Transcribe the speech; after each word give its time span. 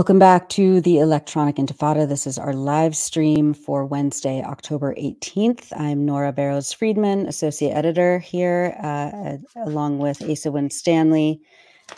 Welcome 0.00 0.18
back 0.18 0.48
to 0.48 0.80
the 0.80 0.98
Electronic 0.98 1.56
Intifada. 1.56 2.08
This 2.08 2.26
is 2.26 2.38
our 2.38 2.54
live 2.54 2.96
stream 2.96 3.52
for 3.52 3.84
Wednesday, 3.84 4.42
October 4.42 4.94
18th. 4.94 5.78
I'm 5.78 6.06
Nora 6.06 6.32
Barrows 6.32 6.72
Friedman, 6.72 7.26
Associate 7.26 7.70
Editor 7.70 8.18
here, 8.18 8.74
uh, 8.82 9.36
along 9.66 9.98
with 9.98 10.22
Asa 10.22 10.50
Winstanley, 10.50 11.42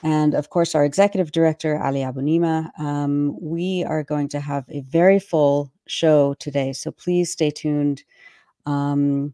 and 0.02 0.34
of 0.34 0.50
course, 0.50 0.74
our 0.74 0.84
Executive 0.84 1.30
Director, 1.30 1.80
Ali 1.80 2.00
Abunimah. 2.00 2.76
Um, 2.80 3.38
we 3.40 3.84
are 3.84 4.02
going 4.02 4.26
to 4.30 4.40
have 4.40 4.64
a 4.68 4.80
very 4.80 5.20
full 5.20 5.70
show 5.86 6.34
today, 6.40 6.72
so 6.72 6.90
please 6.90 7.30
stay 7.30 7.52
tuned, 7.52 8.02
um, 8.66 9.32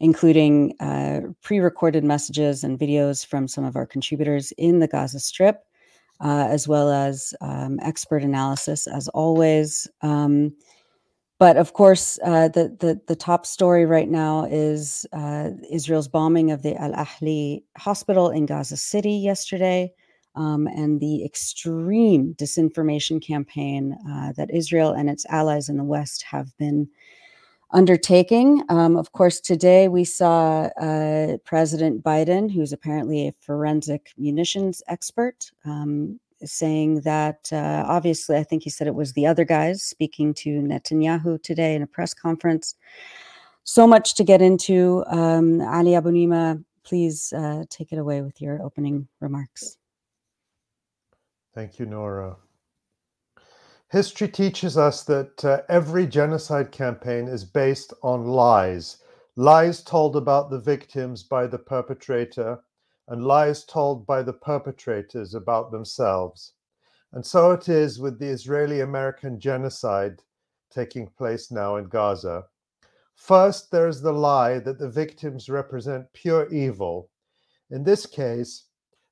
including 0.00 0.74
uh, 0.80 1.20
pre 1.40 1.60
recorded 1.60 2.02
messages 2.02 2.64
and 2.64 2.80
videos 2.80 3.24
from 3.24 3.46
some 3.46 3.64
of 3.64 3.76
our 3.76 3.86
contributors 3.86 4.50
in 4.58 4.80
the 4.80 4.88
Gaza 4.88 5.20
Strip 5.20 5.62
uh, 6.20 6.48
as 6.50 6.66
well 6.66 6.90
as 6.90 7.34
um, 7.40 7.78
expert 7.82 8.22
analysis, 8.22 8.86
as 8.86 9.08
always. 9.08 9.88
Um, 10.02 10.52
but 11.38 11.56
of 11.56 11.72
course, 11.72 12.18
uh, 12.24 12.48
the, 12.48 12.76
the, 12.80 13.00
the 13.06 13.14
top 13.14 13.46
story 13.46 13.86
right 13.86 14.08
now 14.08 14.44
is 14.50 15.06
uh, 15.12 15.50
Israel's 15.70 16.08
bombing 16.08 16.50
of 16.50 16.62
the 16.62 16.74
Al 16.76 16.92
Ahli 16.92 17.62
hospital 17.76 18.30
in 18.30 18.44
Gaza 18.44 18.76
City 18.76 19.12
yesterday, 19.12 19.92
um, 20.34 20.66
and 20.66 21.00
the 21.00 21.24
extreme 21.24 22.34
disinformation 22.34 23.24
campaign 23.24 23.96
uh, 24.10 24.32
that 24.32 24.52
Israel 24.52 24.90
and 24.90 25.08
its 25.08 25.24
allies 25.26 25.68
in 25.68 25.76
the 25.76 25.84
West 25.84 26.24
have 26.24 26.56
been 26.58 26.88
undertaking. 27.70 28.62
Um, 28.68 28.96
of 28.96 29.12
course, 29.12 29.40
today 29.40 29.88
we 29.88 30.04
saw 30.04 30.68
uh, 30.80 31.36
President 31.44 32.02
Biden, 32.02 32.50
who's 32.50 32.72
apparently 32.72 33.28
a 33.28 33.34
forensic 33.40 34.12
munitions 34.16 34.82
expert, 34.88 35.50
um, 35.64 36.18
saying 36.44 37.02
that 37.02 37.48
uh, 37.52 37.84
obviously, 37.86 38.36
I 38.36 38.44
think 38.44 38.62
he 38.62 38.70
said 38.70 38.86
it 38.86 38.94
was 38.94 39.12
the 39.12 39.26
other 39.26 39.44
guys 39.44 39.82
speaking 39.82 40.32
to 40.34 40.60
Netanyahu 40.60 41.42
today 41.42 41.74
in 41.74 41.82
a 41.82 41.86
press 41.86 42.14
conference. 42.14 42.74
So 43.64 43.86
much 43.86 44.14
to 44.14 44.24
get 44.24 44.40
into. 44.40 45.04
Um, 45.08 45.60
Ali 45.60 45.90
Abunimah, 45.90 46.64
please 46.84 47.32
uh, 47.34 47.64
take 47.68 47.92
it 47.92 47.98
away 47.98 48.22
with 48.22 48.40
your 48.40 48.62
opening 48.62 49.08
remarks. 49.20 49.76
Thank 51.54 51.78
you, 51.78 51.86
Nora. 51.86 52.36
History 53.90 54.28
teaches 54.28 54.76
us 54.76 55.04
that 55.04 55.44
uh, 55.44 55.62
every 55.68 56.06
genocide 56.06 56.70
campaign 56.70 57.26
is 57.26 57.44
based 57.44 57.92
on 58.02 58.26
lies 58.26 58.98
lies 59.38 59.84
told 59.84 60.16
about 60.16 60.50
the 60.50 60.58
victims 60.58 61.22
by 61.22 61.46
the 61.46 61.58
perpetrator, 61.58 62.58
and 63.06 63.24
lies 63.24 63.64
told 63.64 64.04
by 64.04 64.20
the 64.20 64.32
perpetrators 64.32 65.32
about 65.32 65.70
themselves. 65.70 66.54
And 67.12 67.24
so 67.24 67.52
it 67.52 67.68
is 67.68 68.00
with 68.00 68.18
the 68.18 68.26
Israeli 68.26 68.80
American 68.80 69.38
genocide 69.38 70.22
taking 70.72 71.06
place 71.06 71.52
now 71.52 71.76
in 71.76 71.84
Gaza. 71.84 72.46
First, 73.14 73.70
there 73.70 73.86
is 73.86 74.02
the 74.02 74.12
lie 74.12 74.58
that 74.58 74.80
the 74.80 74.90
victims 74.90 75.48
represent 75.48 76.12
pure 76.12 76.52
evil. 76.52 77.08
In 77.70 77.84
this 77.84 78.06
case, 78.06 78.64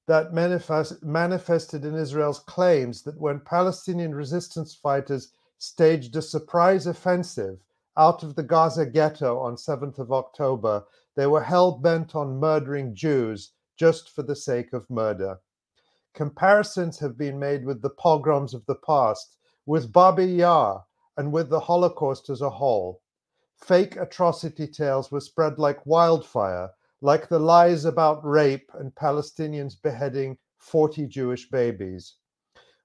that 0.07 0.33
manifest, 0.33 1.03
manifested 1.03 1.85
in 1.85 1.95
Israel's 1.95 2.39
claims 2.41 3.03
that 3.03 3.19
when 3.19 3.41
Palestinian 3.41 4.15
resistance 4.15 4.75
fighters 4.75 5.33
staged 5.59 6.15
a 6.17 6.23
surprise 6.23 6.87
offensive 6.87 7.59
out 7.97 8.23
of 8.23 8.35
the 8.35 8.43
Gaza 8.43 8.87
ghetto 8.87 9.39
on 9.39 9.57
7th 9.57 9.99
of 9.99 10.13
October, 10.13 10.85
they 11.15 11.27
were 11.27 11.43
hell 11.43 11.73
bent 11.73 12.15
on 12.15 12.39
murdering 12.39 12.95
Jews 12.95 13.53
just 13.77 14.11
for 14.11 14.23
the 14.23 14.37
sake 14.37 14.73
of 14.73 14.89
murder. 14.91 15.41
Comparisons 16.15 16.99
have 16.99 17.19
been 17.19 17.39
made 17.39 17.65
with 17.65 17.83
the 17.83 17.91
pogroms 17.91 18.55
of 18.55 18.65
the 18.67 18.75
past, 18.75 19.37
with 19.67 19.93
Babi 19.93 20.27
Yar, 20.27 20.85
and 21.17 21.33
with 21.33 21.49
the 21.49 21.61
Holocaust 21.61 22.31
as 22.31 22.43
a 22.43 22.51
whole. 22.51 23.01
Fake 23.57 23.97
atrocity 23.97 24.67
tales 24.67 25.11
were 25.11 25.21
spread 25.21 25.59
like 25.59 25.85
wildfire, 25.87 26.71
like 27.01 27.29
the 27.29 27.39
lies 27.39 27.85
about 27.85 28.25
rape 28.25 28.71
and 28.75 28.95
Palestinians 28.95 29.75
beheading 29.81 30.39
40 30.59 31.07
Jewish 31.07 31.51
babies. 31.51 32.17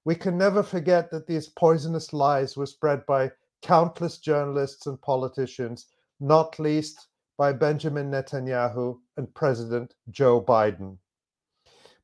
We 0.04 0.14
can 0.14 0.36
never 0.36 0.62
forget 0.62 1.10
that 1.10 1.26
these 1.26 1.48
poisonous 1.48 2.12
lies 2.12 2.56
were 2.56 2.66
spread 2.66 3.06
by 3.06 3.32
countless 3.62 4.18
journalists 4.18 4.86
and 4.86 5.00
politicians, 5.00 5.86
not 6.20 6.58
least 6.58 7.08
by 7.38 7.52
Benjamin 7.52 8.10
Netanyahu 8.10 8.98
and 9.16 9.32
President 9.34 9.94
Joe 10.10 10.42
Biden. 10.42 10.98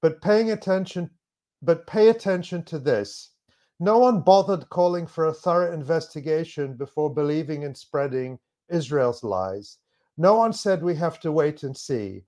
But 0.01 0.23
paying 0.23 0.51
attention 0.51 1.11
but 1.61 1.89
pay 1.89 2.09
attention 2.09 2.63
to 2.63 2.79
this. 2.79 3.33
No 3.81 3.99
one 3.99 4.21
bothered 4.21 4.69
calling 4.71 5.07
for 5.09 5.27
a 5.27 5.35
thorough 5.35 5.73
investigation 5.73 6.77
before 6.77 7.13
believing 7.13 7.65
and 7.65 7.77
spreading 7.77 8.39
Israel's 8.69 9.25
lies. 9.25 9.79
No 10.21 10.35
one 10.35 10.53
said 10.53 10.83
we 10.83 10.97
have 10.97 11.21
to 11.21 11.31
wait 11.31 11.63
and 11.63 11.77
see. 11.77 12.25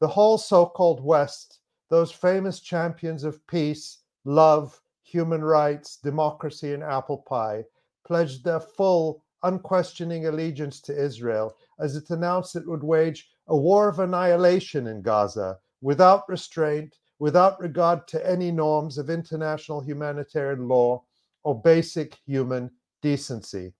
The 0.00 0.08
whole 0.08 0.38
so 0.38 0.64
called 0.64 1.04
West, 1.04 1.60
those 1.90 2.10
famous 2.10 2.60
champions 2.60 3.24
of 3.24 3.46
peace, 3.46 3.98
love, 4.24 4.80
human 5.02 5.44
rights, 5.44 5.98
democracy, 5.98 6.72
and 6.72 6.82
apple 6.82 7.18
pie, 7.18 7.64
pledged 8.06 8.42
their 8.42 8.60
full, 8.60 9.22
unquestioning 9.42 10.26
allegiance 10.26 10.80
to 10.80 10.98
Israel 10.98 11.54
as 11.78 11.94
it 11.94 12.08
announced 12.08 12.56
it 12.56 12.66
would 12.66 12.82
wage 12.82 13.28
a 13.48 13.56
war 13.56 13.86
of 13.86 13.98
annihilation 13.98 14.86
in 14.86 15.02
Gaza 15.02 15.58
without 15.82 16.26
restraint, 16.30 16.96
without 17.18 17.60
regard 17.60 18.08
to 18.08 18.26
any 18.26 18.50
norms 18.50 18.96
of 18.96 19.10
international 19.10 19.82
humanitarian 19.82 20.66
law 20.68 21.02
or 21.44 21.60
basic 21.60 22.14
human 22.26 22.70
decency. 23.02 23.74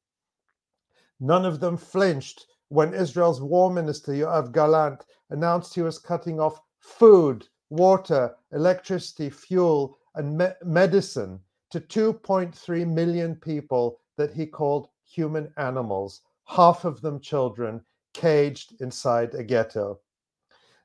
None 1.20 1.46
of 1.46 1.58
them 1.60 1.78
flinched 1.78 2.46
when 2.68 2.94
Israel's 2.94 3.40
war 3.40 3.70
minister 3.70 4.12
Yoav 4.12 4.52
Gallant 4.52 5.04
announced 5.30 5.74
he 5.74 5.82
was 5.82 5.98
cutting 5.98 6.40
off 6.40 6.60
food, 6.80 7.46
water, 7.70 8.34
electricity, 8.52 9.30
fuel, 9.30 9.98
and 10.14 10.36
me- 10.36 10.58
medicine 10.64 11.40
to 11.70 11.80
2.3 11.80 12.86
million 12.86 13.34
people 13.36 14.00
that 14.16 14.32
he 14.32 14.46
called 14.46 14.88
human 15.04 15.52
animals, 15.56 16.22
half 16.44 16.84
of 16.84 17.00
them 17.00 17.20
children, 17.20 17.80
caged 18.14 18.80
inside 18.80 19.34
a 19.34 19.44
ghetto. 19.44 20.00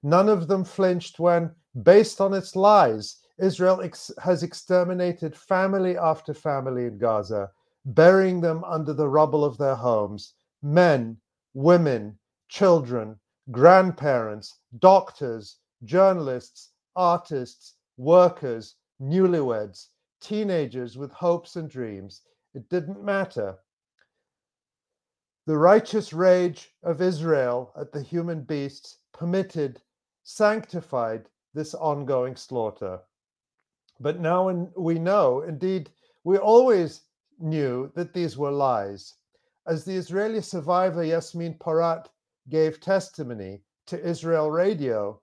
None 0.03 0.29
of 0.29 0.47
them 0.47 0.63
flinched 0.63 1.19
when, 1.19 1.51
based 1.83 2.19
on 2.19 2.33
its 2.33 2.55
lies, 2.55 3.17
Israel 3.37 3.81
ex- 3.81 4.11
has 4.21 4.43
exterminated 4.43 5.35
family 5.35 5.97
after 5.97 6.33
family 6.33 6.85
in 6.85 6.97
Gaza, 6.97 7.51
burying 7.85 8.41
them 8.41 8.63
under 8.65 8.93
the 8.93 9.07
rubble 9.07 9.45
of 9.45 9.57
their 9.57 9.75
homes 9.75 10.33
men, 10.61 11.17
women, 11.53 12.17
children, 12.49 13.19
grandparents, 13.51 14.59
doctors, 14.79 15.57
journalists, 15.83 16.69
artists, 16.95 17.75
workers, 17.97 18.75
newlyweds, 19.01 19.87
teenagers 20.21 20.97
with 20.97 21.11
hopes 21.11 21.55
and 21.55 21.69
dreams. 21.69 22.21
It 22.53 22.69
didn't 22.69 23.03
matter. 23.03 23.57
The 25.47 25.57
righteous 25.57 26.13
rage 26.13 26.69
of 26.83 27.01
Israel 27.01 27.73
at 27.75 27.91
the 27.91 28.01
human 28.01 28.41
beasts 28.41 28.99
permitted, 29.11 29.81
sanctified 30.23 31.27
this 31.53 31.73
ongoing 31.73 32.35
slaughter. 32.35 32.99
But 33.99 34.19
now 34.19 34.49
we 34.77 34.99
know, 34.99 35.41
indeed, 35.41 35.89
we 36.23 36.37
always 36.37 37.01
knew 37.39 37.91
that 37.95 38.13
these 38.13 38.37
were 38.37 38.51
lies 38.51 39.15
as 39.67 39.85
the 39.85 39.95
Israeli 39.95 40.41
survivor 40.41 41.03
Yasmin 41.03 41.55
Porat 41.55 42.07
gave 42.49 42.79
testimony 42.79 43.61
to 43.87 44.03
Israel 44.03 44.49
Radio, 44.49 45.21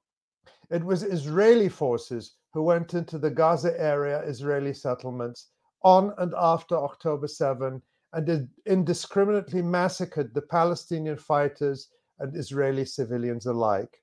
it 0.70 0.84
was 0.84 1.02
Israeli 1.02 1.68
forces 1.68 2.36
who 2.52 2.62
went 2.62 2.94
into 2.94 3.18
the 3.18 3.30
Gaza 3.30 3.78
area 3.80 4.22
Israeli 4.22 4.72
settlements 4.72 5.50
on 5.82 6.12
and 6.18 6.34
after 6.36 6.76
October 6.76 7.28
7 7.28 7.80
and 8.12 8.48
indiscriminately 8.66 9.62
massacred 9.62 10.32
the 10.34 10.42
Palestinian 10.42 11.16
fighters 11.16 11.88
and 12.18 12.36
Israeli 12.36 12.84
civilians 12.84 13.46
alike. 13.46 14.02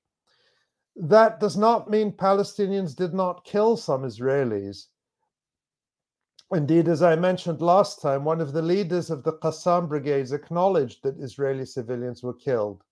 That 0.95 1.39
does 1.39 1.57
not 1.57 1.89
mean 1.89 2.11
Palestinians 2.11 2.95
did 2.95 3.13
not 3.13 3.43
kill 3.43 3.75
some 3.75 4.03
Israelis. 4.03 4.85
Indeed, 6.55 6.87
as 6.87 7.03
I 7.03 7.17
mentioned 7.17 7.61
last 7.61 8.01
time, 8.01 8.23
one 8.23 8.39
of 8.39 8.53
the 8.53 8.61
leaders 8.61 9.09
of 9.09 9.23
the 9.23 9.33
Qassam 9.33 9.89
brigades 9.89 10.31
acknowledged 10.31 11.03
that 11.03 11.19
Israeli 11.19 11.65
civilians 11.65 12.23
were 12.23 12.33
killed, 12.33 12.83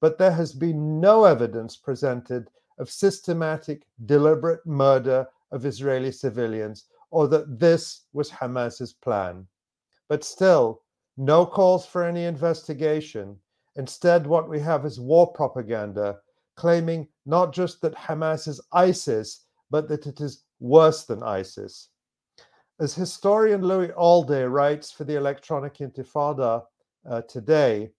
but 0.00 0.16
there 0.16 0.30
has 0.30 0.54
been 0.54 1.00
no 1.00 1.24
evidence 1.24 1.76
presented 1.76 2.50
of 2.78 2.90
systematic, 2.90 3.86
deliberate 4.06 4.64
murder 4.64 5.28
of 5.52 5.66
Israeli 5.66 6.12
civilians 6.12 6.86
or 7.10 7.28
that 7.28 7.58
this 7.60 8.06
was 8.14 8.30
Hamas's 8.30 8.94
plan. 8.94 9.46
But 10.08 10.24
still, 10.24 10.80
no 11.18 11.44
calls 11.44 11.84
for 11.84 12.02
any 12.02 12.24
investigation. 12.24 13.38
Instead, 13.76 14.26
what 14.26 14.48
we 14.48 14.60
have 14.60 14.86
is 14.86 14.98
war 14.98 15.30
propaganda 15.30 16.20
claiming 16.56 17.06
not 17.26 17.52
just 17.52 17.82
that 17.82 17.94
Hamas 17.94 18.48
is 18.48 18.60
ISIS, 18.72 19.44
but 19.70 19.88
that 19.88 20.06
it 20.06 20.20
is 20.22 20.44
worse 20.58 21.04
than 21.04 21.22
ISIS. 21.22 21.90
As 22.80 22.94
historian 22.94 23.60
Louis 23.60 23.88
Allday 23.88 24.50
writes 24.50 24.90
for 24.90 25.04
the 25.04 25.16
Electronic 25.16 25.74
Intifada 25.74 26.64
uh, 27.06 27.20
today, 27.28 27.90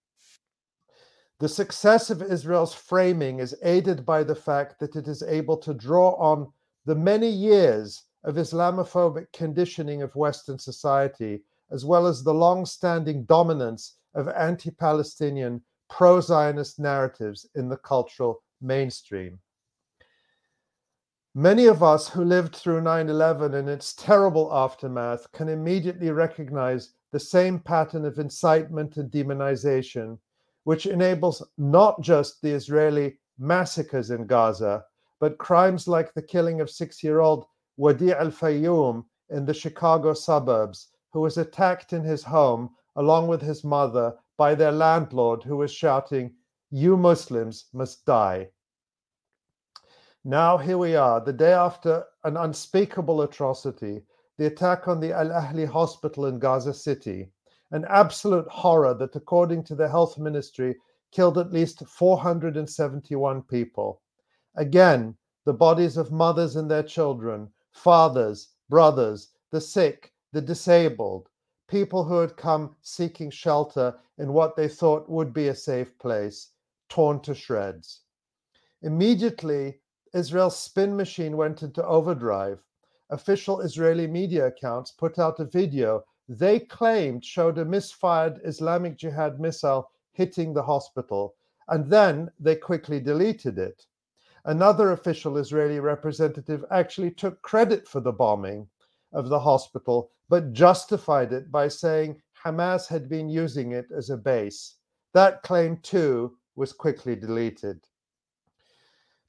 the 1.39 1.47
success 1.47 2.09
of 2.09 2.23
Israel's 2.23 2.73
framing 2.73 3.39
is 3.39 3.55
aided 3.61 4.03
by 4.03 4.23
the 4.23 4.33
fact 4.33 4.79
that 4.79 4.95
it 4.95 5.07
is 5.07 5.21
able 5.21 5.55
to 5.57 5.75
draw 5.75 6.15
on 6.15 6.51
the 6.85 6.95
many 6.95 7.29
years 7.29 8.05
of 8.23 8.37
Islamophobic 8.37 9.31
conditioning 9.33 10.01
of 10.01 10.15
Western 10.15 10.57
society, 10.57 11.43
as 11.69 11.85
well 11.85 12.07
as 12.07 12.23
the 12.23 12.33
long 12.33 12.65
standing 12.65 13.23
dominance 13.25 13.97
of 14.15 14.29
anti 14.29 14.71
Palestinian 14.71 15.61
pro 15.91 16.19
Zionist 16.19 16.79
narratives 16.79 17.47
in 17.53 17.69
the 17.69 17.77
cultural 17.77 18.41
mainstream. 18.61 19.39
Many 21.35 21.65
of 21.67 21.81
us 21.81 22.09
who 22.09 22.25
lived 22.25 22.57
through 22.57 22.81
9 22.81 23.07
11 23.07 23.53
and 23.53 23.69
its 23.69 23.93
terrible 23.93 24.53
aftermath 24.53 25.31
can 25.31 25.47
immediately 25.47 26.11
recognize 26.11 26.93
the 27.13 27.21
same 27.21 27.57
pattern 27.57 28.03
of 28.03 28.19
incitement 28.19 28.97
and 28.97 29.09
demonization, 29.09 30.19
which 30.65 30.85
enables 30.85 31.41
not 31.57 32.01
just 32.01 32.41
the 32.41 32.51
Israeli 32.51 33.17
massacres 33.39 34.11
in 34.11 34.27
Gaza, 34.27 34.83
but 35.21 35.37
crimes 35.37 35.87
like 35.87 36.13
the 36.13 36.21
killing 36.21 36.59
of 36.59 36.69
six 36.69 37.01
year 37.01 37.21
old 37.21 37.45
Wadi 37.77 38.11
al 38.11 38.31
Fayoum 38.31 39.05
in 39.29 39.45
the 39.45 39.53
Chicago 39.53 40.13
suburbs, 40.13 40.89
who 41.13 41.21
was 41.21 41.37
attacked 41.37 41.93
in 41.93 42.03
his 42.03 42.25
home 42.25 42.71
along 42.97 43.29
with 43.29 43.41
his 43.41 43.63
mother 43.63 44.17
by 44.35 44.53
their 44.53 44.73
landlord, 44.73 45.43
who 45.43 45.55
was 45.55 45.71
shouting, 45.71 46.35
You 46.71 46.97
Muslims 46.97 47.67
must 47.71 48.05
die. 48.05 48.49
Now, 50.23 50.55
here 50.55 50.77
we 50.77 50.95
are, 50.95 51.19
the 51.19 51.33
day 51.33 51.51
after 51.51 52.05
an 52.23 52.37
unspeakable 52.37 53.23
atrocity, 53.23 54.03
the 54.37 54.45
attack 54.45 54.87
on 54.87 54.99
the 54.99 55.11
Al 55.11 55.29
Ahli 55.29 55.65
hospital 55.65 56.27
in 56.27 56.37
Gaza 56.37 56.75
City, 56.75 57.31
an 57.71 57.85
absolute 57.89 58.47
horror 58.47 58.93
that, 58.93 59.15
according 59.15 59.63
to 59.63 59.73
the 59.73 59.89
health 59.89 60.19
ministry, 60.19 60.75
killed 61.11 61.39
at 61.39 61.51
least 61.51 61.83
471 61.87 63.41
people. 63.41 64.03
Again, 64.57 65.17
the 65.45 65.53
bodies 65.53 65.97
of 65.97 66.11
mothers 66.11 66.55
and 66.55 66.69
their 66.69 66.83
children, 66.83 67.51
fathers, 67.71 68.49
brothers, 68.69 69.29
the 69.49 69.59
sick, 69.59 70.13
the 70.33 70.41
disabled, 70.41 71.29
people 71.67 72.03
who 72.03 72.19
had 72.19 72.37
come 72.37 72.75
seeking 72.83 73.31
shelter 73.31 73.95
in 74.19 74.33
what 74.33 74.55
they 74.55 74.67
thought 74.67 75.09
would 75.09 75.33
be 75.33 75.47
a 75.47 75.55
safe 75.55 75.97
place, 75.97 76.49
torn 76.89 77.19
to 77.21 77.33
shreds. 77.33 78.01
Immediately, 78.83 79.80
Israel's 80.13 80.57
spin 80.57 80.95
machine 80.95 81.37
went 81.37 81.63
into 81.63 81.85
overdrive. 81.85 82.63
Official 83.09 83.61
Israeli 83.61 84.07
media 84.07 84.47
accounts 84.47 84.91
put 84.91 85.19
out 85.19 85.39
a 85.39 85.45
video 85.45 86.03
they 86.29 86.59
claimed 86.59 87.25
showed 87.25 87.57
a 87.57 87.65
misfired 87.65 88.39
Islamic 88.45 88.97
Jihad 88.97 89.39
missile 89.39 89.91
hitting 90.13 90.53
the 90.53 90.63
hospital, 90.63 91.35
and 91.67 91.89
then 91.89 92.31
they 92.39 92.55
quickly 92.55 93.01
deleted 93.01 93.57
it. 93.57 93.85
Another 94.45 94.91
official 94.91 95.37
Israeli 95.37 95.81
representative 95.81 96.63
actually 96.71 97.11
took 97.11 97.41
credit 97.41 97.85
for 97.85 97.99
the 97.99 98.13
bombing 98.13 98.69
of 99.11 99.27
the 99.27 99.39
hospital, 99.39 100.09
but 100.29 100.53
justified 100.53 101.33
it 101.33 101.51
by 101.51 101.67
saying 101.67 102.21
Hamas 102.41 102.87
had 102.87 103.09
been 103.09 103.27
using 103.27 103.73
it 103.73 103.91
as 103.91 104.09
a 104.09 104.15
base. 104.15 104.77
That 105.13 105.43
claim, 105.43 105.77
too, 105.77 106.37
was 106.55 106.71
quickly 106.71 107.15
deleted. 107.15 107.85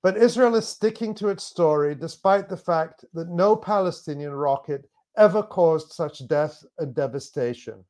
But 0.02 0.16
Israel 0.16 0.56
is 0.56 0.66
sticking 0.66 1.14
to 1.14 1.28
its 1.28 1.44
story 1.44 1.94
despite 1.94 2.48
the 2.48 2.56
fact 2.56 3.04
that 3.14 3.28
no 3.28 3.54
Palestinian 3.54 4.32
rocket 4.32 4.88
ever 5.16 5.42
caused 5.42 5.92
such 5.92 6.26
death 6.26 6.64
and 6.78 6.92
devastation. 6.92 7.84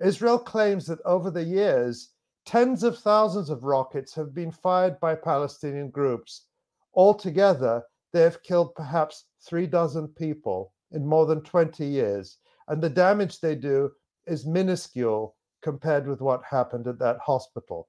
Israel 0.00 0.38
claims 0.38 0.86
that 0.86 1.00
over 1.04 1.30
the 1.30 1.44
years, 1.44 2.10
tens 2.44 2.82
of 2.82 2.98
thousands 2.98 3.48
of 3.48 3.62
rockets 3.62 4.12
have 4.14 4.34
been 4.34 4.50
fired 4.50 4.98
by 4.98 5.14
Palestinian 5.14 5.90
groups. 5.90 6.46
Altogether, 6.94 7.84
they 8.12 8.22
have 8.22 8.42
killed 8.42 8.74
perhaps 8.74 9.26
three 9.40 9.66
dozen 9.66 10.08
people 10.08 10.72
in 10.90 11.06
more 11.06 11.26
than 11.26 11.42
20 11.42 11.84
years, 11.86 12.38
and 12.68 12.82
the 12.82 12.90
damage 12.90 13.40
they 13.40 13.54
do 13.54 13.92
is 14.26 14.46
minuscule 14.46 15.36
compared 15.62 16.06
with 16.06 16.20
what 16.20 16.42
happened 16.44 16.86
at 16.88 16.98
that 16.98 17.18
hospital. 17.18 17.88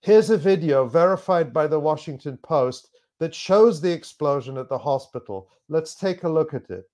Here's 0.00 0.30
a 0.30 0.38
video 0.38 0.86
verified 0.86 1.52
by 1.52 1.66
the 1.66 1.80
Washington 1.80 2.38
Post 2.38 2.90
that 3.18 3.34
shows 3.34 3.80
the 3.80 3.90
explosion 3.90 4.56
at 4.56 4.68
the 4.68 4.78
hospital. 4.78 5.50
Let's 5.68 5.96
take 5.96 6.22
a 6.22 6.28
look 6.28 6.54
at 6.54 6.70
it. 6.70 6.88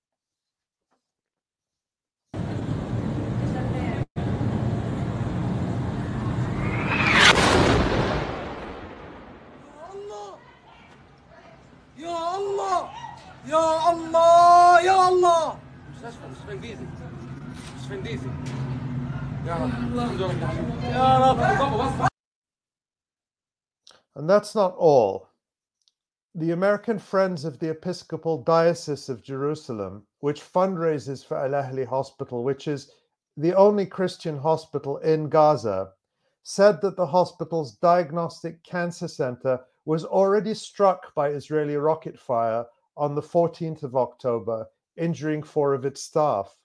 And 24.16 24.30
that's 24.30 24.54
not 24.54 24.76
all. 24.76 25.28
The 26.36 26.52
American 26.52 26.98
Friends 26.98 27.44
of 27.44 27.58
the 27.58 27.70
Episcopal 27.70 28.42
Diocese 28.42 29.08
of 29.08 29.22
Jerusalem, 29.22 30.06
which 30.20 30.40
fundraises 30.40 31.24
for 31.24 31.36
Al 31.36 31.50
Ahli 31.50 31.84
Hospital, 31.84 32.44
which 32.44 32.68
is 32.68 32.92
the 33.36 33.54
only 33.54 33.86
Christian 33.86 34.38
hospital 34.38 34.98
in 34.98 35.28
Gaza, 35.28 35.92
said 36.44 36.80
that 36.80 36.96
the 36.96 37.06
hospital's 37.06 37.76
diagnostic 37.76 38.62
cancer 38.62 39.08
center 39.08 39.60
was 39.84 40.04
already 40.04 40.54
struck 40.54 41.12
by 41.14 41.30
Israeli 41.30 41.76
rocket 41.76 42.18
fire 42.18 42.66
on 42.96 43.14
the 43.14 43.22
14th 43.22 43.82
of 43.82 43.96
October, 43.96 44.66
injuring 44.96 45.42
four 45.42 45.74
of 45.74 45.84
its 45.84 46.02
staff. 46.02 46.56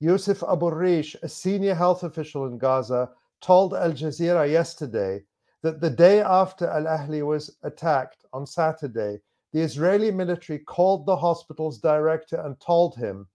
Yusuf 0.00 0.42
Abu 0.42 0.70
Rish, 0.70 1.14
a 1.22 1.28
senior 1.28 1.74
health 1.74 2.02
official 2.02 2.46
in 2.46 2.58
Gaza, 2.58 3.10
told 3.40 3.74
Al 3.74 3.92
Jazeera 3.92 4.50
yesterday 4.50 5.24
that 5.62 5.80
the 5.80 5.90
day 5.90 6.20
after 6.20 6.66
Al 6.66 6.84
Ahli 6.84 7.24
was 7.26 7.56
attacked 7.62 8.24
on 8.32 8.46
Saturday, 8.46 9.20
the 9.52 9.60
Israeli 9.60 10.10
military 10.10 10.58
called 10.60 11.06
the 11.06 11.16
hospital's 11.16 11.78
director 11.78 12.40
and 12.44 12.58
told 12.60 12.96
him, 12.96 13.26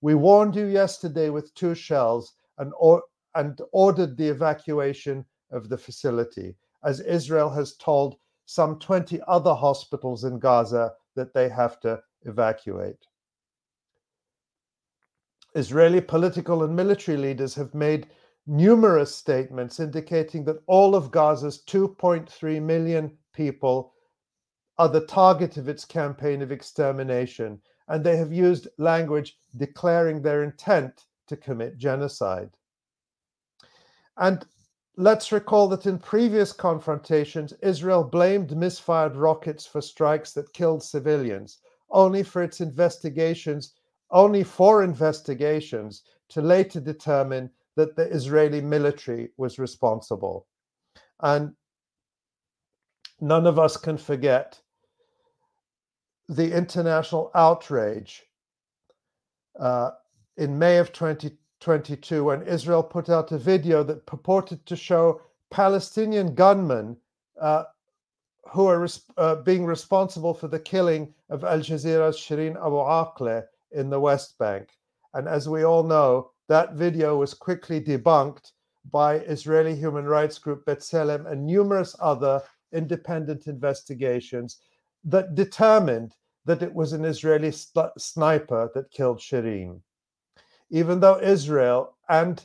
We 0.00 0.14
warned 0.14 0.56
you 0.56 0.66
yesterday 0.66 1.30
with 1.30 1.54
two 1.54 1.74
shells 1.74 2.34
and, 2.58 2.72
or- 2.78 3.02
and 3.34 3.60
ordered 3.72 4.16
the 4.16 4.28
evacuation 4.28 5.24
of 5.50 5.68
the 5.68 5.78
facility, 5.78 6.56
as 6.84 7.00
Israel 7.00 7.50
has 7.50 7.74
told 7.76 8.16
some 8.46 8.78
20 8.78 9.20
other 9.26 9.54
hospitals 9.54 10.24
in 10.24 10.38
Gaza 10.38 10.92
that 11.16 11.32
they 11.34 11.48
have 11.48 11.80
to 11.80 12.00
evacuate. 12.22 13.06
Israeli 15.54 16.00
political 16.00 16.64
and 16.64 16.74
military 16.74 17.16
leaders 17.16 17.54
have 17.54 17.74
made 17.74 18.08
numerous 18.46 19.14
statements 19.14 19.80
indicating 19.80 20.44
that 20.44 20.62
all 20.66 20.94
of 20.94 21.10
Gaza's 21.10 21.62
2.3 21.66 22.60
million 22.62 23.16
people 23.32 23.92
are 24.78 24.88
the 24.88 25.06
target 25.06 25.56
of 25.56 25.68
its 25.68 25.84
campaign 25.84 26.42
of 26.42 26.52
extermination, 26.52 27.60
and 27.88 28.04
they 28.04 28.16
have 28.16 28.32
used 28.32 28.68
language 28.78 29.38
declaring 29.56 30.20
their 30.20 30.42
intent 30.42 31.04
to 31.28 31.36
commit 31.36 31.78
genocide. 31.78 32.50
And 34.16 34.44
let's 34.96 35.32
recall 35.32 35.68
that 35.68 35.86
in 35.86 35.98
previous 35.98 36.52
confrontations, 36.52 37.52
Israel 37.62 38.04
blamed 38.04 38.56
misfired 38.56 39.16
rockets 39.16 39.66
for 39.66 39.80
strikes 39.80 40.32
that 40.32 40.52
killed 40.52 40.82
civilians, 40.82 41.58
only 41.90 42.22
for 42.22 42.42
its 42.42 42.60
investigations, 42.60 43.74
only 44.10 44.44
for 44.44 44.82
investigations 44.82 46.02
to 46.28 46.42
later 46.42 46.80
determine 46.80 47.50
that 47.76 47.96
the 47.96 48.08
Israeli 48.10 48.60
military 48.60 49.30
was 49.36 49.58
responsible. 49.58 50.46
And 51.20 51.54
none 53.20 53.46
of 53.46 53.58
us 53.58 53.76
can 53.76 53.96
forget 53.96 54.60
the 56.28 56.52
international 56.52 57.30
outrage 57.34 58.22
uh, 59.58 59.90
in 60.36 60.58
May 60.58 60.78
of 60.78 60.92
2022 60.92 62.24
when 62.24 62.42
Israel 62.42 62.82
put 62.82 63.08
out 63.08 63.32
a 63.32 63.38
video 63.38 63.82
that 63.82 64.06
purported 64.06 64.64
to 64.66 64.76
show 64.76 65.20
Palestinian 65.50 66.34
gunmen 66.34 66.96
uh, 67.40 67.64
who 68.50 68.66
are 68.66 68.80
res- 68.80 69.10
uh, 69.16 69.36
being 69.36 69.64
responsible 69.64 70.34
for 70.34 70.48
the 70.48 70.58
killing 70.58 71.12
of 71.30 71.44
Al 71.44 71.60
Jazeera's 71.60 72.16
Shireen 72.16 72.56
Abu 72.56 72.76
Akleh 72.76 73.44
in 73.72 73.90
the 73.90 74.00
West 74.00 74.38
Bank. 74.38 74.68
And 75.14 75.28
as 75.28 75.48
we 75.48 75.64
all 75.64 75.82
know, 75.82 76.30
that 76.48 76.74
video 76.74 77.16
was 77.16 77.34
quickly 77.34 77.80
debunked 77.80 78.52
by 78.90 79.16
Israeli 79.20 79.74
human 79.74 80.04
rights 80.04 80.38
group 80.38 80.64
B'Tselem 80.66 81.30
and 81.30 81.46
numerous 81.46 81.96
other 82.00 82.42
independent 82.72 83.46
investigations 83.46 84.60
that 85.04 85.34
determined 85.34 86.14
that 86.44 86.62
it 86.62 86.74
was 86.74 86.92
an 86.92 87.04
Israeli 87.04 87.52
sniper 87.96 88.70
that 88.74 88.90
killed 88.90 89.18
Shireen. 89.18 89.80
Even 90.70 91.00
though 91.00 91.20
Israel 91.20 91.96
and 92.08 92.44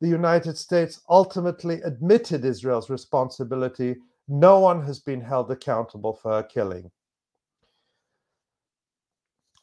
the 0.00 0.08
United 0.08 0.56
States 0.56 1.00
ultimately 1.08 1.80
admitted 1.82 2.44
Israel's 2.44 2.90
responsibility, 2.90 3.96
no 4.28 4.60
one 4.60 4.84
has 4.84 5.00
been 5.00 5.20
held 5.20 5.50
accountable 5.50 6.12
for 6.14 6.32
her 6.32 6.42
killing. 6.42 6.90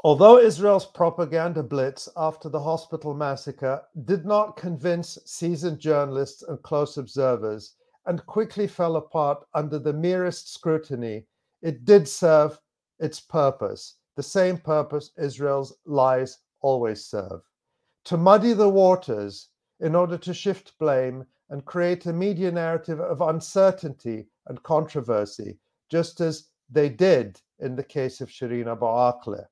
Although 0.05 0.37
Israel's 0.37 0.85
propaganda 0.85 1.63
blitz 1.63 2.07
after 2.15 2.47
the 2.47 2.59
hospital 2.59 3.15
massacre 3.15 3.81
did 4.03 4.23
not 4.23 4.55
convince 4.55 5.17
seasoned 5.25 5.79
journalists 5.79 6.43
and 6.43 6.61
close 6.61 6.99
observers 6.99 7.73
and 8.05 8.23
quickly 8.27 8.67
fell 8.67 8.97
apart 8.97 9.43
under 9.55 9.79
the 9.79 9.93
merest 9.93 10.53
scrutiny, 10.53 11.25
it 11.63 11.85
did 11.85 12.07
serve 12.07 12.61
its 12.99 13.19
purpose, 13.19 13.95
the 14.15 14.21
same 14.21 14.59
purpose 14.59 15.09
Israel's 15.17 15.75
lies 15.87 16.37
always 16.61 17.03
serve 17.03 17.41
to 18.03 18.15
muddy 18.15 18.53
the 18.53 18.69
waters 18.69 19.49
in 19.79 19.95
order 19.95 20.19
to 20.19 20.35
shift 20.35 20.77
blame 20.77 21.25
and 21.49 21.65
create 21.65 22.05
a 22.05 22.13
media 22.13 22.51
narrative 22.51 22.99
of 22.99 23.21
uncertainty 23.21 24.27
and 24.45 24.61
controversy, 24.61 25.57
just 25.89 26.21
as 26.21 26.49
they 26.69 26.89
did 26.89 27.41
in 27.57 27.75
the 27.75 27.83
case 27.83 28.21
of 28.21 28.29
Shireen 28.29 28.71
Abu 28.71 28.85
Akleh 28.85 29.47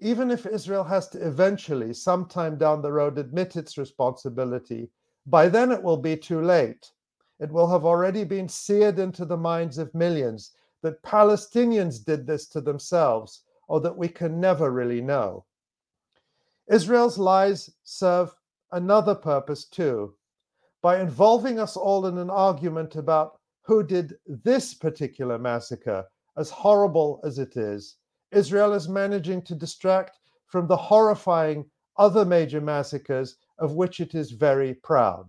even 0.00 0.30
if 0.30 0.46
Israel 0.46 0.84
has 0.84 1.08
to 1.08 1.26
eventually, 1.26 1.92
sometime 1.92 2.56
down 2.56 2.82
the 2.82 2.92
road, 2.92 3.18
admit 3.18 3.56
its 3.56 3.78
responsibility, 3.78 4.90
by 5.26 5.48
then 5.48 5.70
it 5.70 5.82
will 5.82 5.98
be 5.98 6.16
too 6.16 6.42
late. 6.42 6.90
It 7.38 7.52
will 7.52 7.68
have 7.68 7.84
already 7.84 8.24
been 8.24 8.48
seared 8.48 8.98
into 8.98 9.24
the 9.24 9.36
minds 9.36 9.78
of 9.78 9.94
millions 9.94 10.52
that 10.82 11.02
Palestinians 11.02 12.04
did 12.04 12.26
this 12.26 12.46
to 12.48 12.60
themselves, 12.60 13.42
or 13.68 13.80
that 13.80 13.96
we 13.96 14.08
can 14.08 14.40
never 14.40 14.70
really 14.70 15.00
know. 15.00 15.44
Israel's 16.68 17.18
lies 17.18 17.70
serve 17.82 18.34
another 18.72 19.14
purpose 19.14 19.64
too. 19.64 20.14
By 20.82 21.00
involving 21.00 21.58
us 21.58 21.76
all 21.76 22.06
in 22.06 22.16
an 22.16 22.30
argument 22.30 22.96
about 22.96 23.38
who 23.62 23.82
did 23.82 24.16
this 24.26 24.72
particular 24.72 25.38
massacre, 25.38 26.06
as 26.36 26.50
horrible 26.50 27.20
as 27.22 27.38
it 27.38 27.56
is, 27.56 27.96
Israel 28.32 28.72
is 28.72 28.88
managing 28.88 29.42
to 29.42 29.54
distract 29.54 30.18
from 30.46 30.66
the 30.66 30.76
horrifying 30.76 31.68
other 31.96 32.24
major 32.24 32.60
massacres 32.60 33.36
of 33.58 33.74
which 33.74 34.00
it 34.00 34.14
is 34.14 34.30
very 34.30 34.74
proud. 34.74 35.28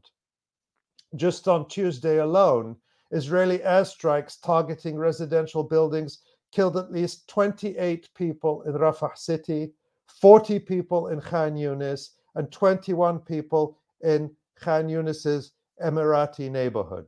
Just 1.15 1.48
on 1.48 1.67
Tuesday 1.67 2.20
alone, 2.20 2.77
Israeli 3.12 3.60
airstrikes 3.60 4.39
targeting 4.41 4.98
residential 4.98 5.63
buildings 5.63 6.20
killed 6.51 6.77
at 6.77 6.91
least 6.91 7.27
28 7.27 8.10
people 8.15 8.62
in 8.63 8.74
Rafah 8.74 9.17
city, 9.17 9.74
40 10.08 10.60
people 10.60 11.08
in 11.08 11.20
Khan 11.20 11.55
Yunis, 11.55 12.12
and 12.36 12.51
21 12.51 13.20
people 13.20 13.77
in 14.01 14.36
Khan 14.55 14.88
Yunis's 14.88 15.51
Emirati 15.84 16.50
neighborhood. 16.50 17.08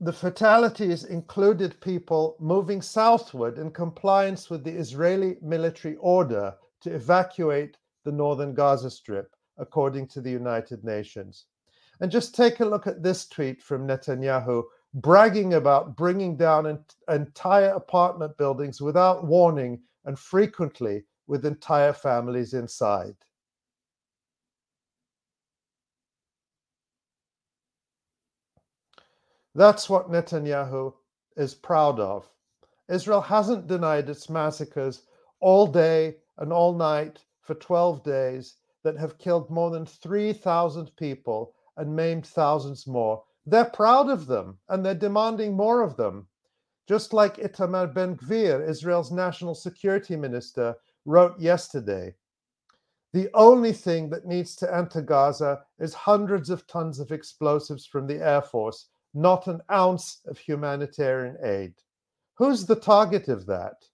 The 0.00 0.12
fatalities 0.12 1.04
included 1.04 1.80
people 1.80 2.36
moving 2.38 2.80
southward 2.80 3.58
in 3.58 3.70
compliance 3.70 4.48
with 4.48 4.62
the 4.62 4.70
Israeli 4.70 5.36
military 5.42 5.96
order 5.96 6.54
to 6.82 6.94
evacuate 6.94 7.76
the 8.04 8.12
northern 8.12 8.54
Gaza 8.54 8.90
Strip, 8.90 9.34
according 9.58 10.06
to 10.08 10.20
the 10.20 10.30
United 10.30 10.84
Nations. 10.84 11.46
And 12.00 12.12
just 12.12 12.34
take 12.34 12.60
a 12.60 12.64
look 12.64 12.86
at 12.86 13.02
this 13.02 13.26
tweet 13.26 13.60
from 13.60 13.88
Netanyahu 13.88 14.62
bragging 14.94 15.54
about 15.54 15.96
bringing 15.96 16.36
down 16.36 16.78
entire 17.08 17.70
apartment 17.70 18.36
buildings 18.38 18.80
without 18.80 19.24
warning 19.24 19.80
and 20.04 20.16
frequently 20.16 21.04
with 21.26 21.44
entire 21.44 21.92
families 21.92 22.54
inside. 22.54 23.16
That's 29.54 29.88
what 29.88 30.10
Netanyahu 30.10 30.92
is 31.36 31.54
proud 31.54 31.98
of. 31.98 32.28
Israel 32.88 33.20
hasn't 33.20 33.66
denied 33.66 34.08
its 34.08 34.28
massacres 34.30 35.02
all 35.40 35.66
day 35.66 36.16
and 36.38 36.52
all 36.52 36.74
night 36.74 37.24
for 37.40 37.54
12 37.54 38.02
days 38.02 38.56
that 38.82 38.96
have 38.96 39.18
killed 39.18 39.50
more 39.50 39.70
than 39.70 39.86
3,000 39.86 40.94
people 40.96 41.54
and 41.76 41.94
maimed 41.94 42.26
thousands 42.26 42.86
more. 42.86 43.22
They're 43.46 43.64
proud 43.64 44.10
of 44.10 44.26
them 44.26 44.58
and 44.68 44.84
they're 44.84 44.94
demanding 44.94 45.56
more 45.56 45.82
of 45.82 45.96
them. 45.96 46.28
Just 46.86 47.12
like 47.12 47.36
Itamar 47.36 47.92
Ben 47.92 48.16
Gvir, 48.16 48.66
Israel's 48.66 49.12
national 49.12 49.54
security 49.54 50.16
minister, 50.16 50.76
wrote 51.04 51.38
yesterday. 51.38 52.14
The 53.12 53.28
only 53.34 53.72
thing 53.72 54.10
that 54.10 54.26
needs 54.26 54.54
to 54.56 54.74
enter 54.74 55.00
Gaza 55.00 55.64
is 55.78 55.94
hundreds 55.94 56.50
of 56.50 56.66
tons 56.66 57.00
of 57.00 57.12
explosives 57.12 57.86
from 57.86 58.06
the 58.06 58.22
Air 58.22 58.42
Force 58.42 58.88
not 59.14 59.46
an 59.46 59.60
ounce 59.70 60.20
of 60.26 60.38
humanitarian 60.38 61.36
aid. 61.42 61.74
Who's 62.34 62.66
the 62.66 62.76
target 62.76 63.28
of 63.28 63.46
that? 63.46 63.84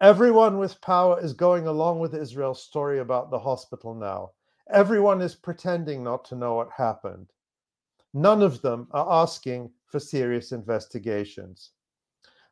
Everyone 0.00 0.58
with 0.58 0.80
power 0.80 1.20
is 1.20 1.32
going 1.32 1.66
along 1.66 2.00
with 2.00 2.14
Israel's 2.14 2.62
story 2.62 2.98
about 2.98 3.30
the 3.30 3.38
hospital 3.38 3.94
now. 3.94 4.32
Everyone 4.70 5.20
is 5.20 5.34
pretending 5.34 6.02
not 6.02 6.24
to 6.26 6.36
know 6.36 6.54
what 6.54 6.70
happened. 6.70 7.32
None 8.12 8.42
of 8.42 8.62
them 8.62 8.88
are 8.92 9.22
asking 9.22 9.70
for 9.86 9.98
serious 9.98 10.52
investigations. 10.52 11.72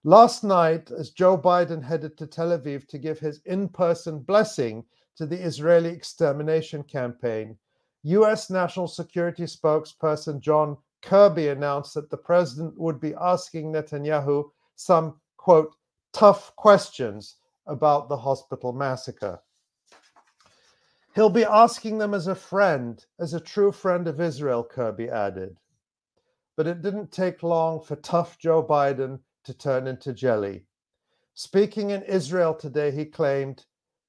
Last 0.04 0.42
night, 0.42 0.90
as 0.90 1.10
Joe 1.10 1.38
Biden 1.38 1.82
headed 1.82 2.18
to 2.18 2.26
Tel 2.26 2.58
Aviv 2.58 2.88
to 2.88 2.98
give 2.98 3.18
his 3.18 3.40
in 3.44 3.68
person 3.68 4.18
blessing 4.18 4.84
to 5.16 5.26
the 5.26 5.40
Israeli 5.40 5.90
extermination 5.90 6.82
campaign, 6.82 7.56
US 8.04 8.50
National 8.50 8.88
Security 8.88 9.44
spokesperson 9.44 10.40
John 10.40 10.76
Kirby 11.02 11.48
announced 11.48 11.94
that 11.94 12.10
the 12.10 12.16
president 12.16 12.78
would 12.78 13.00
be 13.00 13.14
asking 13.20 13.72
Netanyahu 13.72 14.50
some, 14.76 15.20
quote, 15.36 15.74
tough 16.12 16.54
questions 16.56 17.36
about 17.66 18.08
the 18.08 18.16
hospital 18.16 18.72
massacre. 18.72 19.40
He'll 21.14 21.30
be 21.30 21.44
asking 21.44 21.98
them 21.98 22.14
as 22.14 22.26
a 22.26 22.34
friend, 22.34 23.04
as 23.20 23.34
a 23.34 23.40
true 23.40 23.70
friend 23.70 24.08
of 24.08 24.20
Israel, 24.20 24.64
Kirby 24.64 25.10
added. 25.10 25.58
But 26.56 26.66
it 26.66 26.82
didn't 26.82 27.12
take 27.12 27.42
long 27.42 27.80
for 27.80 27.96
tough 27.96 28.38
Joe 28.38 28.62
Biden 28.62 29.20
to 29.44 29.54
turn 29.54 29.86
into 29.86 30.12
jelly. 30.12 30.64
Speaking 31.34 31.90
in 31.90 32.02
Israel 32.02 32.54
today, 32.54 32.90
he 32.90 33.04
claimed, 33.04 33.64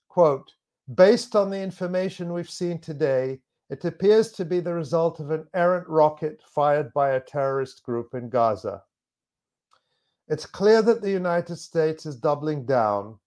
quote, 0.08 0.54
based 0.96 1.36
on 1.36 1.50
the 1.50 1.60
information 1.60 2.34
we've 2.34 2.50
seen 2.50 2.80
today, 2.80 3.40
it 3.70 3.86
appears 3.86 4.32
to 4.34 4.46
be 4.46 4.60
the 4.60 4.74
result 4.74 5.20
of 5.20 5.32
an 5.32 5.48
errant 5.53 5.88
rocket 5.88 6.41
fired 6.46 6.93
by 6.93 7.12
a 7.12 7.20
terrorist 7.20 7.84
group 7.84 8.13
in 8.13 8.29
Gaza. 8.29 8.84
It's 10.27 10.46
clear 10.46 10.82
that 10.82 11.01
the 11.01 11.12
United 11.12 11.58
States 11.58 12.05
is 12.05 12.15
doubling 12.15 12.65
down, 12.65 13.20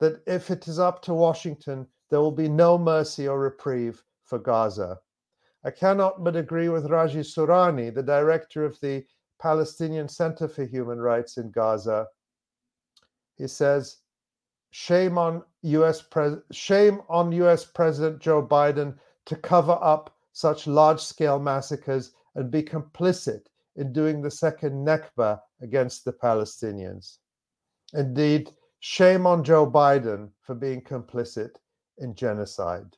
that 0.00 0.22
if 0.26 0.50
it 0.50 0.68
is 0.68 0.78
up 0.78 1.02
to 1.02 1.14
Washington, 1.14 1.86
there 2.10 2.20
will 2.20 2.32
be 2.32 2.48
no 2.48 2.76
mercy 2.76 3.26
or 3.26 3.38
reprieve 3.38 4.02
for 4.24 4.38
Gaza. 4.38 4.98
I 5.64 5.70
cannot 5.70 6.24
but 6.24 6.36
agree 6.36 6.68
with 6.68 6.90
Raji 6.90 7.20
Sourani, 7.20 7.94
the 7.94 8.02
director 8.02 8.64
of 8.64 8.78
the 8.80 9.04
Palestinian 9.40 10.08
Center 10.08 10.48
for 10.48 10.64
Human 10.64 11.00
Rights 11.00 11.36
in 11.36 11.50
Gaza. 11.50 12.08
He 13.36 13.46
says, 13.46 13.98
"Shame 14.70 15.18
on 15.18 15.44
US 15.62 16.02
pres- 16.02 16.42
shame 16.50 17.02
on 17.08 17.32
US 17.32 17.64
President 17.64 18.18
Joe 18.20 18.46
Biden 18.46 18.98
to 19.26 19.36
cover 19.36 19.78
up 19.80 20.16
such 20.32 20.66
large 20.66 21.00
scale 21.00 21.38
massacres 21.38 22.12
and 22.34 22.50
be 22.50 22.62
complicit 22.62 23.42
in 23.76 23.92
doing 23.92 24.20
the 24.20 24.30
second 24.30 24.86
Nakba 24.86 25.40
against 25.60 26.04
the 26.04 26.12
Palestinians. 26.12 27.18
Indeed, 27.94 28.52
shame 28.80 29.26
on 29.26 29.44
Joe 29.44 29.70
Biden 29.70 30.30
for 30.42 30.54
being 30.54 30.80
complicit 30.82 31.50
in 31.98 32.14
genocide. 32.14 32.96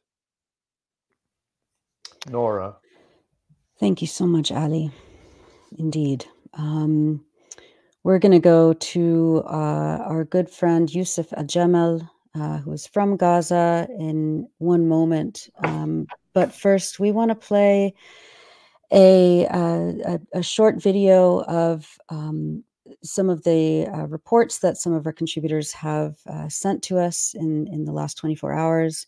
Nora. 2.28 2.76
Thank 3.78 4.00
you 4.00 4.06
so 4.06 4.26
much, 4.26 4.50
Ali. 4.50 4.92
Indeed. 5.78 6.24
Um, 6.54 7.24
we're 8.02 8.18
going 8.18 8.32
to 8.32 8.38
go 8.38 8.72
to 8.72 9.42
uh, 9.46 9.98
our 10.06 10.24
good 10.24 10.48
friend 10.48 10.88
Yousef 10.88 11.30
Aljamal 11.36 12.08
uh, 12.34 12.58
who 12.58 12.72
is 12.72 12.86
from 12.86 13.16
Gaza, 13.16 13.86
in 13.98 14.48
one 14.58 14.88
moment. 14.88 15.48
Um, 15.62 16.06
but 16.32 16.52
first, 16.52 16.98
we 16.98 17.12
want 17.12 17.30
to 17.30 17.34
play 17.34 17.94
a, 18.92 19.46
uh, 19.46 19.92
a, 20.04 20.20
a, 20.34 20.42
short 20.42 20.80
video 20.82 21.42
of 21.44 21.98
um, 22.10 22.64
some 23.02 23.30
of 23.30 23.44
the 23.44 23.86
uh, 23.86 24.06
reports 24.06 24.58
that 24.58 24.76
some 24.76 24.92
of 24.92 25.06
our 25.06 25.12
contributors 25.12 25.72
have 25.72 26.16
uh, 26.28 26.48
sent 26.48 26.82
to 26.84 26.98
us 26.98 27.34
in, 27.34 27.66
in 27.68 27.84
the 27.84 27.92
last 27.92 28.18
24 28.18 28.52
hours 28.52 29.06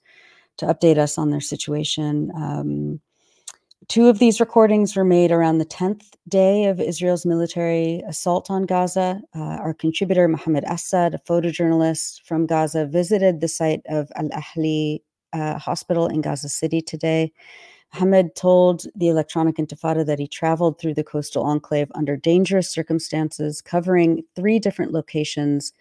to 0.56 0.66
update 0.66 0.99
us 0.99 1.18
on 1.18 1.30
their 1.30 1.40
situation. 1.40 2.33
Um, 2.35 3.00
two 3.88 4.09
of 4.09 4.18
these 4.18 4.40
recordings 4.40 4.97
were 4.97 5.04
made 5.04 5.30
around 5.30 5.59
the 5.59 5.66
10th 5.66 6.04
day 6.28 6.64
of 6.64 6.80
Israel's 6.80 7.25
military 7.25 8.02
assault 8.09 8.50
on 8.50 8.64
Gaza. 8.64 9.21
Uh, 9.35 9.38
our 9.38 9.75
contributor, 9.75 10.26
Mohammed 10.28 10.64
Assad, 10.66 11.14
a 11.14 11.18
photojournalist 11.18 12.23
from 12.23 12.47
Gaza, 12.47 12.87
visited 12.87 13.40
the 13.40 13.49
site 13.49 13.83
of 13.87 14.11
Al 14.16 14.28
Ahli 14.30 15.02
uh, 15.33 15.59
Hospital 15.59 16.06
in 16.06 16.21
Gaza 16.21 16.49
City 16.49 16.80
today. 16.80 17.33
Mohammed 17.95 18.35
told 18.35 18.85
the 18.97 19.09
Electronic 19.09 19.56
Intifada 19.56 20.04
that 20.04 20.18
he 20.18 20.26
traveled 20.26 20.78
through 20.78 20.95
the 20.95 21.04
coastal 21.04 21.45
enclave 21.45 21.90
under 21.95 22.16
dangerous 22.16 22.68
circumstances, 22.68 23.62
covering 23.62 24.23
three 24.35 24.59
different 24.59 24.92
locations 24.92 25.73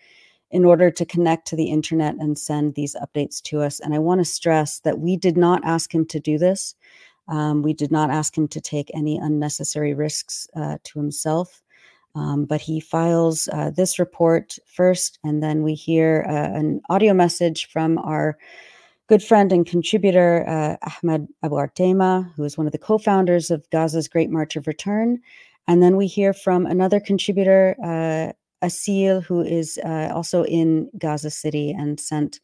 in 0.51 0.63
order 0.63 0.91
to 0.91 1.05
connect 1.05 1.47
to 1.47 1.55
the 1.55 1.65
internet 1.65 2.15
and 2.15 2.37
send 2.37 2.75
these 2.75 2.95
updates 2.95 3.41
to 3.41 3.61
us. 3.61 3.79
And 3.79 3.93
I 3.93 3.99
want 3.99 4.19
to 4.19 4.25
stress 4.25 4.79
that 4.79 4.99
we 4.99 5.17
did 5.17 5.35
not 5.35 5.65
ask 5.65 5.93
him 5.93 6.05
to 6.05 6.19
do 6.19 6.37
this. 6.37 6.75
Um, 7.27 7.61
we 7.61 7.73
did 7.73 7.91
not 7.91 8.09
ask 8.09 8.37
him 8.37 8.47
to 8.49 8.61
take 8.61 8.91
any 8.93 9.17
unnecessary 9.17 9.93
risks 9.93 10.47
uh, 10.55 10.77
to 10.83 10.99
himself. 10.99 11.61
Um, 12.15 12.45
but 12.45 12.61
he 12.61 12.79
files 12.79 13.49
uh, 13.51 13.71
this 13.71 13.99
report 13.99 14.57
first, 14.65 15.19
and 15.25 15.43
then 15.43 15.63
we 15.63 15.73
hear 15.73 16.25
uh, 16.29 16.57
an 16.57 16.81
audio 16.89 17.13
message 17.13 17.67
from 17.69 17.97
our 17.97 18.37
good 19.07 19.21
friend 19.21 19.51
and 19.51 19.65
contributor 19.65 20.45
uh, 20.47 20.77
Ahmed 21.03 21.27
Abu 21.43 21.55
Artema, 21.55 22.31
who 22.35 22.45
is 22.45 22.57
one 22.57 22.67
of 22.67 22.71
the 22.71 22.79
co-founders 22.79 23.51
of 23.51 23.69
Gaza's 23.69 24.07
Great 24.07 24.29
March 24.29 24.55
of 24.55 24.65
Return. 24.65 25.19
And 25.67 25.83
then 25.83 25.97
we 25.97 26.07
hear 26.07 26.31
from 26.31 26.65
another 26.65 27.01
contributor, 27.01 27.75
uh, 27.83 28.31
Asil, 28.65 29.21
who 29.21 29.41
is 29.41 29.77
uh, 29.83 30.09
also 30.13 30.45
in 30.45 30.89
Gaza 30.97 31.29
City 31.29 31.71
and 31.71 31.99
sent 31.99 32.39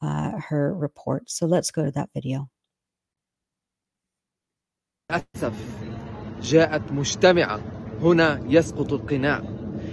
her 0.00 0.72
report. 0.76 1.28
So 1.28 1.46
let's 1.46 1.72
go 1.72 1.84
to 1.84 1.90
that 1.90 2.10
video. 2.14 2.48
للأسف 5.10 5.52
جاءت 6.42 6.92
مجتمعة 6.92 7.60
هنا 8.02 8.40
يسقط 8.48 8.92
القناع 8.92 9.42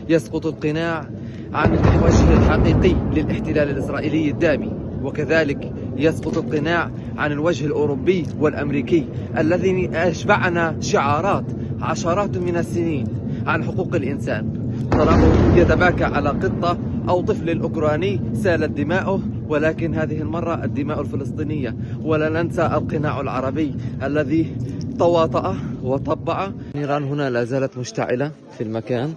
يسقط 0.10 0.46
القناع 0.46 1.10
عن 1.54 1.74
الوجه 1.74 2.34
الحقيقي 2.34 2.96
للاحتلال 3.14 3.70
الإسرائيلي 3.70 4.30
الدامي 4.30 4.72
وكذلك 5.04 5.74
يسقط 5.98 6.38
القناع 6.38 6.92
عن 7.18 7.32
الوجه 7.32 7.66
الأوروبي 7.66 8.26
والأمريكي 8.40 9.08
الذي 9.38 9.90
أشبعنا 9.94 10.78
شعارات 10.80 11.46
عشرات 11.82 12.38
من 12.38 12.58
السنين 12.58 13.08
عن 13.46 13.64
حقوق 13.64 13.96
الإنسان. 13.96 14.63
تراه 14.92 15.56
يتباكى 15.56 16.04
على 16.04 16.30
قطة 16.30 16.78
أو 17.10 17.22
طفل 17.22 17.62
أوكراني 17.62 18.22
سالت 18.34 18.72
دماؤه 18.72 19.22
ولكن 19.48 19.96
هذه 19.96 20.22
المرة 20.22 20.64
الدماء 20.64 21.02
الفلسطينية 21.02 21.76
ولا 22.04 22.30
ننسى 22.30 22.66
القناع 22.66 23.22
العربي 23.22 23.76
الذي 24.04 24.56
تواطأ 25.00 25.58
وطبع 25.84 26.52
نيران 26.76 27.04
هنا 27.04 27.30
لا 27.30 27.44
زالت 27.44 27.78
مشتعلة 27.78 28.32
في 28.58 28.64
المكان. 28.64 29.14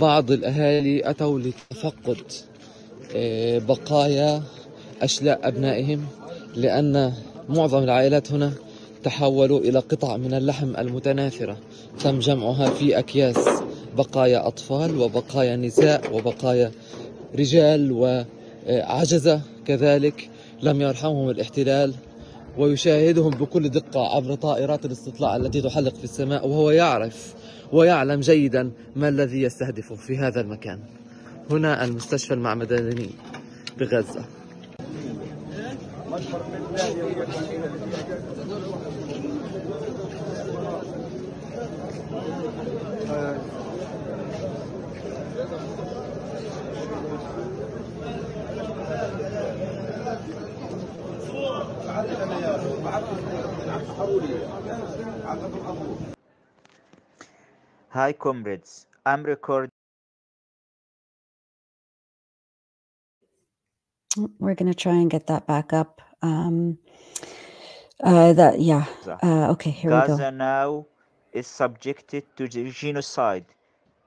بعض 0.00 0.30
الأهالي 0.30 1.10
أتوا 1.10 1.38
لتفقد 1.38 2.16
بقايا 3.68 4.42
أشلاء 5.02 5.48
أبنائهم 5.48 6.00
لأن 6.56 7.12
معظم 7.48 7.82
العائلات 7.82 8.32
هنا 8.32 8.52
تحولوا 9.04 9.60
إلى 9.60 9.78
قطع 9.78 10.16
من 10.16 10.34
اللحم 10.34 10.76
المتناثرة 10.78 11.56
تم 12.00 12.18
جمعها 12.18 12.70
في 12.70 12.98
أكياس. 12.98 13.48
بقايا 13.98 14.46
أطفال 14.46 15.00
وبقايا 15.00 15.56
نساء 15.56 16.16
وبقايا 16.16 16.72
رجال 17.38 17.92
وعجزة 17.92 19.40
كذلك 19.66 20.30
لم 20.62 20.80
يرحمهم 20.80 21.30
الاحتلال 21.30 21.94
ويشاهدهم 22.58 23.30
بكل 23.30 23.68
دقة 23.68 24.16
عبر 24.16 24.34
طائرات 24.34 24.84
الاستطلاع 24.84 25.36
التي 25.36 25.60
تحلق 25.60 25.94
في 25.94 26.04
السماء 26.04 26.48
وهو 26.48 26.70
يعرف 26.70 27.34
ويعلم 27.72 28.20
جيدا 28.20 28.70
ما 28.96 29.08
الذي 29.08 29.42
يستهدفه 29.42 29.94
في 29.94 30.16
هذا 30.18 30.40
المكان. 30.40 30.78
هنا 31.50 31.84
المستشفى 31.84 32.34
المعمداني 32.34 33.10
بغزة. 33.78 34.24
Hi 57.90 58.12
comrades, 58.12 58.86
I'm 59.04 59.24
recording. 59.24 59.72
We're 64.38 64.54
going 64.54 64.70
to 64.70 64.78
try 64.78 64.94
and 64.94 65.10
get 65.10 65.26
that 65.26 65.48
back 65.48 65.72
up. 65.72 66.00
Um, 66.22 66.78
uh, 68.04 68.32
that 68.32 68.60
yeah. 68.60 68.86
Uh, 69.04 69.50
okay, 69.50 69.72
here 69.72 69.90
Gaza 69.90 70.12
we 70.12 70.18
go. 70.18 70.30
now 70.30 70.86
is 71.32 71.48
subjected 71.48 72.22
to 72.36 72.46
the 72.46 72.70
genocide. 72.70 73.46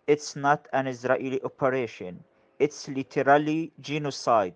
It's 0.07 0.37
not 0.37 0.65
an 0.71 0.87
Israeli 0.87 1.43
operation. 1.43 2.23
It's 2.57 2.87
literally 2.87 3.73
genocide. 3.81 4.55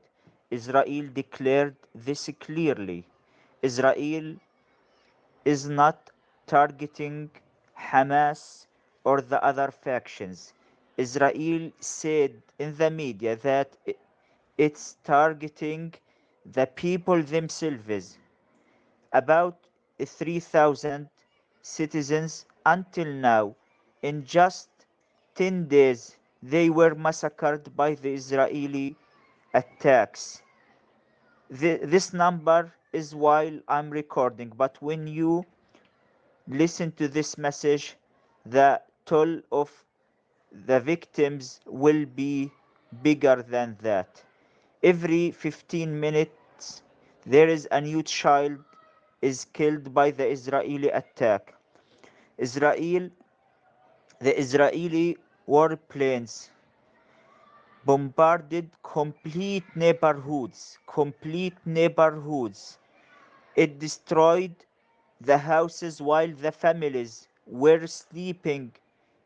Israel 0.51 1.09
declared 1.13 1.75
this 1.93 2.29
clearly. 2.39 3.05
Israel 3.67 4.35
is 5.53 5.67
not 5.67 6.09
targeting 6.47 7.29
Hamas 7.89 8.67
or 9.03 9.21
the 9.21 9.43
other 9.43 9.69
factions. 9.71 10.53
Israel 10.97 11.71
said 11.79 12.41
in 12.59 12.75
the 12.77 12.89
media 12.89 13.35
that 13.37 13.77
it's 14.57 14.97
targeting 15.03 15.93
the 16.57 16.65
people 16.67 17.21
themselves. 17.23 18.17
About 19.11 19.57
3,000 20.03 21.09
citizens 21.61 22.45
until 22.65 23.11
now, 23.13 23.55
in 24.01 24.25
just 24.25 24.69
10 25.35 25.67
days, 25.67 26.17
they 26.41 26.69
were 26.69 26.95
massacred 26.95 27.75
by 27.75 27.95
the 27.95 28.13
Israeli 28.13 28.95
attacks. 29.53 30.41
The, 31.49 31.79
this 31.83 32.13
number 32.13 32.73
is 32.95 33.13
while 33.13 33.59
I'm 33.67 33.89
recording, 33.89 34.51
but 34.55 34.81
when 34.81 35.07
you 35.07 35.45
listen 36.47 36.91
to 36.93 37.07
this 37.07 37.37
message, 37.37 37.95
the 38.45 38.81
toll 39.05 39.41
of 39.51 39.71
the 40.67 40.79
victims 40.79 41.59
will 41.65 42.05
be 42.05 42.51
bigger 43.03 43.43
than 43.47 43.77
that. 43.81 44.23
Every 44.83 45.31
15 45.31 45.99
minutes, 45.99 46.83
there 47.25 47.49
is 47.49 47.67
a 47.71 47.81
new 47.81 48.03
child 48.03 48.59
is 49.21 49.45
killed 49.53 49.93
by 49.93 50.11
the 50.11 50.27
Israeli 50.27 50.89
attack. 50.89 51.53
Israel, 52.37 53.09
the 54.19 54.39
Israeli 54.39 55.17
warplanes 55.47 56.49
bombarded 57.85 58.69
complete 58.83 59.63
neighborhoods, 59.75 60.79
complete 60.87 61.57
neighborhoods. 61.65 62.77
It 63.55 63.79
destroyed 63.79 64.55
the 65.21 65.37
houses 65.37 66.01
while 66.01 66.31
the 66.31 66.51
families 66.51 67.27
were 67.45 67.87
sleeping 67.87 68.73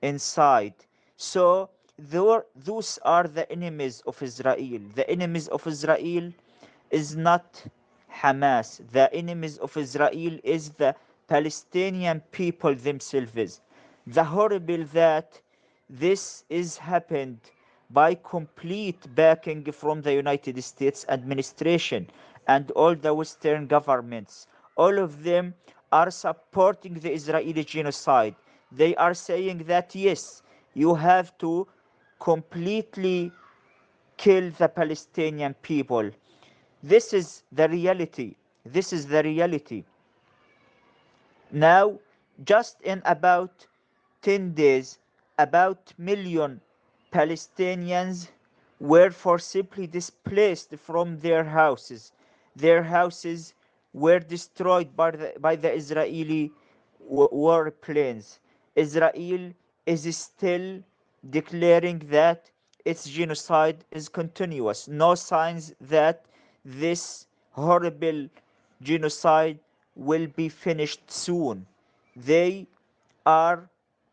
inside. 0.02 0.74
So 1.18 1.70
those 1.98 3.00
are 3.04 3.28
the 3.28 3.52
enemies 3.52 4.02
of 4.06 4.22
Israel. 4.22 4.80
The 4.96 5.10
enemies 5.10 5.48
of 5.48 5.66
Israel 5.68 6.32
is 6.92 7.16
not 7.16 7.64
Hamas. 8.12 8.82
The 8.92 9.14
enemies 9.14 9.58
of 9.58 9.76
Israel 9.76 10.40
is 10.44 10.70
the 10.72 10.96
Palestinian 11.28 12.22
people 12.32 12.76
themselves. 12.76 13.62
The 14.08 14.24
horrible 14.24 14.84
that 14.94 15.40
this 15.90 16.44
is 16.50 16.78
happened 16.78 17.40
by 17.92 18.14
complete 18.16 19.04
backing 19.16 19.72
from 19.72 20.02
the 20.02 20.14
United 20.14 20.64
States 20.64 21.06
administration 21.10 22.08
and 22.50 22.72
all 22.72 22.96
the 22.96 23.14
Western 23.14 23.68
governments. 23.68 24.48
All 24.76 24.98
of 24.98 25.24
them 25.24 25.54
are 25.92 26.10
supporting 26.10 26.96
the 26.96 27.12
Israeli 27.14 27.64
genocide. 27.64 28.36
They 28.72 28.96
are 28.96 29.14
saying 29.14 29.66
that 29.68 29.94
yes, 29.94 30.42
you 30.74 30.96
have 30.96 31.38
to 31.40 31.68
completely 32.20 33.32
kill 34.18 34.50
the 34.58 34.68
Palestinian 34.68 35.54
people. 35.62 36.10
This 36.82 37.14
is 37.14 37.44
the 37.52 37.70
reality. 37.70 38.36
This 38.66 38.94
is 38.94 39.08
the 39.08 39.22
reality. 39.24 39.84
Now, 41.52 42.00
just 42.44 42.82
in 42.82 43.02
about 43.06 43.68
10 44.24 44.54
days, 44.54 44.98
about 45.38 45.94
million 45.98 46.62
Palestinians 47.14 48.30
were 48.80 49.12
forcibly 49.12 49.88
displaced 49.88 50.76
from 50.78 51.20
their 51.20 51.44
houses. 51.44 52.12
Their 52.60 52.84
houses 52.84 53.54
were 53.94 54.20
destroyed 54.20 54.96
by 54.96 55.12
the, 55.12 55.34
by 55.40 55.56
the 55.56 55.74
Israeli 55.74 56.52
wa- 57.00 57.30
warplanes. 57.30 58.40
Israel 58.76 59.52
is 59.86 60.18
still 60.18 60.82
declaring 61.30 62.00
that 62.10 62.50
its 62.86 63.10
genocide 63.10 63.84
is 63.92 64.10
continuous. 64.10 64.88
No 64.88 65.16
signs 65.16 65.74
that 65.82 66.26
this 66.66 67.28
horrible 67.52 68.28
genocide 68.82 69.60
will 69.96 70.28
be 70.28 70.50
finished 70.50 71.10
soon. 71.12 71.66
They 72.16 72.68
are 73.26 73.70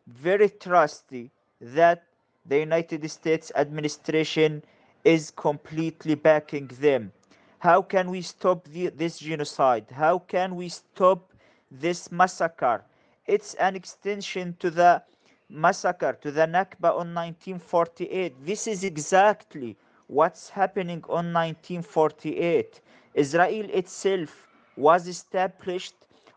very 0.06 0.50
trusty 0.50 1.30
that 1.60 2.04
the 2.46 2.58
United 2.58 3.08
States 3.10 3.52
administration 3.56 4.62
is 5.04 5.30
completely 5.30 6.14
backing 6.14 6.68
them. 6.80 7.12
How 7.58 7.82
can 7.82 8.10
we 8.10 8.22
stop 8.22 8.64
the, 8.68 8.88
this 8.88 9.18
genocide? 9.18 9.86
How 9.90 10.18
can 10.18 10.56
we 10.56 10.68
stop 10.68 11.32
this 11.70 12.12
massacre? 12.12 12.84
It's 13.26 13.54
an 13.54 13.74
extension 13.74 14.56
to 14.60 14.70
the 14.70 15.02
massacre, 15.48 16.18
to 16.22 16.30
the 16.30 16.42
Nakba 16.42 16.90
on 16.90 17.14
1948. 17.14 18.44
This 18.44 18.66
is 18.66 18.84
exactly 18.84 19.76
what's 20.06 20.48
happening 20.50 21.02
on 21.08 21.32
1948. 21.32 22.80
Israel 23.14 23.66
itself 23.72 24.46
was 24.76 25.08
established 25.08 25.94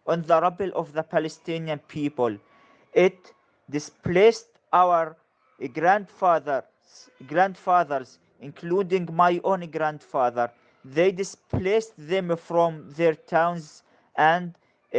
on 0.07 0.21
the 0.23 0.39
rubble 0.41 0.71
of 0.73 0.93
the 0.93 1.03
Palestinian 1.03 1.79
people. 1.79 2.35
It 2.93 3.33
displaced 3.69 4.47
our 4.73 5.15
grandfathers, 5.73 6.63
grandfathers, 7.27 8.19
including 8.41 9.09
my 9.13 9.39
own 9.43 9.69
grandfather. 9.69 10.49
They 10.85 11.11
displaced 11.11 11.93
them 11.97 12.35
from 12.37 12.91
their 12.91 13.15
towns 13.15 13.83
and 14.15 14.55
uh, 14.93 14.97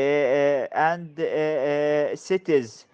and 0.73 1.19
uh, 1.19 1.25
uh, 1.25 2.17
cities 2.17 2.87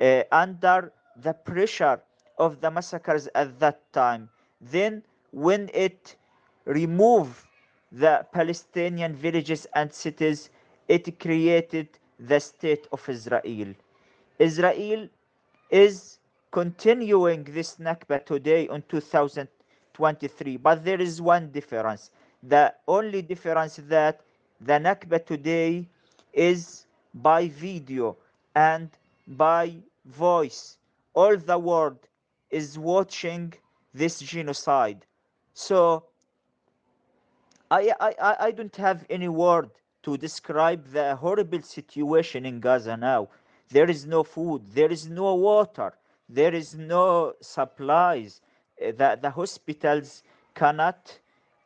uh, 0.00 0.22
under 0.32 0.92
the 1.16 1.32
pressure 1.32 2.00
of 2.38 2.60
the 2.60 2.70
massacres 2.70 3.28
at 3.34 3.58
that 3.60 3.80
time. 3.92 4.28
Then, 4.60 5.02
when 5.32 5.70
it 5.74 6.16
removed 6.64 7.44
the 7.92 8.26
Palestinian 8.32 9.14
villages 9.14 9.66
and 9.74 9.92
cities, 9.92 10.50
it 10.88 11.20
created 11.20 11.88
the 12.18 12.40
state 12.40 12.86
of 12.92 13.08
Israel. 13.08 13.74
Israel 14.38 15.08
is 15.70 16.18
continuing 16.50 17.44
this 17.44 17.76
Nakba 17.76 18.24
today 18.24 18.68
on 18.68 18.82
2023, 18.88 20.56
but 20.56 20.84
there 20.84 21.00
is 21.00 21.22
one 21.22 21.50
difference. 21.50 22.10
The 22.42 22.74
only 22.86 23.22
difference 23.22 23.78
is 23.78 23.86
that 23.88 24.20
the 24.60 24.74
Nakba 24.74 25.24
today 25.24 25.88
is 26.32 26.86
by 27.14 27.48
video 27.48 28.16
and 28.54 28.90
by 29.26 29.76
voice. 30.04 30.78
All 31.14 31.36
the 31.36 31.58
world 31.58 32.08
is 32.50 32.78
watching 32.78 33.54
this 33.92 34.20
genocide. 34.20 35.06
So 35.54 36.04
I, 37.70 37.92
I, 38.00 38.36
I- 38.40 38.50
don't 38.52 38.74
have 38.76 39.06
any 39.10 39.28
word 39.28 39.70
to 40.02 40.16
describe 40.16 40.86
the 40.92 41.16
horrible 41.16 41.62
situation 41.62 42.44
in 42.46 42.60
Gaza 42.60 42.96
now. 42.96 43.28
There 43.68 43.88
is 43.90 44.06
no 44.06 44.22
food, 44.24 44.66
there 44.74 44.90
is 44.90 45.08
no 45.08 45.34
water, 45.34 45.94
there 46.28 46.54
is 46.54 46.74
no 46.74 47.34
supplies. 47.40 48.40
Uh, 48.80 48.92
The, 48.92 49.18
the 49.20 49.30
hospitals 49.30 50.22
cannot 50.54 51.18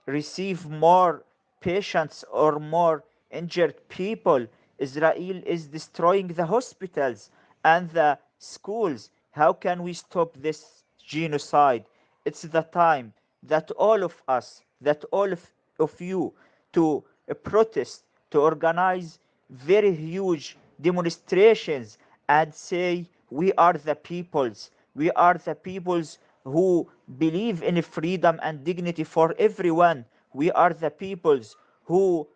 receive 0.07 0.69
more 0.69 1.25
patients 1.61 2.25
or 2.31 2.59
more 2.59 3.05
injured 3.31 3.77
people. 3.89 4.47
Israel 4.79 5.43
is 5.47 5.67
destroying 5.69 6.29
the 6.29 6.47
hospitals 6.47 7.31
and 7.65 7.91
the 7.91 8.19
schools. 8.39 9.11
How 9.33 9.53
can 9.53 9.83
we 9.83 9.93
stop 9.95 10.37
this 10.37 10.85
genocide? 11.05 11.85
It's 12.25 12.43
the 12.43 12.63
time 12.63 13.13
that 13.43 13.71
all 13.73 14.03
of 14.03 14.23
us, 14.29 14.63
that 14.81 15.05
all 15.11 15.33
of, 15.33 15.43
of 15.79 16.01
you, 16.01 16.33
to 16.73 17.05
uh, 17.31 17.35
protest, 17.35 18.05
to 18.31 18.41
organize 18.41 19.19
very 19.51 19.95
huge 19.95 20.57
demonstrations 20.81 21.99
and 22.29 22.55
say, 22.55 23.09
We 23.31 23.53
are 23.55 23.75
the 23.75 23.95
peoples. 23.95 24.71
We 24.95 25.11
are 25.13 25.35
the 25.35 25.55
peoples 25.55 26.19
who 26.45 26.91
believe 27.19 27.63
in 27.63 27.81
freedom 27.83 28.39
and 28.43 28.65
dignity 28.65 29.05
for 29.05 29.35
everyone. 29.39 30.05
We 30.33 30.51
are 30.53 30.73
the 30.73 30.91
peoples 30.91 31.57
who 31.85 32.29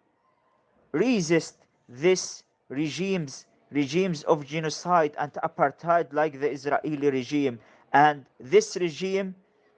resist 0.92 1.56
this 1.88 2.42
regimes 2.68 3.46
regimes 3.70 4.22
of 4.24 4.46
genocide 4.46 5.14
and 5.18 5.32
apartheid 5.44 6.12
like 6.12 6.40
the 6.40 6.50
Israeli 6.50 7.10
regime 7.10 7.58
and 7.92 8.24
this 8.40 8.76
regime 8.76 9.34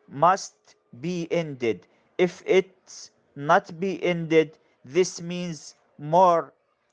must 0.09 0.77
be 1.01 1.27
ended 1.31 1.87
if 2.19 2.43
it's 2.47 3.11
not 3.37 3.79
be 3.81 4.03
ended 4.05 4.59
this 4.85 5.21
means 5.21 5.75
more 5.99 6.53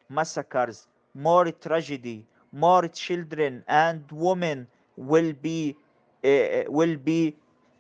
massacres 0.10 0.88
more 1.14 1.52
tragedy 1.52 2.26
more 2.52 2.88
children 2.88 3.64
and 3.68 4.04
women 4.12 4.68
will 4.96 5.34
be 5.34 5.76
will 6.24 6.98
be 6.98 7.36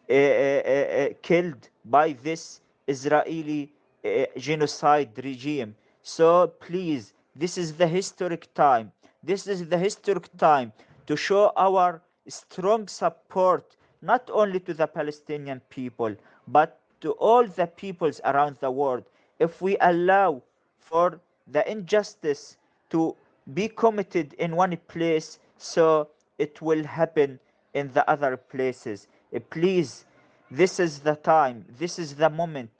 uh, 0.10 0.14
uh, 0.14 0.16
uh, 0.16 1.10
killed 1.22 1.68
by 1.84 2.14
this 2.24 2.62
Israeli 2.88 3.74
uh, 4.06 4.26
genocide 4.38 5.12
regime. 5.22 5.76
So 6.02 6.48
please, 6.48 7.14
this 7.36 7.58
is 7.58 7.74
the 7.74 7.88
historic 7.88 8.54
time. 8.54 8.94
This 9.22 9.48
is 9.48 9.68
the 9.68 9.78
historic 9.78 10.30
time 10.38 10.72
to 11.08 11.18
show 11.18 11.52
our 11.58 12.02
strong 12.30 12.88
support 12.88 13.76
not 14.02 14.30
only 14.32 14.60
to 14.62 14.74
the 14.74 14.88
Palestinian 14.88 15.62
people 15.70 16.16
but 16.48 16.80
to 17.02 17.12
all 17.14 17.46
the 17.46 17.68
peoples 17.68 18.22
around 18.24 18.58
the 18.62 18.72
world. 18.72 19.04
If 19.40 19.62
we 19.62 19.78
allow 19.82 20.42
for 20.80 21.20
the 21.48 21.70
injustice 21.70 22.58
to 22.92 23.16
be 23.54 23.68
committed 23.68 24.34
in 24.36 24.56
one 24.56 24.78
place, 24.88 25.40
so 25.58 26.08
it 26.38 26.62
will 26.62 26.84
happen 26.86 27.40
in 27.78 27.92
the 27.94 28.04
other 28.10 28.36
places. 28.38 29.08
Uh, 29.36 29.40
Please, 29.50 30.06
this 30.50 30.80
is 30.80 31.00
the 31.00 31.16
time, 31.16 31.66
this 31.78 32.00
is 32.00 32.16
the 32.16 32.30
moment. 32.30 32.72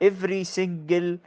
Every 0.00 0.44
single 0.44 1.18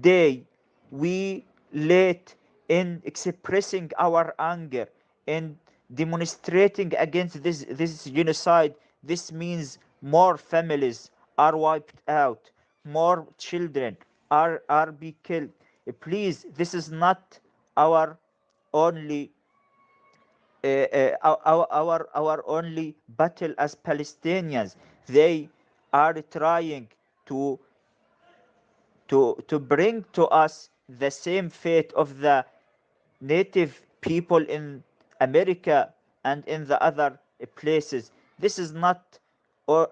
day 0.00 0.44
we 0.90 1.44
late 1.72 2.34
in 2.68 3.00
expressing 3.04 3.90
our 3.98 4.34
anger 4.38 4.88
and 5.26 5.56
demonstrating 5.94 6.92
against 6.96 7.42
this, 7.42 7.64
this 7.70 8.04
genocide. 8.04 8.74
This 9.02 9.30
means 9.30 9.78
more 10.02 10.36
families 10.36 11.10
are 11.38 11.56
wiped 11.56 12.00
out, 12.08 12.50
more 12.84 13.26
children 13.38 13.96
are, 14.30 14.62
are 14.68 14.90
be 14.90 15.14
killed. 15.22 15.50
Uh, 15.88 15.92
Please, 16.00 16.46
this 16.56 16.74
is 16.74 16.90
not 16.90 17.38
our 17.76 18.18
only 18.72 19.30
Eh, 20.66 20.88
eh, 20.92 21.16
our, 21.22 21.38
our- 21.46 21.68
our 21.70 22.08
our 22.14 22.38
only 22.48 22.96
battle 23.20 23.54
as 23.58 23.74
Palestinians. 23.76 24.74
They 25.06 25.48
are 25.92 26.14
trying 26.36 26.88
to 27.26 27.60
to 29.08 29.36
to 29.48 29.58
bring 29.58 30.04
to 30.12 30.26
us 30.28 30.70
the 30.88 31.10
same 31.10 31.48
fate 31.50 31.92
of 31.94 32.18
the 32.20 32.44
native 33.20 33.82
people 34.00 34.42
in 34.56 34.82
America 35.20 35.92
and 36.24 36.44
in 36.46 36.66
the 36.66 36.80
other 36.82 37.18
places. 37.56 38.10
This 38.38 38.58
is 38.58 38.72
not 38.72 39.18
or 39.66 39.90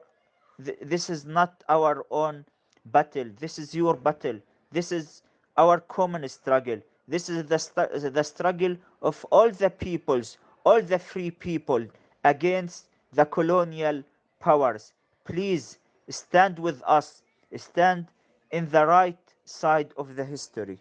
th- 0.64 0.78
this 0.82 1.10
is 1.10 1.24
not 1.24 1.62
our 1.68 2.06
own 2.10 2.44
battle. 2.87 3.30
This 3.38 3.58
is 3.58 3.74
your 3.74 3.94
battle. 3.96 4.40
This 4.72 4.92
is 4.92 5.22
our 5.56 5.80
common 5.80 6.28
struggle. 6.28 6.80
This 7.08 7.28
is 7.28 7.44
the, 7.46 8.10
the 8.14 8.24
struggle 8.24 8.76
of 9.02 9.24
all 9.30 9.50
the 9.50 9.70
peoples, 9.70 10.38
all 10.64 10.81
the 10.81 10.98
free 10.98 11.31
people 11.31 11.87
against 12.24 12.87
the 13.12 13.24
colonial 13.24 14.03
powers. 14.40 14.92
Please 15.24 15.79
stand 16.09 16.59
with 16.59 16.83
us. 16.87 17.22
Stand 17.57 18.07
in 18.50 18.68
the 18.70 18.85
right 18.87 19.18
side 19.44 19.92
of 19.96 20.16
the 20.16 20.24
history. 20.24 20.79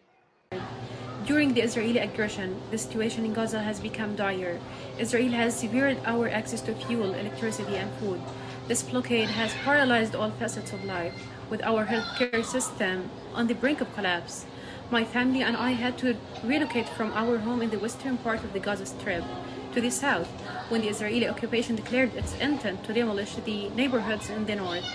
During 1.26 1.54
the 1.54 1.62
Israeli 1.62 2.00
aggression, 2.00 2.60
the 2.72 2.78
situation 2.78 3.24
in 3.24 3.34
Gaza 3.34 3.62
has 3.62 3.80
become 3.80 4.16
dire. 4.16 4.60
Israel 4.98 5.32
has 5.32 5.56
severed 5.56 5.98
our 6.06 6.28
access 6.28 6.62
to 6.62 6.74
fuel, 6.74 7.14
electricity, 7.14 7.78
and 7.78 7.92
food. 8.00 8.20
This 8.68 8.84
blockade 8.84 9.30
has 9.30 9.54
paralyzed 9.64 10.16
all 10.16 10.32
facets 10.32 10.74
of 10.74 10.84
life, 10.84 11.14
with 11.50 11.64
our 11.64 11.86
healthcare 11.86 12.44
system 12.44 13.10
on 13.34 13.48
the 13.48 13.56
brink 13.56 13.80
of 13.80 13.94
collapse. 13.94 14.46
My 14.92 15.04
family 15.04 15.42
and 15.44 15.56
I 15.56 15.72
had 15.72 15.98
to 16.00 16.18
relocate 16.44 16.90
from 16.90 17.14
our 17.14 17.38
home 17.38 17.62
in 17.62 17.70
the 17.70 17.80
western 17.80 18.18
part 18.18 18.44
of 18.44 18.52
the 18.52 18.60
Gaza 18.60 18.86
Strip 18.86 19.24
to 19.74 19.82
the 19.82 19.90
south 19.90 20.28
when 20.70 20.82
the 20.82 20.90
Israeli 20.90 21.28
occupation 21.28 21.76
declared 21.76 22.16
its 22.16 22.38
intent 22.40 22.84
to 22.84 22.94
demolish 22.94 23.36
the 23.36 23.70
neighborhoods 23.70 24.30
in 24.30 24.46
the 24.46 24.56
north. 24.56 24.86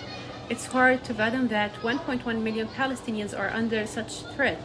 It's 0.48 0.66
hard 0.66 1.04
to 1.04 1.14
fathom 1.14 1.48
that 1.48 1.74
1.1 1.82 2.42
million 2.42 2.68
Palestinians 2.68 3.38
are 3.38 3.50
under 3.50 3.86
such 3.86 4.22
threat 4.34 4.60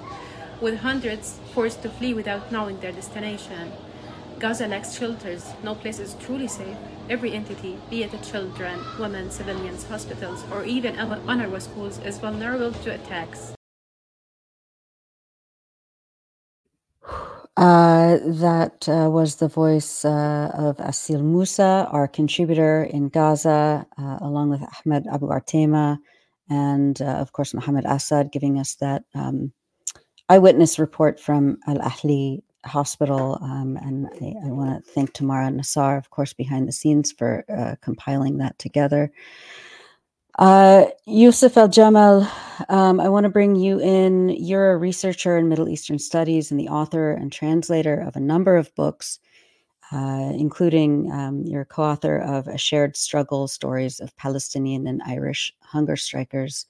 with 0.61 0.79
hundreds 0.79 1.39
forced 1.53 1.81
to 1.81 1.89
flee 1.89 2.13
without 2.13 2.51
knowing 2.51 2.79
their 2.79 2.91
destination. 2.91 3.71
Gaza 4.39 4.67
lacks 4.67 4.97
shelters. 4.97 5.53
No 5.63 5.75
place 5.75 5.99
is 5.99 6.15
truly 6.15 6.47
safe. 6.47 6.77
Every 7.09 7.33
entity, 7.33 7.77
be 7.89 8.03
it 8.03 8.23
children, 8.23 8.79
women, 8.99 9.29
civilians, 9.29 9.85
hospitals, 9.85 10.43
or 10.51 10.63
even 10.63 10.95
UNRWA 10.95 11.61
schools, 11.61 11.99
is 11.99 12.17
vulnerable 12.17 12.71
to 12.71 12.93
attacks. 12.93 13.53
Uh, 17.55 18.17
that 18.25 18.89
uh, 18.89 19.07
was 19.11 19.35
the 19.35 19.47
voice 19.47 20.03
uh, 20.03 20.49
of 20.55 20.77
Asil 20.77 21.21
Musa, 21.21 21.87
our 21.91 22.07
contributor 22.07 22.83
in 22.83 23.09
Gaza, 23.09 23.85
uh, 23.95 24.17
along 24.21 24.49
with 24.49 24.61
Ahmed 24.63 25.05
Abu 25.05 25.27
Artema, 25.27 25.99
and 26.49 26.99
uh, 26.99 27.05
of 27.05 27.31
course 27.31 27.53
Mohammed 27.53 27.85
Assad, 27.85 28.31
giving 28.31 28.57
us 28.57 28.73
that 28.75 29.03
um, 29.13 29.53
eyewitness 30.29 30.79
report 30.79 31.19
from 31.19 31.59
Al 31.67 31.77
Ahli 31.77 32.41
Hospital. 32.65 33.37
Um, 33.39 33.77
and 33.77 34.07
I, 34.07 34.47
I 34.47 34.51
want 34.51 34.83
to 34.83 34.91
thank 34.91 35.13
Tamara 35.13 35.51
Nassar, 35.51 35.95
of 35.99 36.09
course, 36.09 36.33
behind 36.33 36.67
the 36.67 36.71
scenes 36.71 37.11
for 37.11 37.45
compiling 37.81 38.39
that 38.39 38.57
together. 38.57 39.11
Uh, 40.39 40.85
Yousef 41.07 41.53
Aljamal, 41.53 42.27
um, 42.69 42.99
I 42.99 43.07
want 43.07 43.25
to 43.25 43.29
bring 43.29 43.55
you 43.55 43.79
in. 43.79 44.29
You're 44.29 44.71
a 44.71 44.77
researcher 44.77 45.37
in 45.37 45.47
Middle 45.47 45.69
Eastern 45.69 45.99
studies 45.99 46.49
and 46.49 46.59
the 46.59 46.69
author 46.69 47.11
and 47.11 47.31
translator 47.31 47.99
of 47.99 48.15
a 48.15 48.19
number 48.19 48.55
of 48.57 48.73
books, 48.73 49.19
uh, 49.91 50.31
including 50.33 51.11
um, 51.11 51.43
your 51.43 51.65
co 51.65 51.83
author 51.83 52.17
of 52.17 52.47
A 52.47 52.57
Shared 52.57 52.97
Struggle 52.97 53.47
Stories 53.47 53.99
of 53.99 54.15
Palestinian 54.17 54.87
and 54.87 55.03
Irish 55.05 55.53
Hunger 55.61 55.95
Strikers. 55.95 56.65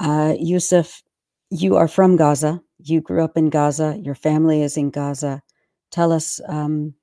Uh, 0.00 0.34
Yousef, 0.40 1.02
you 1.50 1.76
are 1.76 1.88
from 1.88 2.16
Gaza. 2.16 2.62
You 2.78 3.02
grew 3.02 3.22
up 3.22 3.36
in 3.36 3.50
Gaza. 3.50 4.00
Your 4.02 4.14
family 4.14 4.62
is 4.62 4.78
in 4.78 4.90
Gaza. 4.90 5.42
Tell 5.90 6.10
us, 6.10 6.40
um, 6.48 6.94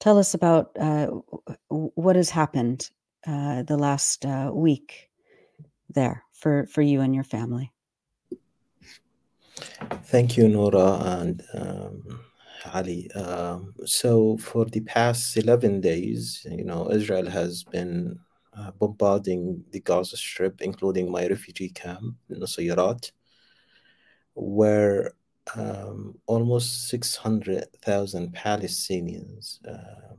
tell 0.00 0.18
us 0.18 0.32
about 0.32 0.70
uh, 0.80 1.08
what 1.68 2.16
has 2.16 2.30
happened 2.30 2.88
uh, 3.26 3.62
the 3.62 3.76
last 3.76 4.24
uh, 4.24 4.50
week 4.52 5.10
there 5.88 6.24
for 6.32 6.66
for 6.66 6.82
you 6.82 7.00
and 7.00 7.14
your 7.14 7.24
family. 7.24 7.72
Thank 10.04 10.36
you, 10.36 10.48
Nora 10.48 10.98
and 11.20 11.42
um, 11.54 12.20
Ali. 12.72 13.10
Um, 13.12 13.74
so 13.84 14.36
for 14.38 14.64
the 14.64 14.80
past 14.80 15.36
eleven 15.36 15.80
days, 15.80 16.46
you 16.50 16.64
know, 16.64 16.90
Israel 16.90 17.28
has 17.30 17.64
been 17.64 18.18
uh, 18.56 18.70
bombarding 18.72 19.64
the 19.70 19.80
Gaza 19.80 20.16
Strip, 20.16 20.60
including 20.60 21.10
my 21.10 21.26
refugee 21.26 21.70
camp, 21.70 22.16
in 22.28 22.40
Nuseirat, 22.40 23.12
where 24.34 25.14
um, 25.56 26.18
almost 26.26 26.88
600,000 26.88 28.34
Palestinians 28.34 29.58
uh, 29.66 30.14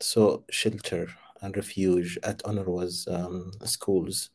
sought 0.00 0.44
shelter 0.50 1.08
and 1.44 1.56
refuge 1.56 2.18
at 2.22 2.42
UNRWA's 2.44 3.06
um, 3.08 3.52
schools. 3.64 4.30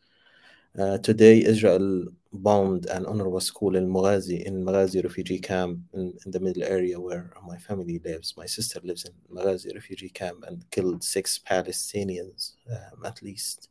Uh, 0.77 0.97
today, 0.99 1.43
Israel 1.43 2.05
bombed 2.31 2.85
an 2.85 3.05
UNRWA 3.05 3.41
school 3.41 3.75
in 3.75 3.89
Maghazi, 3.89 4.43
in 4.43 4.63
Maghazi 4.63 5.03
refugee 5.03 5.39
camp 5.39 5.79
in, 5.93 6.13
in, 6.23 6.31
the 6.31 6.39
middle 6.39 6.63
area 6.63 6.99
where 6.99 7.33
my 7.45 7.57
family 7.57 7.99
lives. 8.05 8.35
My 8.37 8.45
sister 8.45 8.79
lives 8.83 9.05
in 9.05 9.13
Maghazi 9.35 9.73
refugee 9.73 10.09
camp 10.09 10.43
and 10.47 10.63
killed 10.69 11.03
six 11.03 11.39
Palestinians 11.39 12.53
um, 12.71 13.05
at 13.05 13.21
least. 13.23 13.69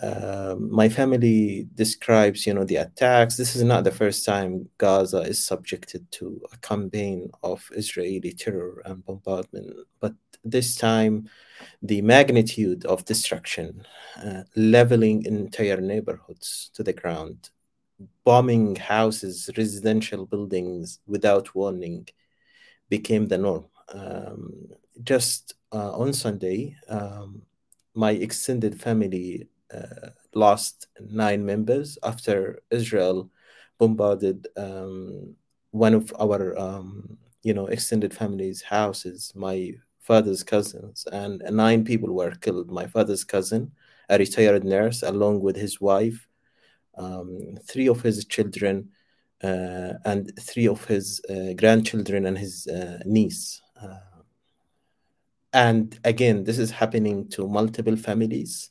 Uh, 0.00 0.54
my 0.58 0.88
family 0.88 1.66
describes, 1.74 2.46
you 2.46 2.54
know, 2.54 2.64
the 2.64 2.76
attacks. 2.76 3.36
This 3.36 3.56
is 3.56 3.62
not 3.62 3.84
the 3.84 3.90
first 3.90 4.24
time 4.24 4.68
Gaza 4.78 5.22
is 5.22 5.44
subjected 5.44 6.10
to 6.12 6.40
a 6.52 6.56
campaign 6.58 7.30
of 7.42 7.68
Israeli 7.74 8.32
terror 8.32 8.82
and 8.84 9.04
bombardment, 9.04 9.74
but 10.00 10.14
this 10.44 10.76
time 10.76 11.28
the 11.82 12.02
magnitude 12.02 12.84
of 12.84 13.04
destruction, 13.04 13.84
uh, 14.24 14.42
leveling 14.54 15.24
entire 15.24 15.80
neighborhoods 15.80 16.70
to 16.74 16.82
the 16.82 16.92
ground, 16.92 17.50
bombing 18.24 18.76
houses, 18.76 19.50
residential 19.56 20.26
buildings 20.26 21.00
without 21.06 21.54
warning, 21.54 22.06
became 22.88 23.26
the 23.26 23.38
norm. 23.38 23.66
Um, 23.92 24.68
just 25.02 25.54
uh, 25.72 25.92
on 25.98 26.12
Sunday, 26.12 26.76
um, 26.88 27.42
my 27.94 28.12
extended 28.12 28.80
family 28.80 29.48
lost 30.34 30.88
nine 31.00 31.44
members 31.44 31.98
after 32.02 32.60
Israel 32.70 33.30
bombarded 33.78 34.48
um, 34.56 35.34
one 35.70 35.94
of 35.94 36.12
our, 36.20 36.58
um, 36.58 37.18
you 37.42 37.54
know, 37.54 37.66
extended 37.66 38.12
family's 38.12 38.62
houses. 38.62 39.32
My 39.34 39.72
father's 40.00 40.42
cousins, 40.42 41.06
and 41.12 41.42
nine 41.50 41.84
people 41.84 42.12
were 42.14 42.32
killed. 42.32 42.70
My 42.70 42.86
father's 42.86 43.24
cousin, 43.24 43.72
a 44.08 44.18
retired 44.18 44.64
nurse, 44.64 45.02
along 45.02 45.40
with 45.40 45.56
his 45.56 45.80
wife, 45.80 46.26
um, 46.96 47.56
three 47.68 47.88
of 47.88 48.02
his 48.02 48.24
children, 48.24 48.90
uh, 49.42 49.92
and 50.04 50.32
three 50.40 50.66
of 50.66 50.84
his 50.86 51.20
uh, 51.30 51.52
grandchildren 51.54 52.26
and 52.26 52.36
his 52.36 52.66
uh, 52.66 52.98
niece. 53.04 53.60
Uh, 53.80 53.98
and 55.52 55.98
again, 56.04 56.44
this 56.44 56.58
is 56.58 56.70
happening 56.70 57.28
to 57.30 57.46
multiple 57.46 57.96
families 57.96 58.70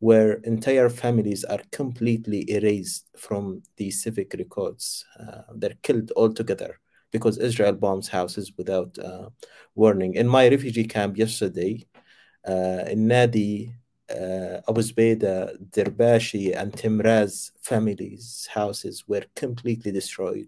where 0.00 0.34
entire 0.44 0.88
families 0.88 1.44
are 1.44 1.60
completely 1.72 2.48
erased 2.50 3.08
from 3.16 3.62
the 3.76 3.90
civic 3.90 4.34
records. 4.38 5.04
Uh, 5.18 5.42
they're 5.54 5.78
killed 5.82 6.12
altogether 6.16 6.78
because 7.10 7.38
Israel 7.38 7.72
bombs 7.72 8.08
houses 8.08 8.52
without 8.56 8.96
uh, 8.98 9.28
warning. 9.74 10.14
In 10.14 10.28
my 10.28 10.48
refugee 10.48 10.86
camp 10.86 11.16
yesterday, 11.16 11.84
uh, 12.46 12.84
in 12.88 13.08
Nadi, 13.08 13.74
uh, 14.10 14.60
Abu 14.68 14.80
Zubaydah, 14.82 15.56
Derbashi, 15.70 16.56
and 16.56 16.72
Timraz 16.72 17.50
families' 17.60 18.48
houses 18.52 19.04
were 19.06 19.24
completely 19.34 19.90
destroyed, 19.92 20.46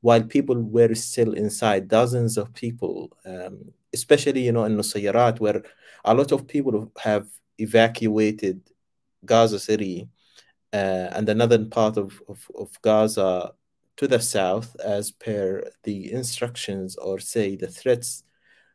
while 0.00 0.22
people 0.22 0.60
were 0.60 0.94
still 0.94 1.34
inside. 1.34 1.88
Dozens 1.88 2.36
of 2.38 2.52
people, 2.54 3.12
um, 3.24 3.72
especially 3.92 4.42
you 4.42 4.52
know 4.52 4.64
in 4.64 4.76
Nuseirat, 4.76 5.38
where 5.38 5.62
a 6.04 6.14
lot 6.14 6.32
of 6.32 6.48
people 6.48 6.90
have 6.98 7.28
evacuated 7.58 8.60
Gaza 9.26 9.58
City 9.58 10.08
uh, 10.72 11.08
and 11.12 11.26
northern 11.26 11.70
part 11.70 11.96
of, 11.96 12.22
of, 12.28 12.50
of 12.54 12.70
Gaza 12.82 13.52
to 13.96 14.06
the 14.06 14.20
south 14.20 14.76
as 14.84 15.10
per 15.10 15.62
the 15.84 16.12
instructions 16.12 16.96
or 16.96 17.18
say 17.18 17.56
the 17.56 17.68
threats 17.68 18.22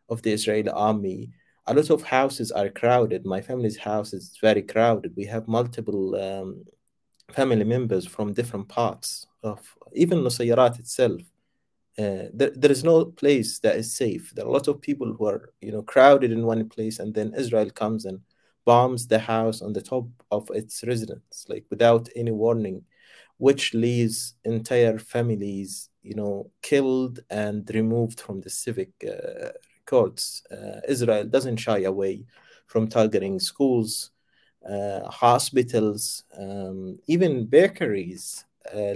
of 0.10 0.22
the 0.22 0.32
Israeli 0.32 0.70
army. 0.70 1.30
A 1.68 1.74
lot 1.74 1.90
of 1.90 2.02
houses 2.02 2.52
are 2.52 2.70
crowded. 2.70 3.26
My 3.26 3.42
family's 3.42 3.78
house 3.78 4.14
is 4.14 4.38
very 4.42 4.64
crowded. 4.64 5.14
We 5.16 5.26
have 5.26 5.48
multiple 5.48 6.16
um, 6.16 6.66
family 7.32 7.64
members 7.64 8.06
from 8.06 8.34
different 8.34 8.68
parts 8.68 9.28
of 9.44 9.60
even 9.94 10.20
Nuseirat 10.20 10.80
itself. 10.80 11.22
Uh, 12.00 12.26
there, 12.34 12.52
there 12.56 12.72
is 12.72 12.84
no 12.84 13.06
place 13.06 13.60
that 13.60 13.76
is 13.76 13.96
safe. 13.96 14.32
There 14.34 14.46
are 14.46 14.48
a 14.48 14.52
lot 14.52 14.68
of 14.68 14.82
people 14.82 15.14
who 15.14 15.26
are, 15.28 15.54
you 15.62 15.72
know, 15.72 15.84
crowded 15.84 16.32
in 16.32 16.46
one 16.46 16.68
place, 16.68 17.00
and 17.00 17.14
then 17.14 17.34
Israel 17.38 17.70
comes 17.70 18.06
and 18.06 18.22
bombs 18.66 19.08
the 19.08 19.20
house 19.20 19.62
on 19.62 19.74
the 19.74 19.82
top 19.82 20.08
of 20.32 20.50
its 20.54 20.84
residents, 20.86 21.46
like 21.50 21.66
without 21.70 22.10
any 22.16 22.32
warning 22.32 22.84
which 23.38 23.74
leaves 23.74 24.36
entire 24.46 25.00
families, 25.00 25.90
you 26.04 26.14
know, 26.14 26.52
killed 26.62 27.22
and 27.32 27.68
removed 27.74 28.20
from 28.22 28.40
the 28.40 28.50
civic 28.52 28.92
uh, 29.04 29.50
records. 29.80 30.44
Uh, 30.52 30.80
Israel 30.88 31.26
doesn't 31.26 31.58
shy 31.58 31.80
away 31.80 32.24
from 32.68 32.88
targeting 32.88 33.40
schools, 33.40 34.12
uh, 34.70 35.10
hospitals, 35.10 36.24
um, 36.38 37.00
even 37.08 37.46
bakeries. 37.46 38.46
Uh, 38.72 38.94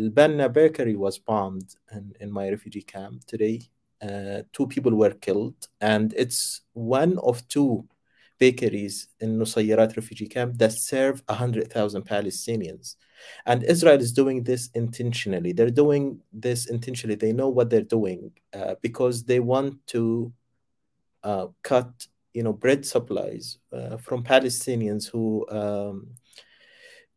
bakery 0.49 0.95
was 0.95 1.17
bombed 1.17 1.75
in, 1.91 2.13
in 2.19 2.31
my 2.31 2.47
refugee 2.49 2.83
camp 2.83 3.25
today. 3.25 3.61
Uh, 3.99 4.43
two 4.53 4.67
people 4.67 4.93
were 4.93 5.15
killed, 5.25 5.55
and 5.81 6.13
it's 6.15 6.61
one 6.73 7.17
of 7.19 7.47
two 7.47 7.83
bakeries 8.39 9.07
in 9.19 9.37
Nuseirat 9.37 9.95
refugee 9.95 10.27
camp 10.27 10.57
that 10.57 10.73
serve 10.73 11.21
100,000 11.27 12.03
Palestinians. 12.05 12.95
And 13.45 13.63
Israel 13.63 13.99
is 13.99 14.11
doing 14.11 14.43
this 14.43 14.69
intentionally. 14.73 15.53
They're 15.53 15.69
doing 15.69 16.19
this 16.33 16.67
intentionally. 16.67 17.15
They 17.15 17.33
know 17.33 17.49
what 17.49 17.69
they're 17.69 17.81
doing 17.81 18.31
uh, 18.53 18.75
because 18.81 19.23
they 19.23 19.39
want 19.39 19.85
to 19.87 20.33
uh, 21.23 21.47
cut, 21.63 22.07
you 22.33 22.43
know, 22.43 22.53
bread 22.53 22.85
supplies 22.85 23.57
uh, 23.71 23.97
from 23.97 24.23
Palestinians 24.23 25.09
who 25.09 25.45
um, 25.49 26.07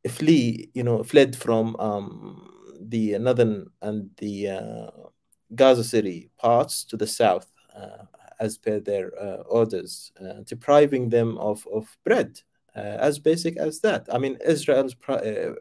flee, 0.08 0.70
you 0.74 0.82
know, 0.82 1.02
fled 1.02 1.36
from 1.36 1.76
um, 1.76 2.50
the 2.80 3.18
northern 3.18 3.66
and 3.82 4.10
the 4.18 4.48
uh, 4.48 4.90
Gaza 5.54 5.84
City 5.84 6.30
parts 6.38 6.84
to 6.84 6.96
the 6.96 7.06
south 7.06 7.50
uh, 7.74 8.04
as 8.40 8.58
per 8.58 8.80
their 8.80 9.10
uh, 9.20 9.42
orders, 9.48 10.12
depriving 10.44 11.08
them 11.08 11.38
of, 11.38 11.66
of 11.72 11.96
bread 12.04 12.40
uh, 12.76 12.96
as 13.00 13.18
basic 13.18 13.56
as 13.56 13.80
that. 13.80 14.06
I 14.12 14.18
mean, 14.18 14.38
Israel's 14.44 14.94
uh, 15.08 15.54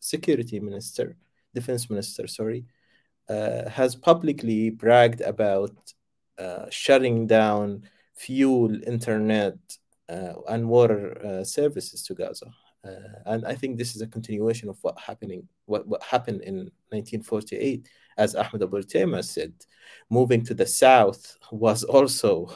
security 0.00 0.58
minister, 0.60 1.16
defense 1.54 1.88
minister, 1.88 2.26
sorry, 2.26 2.64
uh, 3.28 3.68
has 3.68 3.94
publicly 3.94 4.70
bragged 4.70 5.20
about 5.20 5.76
shutting 6.70 7.26
down 7.26 7.82
fuel, 8.14 8.70
internet, 8.86 9.56
uh, 10.08 10.34
and 10.48 10.68
water 10.68 11.18
uh, 11.24 11.44
services 11.44 12.02
to 12.02 12.14
Gaza. 12.14 12.50
Uh, 12.84 13.18
and 13.26 13.44
I 13.44 13.54
think 13.54 13.76
this 13.76 13.94
is 13.94 14.02
a 14.02 14.06
continuation 14.06 14.68
of 14.68 14.78
what 14.82 14.98
happening 14.98 15.46
what, 15.66 15.86
what 15.86 16.02
happened 16.02 16.42
in 16.42 16.56
1948, 16.90 17.88
as 18.18 18.34
Ahmed 18.34 18.62
Abu 18.62 18.82
Artema 18.82 19.24
said. 19.24 19.54
Moving 20.10 20.44
to 20.44 20.54
the 20.54 20.66
south 20.66 21.38
was 21.50 21.84
also 21.84 22.50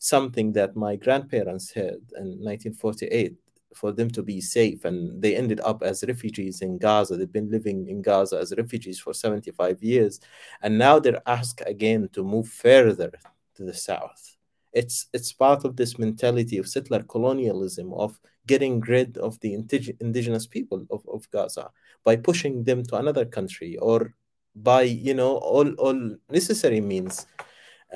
something 0.00 0.52
that 0.52 0.74
my 0.74 0.96
grandparents 0.96 1.70
had 1.72 2.00
in 2.18 2.42
1948 2.42 3.36
for 3.74 3.92
them 3.92 4.10
to 4.10 4.22
be 4.22 4.40
safe. 4.40 4.84
And 4.84 5.22
they 5.22 5.36
ended 5.36 5.60
up 5.60 5.82
as 5.82 6.04
refugees 6.06 6.62
in 6.62 6.78
gaza. 6.78 7.16
They've 7.16 7.32
been 7.32 7.50
living 7.50 7.88
in 7.88 8.02
gaza 8.02 8.38
as 8.38 8.54
refugees 8.56 8.98
for 8.98 9.14
75 9.14 9.82
years. 9.82 10.20
And 10.62 10.78
now 10.78 10.98
they're 10.98 11.22
asked 11.26 11.62
again 11.66 12.08
to 12.12 12.24
move 12.24 12.48
further 12.48 13.12
to 13.56 13.64
the 13.64 13.74
south. 13.74 14.36
It's 14.72 15.06
it's 15.12 15.32
part 15.32 15.64
of 15.66 15.76
this 15.76 15.98
mentality 15.98 16.56
of 16.56 16.66
settler 16.66 17.02
colonialism 17.02 17.92
of 17.92 18.18
getting 18.46 18.80
rid 18.80 19.18
of 19.18 19.38
the 19.40 19.52
indig- 19.52 20.00
indigenous 20.00 20.46
people 20.46 20.86
of, 20.90 21.06
of 21.12 21.30
gaza 21.30 21.70
by 22.04 22.16
pushing 22.16 22.64
them 22.64 22.82
to 22.84 22.96
another 22.96 23.26
country 23.26 23.76
or 23.76 24.14
by 24.54 24.82
you 24.82 25.14
know 25.14 25.36
all 25.36 25.72
all 25.74 26.16
necessary 26.30 26.80
means 26.80 27.26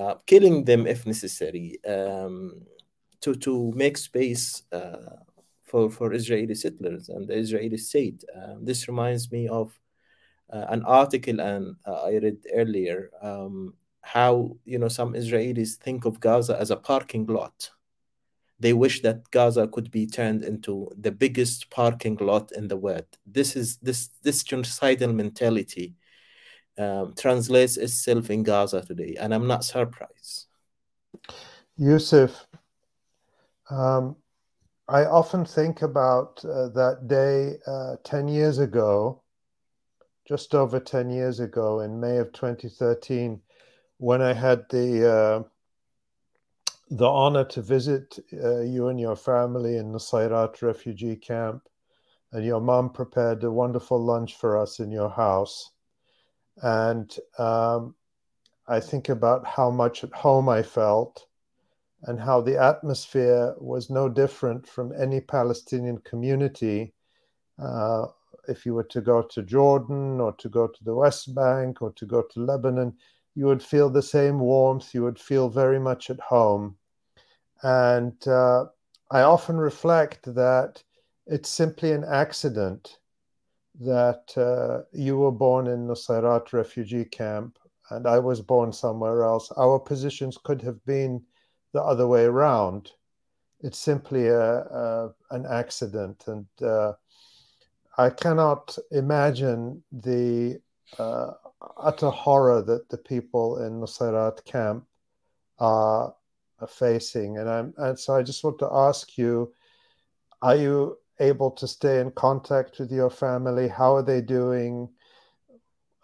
uh, 0.01 0.15
killing 0.27 0.65
them 0.65 0.87
if 0.87 1.07
necessary 1.07 1.79
um, 1.87 2.63
to 3.21 3.35
to 3.35 3.73
make 3.75 3.97
space 3.97 4.63
uh, 4.73 5.17
for, 5.65 5.91
for 5.91 6.13
Israeli 6.13 6.55
settlers 6.55 7.09
and 7.09 7.29
the 7.29 7.35
Israeli 7.35 7.77
state. 7.77 8.25
Um, 8.35 8.65
this 8.65 8.89
reminds 8.89 9.33
me 9.33 9.49
of 9.49 9.79
uh, 10.53 10.67
an 10.69 10.85
article 10.85 11.41
and 11.41 11.77
uh, 11.87 12.03
I 12.05 12.19
read 12.19 12.39
earlier 12.55 13.11
um, 13.21 13.75
how 14.03 14.57
you 14.65 14.79
know 14.79 14.89
some 14.89 15.15
Israelis 15.15 15.75
think 15.75 16.05
of 16.05 16.21
Gaza 16.21 16.57
as 16.59 16.71
a 16.71 16.77
parking 16.77 17.27
lot. 17.27 17.71
They 18.59 18.73
wish 18.73 19.03
that 19.03 19.31
Gaza 19.31 19.67
could 19.69 19.91
be 19.91 20.07
turned 20.07 20.43
into 20.43 20.91
the 20.99 21.11
biggest 21.11 21.69
parking 21.69 22.17
lot 22.17 22.53
in 22.53 22.69
the 22.69 22.77
world. 22.77 23.07
This 23.27 23.57
is 23.57 23.77
this 23.79 24.11
this 24.23 24.43
genocidal 24.43 25.15
mentality 25.15 25.95
um, 26.79 27.15
translates 27.17 27.77
itself 27.77 28.31
in 28.31 28.43
Gaza 28.43 28.83
today, 28.83 29.17
and 29.19 29.35
I'm 29.35 29.47
not 29.47 29.65
surprised. 29.65 30.47
Yousef, 31.79 32.35
um, 33.71 34.17
I 34.89 35.05
often 35.05 35.45
think 35.45 35.83
about 35.83 36.45
uh, 36.45 36.69
that 36.69 37.09
day 37.09 37.57
uh, 37.67 37.97
10 38.05 38.29
years 38.29 38.59
ago, 38.59 39.23
just 40.27 40.55
over 40.55 40.81
10 40.81 41.11
years 41.11 41.41
ago, 41.41 41.81
in 41.81 42.01
May 42.01 42.19
of 42.19 42.33
2013, 42.33 43.41
when 43.99 44.23
I 44.23 44.33
had 44.33 44.65
the 44.71 45.11
uh, 45.11 45.43
the 46.91 47.07
honor 47.07 47.45
to 47.45 47.63
visit 47.63 48.19
uh, 48.33 48.61
you 48.61 48.89
and 48.89 49.01
your 49.01 49.17
family 49.17 49.77
in 49.77 49.91
the 49.91 49.99
Nuseirat 49.99 50.63
refugee 50.63 51.17
camp, 51.17 51.63
and 52.33 52.45
your 52.45 52.61
mom 52.61 52.91
prepared 52.91 53.43
a 53.43 53.51
wonderful 53.51 54.03
lunch 54.03 54.37
for 54.37 54.57
us 54.57 54.79
in 54.79 54.91
your 54.91 55.11
house. 55.11 55.73
And 56.63 57.15
um, 57.39 57.95
I 58.69 58.81
think 58.81 59.09
about 59.09 59.47
how 59.47 59.71
much 59.71 60.05
at 60.05 60.13
home 60.13 60.49
I 60.49 60.63
felt 60.63 61.27
and 62.03 62.21
how 62.21 62.41
the 62.41 62.57
atmosphere 62.57 63.55
was 63.59 63.91
no 63.91 64.09
different 64.09 64.67
from 64.67 64.93
any 64.93 65.21
Palestinian 65.21 65.99
community. 65.99 66.95
Uh, 67.59 68.07
if 68.49 68.65
you 68.65 68.75
were 68.75 68.85
to 68.85 69.01
go 69.01 69.23
to 69.23 69.43
Jordan 69.43 70.21
or 70.21 70.33
to 70.35 70.49
go 70.49 70.67
to 70.67 70.85
the 70.85 70.95
West 70.95 71.35
Bank 71.35 71.83
or 71.83 71.93
to 71.93 72.07
go 72.07 72.23
to 72.23 72.41
Lebanon, 72.41 72.95
you 73.35 73.47
would 73.47 73.63
feel 73.63 73.91
the 73.91 74.03
same 74.03 74.39
warmth. 74.39 74.95
You 74.95 75.03
would 75.03 75.19
feel 75.19 75.49
very 75.49 75.79
much 75.79 76.11
at 76.11 76.21
home. 76.21 76.77
And 77.63 78.27
uh, 78.27 78.67
I 79.11 79.23
often 79.23 79.57
reflect 79.57 80.35
that 80.35 80.83
it's 81.27 81.49
simply 81.49 81.93
an 81.93 82.05
accident 82.05 82.99
that 83.81 84.33
uh, 84.37 84.85
you 84.93 85.19
were 85.19 85.33
born 85.33 85.67
in 85.67 85.87
Nuseirat 85.87 86.53
refugee 86.53 87.05
camp 87.05 87.59
and 87.91 88.07
I 88.07 88.19
was 88.19 88.41
born 88.41 88.73
somewhere 88.73 89.23
else. 89.23 89.53
Our 89.57 89.79
positions 89.79 90.39
could 90.43 90.63
have 90.63 90.85
been 90.85 91.23
the 91.73 91.83
other 91.83 92.07
way 92.07 92.25
around. 92.25 92.93
It's 93.61 93.79
simply 93.79 94.29
a, 94.29 94.61
a 94.61 95.15
an 95.31 95.47
accident, 95.47 96.25
and 96.27 96.47
uh, 96.63 96.93
I 97.97 98.11
cannot 98.11 98.77
imagine 98.91 99.83
the 99.93 100.61
uh, 100.99 101.33
utter 101.79 102.11
horror 102.11 102.63
that 102.63 102.89
the 102.89 102.99
people 102.99 103.63
in 103.63 103.81
Nuseirat 103.81 104.45
camp 104.45 104.87
are, 105.59 106.15
facing. 106.69 107.37
And 107.39 107.51
I'm 107.51 107.75
and 107.77 107.99
so 107.99 108.15
I 108.17 108.23
just 108.23 108.43
want 108.43 108.59
to 108.61 108.69
ask 108.73 109.19
you: 109.19 109.53
Are 110.43 110.57
you 110.57 110.99
able 111.21 111.51
to 111.53 111.67
stay 111.67 112.01
in 112.01 112.11
contact 112.13 112.79
with 112.79 112.91
your 112.91 113.11
family? 113.11 113.69
How 113.69 113.97
are 113.97 114.03
they 114.03 114.21
doing? 114.21 114.89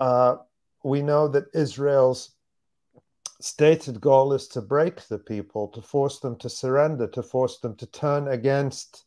Uh, 0.00 0.36
we 0.82 1.02
know 1.02 1.28
that 1.28 1.44
Israel's 1.54 2.32
stated 3.40 4.00
goal 4.00 4.32
is 4.32 4.48
to 4.48 4.60
break 4.60 5.06
the 5.08 5.18
people, 5.18 5.68
to 5.68 5.82
force 5.82 6.20
them 6.20 6.36
to 6.36 6.48
surrender, 6.48 7.06
to 7.08 7.22
force 7.22 7.58
them 7.58 7.74
to 7.76 7.86
turn 7.86 8.28
against 8.28 9.04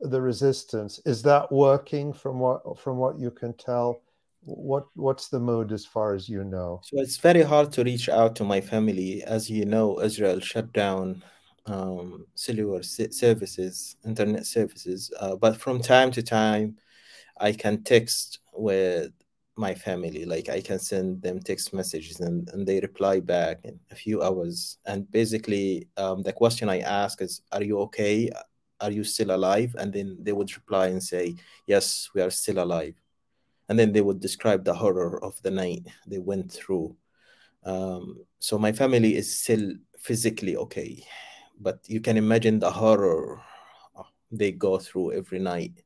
the 0.00 0.20
resistance. 0.20 1.00
Is 1.04 1.22
that 1.22 1.50
working 1.52 2.12
from 2.12 2.38
what 2.38 2.78
from 2.78 2.98
what 2.98 3.18
you 3.18 3.30
can 3.30 3.54
tell? 3.54 4.02
What 4.42 4.86
what's 4.94 5.28
the 5.28 5.40
mood 5.40 5.72
as 5.72 5.84
far 5.84 6.14
as 6.14 6.28
you 6.28 6.44
know? 6.44 6.80
So 6.84 7.00
it's 7.00 7.16
very 7.16 7.42
hard 7.42 7.72
to 7.72 7.84
reach 7.84 8.08
out 8.08 8.36
to 8.36 8.44
my 8.44 8.60
family, 8.60 9.22
as 9.24 9.50
you 9.50 9.64
know. 9.64 10.00
Israel 10.00 10.40
shut 10.40 10.72
down 10.72 11.22
um, 11.66 12.26
cellular 12.34 12.82
services, 12.82 13.96
internet 14.04 14.46
services, 14.46 15.12
uh, 15.20 15.36
but 15.36 15.56
from 15.56 15.80
time 15.80 16.10
to 16.12 16.22
time, 16.22 16.76
I 17.38 17.52
can 17.52 17.82
text 17.82 18.40
with 18.52 19.12
my 19.56 19.74
family. 19.74 20.24
Like 20.24 20.48
i 20.48 20.60
can 20.60 20.78
send 20.78 21.22
them 21.22 21.40
text 21.40 21.72
messages 21.72 22.20
and, 22.20 22.48
and 22.50 22.66
they 22.66 22.80
reply 22.80 23.20
back 23.20 23.60
in 23.64 23.78
a 23.90 23.94
few 23.94 24.22
hours. 24.22 24.78
And 24.86 25.10
basically 25.10 25.88
um, 25.96 26.22
the 26.22 26.32
question 26.32 26.68
i 26.68 26.80
ask 26.80 27.20
is 27.22 27.42
are 27.52 27.62
you 27.62 27.78
okay? 27.80 28.30
Are 28.80 28.90
you 28.90 29.04
still 29.04 29.30
alive? 29.34 29.74
And 29.78 29.92
then 29.92 30.18
they 30.20 30.32
would 30.32 30.54
reply 30.54 30.88
and 30.88 31.02
say 31.02 31.36
yes 31.66 32.10
we 32.14 32.20
are 32.20 32.30
still 32.30 32.62
alive. 32.62 32.94
And 33.68 33.78
then 33.78 33.92
they 33.92 34.02
would 34.02 34.20
describe 34.20 34.64
the 34.64 34.74
horror 34.74 35.22
of 35.24 35.40
the 35.42 35.50
night 35.50 35.86
they 36.06 36.18
went 36.18 36.52
through. 36.52 36.94
Um, 37.64 38.24
so 38.38 38.58
my 38.58 38.72
family 38.72 39.16
is 39.16 39.40
still 39.40 39.72
physically 39.98 40.56
okay 40.56 41.02
but 41.60 41.80
you 41.86 42.00
can 42.00 42.16
imagine 42.16 42.58
the 42.58 42.70
horror 42.70 43.40
they 44.30 44.52
go 44.52 44.78
through 44.78 45.12
every 45.12 45.38
night 45.38 45.82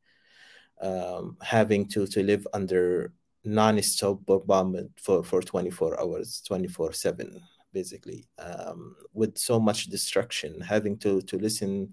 um, 0.80 1.37
having 1.42 1.87
to 1.87 2.06
to 2.06 2.22
live 2.22 2.46
under 2.52 3.12
non-stop 3.44 4.24
bombardment 4.26 4.90
for, 4.96 5.22
for 5.22 5.42
24 5.42 6.00
hours 6.00 6.42
24 6.46 6.92
7 6.92 7.40
basically 7.72 8.26
um, 8.38 8.96
with 9.12 9.38
so 9.38 9.61
much 9.61 9.87
destruction 9.87 10.61
having 10.61 10.98
to 10.98 11.20
to 11.22 11.38
listen 11.38 11.92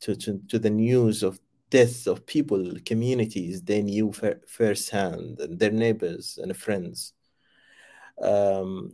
to, 0.00 0.14
to, 0.14 0.40
to 0.48 0.58
the 0.58 0.70
news 0.70 1.22
of 1.22 1.38
death 1.70 2.06
of 2.06 2.26
people 2.26 2.72
communities 2.84 3.62
they 3.62 3.82
knew 3.82 4.12
fir- 4.12 4.40
firsthand 4.46 5.40
and 5.40 5.58
their 5.58 5.72
neighbors 5.72 6.38
and 6.40 6.56
friends. 6.56 7.12
Um, 8.22 8.92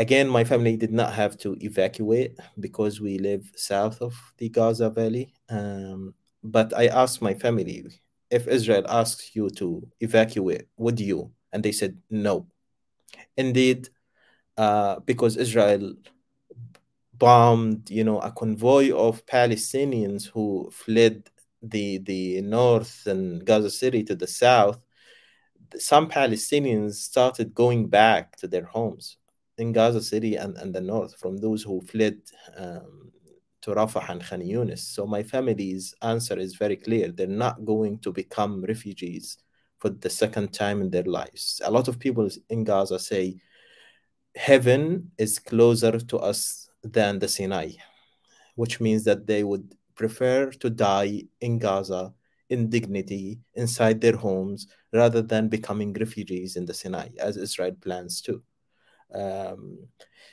again 0.00 0.28
my 0.28 0.44
family 0.44 0.76
did 0.76 0.92
not 0.92 1.12
have 1.12 1.36
to 1.36 1.56
evacuate 1.60 2.32
because 2.58 3.00
we 3.00 3.18
live 3.18 3.44
south 3.54 4.00
of 4.00 4.12
the 4.38 4.48
gaza 4.48 4.88
valley 4.90 5.32
um, 5.50 6.14
but 6.42 6.68
i 6.76 6.86
asked 6.86 7.20
my 7.22 7.34
family 7.34 7.76
if 8.30 8.46
Israel 8.46 8.84
asks 8.88 9.34
you 9.34 9.50
to 9.50 9.86
evacuate, 10.00 10.66
would 10.76 11.00
you? 11.00 11.32
And 11.52 11.62
they 11.62 11.72
said 11.72 11.98
no. 12.08 12.46
Indeed, 13.36 13.88
uh, 14.56 15.00
because 15.00 15.36
Israel 15.36 15.94
bombed, 17.14 17.90
you 17.90 18.04
know, 18.04 18.20
a 18.20 18.30
convoy 18.30 18.92
of 18.92 19.26
Palestinians 19.26 20.28
who 20.28 20.70
fled 20.72 21.28
the 21.62 21.98
the 21.98 22.40
north 22.40 23.06
and 23.06 23.44
Gaza 23.44 23.70
City 23.70 24.02
to 24.04 24.14
the 24.14 24.26
south. 24.26 24.80
Some 25.76 26.08
Palestinians 26.08 26.94
started 26.94 27.54
going 27.54 27.88
back 27.88 28.36
to 28.36 28.48
their 28.48 28.64
homes 28.64 29.18
in 29.60 29.72
Gaza 29.72 30.02
City 30.02 30.36
and, 30.36 30.56
and 30.56 30.74
the 30.74 30.80
north 30.80 31.18
from 31.18 31.36
those 31.36 31.62
who 31.62 31.80
fled 31.82 32.18
um, 32.56 33.12
to 33.62 33.70
Rafah 33.72 34.08
and 34.08 34.24
Khan 34.24 34.40
Yunis. 34.40 34.78
So 34.78 35.06
my 35.06 35.22
family's 35.22 35.94
answer 36.02 36.38
is 36.38 36.54
very 36.54 36.76
clear. 36.76 37.12
They're 37.12 37.26
not 37.26 37.64
going 37.64 37.98
to 37.98 38.12
become 38.12 38.64
refugees 38.64 39.38
for 39.78 39.90
the 39.90 40.10
second 40.10 40.52
time 40.52 40.80
in 40.80 40.90
their 40.90 41.04
lives. 41.04 41.60
A 41.64 41.70
lot 41.70 41.88
of 41.88 41.98
people 41.98 42.28
in 42.48 42.64
Gaza 42.64 42.98
say 42.98 43.36
heaven 44.34 45.10
is 45.18 45.38
closer 45.38 45.98
to 45.98 46.18
us 46.18 46.68
than 46.82 47.18
the 47.18 47.28
Sinai, 47.28 47.72
which 48.54 48.80
means 48.80 49.04
that 49.04 49.26
they 49.26 49.44
would 49.44 49.74
prefer 49.94 50.50
to 50.50 50.70
die 50.70 51.24
in 51.40 51.58
Gaza 51.58 52.14
in 52.48 52.68
dignity 52.68 53.38
inside 53.54 54.00
their 54.00 54.16
homes 54.16 54.66
rather 54.92 55.22
than 55.22 55.48
becoming 55.48 55.92
refugees 55.92 56.56
in 56.56 56.66
the 56.66 56.74
Sinai, 56.74 57.08
as 57.18 57.36
Israel 57.36 57.76
plans 57.80 58.20
to. 58.22 58.42
Um, 59.14 59.78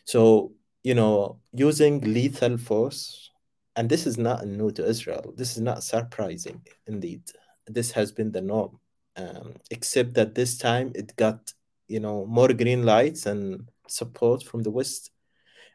so 0.06 0.54
you 0.84 0.96
know, 0.96 1.40
using 1.52 2.00
lethal 2.00 2.58
force, 2.58 3.32
and 3.76 3.90
this 3.90 4.08
is 4.08 4.18
not 4.18 4.48
new 4.48 4.72
to 4.72 4.88
Israel. 4.88 5.34
This 5.36 5.58
is 5.58 5.62
not 5.62 5.84
surprising, 5.84 6.62
indeed. 6.86 7.24
This 7.66 7.92
has 7.92 8.14
been 8.14 8.32
the 8.32 8.42
norm, 8.42 8.80
um, 9.18 9.56
except 9.70 10.14
that 10.14 10.34
this 10.34 10.58
time 10.58 10.94
it 10.96 11.14
got, 11.18 11.52
you 11.90 12.00
know, 12.00 12.26
more 12.26 12.54
green 12.54 12.84
lights 12.84 13.26
and 13.26 13.68
support 13.90 14.44
from 14.44 14.64
the 14.64 14.72
West, 14.72 15.12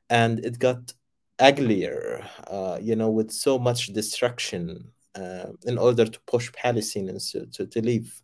and 0.08 0.42
it 0.44 0.58
got 0.58 0.94
uglier, 1.38 2.24
uh, 2.46 2.78
you 2.80 2.96
know, 2.96 3.10
with 3.10 3.30
so 3.30 3.58
much 3.58 3.88
destruction 3.88 4.92
uh, 5.14 5.48
in 5.66 5.76
order 5.76 6.06
to 6.06 6.20
push 6.26 6.50
Palestinians 6.52 7.32
to, 7.32 7.44
to, 7.46 7.66
to 7.66 7.82
leave 7.82 8.22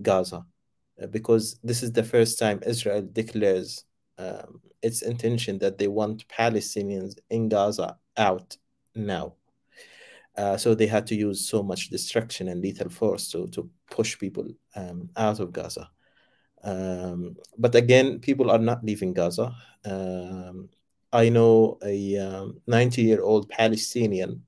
Gaza. 0.00 0.46
Uh, 1.02 1.06
because 1.06 1.58
this 1.64 1.82
is 1.82 1.90
the 1.92 2.04
first 2.04 2.38
time 2.38 2.60
Israel 2.64 3.02
declares 3.12 3.84
um, 4.18 4.60
its 4.82 5.02
intention 5.02 5.58
that 5.58 5.78
they 5.78 5.88
want 5.88 6.28
Palestinians 6.28 7.18
in 7.30 7.48
Gaza 7.48 7.96
out 8.16 8.56
now. 8.94 9.34
Uh, 10.36 10.56
so 10.56 10.74
they 10.74 10.86
had 10.86 11.06
to 11.08 11.16
use 11.16 11.48
so 11.48 11.62
much 11.62 11.90
destruction 11.90 12.48
and 12.48 12.60
lethal 12.60 12.88
force 12.88 13.30
to, 13.30 13.48
to 13.48 13.68
push 13.90 14.18
people 14.18 14.46
um, 14.76 15.08
out 15.16 15.40
of 15.40 15.52
Gaza. 15.52 15.90
Um, 16.62 17.36
but 17.56 17.74
again, 17.74 18.20
people 18.20 18.50
are 18.50 18.58
not 18.58 18.84
leaving 18.84 19.12
Gaza. 19.12 19.52
Um, 19.84 20.68
I 21.12 21.28
know 21.28 21.78
a 21.84 22.54
90 22.66 23.02
um, 23.02 23.06
year 23.06 23.22
old 23.22 23.48
Palestinian 23.48 24.42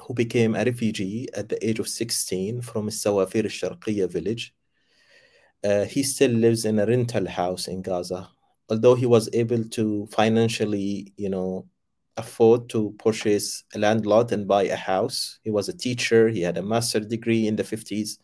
who 0.00 0.12
became 0.12 0.54
a 0.54 0.64
refugee 0.64 1.28
at 1.34 1.48
the 1.48 1.66
age 1.66 1.78
of 1.78 1.88
16 1.88 2.60
from 2.60 2.88
Sawafir 2.88 3.44
al-Sharqiyya 3.44 4.10
village. 4.10 4.54
Uh, 5.62 5.84
he 5.84 6.02
still 6.02 6.30
lives 6.30 6.66
in 6.66 6.78
a 6.78 6.84
rental 6.84 7.26
house 7.26 7.68
in 7.68 7.80
Gaza 7.80 8.28
although 8.68 8.94
he 8.94 9.06
was 9.06 9.28
able 9.32 9.64
to 9.64 10.06
financially, 10.06 11.12
you 11.16 11.28
know, 11.28 11.66
afford 12.16 12.68
to 12.70 12.94
purchase 12.98 13.64
a 13.74 13.78
land 13.78 14.06
lot 14.06 14.32
and 14.32 14.46
buy 14.46 14.64
a 14.64 14.76
house, 14.76 15.38
he 15.42 15.50
was 15.50 15.68
a 15.68 15.76
teacher, 15.76 16.28
he 16.28 16.40
had 16.40 16.56
a 16.56 16.62
master's 16.62 17.06
degree 17.06 17.46
in 17.46 17.56
the 17.56 17.62
50s. 17.62 18.18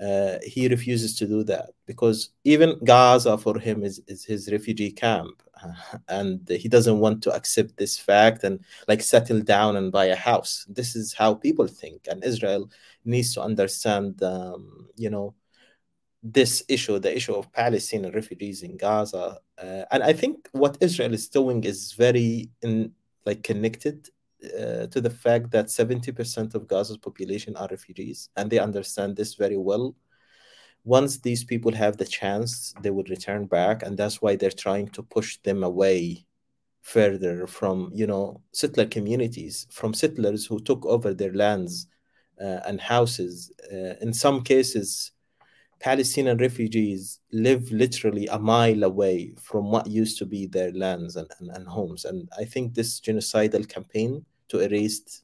Uh, 0.00 0.38
he 0.42 0.68
refuses 0.68 1.16
to 1.16 1.26
do 1.26 1.44
that 1.44 1.70
because 1.86 2.30
even 2.44 2.76
Gaza 2.84 3.38
for 3.38 3.58
him 3.58 3.84
is, 3.84 4.00
is 4.08 4.24
his 4.24 4.50
refugee 4.50 4.90
camp. 4.90 5.42
Uh, 5.62 5.98
and 6.08 6.48
he 6.48 6.68
doesn't 6.68 6.98
want 6.98 7.22
to 7.22 7.32
accept 7.32 7.76
this 7.76 7.98
fact 7.98 8.42
and 8.44 8.60
like 8.88 9.00
settle 9.00 9.40
down 9.40 9.76
and 9.76 9.92
buy 9.92 10.06
a 10.06 10.16
house. 10.16 10.66
This 10.68 10.96
is 10.96 11.12
how 11.12 11.34
people 11.34 11.66
think. 11.66 12.08
And 12.08 12.24
Israel 12.24 12.70
needs 13.04 13.34
to 13.34 13.42
understand, 13.42 14.22
um, 14.22 14.88
you 14.96 15.10
know, 15.10 15.34
this 16.22 16.62
issue, 16.68 16.98
the 16.98 17.14
issue 17.14 17.34
of 17.34 17.52
Palestinian 17.52 18.12
refugees 18.12 18.62
in 18.62 18.76
Gaza. 18.76 19.38
Uh, 19.58 19.84
and 19.90 20.02
I 20.02 20.12
think 20.12 20.48
what 20.52 20.78
Israel 20.80 21.12
is 21.14 21.28
doing 21.28 21.64
is 21.64 21.92
very 21.92 22.50
in, 22.62 22.92
like 23.26 23.42
connected 23.42 24.08
uh, 24.44 24.86
to 24.86 25.00
the 25.00 25.10
fact 25.10 25.50
that 25.50 25.66
70% 25.66 26.54
of 26.54 26.68
Gaza's 26.68 26.96
population 26.96 27.56
are 27.56 27.68
refugees, 27.70 28.28
and 28.36 28.50
they 28.50 28.58
understand 28.58 29.16
this 29.16 29.34
very 29.34 29.56
well. 29.56 29.94
Once 30.84 31.18
these 31.18 31.44
people 31.44 31.72
have 31.72 31.96
the 31.96 32.04
chance, 32.04 32.74
they 32.82 32.90
will 32.90 33.04
return 33.04 33.46
back, 33.46 33.82
and 33.82 33.96
that's 33.96 34.20
why 34.20 34.34
they're 34.34 34.50
trying 34.50 34.88
to 34.88 35.02
push 35.02 35.38
them 35.38 35.62
away 35.62 36.26
further 36.82 37.46
from, 37.46 37.90
you 37.94 38.06
know, 38.06 38.40
settler 38.52 38.86
communities, 38.86 39.66
from 39.70 39.94
settlers 39.94 40.44
who 40.44 40.58
took 40.60 40.84
over 40.84 41.14
their 41.14 41.32
lands 41.32 41.86
uh, 42.40 42.58
and 42.66 42.80
houses. 42.80 43.52
Uh, 43.72 43.94
in 44.00 44.12
some 44.12 44.42
cases, 44.42 45.12
Palestinian 45.82 46.38
refugees 46.38 47.18
live 47.32 47.70
literally 47.72 48.28
a 48.28 48.38
mile 48.38 48.84
away 48.84 49.34
from 49.36 49.70
what 49.72 49.88
used 49.88 50.16
to 50.18 50.24
be 50.24 50.46
their 50.46 50.72
lands 50.72 51.16
and, 51.16 51.28
and, 51.40 51.50
and 51.50 51.66
homes. 51.66 52.04
And 52.04 52.28
I 52.38 52.44
think 52.44 52.72
this 52.72 53.00
genocidal 53.00 53.68
campaign 53.68 54.24
to 54.48 54.60
erase 54.60 55.22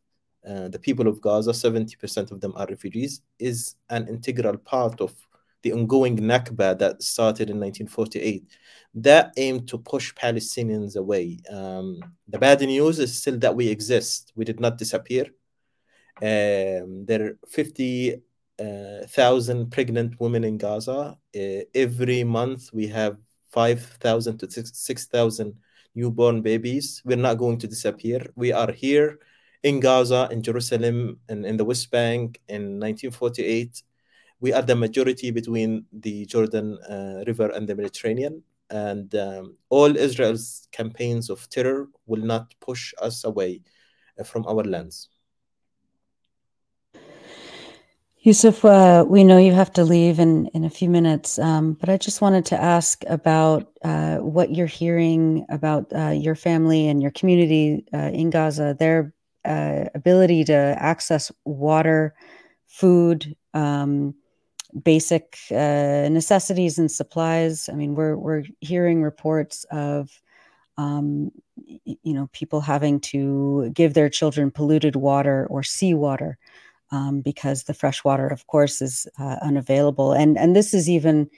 uh, 0.49 0.67
the 0.69 0.79
people 0.79 1.07
of 1.07 1.21
Gaza, 1.21 1.53
70% 1.53 2.33
of 2.33 2.41
them 2.41 2.55
are 2.57 2.67
refugees, 2.67 3.23
is 3.39 3.77
an 3.91 4.09
integral 4.09 4.57
part 4.57 5.01
of 5.01 5.15
the 5.63 5.73
ongoing 5.73 6.17
Nakba 6.17 6.77
that 6.79 7.03
started 7.03 7.51
in 7.51 7.61
1948 7.61 8.45
that 8.95 9.33
aimed 9.37 9.69
to 9.69 9.79
push 9.79 10.13
Palestinians 10.15 10.97
away. 10.97 11.39
Um, 11.51 12.01
the 12.27 12.39
bad 12.39 12.61
news 12.61 12.99
is 12.99 13.21
still 13.21 13.39
that 13.39 13.55
we 13.55 13.69
exist. 13.69 14.33
We 14.35 14.45
did 14.45 14.59
not 14.59 14.79
disappear. 14.79 15.27
Um, 16.21 17.05
there 17.07 17.27
are 17.27 17.39
50 17.49 18.23
uh, 18.61 19.07
thousand 19.07 19.71
pregnant 19.71 20.19
women 20.21 20.45
in 20.45 20.59
Gaza. 20.59 21.17
Uh, 21.37 21.61
every 21.75 22.25
month 22.25 22.71
we 22.73 22.87
have 22.89 23.17
five 23.51 23.83
thousand 24.01 24.39
to 24.39 24.51
six 24.51 25.07
thousand 25.07 25.55
newborn 25.95 26.43
babies. 26.43 27.03
We're 27.05 27.17
not 27.17 27.39
going 27.39 27.59
to 27.59 27.67
disappear. 27.67 28.31
We 28.37 28.53
are 28.53 28.73
here 28.73 29.19
in 29.63 29.81
Gaza, 29.81 30.29
in 30.31 30.43
Jerusalem, 30.43 31.19
and 31.29 31.45
in 31.45 31.57
the 31.57 31.65
West 31.65 31.91
Bank 31.91 32.41
in 32.49 32.79
1948. 32.79 33.83
We 34.41 34.53
are 34.53 34.63
the 34.63 34.77
majority 34.77 35.31
between 35.33 35.87
the 35.93 36.25
Jordan 36.27 36.79
uh, 36.89 37.25
River 37.27 37.51
and 37.51 37.69
the 37.69 37.75
Mediterranean. 37.75 38.43
And 38.71 39.13
um, 39.15 39.57
all 39.69 39.97
Israel's 39.97 40.69
campaigns 40.71 41.31
of 41.31 41.49
terror 41.49 41.89
will 42.07 42.23
not 42.23 42.55
push 42.61 42.95
us 43.01 43.25
away 43.25 43.63
uh, 44.19 44.23
from 44.23 44.47
our 44.47 44.63
lands. 44.63 45.09
Yousef, 48.29 48.63
uh, 48.63 49.07
we 49.07 49.25
know 49.25 49.39
you 49.39 49.53
have 49.55 49.73
to 49.73 49.85
leave 49.85 50.19
in, 50.19 50.49
in 50.49 50.63
a 50.63 50.69
few 50.69 50.91
minutes, 50.91 51.39
um, 51.39 51.73
but 51.73 51.89
I 51.89 51.97
just 51.97 52.21
wanted 52.21 52.45
to 52.47 52.61
ask 52.61 53.03
about 53.07 53.73
uh, 53.83 54.19
what 54.19 54.55
you're 54.55 54.67
hearing 54.67 55.47
about 55.49 55.91
uh, 55.95 56.11
your 56.11 56.35
family 56.35 56.89
and 56.89 57.01
your 57.01 57.11
community 57.11 57.87
uh, 57.95 58.11
in 58.13 58.29
Gaza, 58.29 58.77
their 58.79 59.15
uh, 59.47 59.87
ability 59.95 60.45
to 60.45 60.53
access 60.53 61.33
water, 61.47 62.15
food, 62.67 63.35
um, 63.55 64.15
basic 64.83 65.39
uh, 65.51 66.11
necessities 66.11 66.79
and 66.79 66.93
supplies. 66.93 67.71
I 67.71 67.77
mean, 67.77 67.95
we're 67.95 68.15
we're 68.15 68.45
hearing 68.61 69.03
reports 69.03 69.65
of 69.71 70.11
um, 70.77 71.31
you 71.65 72.13
know 72.13 72.29
people 72.35 72.61
having 72.61 73.01
to 73.01 73.71
give 73.73 73.95
their 73.95 74.11
children 74.11 74.51
polluted 74.51 74.97
water 74.97 75.47
or 75.49 75.63
seawater 75.63 76.37
um, 76.91 77.21
because 77.21 77.65
the 77.65 77.75
fresh 77.75 78.05
water, 78.05 78.27
of 78.27 78.47
course, 78.47 78.81
is 78.81 79.07
uh, 79.19 79.37
unavailable. 79.43 80.13
And 80.13 80.39
and 80.39 80.57
this 80.57 80.73
is 80.75 80.89
even, 80.89 81.29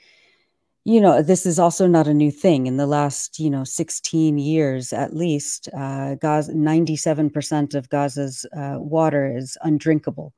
you 0.85 1.01
know, 1.01 1.21
this 1.21 1.45
is 1.45 1.59
also 1.59 1.87
not 1.87 2.07
a 2.07 2.13
new 2.13 2.31
thing. 2.31 2.67
In 2.67 2.77
the 2.77 2.87
last, 2.87 3.39
you 3.39 3.49
know, 3.49 3.63
16 3.63 4.37
years 4.37 4.93
at 4.93 5.15
least, 5.15 5.69
uh, 5.77 6.15
Gaza, 6.15 6.53
97% 6.53 7.75
of 7.75 7.89
Gaza's 7.89 8.45
uh, 8.55 8.77
water 8.79 9.35
is 9.35 9.57
undrinkable 9.61 10.33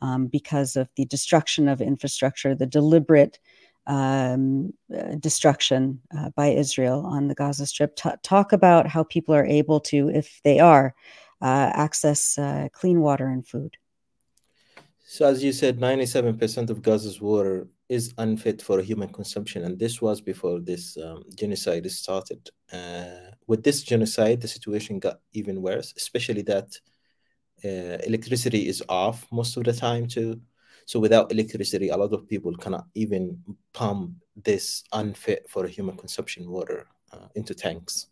um, 0.00 0.26
because 0.26 0.76
of 0.76 0.88
the 0.96 1.04
destruction 1.06 1.68
of 1.68 1.80
infrastructure, 1.80 2.54
the 2.54 2.66
deliberate 2.66 3.38
um, 3.86 4.72
uh, 4.96 5.16
destruction 5.16 6.00
uh, 6.16 6.30
by 6.30 6.48
Israel 6.48 7.04
on 7.06 7.28
the 7.28 7.34
Gaza 7.34 7.66
Strip. 7.66 7.96
T- 7.96 8.10
talk 8.22 8.52
about 8.52 8.86
how 8.86 9.04
people 9.04 9.34
are 9.34 9.44
able 9.44 9.78
to, 9.80 10.08
if 10.08 10.40
they 10.42 10.58
are, 10.58 10.94
uh, 11.42 11.70
access 11.74 12.38
clean 12.72 13.00
water 13.00 13.26
and 13.26 13.46
food. 13.46 13.76
So, 15.14 15.24
as 15.26 15.44
you 15.44 15.52
said, 15.52 15.78
97% 15.78 16.70
of 16.70 16.82
Gaza's 16.82 17.20
water 17.20 17.68
is 17.88 18.12
unfit 18.18 18.60
for 18.60 18.82
human 18.82 19.10
consumption, 19.10 19.62
and 19.62 19.78
this 19.78 20.02
was 20.02 20.20
before 20.20 20.58
this 20.58 20.96
um, 20.96 21.22
genocide 21.36 21.88
started. 21.92 22.50
Uh, 22.72 23.30
with 23.46 23.62
this 23.62 23.84
genocide, 23.84 24.40
the 24.40 24.48
situation 24.48 24.98
got 24.98 25.20
even 25.32 25.62
worse, 25.62 25.94
especially 25.96 26.42
that 26.42 26.68
uh, 27.64 28.02
electricity 28.04 28.66
is 28.66 28.82
off 28.88 29.24
most 29.30 29.56
of 29.56 29.62
the 29.62 29.72
time, 29.72 30.08
too. 30.08 30.40
So, 30.84 30.98
without 30.98 31.30
electricity, 31.30 31.90
a 31.90 31.96
lot 31.96 32.12
of 32.12 32.28
people 32.28 32.52
cannot 32.56 32.86
even 32.96 33.38
pump 33.72 34.14
this 34.34 34.82
unfit 34.92 35.46
for 35.48 35.68
human 35.68 35.96
consumption 35.96 36.50
water 36.50 36.88
uh, 37.12 37.28
into 37.36 37.54
tanks. 37.54 38.08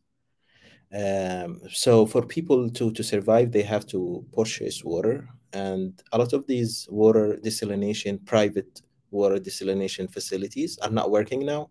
Um, 0.94 1.60
so, 1.70 2.04
for 2.04 2.22
people 2.22 2.70
to, 2.70 2.92
to 2.92 3.02
survive, 3.02 3.50
they 3.50 3.62
have 3.62 3.86
to 3.88 4.24
purchase 4.36 4.84
water. 4.84 5.28
And 5.54 6.00
a 6.12 6.18
lot 6.18 6.32
of 6.32 6.46
these 6.46 6.86
water 6.90 7.38
desalination 7.42 8.24
private 8.24 8.80
water 9.10 9.36
desalination 9.36 10.10
facilities 10.10 10.78
are 10.78 10.90
not 10.90 11.10
working 11.10 11.44
now 11.44 11.68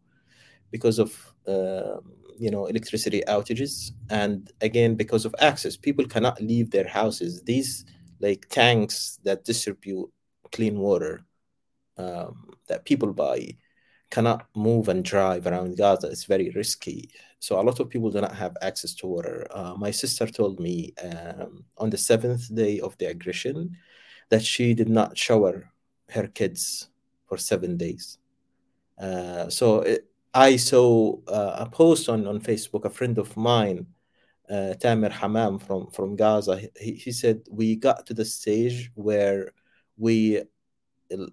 because 0.71 0.99
of 0.99 1.33
uh, 1.47 1.97
you 2.37 2.51
know 2.51 2.65
electricity 2.67 3.21
outages. 3.27 3.91
And 4.09 4.51
again 4.61 4.95
because 4.95 5.25
of 5.25 5.35
access 5.39 5.75
people 5.75 6.05
cannot 6.07 6.41
leave 6.41 6.71
their 6.71 6.87
houses. 6.87 7.41
These 7.43 7.85
like 8.19 8.47
tanks 8.49 9.19
that 9.23 9.43
distribute 9.43 10.09
clean 10.51 10.77
water 10.79 11.25
um, 11.97 12.49
that 12.67 12.85
people 12.85 13.13
buy 13.13 13.57
cannot 14.11 14.45
move 14.55 14.89
and 14.89 15.03
drive 15.03 15.47
around 15.47 15.77
gaza. 15.77 16.07
It's 16.07 16.25
very 16.25 16.51
risky 16.51 17.09
so 17.41 17.59
a 17.59 17.63
lot 17.63 17.79
of 17.79 17.89
people 17.89 18.11
do 18.11 18.21
not 18.21 18.35
have 18.35 18.55
access 18.61 18.93
to 18.93 19.07
water. 19.07 19.47
Uh, 19.49 19.73
my 19.75 19.89
sister 19.89 20.27
told 20.27 20.59
me 20.59 20.93
um, 21.01 21.65
on 21.75 21.89
the 21.89 21.97
seventh 21.97 22.53
day 22.53 22.79
of 22.79 22.95
the 22.99 23.07
aggression 23.07 23.75
that 24.29 24.43
she 24.43 24.75
did 24.75 24.89
not 24.89 25.17
shower 25.17 25.71
her 26.09 26.27
kids 26.27 26.89
for 27.25 27.39
seven 27.39 27.77
days. 27.77 28.19
Uh, 29.01 29.49
so 29.49 29.81
it, 29.81 30.05
I 30.35 30.55
saw 30.55 31.17
uh, 31.27 31.65
a 31.65 31.69
post 31.69 32.09
on, 32.09 32.27
on 32.27 32.39
Facebook. 32.41 32.85
A 32.85 32.91
friend 32.91 33.17
of 33.17 33.35
mine 33.35 33.87
uh, 34.47 34.75
Tamer 34.75 35.09
Hamam 35.09 35.59
from, 35.59 35.87
from 35.87 36.15
Gaza, 36.15 36.61
he, 36.79 36.93
he 36.93 37.11
said, 37.11 37.41
We 37.49 37.75
got 37.75 38.05
to 38.05 38.13
the 38.13 38.23
stage 38.25 38.91
where 38.93 39.51
we, 39.97 40.43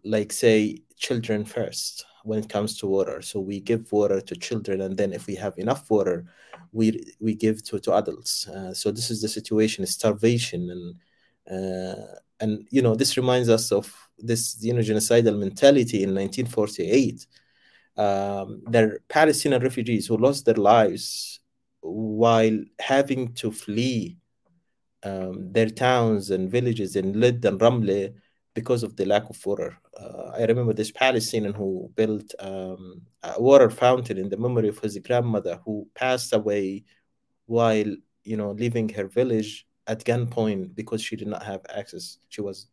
like, 0.05 0.33
say, 0.33 0.83
children 0.97 1.45
first 1.45 2.05
when 2.25 2.41
it 2.41 2.49
comes 2.49 2.77
to 2.79 2.87
water. 2.87 3.23
So 3.23 3.41
we 3.41 3.61
give 3.61 3.91
water 3.93 4.21
to 4.21 4.37
children, 4.37 4.81
and 4.83 4.97
then 4.97 5.13
if 5.13 5.27
we 5.27 5.35
have 5.37 5.57
enough 5.59 5.91
water, 5.91 6.27
we 6.73 7.15
we 7.21 7.35
give 7.35 7.65
to, 7.65 7.81
to 7.81 7.95
adults. 7.95 8.49
Uh, 8.49 8.75
so 8.75 8.91
this 8.91 9.11
is 9.11 9.23
the 9.23 9.29
situation: 9.29 9.87
starvation, 9.87 10.71
and 10.71 10.95
uh, 11.51 12.15
and 12.41 12.67
you 12.71 12.83
know 12.83 12.95
this 12.95 13.17
reminds 13.17 13.49
us 13.49 13.73
of 13.73 13.95
this 14.19 14.57
you 14.61 14.75
know 14.75 14.81
genocidal 14.81 15.39
mentality 15.39 16.03
in 16.03 16.15
1948. 16.15 17.27
Um, 17.97 18.63
they're 18.69 19.01
Palestinian 19.09 19.63
refugees 19.63 20.07
who 20.07 20.17
lost 20.17 20.45
their 20.45 20.55
lives 20.55 21.41
while 21.81 22.59
having 22.81 23.33
to 23.35 23.51
flee 23.51 24.19
um, 25.03 25.53
their 25.53 25.71
towns 25.71 26.31
and 26.31 26.51
villages 26.51 26.97
in 26.97 27.19
Lid 27.19 27.45
and 27.45 27.61
Ramle 27.61 28.15
because 28.59 28.83
of 28.83 28.97
the 28.97 29.05
lack 29.05 29.27
of 29.31 29.39
water. 29.47 29.79
Uh, 30.03 30.33
I 30.37 30.43
remember 30.51 30.73
this 30.73 30.91
Palestinian 30.91 31.55
who 31.55 31.71
built 31.95 32.29
um, 32.41 33.03
a 33.23 33.41
water 33.41 33.71
fountain 33.71 34.19
in 34.19 34.29
the 34.29 34.37
memory 34.37 34.69
of 34.69 34.81
his 34.81 34.99
grandmother 35.07 35.61
who 35.65 35.87
passed 35.95 36.33
away 36.33 36.83
while 37.47 37.91
you 38.31 38.37
know 38.41 38.51
leaving 38.63 38.89
her 38.89 39.07
village 39.07 39.51
at 39.87 40.05
gunpoint 40.05 40.75
because 40.75 41.01
she 41.07 41.15
did 41.15 41.29
not 41.29 41.45
have 41.45 41.63
access. 41.81 42.19
She 42.31 42.41
was 42.41 42.67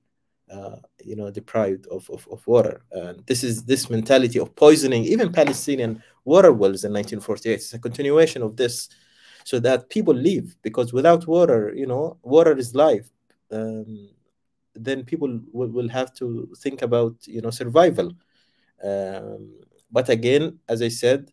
uh, 0.55 0.77
you 1.09 1.15
know 1.15 1.29
deprived 1.29 1.85
of, 1.95 2.09
of, 2.09 2.27
of 2.31 2.39
water. 2.47 2.75
And 2.91 3.23
this 3.27 3.43
is 3.43 3.63
this 3.71 3.87
mentality 3.97 4.39
of 4.39 4.55
poisoning 4.55 5.03
even 5.05 5.31
Palestinian 5.31 6.01
water 6.23 6.51
wells 6.51 6.83
in 6.83 6.93
1948. 6.93 7.53
It's 7.53 7.73
a 7.75 7.79
continuation 7.87 8.41
of 8.41 8.57
this, 8.57 8.89
so 9.43 9.59
that 9.59 9.89
people 9.95 10.15
leave 10.15 10.55
because 10.63 10.93
without 10.93 11.27
water, 11.27 11.61
you 11.75 11.85
know, 11.85 12.17
water 12.23 12.57
is 12.57 12.73
life. 12.73 13.07
Um, 13.51 14.09
then 14.75 15.03
people 15.03 15.39
will, 15.51 15.69
will 15.69 15.89
have 15.89 16.13
to 16.15 16.49
think 16.57 16.81
about 16.81 17.15
you 17.27 17.41
know 17.41 17.51
survival. 17.51 18.11
Um, 18.83 19.55
but 19.91 20.09
again, 20.09 20.59
as 20.67 20.81
I 20.81 20.89
said, 20.89 21.31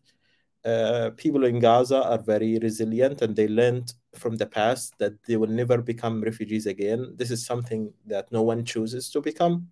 uh, 0.65 1.11
people 1.17 1.43
in 1.45 1.59
Gaza 1.59 2.03
are 2.03 2.19
very 2.19 2.57
resilient 2.59 3.21
and 3.21 3.35
they 3.35 3.47
learned 3.47 3.93
from 4.15 4.37
the 4.37 4.45
past 4.45 4.97
that 4.99 5.21
they 5.25 5.35
will 5.35 5.49
never 5.49 5.81
become 5.81 6.21
refugees 6.21 6.65
again. 6.65 7.13
This 7.17 7.31
is 7.31 7.45
something 7.45 7.91
that 8.05 8.31
no 8.31 8.43
one 8.43 8.63
chooses 8.63 9.09
to 9.09 9.21
become. 9.21 9.67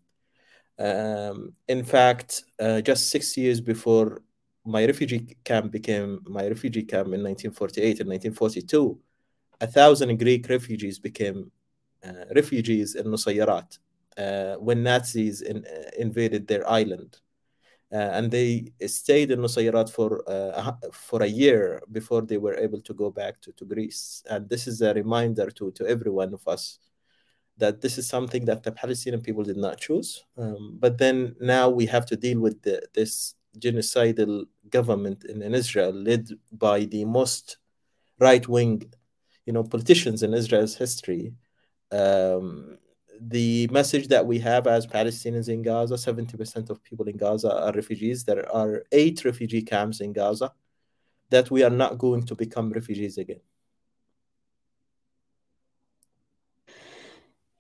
Um, 0.78 1.54
in 1.68 1.84
fact, 1.84 2.44
uh, 2.60 2.82
just 2.82 3.10
six 3.10 3.38
years 3.38 3.62
before 3.62 4.22
my 4.66 4.86
refugee 4.86 5.38
camp 5.44 5.72
became 5.72 6.20
my 6.26 6.48
refugee 6.48 6.84
camp 6.84 7.08
in 7.08 7.24
1948 7.24 8.00
and 8.02 8.10
1942, 8.10 9.00
a 9.62 9.68
thousand 9.68 10.18
Greek 10.18 10.50
refugees 10.50 11.00
became 11.00 11.52
refugees 12.36 12.96
in 12.96 13.06
Nuseirat 13.06 13.78
uh, 14.18 14.56
when 14.56 14.84
Nazis 14.84 15.42
in, 15.42 15.66
uh, 15.66 15.90
invaded 15.98 16.48
their 16.48 16.68
island. 16.70 17.18
Uh, 17.94 17.98
and 17.98 18.32
they 18.32 18.72
stayed 18.88 19.32
in 19.32 19.40
Nuseirat 19.40 19.90
for 19.90 20.24
uh, 20.30 20.72
for 20.94 21.24
a 21.24 21.28
year 21.28 21.82
before 21.92 22.22
they 22.22 22.38
were 22.38 22.56
able 22.56 22.82
to 22.82 22.94
go 22.94 23.12
back 23.12 23.42
to, 23.42 23.52
to 23.54 23.66
Greece. 23.66 24.24
And 24.30 24.48
this 24.48 24.66
is 24.66 24.82
a 24.82 24.94
reminder 24.94 25.50
to, 25.52 25.72
to 25.72 25.86
every 25.86 26.10
one 26.10 26.34
of 26.34 26.48
us 26.48 26.80
that 27.58 27.82
this 27.82 27.98
is 27.98 28.08
something 28.08 28.46
that 28.46 28.64
the 28.64 28.72
Palestinian 28.72 29.22
people 29.22 29.44
did 29.44 29.58
not 29.58 29.78
choose. 29.78 30.24
Um, 30.38 30.78
but 30.80 30.98
then 30.98 31.36
now 31.40 31.70
we 31.70 31.86
have 31.86 32.06
to 32.08 32.16
deal 32.16 32.40
with 32.40 32.62
the, 32.62 32.82
this 32.94 33.36
genocidal 33.60 34.46
government 34.70 35.26
in, 35.26 35.42
in 35.42 35.54
Israel, 35.54 35.92
led 35.92 36.30
by 36.52 36.86
the 36.86 37.04
most 37.06 37.58
right 38.20 38.48
wing, 38.48 38.84
you 39.46 39.54
know, 39.54 39.64
politicians 39.64 40.24
in 40.24 40.34
Israel's 40.34 40.76
history. 40.76 41.34
Um, 41.92 42.78
the 43.20 43.68
message 43.68 44.08
that 44.08 44.26
we 44.26 44.40
have 44.40 44.66
as 44.66 44.88
Palestinians 44.88 45.48
in 45.48 45.62
Gaza 45.62 45.96
70% 45.96 46.70
of 46.70 46.84
people 46.84 47.08
in 47.08 47.18
Gaza 47.18 47.56
are 47.56 47.72
refugees. 47.74 48.24
There 48.24 48.50
are 48.54 48.84
eight 48.92 49.24
refugee 49.24 49.62
camps 49.62 50.02
in 50.02 50.12
Gaza 50.14 50.52
that 51.30 51.52
we 51.52 51.64
are 51.64 51.70
not 51.70 51.98
going 51.98 52.24
to 52.24 52.36
become 52.36 52.72
refugees 52.72 53.18
again. 53.18 53.42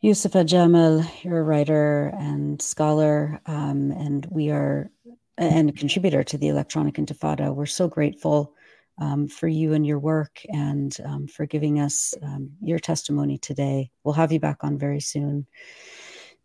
Yousef 0.03 0.45
Jamal, 0.47 1.05
you're 1.21 1.41
a 1.41 1.43
writer 1.43 2.11
and 2.17 2.59
scholar, 2.59 3.39
um, 3.45 3.91
and 3.91 4.25
we 4.31 4.49
are 4.49 4.89
and 5.37 5.69
a 5.69 5.73
contributor 5.73 6.23
to 6.23 6.37
the 6.37 6.47
Electronic 6.47 6.95
Intifada. 6.95 7.53
We're 7.53 7.65
so 7.67 7.87
grateful 7.87 8.55
um, 8.99 9.27
for 9.27 9.47
you 9.47 9.73
and 9.73 9.85
your 9.85 9.99
work 9.99 10.41
and 10.49 10.95
um, 11.05 11.27
for 11.27 11.45
giving 11.45 11.79
us 11.79 12.13
um, 12.21 12.51
your 12.61 12.79
testimony 12.79 13.37
today. 13.37 13.89
We'll 14.03 14.13
have 14.13 14.31
you 14.31 14.39
back 14.39 14.63
on 14.63 14.77
very 14.77 14.99
soon. 14.99 15.47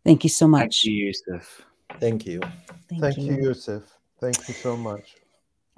Thank 0.03 0.23
you 0.23 0.29
so 0.29 0.47
much. 0.47 0.83
Thank 0.83 0.85
you, 0.85 1.13
Yousef. 1.13 1.43
Thank 1.99 2.25
you. 2.25 2.39
Thank, 2.89 3.01
Thank 3.01 3.17
you. 3.17 3.35
you, 3.35 3.49
Yousef. 3.49 3.83
Thank 4.19 4.47
you 4.47 4.53
so 4.53 4.75
much. 4.77 5.15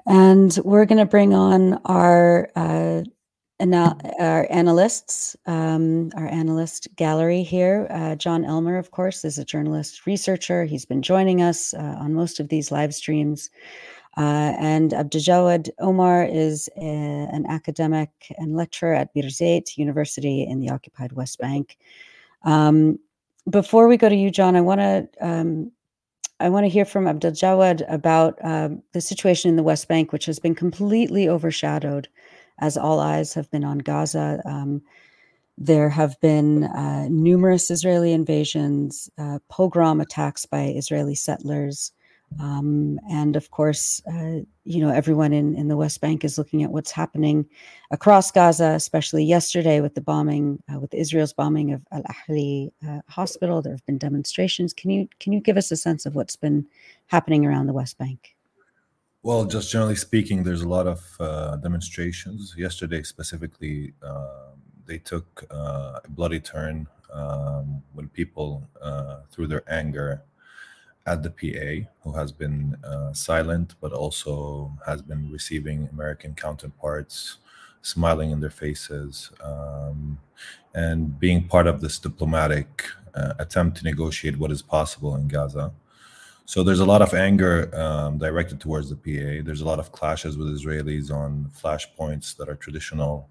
And 0.06 0.58
we're 0.64 0.86
going 0.86 1.00
to 1.00 1.06
bring 1.06 1.34
on 1.34 1.80
our 1.86 2.50
uh, 2.56 3.04
our 3.62 4.48
analysts, 4.50 5.36
um, 5.46 6.12
our 6.16 6.28
analyst 6.28 6.88
gallery 6.96 7.44
here. 7.44 7.88
Uh, 7.90 8.16
Jon 8.16 8.46
Elmer, 8.46 8.78
of 8.78 8.92
course, 8.92 9.26
is 9.26 9.38
a 9.38 9.44
journalist 9.44 10.06
researcher. 10.06 10.64
He's 10.64 10.86
been 10.86 11.02
joining 11.02 11.42
us 11.42 11.74
uh, 11.74 11.98
on 12.00 12.14
most 12.14 12.40
of 12.40 12.48
these 12.48 12.72
live 12.72 12.96
streams. 12.96 13.50
Uh, 14.18 14.54
and 14.60 14.92
Abdaljawad 14.92 15.70
Omar 15.80 16.26
is 16.26 16.70
a, 16.78 16.82
an 16.82 17.46
academic 17.48 18.10
and 18.38 18.56
lecturer 18.56 18.94
at 18.94 19.14
Birzeit 19.14 19.78
University 19.78 20.44
in 20.44 20.60
the 20.60 20.70
occupied 20.70 21.14
West 21.14 21.38
Bank. 21.40 21.78
Um, 22.44 23.00
before 23.50 23.88
we 23.88 23.98
go 23.98 24.10
to 24.10 24.16
you, 24.16 24.30
Jon, 24.30 24.56
I 24.56 24.62
want 24.62 24.82
to 24.82 25.08
um, 25.22 25.72
I 26.42 26.50
want 26.50 26.64
to 26.64 26.70
hear 26.70 26.86
from 26.86 27.06
Abdaljawad 27.06 27.84
about 27.94 28.38
um, 28.44 28.82
the 28.94 29.02
situation 29.02 29.50
in 29.50 29.58
the 29.58 29.64
West 29.64 29.88
Bank, 29.88 30.14
which 30.14 30.26
has 30.26 30.40
been 30.40 30.56
completely 30.56 31.28
overshadowed 31.28 32.08
as 32.60 32.78
all 32.78 33.00
eyes 33.00 33.34
have 33.34 33.50
been 33.52 33.64
on 33.64 33.80
Gaza. 33.80 34.42
Um, 34.46 34.82
there 35.58 35.90
have 35.90 36.20
been 36.22 36.64
uh, 36.64 37.08
numerous 37.10 37.70
Israeli 37.70 38.14
invasions, 38.14 39.10
uh, 39.18 39.40
pogrom 39.50 40.00
attacks 40.00 40.46
by 40.46 40.68
Israeli 40.68 41.16
settlers. 41.16 41.92
Um, 42.40 43.00
and 43.10 43.36
of 43.36 43.50
course, 43.52 44.02
uh, 44.08 44.42
you 44.64 44.82
know, 44.82 44.90
everyone 44.90 45.34
in, 45.34 45.56
in 45.56 45.68
the 45.68 45.78
West 45.78 46.00
Bank 46.00 46.24
is 46.24 46.38
looking 46.38 46.64
at 46.64 46.72
what's 46.72 46.92
happening 46.92 47.46
across 47.92 48.32
Gaza, 48.32 48.72
especially 48.72 49.24
yesterday 49.24 49.82
with 49.82 49.96
the 49.96 50.02
bombing, 50.02 50.62
uh, 50.74 50.80
with 50.80 50.94
Israel's 50.94 51.34
bombing 51.34 51.74
of 51.74 51.82
Al 51.92 52.04
Ahli 52.04 52.72
uh, 52.88 53.02
Hospital. 53.08 53.62
There 53.62 53.74
have 53.74 53.86
been 53.86 53.98
demonstrations. 53.98 54.74
Can 54.74 54.90
you 54.92 55.08
can 55.20 55.34
you 55.34 55.42
give 55.42 55.58
us 55.58 55.72
a 55.72 55.78
sense 55.78 56.06
of 56.06 56.16
what's 56.16 56.36
been 56.36 56.68
happening 57.08 57.46
around 57.46 57.68
the 57.68 57.74
West 57.74 57.98
Bank? 57.98 58.36
Well, 59.24 59.46
just 59.46 59.72
generally 59.72 59.96
speaking, 59.96 60.44
there's 60.44 60.62
a 60.62 60.70
lot 60.70 60.88
of 60.88 61.02
uh, 61.20 61.58
demonstrations. 61.58 62.54
Yesterday, 62.58 63.04
specifically, 63.04 63.94
uh, 64.02 64.52
they 64.86 64.98
took 64.98 65.46
uh, 65.52 66.00
a 66.06 66.10
bloody 66.10 66.40
turn 66.40 66.88
um, 67.12 67.82
when 67.94 68.08
people, 68.08 68.70
through 69.32 69.48
their 69.48 69.64
anger, 69.68 70.24
at 71.10 71.24
the 71.24 71.32
PA, 71.32 71.90
who 72.04 72.12
has 72.16 72.32
been 72.32 72.78
uh, 72.84 73.12
silent 73.14 73.76
but 73.82 73.92
also 73.92 74.72
has 74.86 75.02
been 75.02 75.32
receiving 75.32 75.90
American 75.92 76.34
counterparts, 76.36 77.38
smiling 77.82 78.30
in 78.30 78.40
their 78.40 78.56
faces, 78.64 79.32
um, 79.44 80.20
and 80.76 81.20
being 81.20 81.48
part 81.48 81.66
of 81.66 81.82
this 81.82 81.98
diplomatic 81.98 82.68
uh, 83.16 83.34
attempt 83.40 83.78
to 83.78 83.84
negotiate 83.84 84.38
what 84.38 84.52
is 84.52 84.62
possible 84.62 85.16
in 85.16 85.28
Gaza. 85.28 85.72
So 86.46 86.64
there's 86.64 86.80
a 86.80 86.92
lot 86.94 87.02
of 87.02 87.14
anger 87.14 87.56
um, 87.76 88.18
directed 88.20 88.60
towards 88.60 88.90
the 88.90 88.96
PA. 88.96 89.44
There's 89.46 89.62
a 89.62 89.66
lot 89.72 89.80
of 89.80 89.92
clashes 89.92 90.38
with 90.38 90.48
Israelis 90.48 91.12
on 91.12 91.52
flashpoints 91.60 92.36
that 92.38 92.50
are 92.50 92.56
traditional. 92.56 93.30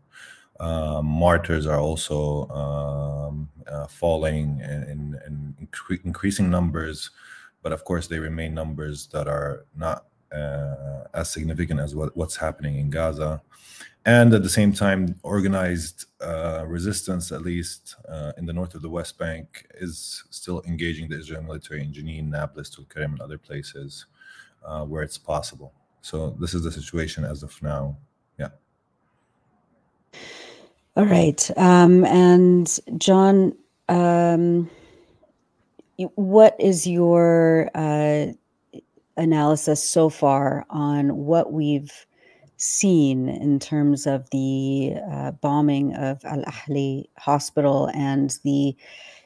Um, 0.60 1.06
martyrs 1.06 1.66
are 1.66 1.78
also 1.78 2.48
um, 2.48 3.48
uh, 3.70 3.86
falling 3.86 4.60
in, 4.60 4.82
in, 4.92 5.00
in 5.26 5.54
incre- 5.62 6.04
increasing 6.04 6.50
numbers 6.50 7.10
but 7.68 7.74
of 7.74 7.84
course 7.84 8.06
they 8.06 8.18
remain 8.18 8.54
numbers 8.54 9.08
that 9.08 9.28
are 9.28 9.66
not 9.76 10.06
uh, 10.32 11.04
as 11.12 11.28
significant 11.28 11.78
as 11.78 11.94
what, 11.94 12.16
what's 12.16 12.34
happening 12.34 12.78
in 12.78 12.88
Gaza. 12.88 13.42
And 14.06 14.32
at 14.32 14.42
the 14.42 14.48
same 14.48 14.72
time, 14.72 15.16
organized 15.22 16.06
uh, 16.22 16.64
resistance, 16.66 17.30
at 17.30 17.42
least 17.42 17.96
uh, 18.08 18.32
in 18.38 18.46
the 18.46 18.54
north 18.54 18.74
of 18.74 18.80
the 18.80 18.88
West 18.88 19.18
Bank, 19.18 19.66
is 19.74 20.24
still 20.30 20.62
engaging 20.66 21.10
the 21.10 21.18
Israeli 21.18 21.44
military 21.44 21.82
in 21.82 21.92
Jenin, 21.92 22.30
Nablus, 22.30 22.74
Tulkarim, 22.74 23.12
and 23.12 23.20
other 23.20 23.36
places 23.36 24.06
uh, 24.64 24.86
where 24.86 25.02
it's 25.02 25.18
possible. 25.18 25.74
So 26.00 26.34
this 26.40 26.54
is 26.54 26.62
the 26.62 26.72
situation 26.72 27.22
as 27.22 27.42
of 27.42 27.52
now. 27.62 27.98
Yeah. 28.38 28.48
All 30.96 31.04
right. 31.04 31.50
Um, 31.58 32.06
and 32.06 32.66
Jon, 32.96 33.54
um, 33.90 34.70
what 36.14 36.54
is 36.58 36.86
your 36.86 37.70
uh, 37.74 38.26
analysis 39.16 39.82
so 39.82 40.08
far 40.08 40.64
on 40.70 41.16
what 41.16 41.52
we've 41.52 42.06
seen 42.56 43.28
in 43.28 43.58
terms 43.58 44.06
of 44.06 44.28
the 44.30 44.94
uh, 45.10 45.30
bombing 45.32 45.94
of 45.94 46.24
Al 46.24 46.42
Ahli 46.42 47.08
Hospital 47.18 47.90
and 47.94 48.38
the 48.44 48.76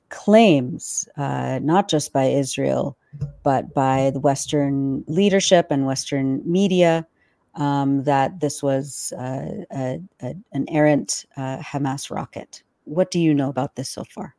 claims, 0.08 1.08
uh, 1.16 1.58
not 1.62 1.88
just 1.88 2.12
by 2.12 2.24
Israel, 2.24 2.96
but 3.42 3.72
by 3.74 4.10
the 4.10 4.20
Western 4.20 5.04
leadership 5.06 5.68
and 5.70 5.86
Western 5.86 6.42
media, 6.44 7.06
um, 7.54 8.04
that 8.04 8.40
this 8.40 8.62
was 8.62 9.12
uh, 9.18 9.64
a, 9.74 10.00
a, 10.22 10.34
an 10.52 10.66
errant 10.68 11.26
uh, 11.36 11.58
Hamas 11.58 12.10
rocket. 12.10 12.62
What 12.84 13.10
do 13.10 13.18
you 13.18 13.34
know 13.34 13.48
about 13.48 13.76
this 13.76 13.88
so 13.90 14.04
far? 14.04 14.34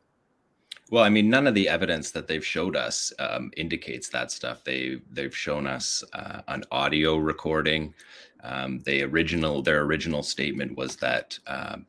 Well, 0.94 1.02
I 1.02 1.08
mean, 1.08 1.28
none 1.28 1.48
of 1.48 1.54
the 1.54 1.68
evidence 1.68 2.12
that 2.12 2.28
they've 2.28 2.46
showed 2.46 2.76
us 2.76 3.12
um, 3.18 3.50
indicates 3.56 4.08
that 4.10 4.30
stuff. 4.30 4.62
They 4.62 5.00
they've 5.10 5.36
shown 5.36 5.66
us 5.66 6.04
uh, 6.12 6.42
an 6.46 6.62
audio 6.70 7.16
recording. 7.16 7.92
Um, 8.44 8.78
they 8.78 9.02
original 9.02 9.60
their 9.60 9.80
original 9.82 10.22
statement 10.22 10.76
was 10.76 10.94
that 10.98 11.36
um, 11.48 11.86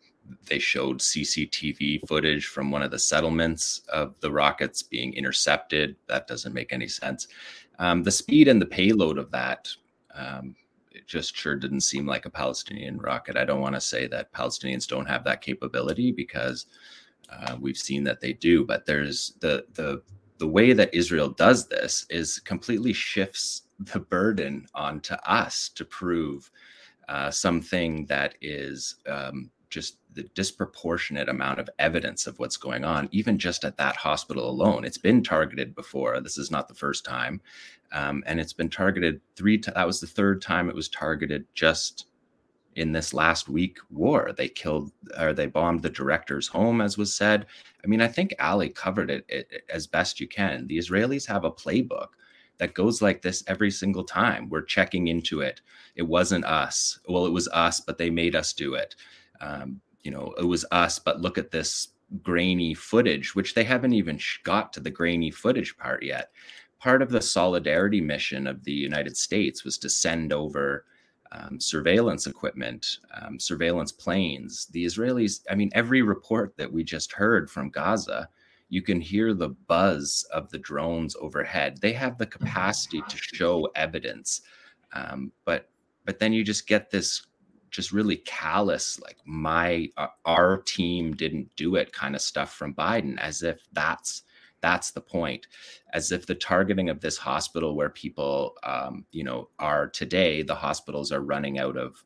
they 0.47 0.57
showed 0.57 1.01
CCTV 1.01 2.07
footage 2.07 2.47
from 2.47 2.71
one 2.71 2.81
of 2.81 2.89
the 2.89 2.97
settlements 2.97 3.81
of 3.89 4.19
the 4.21 4.31
rockets 4.31 4.81
being 4.81 5.13
intercepted. 5.13 5.97
That 6.07 6.25
doesn't 6.25 6.55
make 6.55 6.73
any 6.73 6.87
sense. 6.87 7.27
Um, 7.77 8.01
the 8.01 8.09
speed 8.09 8.47
and 8.47 8.59
the 8.59 8.65
payload 8.65 9.19
of 9.19 9.29
that 9.29 9.69
um, 10.15 10.55
it 10.89 11.05
just 11.05 11.35
sure 11.35 11.55
didn't 11.55 11.81
seem 11.81 12.07
like 12.07 12.25
a 12.25 12.31
Palestinian 12.31 12.97
rocket. 12.97 13.37
I 13.37 13.45
don't 13.45 13.61
want 13.61 13.75
to 13.75 13.81
say 13.81 14.07
that 14.07 14.33
Palestinians 14.33 14.87
don't 14.87 15.05
have 15.05 15.23
that 15.25 15.41
capability 15.41 16.11
because 16.11 16.65
uh, 17.31 17.57
we've 17.59 17.77
seen 17.77 18.03
that 18.05 18.21
they 18.21 18.33
do, 18.33 18.65
but 18.65 18.85
there's 18.85 19.33
the 19.39 19.65
the 19.73 20.01
the 20.37 20.47
way 20.47 20.73
that 20.73 20.93
Israel 20.93 21.29
does 21.29 21.67
this 21.67 22.05
is 22.09 22.39
completely 22.39 22.93
shifts 22.93 23.63
the 23.79 23.99
burden 23.99 24.67
onto 24.73 25.15
us 25.25 25.69
to 25.69 25.85
prove 25.85 26.49
uh, 27.09 27.29
something 27.31 28.05
that 28.07 28.35
is 28.41 28.95
um, 29.07 29.51
just 29.69 29.97
the 30.13 30.23
disproportionate 30.33 31.27
amount 31.29 31.59
of 31.59 31.69
evidence 31.77 32.25
of 32.25 32.39
what's 32.39 32.57
going 32.57 32.85
on, 32.85 33.09
even 33.11 33.37
just 33.37 33.65
at 33.65 33.77
that 33.77 33.97
hospital 33.97 34.49
alone. 34.49 34.85
It's 34.85 34.97
been 34.97 35.21
targeted 35.21 35.75
before. 35.75 36.19
This 36.21 36.37
is 36.37 36.49
not 36.49 36.67
the 36.67 36.73
first 36.73 37.03
time. 37.03 37.41
Um, 37.91 38.23
and 38.25 38.39
it's 38.39 38.53
been 38.53 38.69
targeted 38.69 39.19
three 39.35 39.57
times. 39.57 39.75
That 39.75 39.87
was 39.87 39.99
the 39.99 40.07
third 40.07 40.41
time 40.41 40.69
it 40.69 40.75
was 40.75 40.89
targeted 40.89 41.45
just 41.53 42.07
in 42.75 42.91
this 42.91 43.13
last 43.13 43.47
week 43.49 43.77
war. 43.89 44.33
They 44.35 44.49
killed 44.49 44.91
or 45.19 45.33
they 45.33 45.47
bombed 45.47 45.81
the 45.81 45.89
director's 45.89 46.47
home, 46.47 46.81
as 46.81 46.97
was 46.97 47.15
said. 47.15 47.45
I 47.83 47.87
mean, 47.87 48.01
I 48.01 48.07
think 48.07 48.33
Ali 48.39 48.69
covered 48.69 49.09
it, 49.09 49.25
it 49.29 49.63
as 49.69 49.87
best 49.87 50.19
you 50.19 50.27
can. 50.27 50.67
The 50.67 50.77
Israelis 50.77 51.25
have 51.27 51.45
a 51.45 51.51
playbook 51.51 52.09
that 52.57 52.73
goes 52.73 53.01
like 53.01 53.21
this 53.21 53.43
every 53.47 53.71
single 53.71 54.03
time. 54.03 54.49
We're 54.49 54.61
checking 54.61 55.07
into 55.07 55.41
it. 55.41 55.61
It 55.95 56.03
wasn't 56.03 56.45
us. 56.45 56.99
Well, 57.07 57.25
it 57.25 57.33
was 57.33 57.47
us, 57.49 57.79
but 57.81 57.97
they 57.97 58.09
made 58.09 58.35
us 58.35 58.53
do 58.53 58.75
it 58.75 58.95
um, 59.41 59.81
you 60.03 60.11
know, 60.11 60.33
it 60.37 60.45
was 60.45 60.65
us, 60.71 60.99
but 60.99 61.21
look 61.21 61.37
at 61.37 61.51
this 61.51 61.89
grainy 62.21 62.73
footage, 62.73 63.35
which 63.35 63.53
they 63.53 63.63
haven't 63.63 63.93
even 63.93 64.19
got 64.43 64.71
to 64.73 64.79
the 64.79 64.91
grainy 64.91 65.31
footage 65.31 65.77
part 65.77 66.03
yet. 66.03 66.31
Part 66.79 67.01
of 67.01 67.09
the 67.09 67.21
solidarity 67.21 68.01
mission 68.01 68.47
of 68.47 68.63
the 68.63 68.73
United 68.73 69.17
States 69.17 69.63
was 69.63 69.77
to 69.79 69.89
send 69.89 70.31
over 70.31 70.85
um, 71.35 71.59
surveillance 71.59 72.27
equipment, 72.27 72.99
um, 73.13 73.39
surveillance 73.39 73.91
planes. 73.91 74.67
The 74.67 74.85
Israelis, 74.85 75.41
I 75.49 75.55
mean, 75.55 75.69
every 75.73 76.01
report 76.01 76.55
that 76.57 76.71
we 76.71 76.83
just 76.83 77.11
heard 77.11 77.49
from 77.49 77.69
Gaza, 77.69 78.29
you 78.69 78.81
can 78.81 78.99
hear 78.99 79.33
the 79.33 79.49
buzz 79.49 80.25
of 80.31 80.49
the 80.49 80.57
drones 80.57 81.15
overhead. 81.19 81.79
They 81.81 81.93
have 81.93 82.17
the 82.17 82.25
capacity 82.25 83.01
to 83.07 83.17
show 83.17 83.69
evidence, 83.75 84.41
um, 84.93 85.31
but 85.45 85.69
but 86.05 86.19
then 86.19 86.33
you 86.33 86.43
just 86.43 86.67
get 86.67 86.91
this 86.91 87.25
just 87.71 87.91
really 87.91 88.17
callous 88.17 88.99
like 89.01 89.17
my 89.25 89.89
uh, 89.97 90.07
our 90.25 90.61
team 90.61 91.13
didn't 91.13 91.53
do 91.55 91.75
it 91.75 91.91
kind 91.91 92.15
of 92.15 92.21
stuff 92.21 92.53
from 92.53 92.73
Biden 92.73 93.19
as 93.19 93.43
if 93.43 93.59
that's 93.73 94.23
that's 94.65 94.89
the 94.89 95.01
point 95.01 95.45
as 95.93 96.11
if 96.11 96.25
the 96.25 96.33
targeting 96.33 96.89
of 96.89 96.99
this 96.99 97.17
hospital 97.17 97.75
where 97.75 97.91
people 97.91 98.57
um, 98.63 99.05
you 99.11 99.23
know 99.23 99.47
are 99.59 99.87
today 99.87 100.41
the 100.41 100.55
hospitals 100.55 101.11
are 101.11 101.21
running 101.21 101.59
out 101.59 101.77
of 101.77 102.03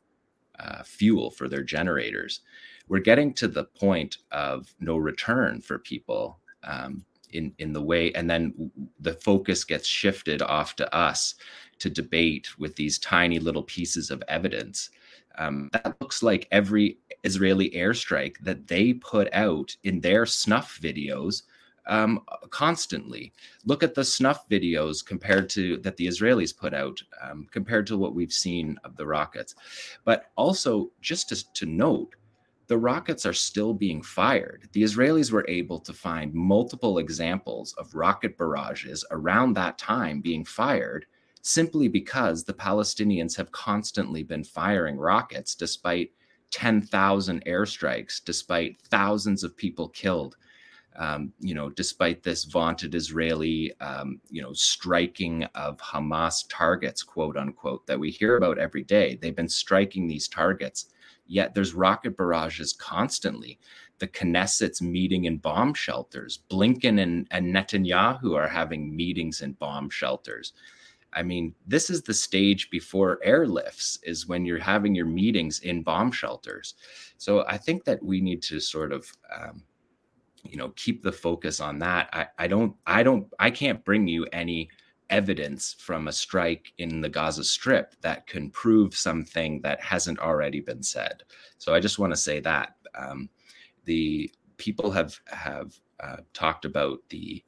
uh, 0.58 0.82
fuel 0.82 1.30
for 1.30 1.48
their 1.48 1.62
generators. 1.62 2.42
We're 2.86 2.98
getting 2.98 3.32
to 3.34 3.48
the 3.48 3.64
point 3.64 4.18
of 4.30 4.74
no 4.78 4.98
return 4.98 5.62
for 5.62 5.78
people 5.78 6.38
um, 6.62 7.02
in 7.32 7.54
in 7.58 7.72
the 7.72 7.80
way 7.80 8.12
and 8.12 8.28
then 8.28 8.70
the 8.98 9.14
focus 9.14 9.64
gets 9.64 9.88
shifted 9.88 10.42
off 10.42 10.76
to 10.76 10.94
us 10.94 11.36
to 11.78 11.88
debate 11.88 12.58
with 12.58 12.76
these 12.76 12.98
tiny 12.98 13.38
little 13.38 13.62
pieces 13.62 14.10
of 14.10 14.22
evidence. 14.28 14.90
Um, 15.38 15.70
that 15.72 15.96
looks 16.02 16.22
like 16.22 16.46
every 16.52 16.98
Israeli 17.24 17.70
airstrike 17.70 18.36
that 18.42 18.66
they 18.66 18.92
put 18.92 19.32
out 19.32 19.74
in 19.82 20.00
their 20.00 20.26
snuff 20.26 20.78
videos 20.82 21.44
um, 21.90 22.20
constantly. 22.50 23.32
Look 23.66 23.82
at 23.82 23.94
the 23.94 24.04
snuff 24.04 24.48
videos 24.48 25.04
compared 25.04 25.50
to 25.50 25.76
that 25.78 25.96
the 25.96 26.06
Israelis 26.06 26.56
put 26.56 26.72
out 26.72 27.02
um, 27.22 27.48
compared 27.50 27.86
to 27.88 27.98
what 27.98 28.14
we've 28.14 28.32
seen 28.32 28.78
of 28.84 28.96
the 28.96 29.06
rockets. 29.06 29.54
But 30.04 30.30
also, 30.36 30.90
just 31.02 31.28
to, 31.28 31.52
to 31.52 31.66
note, 31.66 32.14
the 32.68 32.78
rockets 32.78 33.26
are 33.26 33.32
still 33.32 33.74
being 33.74 34.00
fired. 34.00 34.68
The 34.72 34.84
Israelis 34.84 35.32
were 35.32 35.44
able 35.48 35.80
to 35.80 35.92
find 35.92 36.32
multiple 36.32 36.98
examples 36.98 37.74
of 37.74 37.96
rocket 37.96 38.38
barrages 38.38 39.04
around 39.10 39.54
that 39.54 39.76
time 39.76 40.20
being 40.20 40.44
fired 40.44 41.06
simply 41.42 41.88
because 41.88 42.44
the 42.44 42.54
Palestinians 42.54 43.36
have 43.36 43.50
constantly 43.50 44.22
been 44.22 44.44
firing 44.44 44.96
rockets 44.96 45.56
despite 45.56 46.12
10,000 46.52 47.44
airstrikes, 47.44 48.22
despite 48.24 48.80
thousands 48.82 49.42
of 49.42 49.56
people 49.56 49.88
killed. 49.88 50.36
Um, 51.00 51.32
you 51.40 51.54
know, 51.54 51.70
despite 51.70 52.22
this 52.22 52.44
vaunted 52.44 52.94
Israeli, 52.94 53.72
um, 53.80 54.20
you 54.28 54.42
know, 54.42 54.52
striking 54.52 55.44
of 55.54 55.78
Hamas 55.78 56.44
targets, 56.50 57.02
quote 57.02 57.38
unquote, 57.38 57.86
that 57.86 57.98
we 57.98 58.10
hear 58.10 58.36
about 58.36 58.58
every 58.58 58.84
day. 58.84 59.16
They've 59.16 59.34
been 59.34 59.48
striking 59.48 60.06
these 60.06 60.28
targets, 60.28 60.92
yet 61.26 61.54
there's 61.54 61.72
rocket 61.72 62.18
barrages 62.18 62.74
constantly. 62.74 63.58
The 63.98 64.08
Knesset's 64.08 64.82
meeting 64.82 65.24
in 65.24 65.38
bomb 65.38 65.72
shelters. 65.72 66.40
Blinken 66.50 67.00
and, 67.02 67.26
and 67.30 67.54
Netanyahu 67.54 68.36
are 68.36 68.48
having 68.48 68.94
meetings 68.94 69.40
in 69.40 69.52
bomb 69.52 69.88
shelters. 69.88 70.52
I 71.14 71.22
mean, 71.22 71.54
this 71.66 71.88
is 71.88 72.02
the 72.02 72.14
stage 72.14 72.68
before 72.68 73.20
airlifts, 73.26 73.98
is 74.02 74.28
when 74.28 74.44
you're 74.44 74.58
having 74.58 74.94
your 74.94 75.06
meetings 75.06 75.60
in 75.60 75.82
bomb 75.82 76.12
shelters. 76.12 76.74
So 77.16 77.44
I 77.46 77.56
think 77.56 77.84
that 77.84 78.02
we 78.02 78.20
need 78.20 78.42
to 78.42 78.60
sort 78.60 78.92
of, 78.92 79.10
um, 79.34 79.62
you 80.44 80.56
know, 80.56 80.70
keep 80.76 81.02
the 81.02 81.12
focus 81.12 81.60
on 81.60 81.78
that. 81.80 82.08
I, 82.12 82.26
I 82.38 82.46
don't, 82.46 82.74
I 82.86 83.02
don't, 83.02 83.26
I 83.38 83.50
can't 83.50 83.84
bring 83.84 84.08
you 84.08 84.26
any 84.32 84.68
evidence 85.10 85.74
from 85.78 86.08
a 86.08 86.12
strike 86.12 86.72
in 86.78 87.00
the 87.00 87.08
Gaza 87.08 87.44
Strip 87.44 87.94
that 88.00 88.26
can 88.26 88.50
prove 88.50 88.94
something 88.94 89.60
that 89.62 89.80
hasn't 89.80 90.20
already 90.20 90.60
been 90.60 90.82
said. 90.82 91.22
So 91.58 91.74
I 91.74 91.80
just 91.80 91.98
want 91.98 92.12
to 92.12 92.16
say 92.16 92.40
that 92.40 92.76
um, 92.94 93.28
the 93.84 94.30
people 94.56 94.90
have 94.90 95.18
have 95.26 95.74
uh, 96.02 96.18
talked 96.32 96.64
about 96.64 97.00
the 97.08 97.42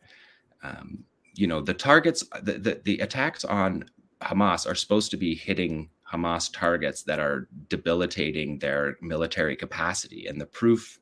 um, 0.63 1.05
you 1.35 1.47
know 1.47 1.61
the 1.61 1.75
targets 1.75 2.25
the, 2.43 2.59
the, 2.59 2.81
the 2.85 2.99
attacks 2.99 3.45
on 3.45 3.85
hamas 4.23 4.69
are 4.69 4.75
supposed 4.75 5.11
to 5.11 5.17
be 5.17 5.35
hitting 5.35 5.89
hamas 6.11 6.53
targets 6.53 7.03
that 7.03 7.19
are 7.19 7.49
debilitating 7.69 8.59
their 8.59 8.97
military 9.01 9.57
capacity 9.57 10.27
and 10.27 10.41
the 10.41 10.47
proof 10.47 10.99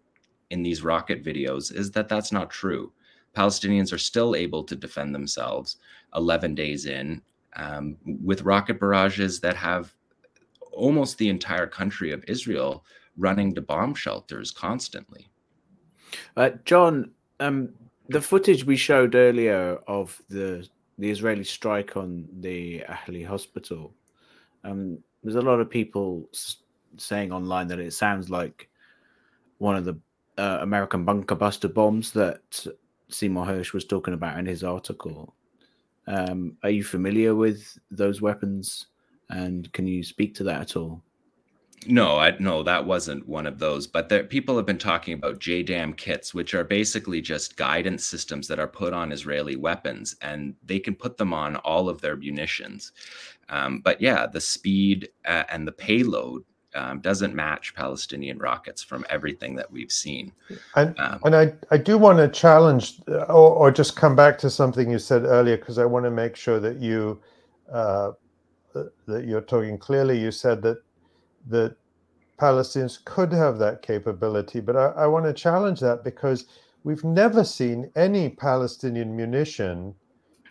in 0.50 0.62
these 0.62 0.82
rocket 0.82 1.24
videos 1.24 1.74
is 1.74 1.90
that 1.92 2.08
that's 2.08 2.32
not 2.32 2.50
true. 2.50 2.92
Palestinians 3.36 3.92
are 3.92 3.98
still 3.98 4.34
able 4.34 4.64
to 4.64 4.74
defend 4.74 5.14
themselves 5.14 5.76
11 6.16 6.54
days 6.54 6.86
in 6.86 7.22
um, 7.56 7.96
with 8.04 8.42
rocket 8.42 8.80
barrages 8.80 9.40
that 9.40 9.56
have 9.56 9.94
almost 10.72 11.18
the 11.18 11.28
entire 11.28 11.66
country 11.66 12.12
of 12.12 12.24
israel 12.28 12.84
running 13.16 13.54
to 13.54 13.60
bomb 13.60 13.94
shelters 13.94 14.50
constantly. 14.50 15.28
Uh, 16.36 16.50
jon 16.64 17.10
um, 17.38 17.70
the 18.08 18.20
footage 18.20 18.64
we 18.64 18.76
showed 18.76 19.14
earlier 19.14 19.78
of 19.86 20.20
the 20.28 20.68
the 20.98 21.10
Israeli 21.10 21.44
strike 21.44 21.96
on 21.96 22.28
the 22.40 22.80
Ahli 22.80 23.26
hospital, 23.26 23.94
um, 24.64 24.98
there's 25.22 25.36
a 25.36 25.40
lot 25.40 25.58
of 25.58 25.70
people 25.70 26.28
saying 26.98 27.32
online 27.32 27.68
that 27.68 27.78
it 27.78 27.94
sounds 27.94 28.28
like 28.28 28.68
one 29.56 29.76
of 29.76 29.86
the 29.86 29.98
uh, 30.40 30.58
American 30.62 31.04
bunker 31.04 31.34
buster 31.34 31.68
bombs 31.68 32.12
that 32.12 32.66
Seymour 33.08 33.44
Hersh 33.44 33.74
was 33.74 33.84
talking 33.84 34.14
about 34.14 34.38
in 34.38 34.46
his 34.46 34.64
article. 34.64 35.34
Um, 36.06 36.56
are 36.62 36.70
you 36.70 36.82
familiar 36.82 37.34
with 37.34 37.78
those 37.90 38.22
weapons, 38.22 38.86
and 39.28 39.70
can 39.72 39.86
you 39.86 40.02
speak 40.02 40.34
to 40.36 40.44
that 40.44 40.62
at 40.62 40.76
all? 40.76 41.02
No, 41.86 42.18
I 42.18 42.36
no, 42.38 42.62
that 42.62 42.84
wasn't 42.84 43.28
one 43.28 43.46
of 43.46 43.58
those. 43.58 43.86
But 43.86 44.08
there, 44.08 44.24
people 44.24 44.56
have 44.56 44.66
been 44.66 44.78
talking 44.78 45.14
about 45.14 45.40
JDAM 45.40 45.96
kits, 45.96 46.34
which 46.34 46.54
are 46.54 46.64
basically 46.64 47.20
just 47.20 47.56
guidance 47.56 48.04
systems 48.04 48.48
that 48.48 48.58
are 48.58 48.66
put 48.66 48.92
on 48.92 49.12
Israeli 49.12 49.56
weapons, 49.56 50.16
and 50.22 50.54
they 50.64 50.78
can 50.78 50.94
put 50.94 51.16
them 51.16 51.34
on 51.34 51.56
all 51.56 51.88
of 51.88 52.00
their 52.00 52.16
munitions. 52.16 52.92
Um, 53.50 53.80
but 53.80 54.00
yeah, 54.00 54.26
the 54.26 54.40
speed 54.40 55.10
uh, 55.26 55.44
and 55.50 55.66
the 55.66 55.72
payload 55.72 56.44
um, 56.74 57.00
doesn't 57.00 57.34
match 57.34 57.74
Palestinian 57.74 58.38
rockets 58.38 58.82
from 58.82 59.04
everything 59.08 59.54
that 59.56 59.70
we've 59.70 59.90
seen. 59.90 60.32
And, 60.76 60.98
um, 61.00 61.20
and 61.24 61.34
I, 61.34 61.52
I 61.70 61.76
do 61.76 61.98
want 61.98 62.18
to 62.18 62.28
challenge 62.28 63.00
uh, 63.08 63.22
or, 63.22 63.50
or, 63.54 63.70
just 63.70 63.96
come 63.96 64.14
back 64.14 64.38
to 64.38 64.50
something 64.50 64.90
you 64.90 64.98
said 64.98 65.24
earlier 65.24 65.56
because 65.56 65.78
I 65.78 65.84
want 65.84 66.04
to 66.04 66.10
make 66.10 66.36
sure 66.36 66.60
that 66.60 66.78
you 66.78 67.20
uh, 67.72 68.12
that 69.06 69.24
you're 69.24 69.40
talking 69.40 69.78
clearly. 69.78 70.18
You 70.18 70.30
said 70.30 70.62
that 70.62 70.82
that 71.48 71.76
Palestinians 72.38 73.04
could 73.04 73.32
have 73.32 73.58
that 73.58 73.82
capability, 73.82 74.60
but 74.60 74.76
I, 74.76 74.86
I 74.90 75.06
want 75.06 75.26
to 75.26 75.32
challenge 75.32 75.80
that 75.80 76.04
because 76.04 76.46
we've 76.84 77.04
never 77.04 77.44
seen 77.44 77.90
any 77.96 78.28
Palestinian 78.28 79.16
munition 79.16 79.94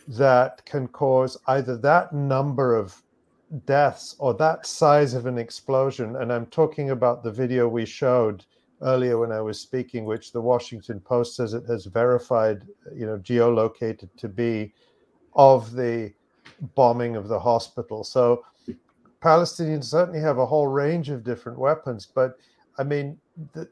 that 0.07 0.65
can 0.65 0.87
cause 0.87 1.37
either 1.47 1.77
that 1.77 2.13
number 2.13 2.75
of 2.75 3.01
deaths 3.65 4.15
or 4.19 4.33
that 4.35 4.65
size 4.65 5.13
of 5.13 5.25
an 5.25 5.37
explosion. 5.37 6.17
And 6.17 6.31
I'm 6.31 6.45
talking 6.47 6.91
about 6.91 7.23
the 7.23 7.31
video 7.31 7.67
we 7.67 7.85
showed 7.85 8.45
earlier 8.81 9.17
when 9.17 9.31
I 9.31 9.41
was 9.41 9.59
speaking, 9.59 10.05
which 10.05 10.31
the 10.31 10.41
Washington 10.41 10.99
Post 10.99 11.35
says 11.35 11.53
it 11.53 11.65
has 11.65 11.85
verified, 11.85 12.63
you 12.93 13.05
know, 13.05 13.17
geolocated 13.17 14.09
to 14.17 14.29
be 14.29 14.73
of 15.33 15.73
the 15.73 16.13
bombing 16.75 17.15
of 17.15 17.27
the 17.27 17.39
hospital. 17.39 18.03
So 18.03 18.43
Palestinians 19.21 19.85
certainly 19.85 20.19
have 20.21 20.37
a 20.37 20.45
whole 20.45 20.67
range 20.67 21.09
of 21.09 21.23
different 21.23 21.59
weapons, 21.59 22.05
but 22.05 22.37
I 22.77 22.83
mean, 22.83 23.17
the, 23.53 23.67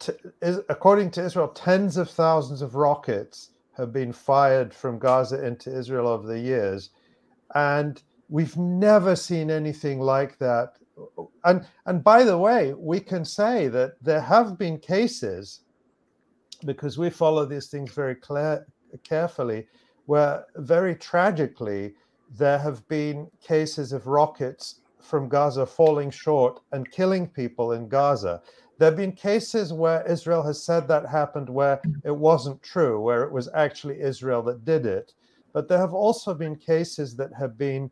to, 0.00 0.16
is, 0.42 0.60
according 0.68 1.12
to 1.12 1.24
Israel, 1.24 1.48
tens 1.48 1.96
of 1.96 2.10
thousands 2.10 2.62
of 2.62 2.74
rockets 2.74 3.50
have 3.76 3.92
been 3.92 4.12
fired 4.12 4.74
from 4.74 4.98
Gaza 4.98 5.44
into 5.44 5.76
Israel 5.76 6.08
over 6.08 6.26
the 6.26 6.38
years, 6.38 6.90
and 7.54 8.02
we've 8.28 8.56
never 8.56 9.16
seen 9.16 9.50
anything 9.50 10.00
like 10.00 10.38
that. 10.38 10.74
And 11.44 11.66
and 11.86 12.02
by 12.02 12.24
the 12.24 12.36
way, 12.36 12.74
we 12.74 13.00
can 13.00 13.24
say 13.24 13.68
that 13.68 14.02
there 14.02 14.20
have 14.20 14.58
been 14.58 14.78
cases 14.78 15.60
because 16.64 16.98
we 16.98 17.10
follow 17.10 17.44
these 17.44 17.68
things 17.68 17.92
very 17.92 18.16
carefully, 19.04 19.66
where 20.06 20.44
very 20.56 20.94
tragically 20.96 21.94
there 22.36 22.58
have 22.58 22.86
been 22.88 23.30
cases 23.40 23.92
of 23.92 24.06
rockets 24.06 24.80
from 25.00 25.28
Gaza 25.28 25.64
falling 25.64 26.10
short 26.10 26.60
and 26.72 26.90
killing 26.90 27.26
people 27.28 27.72
in 27.72 27.88
Gaza. 27.88 28.42
There 28.78 28.90
have 28.90 28.96
been 28.96 29.12
cases 29.12 29.72
where 29.72 30.06
Israel 30.10 30.42
has 30.42 30.62
said 30.62 30.86
that 30.88 31.06
happened 31.06 31.48
where 31.48 31.80
it 32.04 32.14
wasn't 32.14 32.62
true, 32.62 33.00
where 33.00 33.22
it 33.22 33.32
was 33.32 33.48
actually 33.54 34.00
Israel 34.00 34.42
that 34.42 34.64
did 34.64 34.84
it. 34.84 35.14
But 35.52 35.68
there 35.68 35.78
have 35.78 35.94
also 35.94 36.34
been 36.34 36.56
cases 36.56 37.16
that 37.16 37.32
have 37.32 37.56
been 37.56 37.90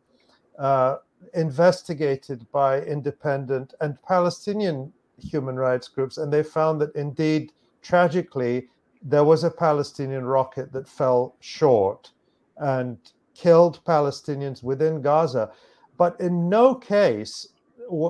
uh, 0.57 0.97
investigated 1.33 2.45
by 2.51 2.81
independent 2.81 3.73
and 3.81 4.01
Palestinian 4.03 4.91
human 5.19 5.55
rights 5.55 5.87
groups, 5.87 6.17
and 6.17 6.31
they 6.31 6.43
found 6.43 6.79
that 6.81 6.95
indeed, 6.95 7.51
tragically, 7.81 8.67
there 9.01 9.23
was 9.23 9.43
a 9.43 9.51
Palestinian 9.51 10.25
rocket 10.25 10.71
that 10.71 10.87
fell 10.87 11.35
short 11.39 12.11
and 12.57 12.97
killed 13.35 13.83
Palestinians 13.85 14.63
within 14.63 15.01
Gaza. 15.01 15.51
But 15.97 16.19
in 16.19 16.49
no 16.49 16.75
case 16.75 17.47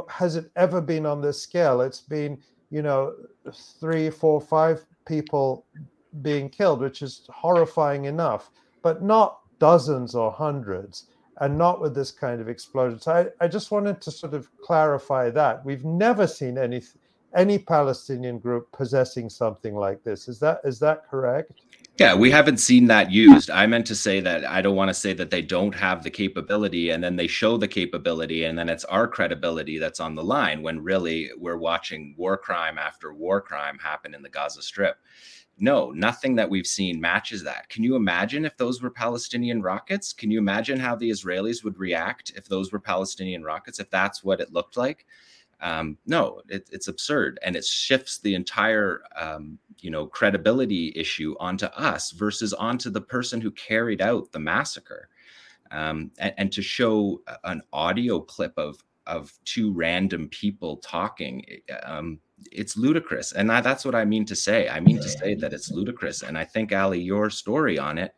has 0.09 0.35
it 0.35 0.49
ever 0.55 0.81
been 0.81 1.05
on 1.05 1.21
this 1.21 1.41
scale. 1.41 1.81
It's 1.81 2.01
been 2.01 2.39
you 2.69 2.81
know, 2.81 3.13
three, 3.79 4.09
four, 4.09 4.41
five 4.41 4.85
people 5.05 5.65
being 6.21 6.49
killed, 6.49 6.81
which 6.81 7.01
is 7.01 7.27
horrifying 7.29 8.05
enough, 8.05 8.51
but 8.81 9.03
not 9.03 9.39
dozens 9.59 10.15
or 10.15 10.31
hundreds, 10.31 11.05
and 11.39 11.57
not 11.57 11.81
with 11.81 11.93
this 11.93 12.11
kind 12.11 12.41
of 12.41 12.49
explosion. 12.49 12.99
So 12.99 13.11
I, 13.11 13.45
I 13.45 13.47
just 13.47 13.71
wanted 13.71 14.01
to 14.01 14.11
sort 14.11 14.33
of 14.33 14.49
clarify 14.61 15.29
that. 15.31 15.63
We've 15.65 15.85
never 15.85 16.27
seen 16.27 16.57
any 16.57 16.81
any 17.35 17.59
Palestinian 17.59 18.39
group 18.39 18.71
possessing 18.71 19.29
something 19.29 19.75
like 19.75 20.03
this. 20.03 20.27
Is 20.27 20.39
that 20.39 20.61
is 20.63 20.79
that 20.79 21.09
correct? 21.09 21.51
Yeah, 21.99 22.13
we 22.13 22.29
haven't 22.29 22.57
seen 22.57 22.85
that 22.87 23.11
used. 23.11 23.49
I 23.49 23.65
meant 23.65 23.87
to 23.87 23.95
say 23.95 24.19
that 24.19 24.45
I 24.45 24.61
don't 24.61 24.75
want 24.75 24.89
to 24.89 24.93
say 24.93 25.13
that 25.13 25.31
they 25.31 25.41
don't 25.41 25.73
have 25.73 26.03
the 26.03 26.11
capability 26.11 26.91
and 26.91 27.03
then 27.03 27.15
they 27.15 27.25
show 27.25 27.57
the 27.57 27.67
capability 27.67 28.43
and 28.43 28.57
then 28.57 28.69
it's 28.69 28.85
our 28.85 29.07
credibility 29.07 29.79
that's 29.79 29.99
on 29.99 30.13
the 30.13 30.23
line 30.23 30.61
when 30.61 30.83
really 30.83 31.31
we're 31.37 31.57
watching 31.57 32.13
war 32.15 32.37
crime 32.37 32.77
after 32.77 33.13
war 33.13 33.41
crime 33.41 33.79
happen 33.79 34.13
in 34.13 34.21
the 34.21 34.29
Gaza 34.29 34.61
Strip. 34.61 34.97
No, 35.59 35.91
nothing 35.91 36.35
that 36.35 36.49
we've 36.49 36.67
seen 36.67 37.01
matches 37.01 37.43
that. 37.43 37.67
Can 37.69 37.83
you 37.83 37.95
imagine 37.95 38.45
if 38.45 38.57
those 38.57 38.81
were 38.81 38.91
Palestinian 38.91 39.61
rockets? 39.61 40.13
Can 40.13 40.29
you 40.29 40.37
imagine 40.37 40.79
how 40.79 40.95
the 40.95 41.09
Israelis 41.09 41.63
would 41.63 41.79
react 41.79 42.31
if 42.35 42.45
those 42.45 42.71
were 42.71 42.79
Palestinian 42.79 43.43
rockets, 43.43 43.79
if 43.79 43.89
that's 43.89 44.23
what 44.23 44.39
it 44.39 44.53
looked 44.53 44.77
like? 44.77 45.05
Um, 45.59 45.97
no, 46.05 46.41
it, 46.47 46.69
it's 46.71 46.87
absurd, 46.87 47.39
and 47.43 47.55
it 47.55 47.65
shifts 47.65 48.19
the 48.19 48.35
entire 48.35 49.01
um, 49.15 49.57
you 49.79 49.89
know 49.89 50.05
credibility 50.05 50.93
issue 50.95 51.35
onto 51.39 51.65
us 51.67 52.11
versus 52.11 52.53
onto 52.53 52.91
the 52.91 53.01
person 53.01 53.41
who 53.41 53.51
carried 53.51 54.01
out 54.01 54.31
the 54.31 54.39
massacre. 54.39 55.09
Um, 55.71 56.11
and, 56.19 56.33
and, 56.37 56.51
to 56.53 56.61
show 56.61 57.21
an 57.43 57.61
audio 57.73 58.21
clip 58.21 58.53
of 58.57 58.81
of 59.05 59.33
two 59.43 59.73
random 59.73 60.29
people 60.29 60.77
talking, 60.77 61.43
um, 61.83 62.19
it's 62.51 62.77
ludicrous, 62.77 63.31
and 63.31 63.51
I, 63.51 63.61
that's 63.61 63.85
what 63.85 63.95
I 63.95 64.05
mean 64.05 64.25
to 64.25 64.35
say. 64.35 64.69
I 64.69 64.79
mean 64.79 64.97
to 64.97 65.09
say 65.09 65.35
that 65.35 65.53
it's 65.53 65.71
ludicrous, 65.71 66.21
and 66.23 66.37
I 66.37 66.43
think 66.43 66.71
Ali, 66.71 67.01
your 67.01 67.29
story 67.29 67.79
on 67.79 67.97
it 67.97 68.15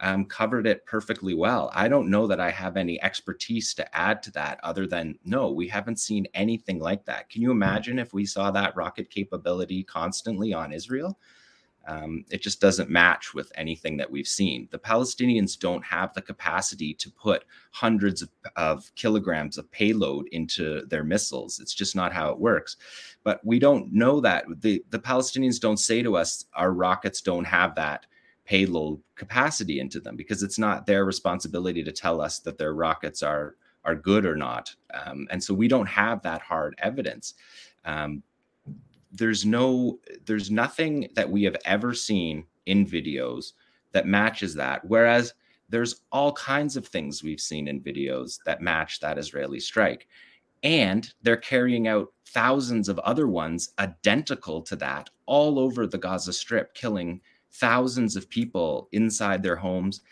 um, 0.00 0.24
covered 0.24 0.66
it 0.66 0.86
perfectly 0.86 1.34
well. 1.34 1.70
I 1.74 1.88
don't 1.88 2.10
know 2.10 2.26
that 2.26 2.40
I 2.40 2.50
have 2.50 2.76
any 2.76 3.02
expertise 3.02 3.74
to 3.74 3.96
add 3.96 4.22
to 4.24 4.30
that 4.32 4.60
other 4.62 4.86
than 4.86 5.18
no, 5.24 5.50
we 5.50 5.68
haven't 5.68 5.98
seen 5.98 6.26
anything 6.34 6.78
like 6.78 7.04
that. 7.06 7.28
Can 7.28 7.42
you 7.42 7.50
imagine 7.50 7.98
if 7.98 8.14
we 8.14 8.24
saw 8.24 8.50
that 8.50 8.76
rocket 8.76 9.10
capability 9.10 9.82
constantly 9.82 10.52
on 10.52 10.72
Israel? 10.72 11.18
Um, 11.88 12.26
it 12.30 12.42
just 12.42 12.60
doesn't 12.60 12.90
match 12.90 13.32
with 13.32 13.50
anything 13.54 13.96
that 13.96 14.10
we've 14.10 14.28
seen. 14.28 14.68
The 14.70 14.78
Palestinians 14.78 15.58
don't 15.58 15.82
have 15.82 16.12
the 16.12 16.20
capacity 16.20 16.92
to 16.92 17.10
put 17.10 17.44
hundreds 17.70 18.20
of, 18.20 18.28
of, 18.56 18.94
kilograms 18.94 19.56
of 19.56 19.70
payload 19.70 20.28
into 20.32 20.84
their 20.86 21.02
missiles. 21.02 21.60
It's 21.60 21.72
just 21.72 21.96
not 21.96 22.12
how 22.12 22.28
it 22.28 22.38
works. 22.38 22.76
But 23.24 23.44
we 23.44 23.58
don't 23.58 23.92
know 23.92 24.20
that. 24.20 24.44
The, 24.60 24.82
the 24.90 24.98
Palestinians 24.98 25.60
don't 25.60 25.78
say 25.78 26.02
to 26.02 26.16
us, 26.16 26.46
our 26.54 26.72
rockets 26.72 27.20
don't 27.20 27.44
have 27.44 27.74
that 27.74 28.06
payload 28.44 29.00
capacity 29.14 29.80
into 29.80 30.00
them 30.00 30.16
because 30.16 30.42
it's 30.42 30.58
not 30.58 30.86
their 30.86 31.04
responsibility 31.04 31.84
to 31.84 31.92
tell 31.92 32.20
us 32.20 32.38
that 32.40 32.56
their 32.58 32.74
rockets 32.74 33.22
are 33.22 33.56
are 33.84 33.94
good 33.94 34.26
or 34.26 34.36
not. 34.36 34.74
Um, 34.92 35.26
and 35.30 35.42
so 35.42 35.54
we 35.54 35.68
don't 35.68 35.86
have 35.86 36.22
that 36.22 36.42
hard 36.42 36.74
evidence. 36.78 37.34
Um, 37.84 38.22
there's 39.12 39.46
no 39.46 39.98
there's 40.26 40.50
nothing 40.50 41.08
that 41.14 41.28
we 41.30 41.42
have 41.44 41.56
ever 41.64 41.94
seen 41.94 42.44
in 42.66 42.86
videos 42.86 43.52
that 43.92 44.06
matches 44.06 44.54
that 44.54 44.84
whereas 44.84 45.32
there's 45.70 46.02
all 46.12 46.32
kinds 46.32 46.76
of 46.76 46.86
things 46.86 47.22
we've 47.22 47.40
seen 47.40 47.68
in 47.68 47.80
videos 47.80 48.38
that 48.44 48.60
match 48.60 49.00
that 49.00 49.16
israeli 49.18 49.58
strike 49.58 50.08
and 50.62 51.12
they're 51.22 51.36
carrying 51.36 51.88
out 51.88 52.12
thousands 52.26 52.88
of 52.88 52.98
other 53.00 53.26
ones 53.26 53.70
identical 53.78 54.62
to 54.62 54.76
that 54.76 55.08
all 55.26 55.58
over 55.58 55.86
the 55.86 55.98
gaza 55.98 56.32
strip 56.32 56.74
killing 56.74 57.20
thousands 57.50 58.16
of 58.16 58.28
people 58.28 58.88
inside 58.92 59.42
their 59.42 59.56
homes. 59.56 60.02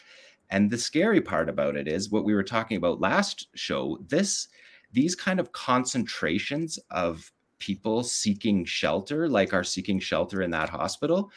And 0.50 0.70
the 0.70 0.78
scary 0.78 1.20
part 1.20 1.48
about 1.48 1.76
it 1.76 1.88
is 1.88 2.10
what 2.10 2.24
we 2.24 2.34
were 2.34 2.42
talking 2.42 2.76
about 2.76 3.00
last 3.00 3.48
show. 3.54 3.98
This, 4.06 4.48
these 4.92 5.14
kind 5.14 5.40
of 5.40 5.52
concentrations 5.52 6.78
of 6.90 7.32
people 7.58 8.02
seeking 8.02 8.64
shelter, 8.64 9.28
like 9.28 9.52
are 9.52 9.64
seeking 9.64 9.98
shelter 9.98 10.42
in 10.42 10.50
that 10.50 10.68
hospital, 10.68 11.30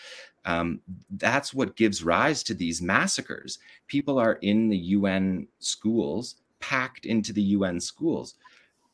um, 0.46 0.82
that's 1.12 1.54
what 1.54 1.76
gives 1.76 2.04
rise 2.04 2.44
to 2.44 2.54
these 2.54 2.82
massacres. 2.82 3.60
People 3.88 4.18
are 4.18 4.34
in 4.42 4.70
the 4.70 4.78
UN 4.78 5.48
schools, 5.60 6.36
packed 6.60 7.06
into 7.06 7.34
the 7.34 7.42
UN 7.42 7.80
schools. 7.80 8.36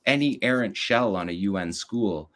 Any 0.06 0.42
errant 0.44 0.78
shell 0.78 1.16
on 1.16 1.30
a 1.30 1.34
UN 1.34 1.72
school 1.74 2.32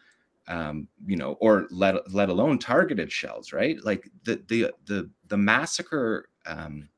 um, 0.48 0.88
you 1.06 1.16
know, 1.16 1.34
or 1.34 1.68
let 1.70 2.12
let 2.12 2.30
alone 2.30 2.58
targeted 2.58 3.12
shells, 3.12 3.54
right? 3.54 3.78
Like 3.84 4.10
the 4.24 4.44
the 4.48 4.72
the 4.86 5.10
the 5.28 5.38
massacre 5.38 6.30
um, 6.48 6.90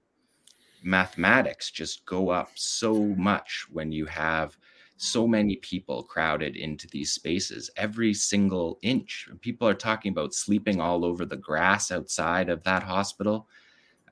mathematics 0.83 1.69
just 1.69 2.05
go 2.05 2.29
up 2.29 2.49
so 2.55 2.95
much 2.95 3.67
when 3.71 3.91
you 3.91 4.05
have 4.05 4.57
so 4.97 5.27
many 5.27 5.55
people 5.57 6.03
crowded 6.03 6.55
into 6.55 6.87
these 6.87 7.11
spaces 7.11 7.69
every 7.75 8.13
single 8.13 8.77
inch 8.81 9.27
people 9.41 9.67
are 9.67 9.73
talking 9.73 10.11
about 10.11 10.33
sleeping 10.33 10.79
all 10.79 11.03
over 11.03 11.25
the 11.25 11.35
grass 11.35 11.91
outside 11.91 12.49
of 12.49 12.63
that 12.63 12.83
hospital 12.83 13.47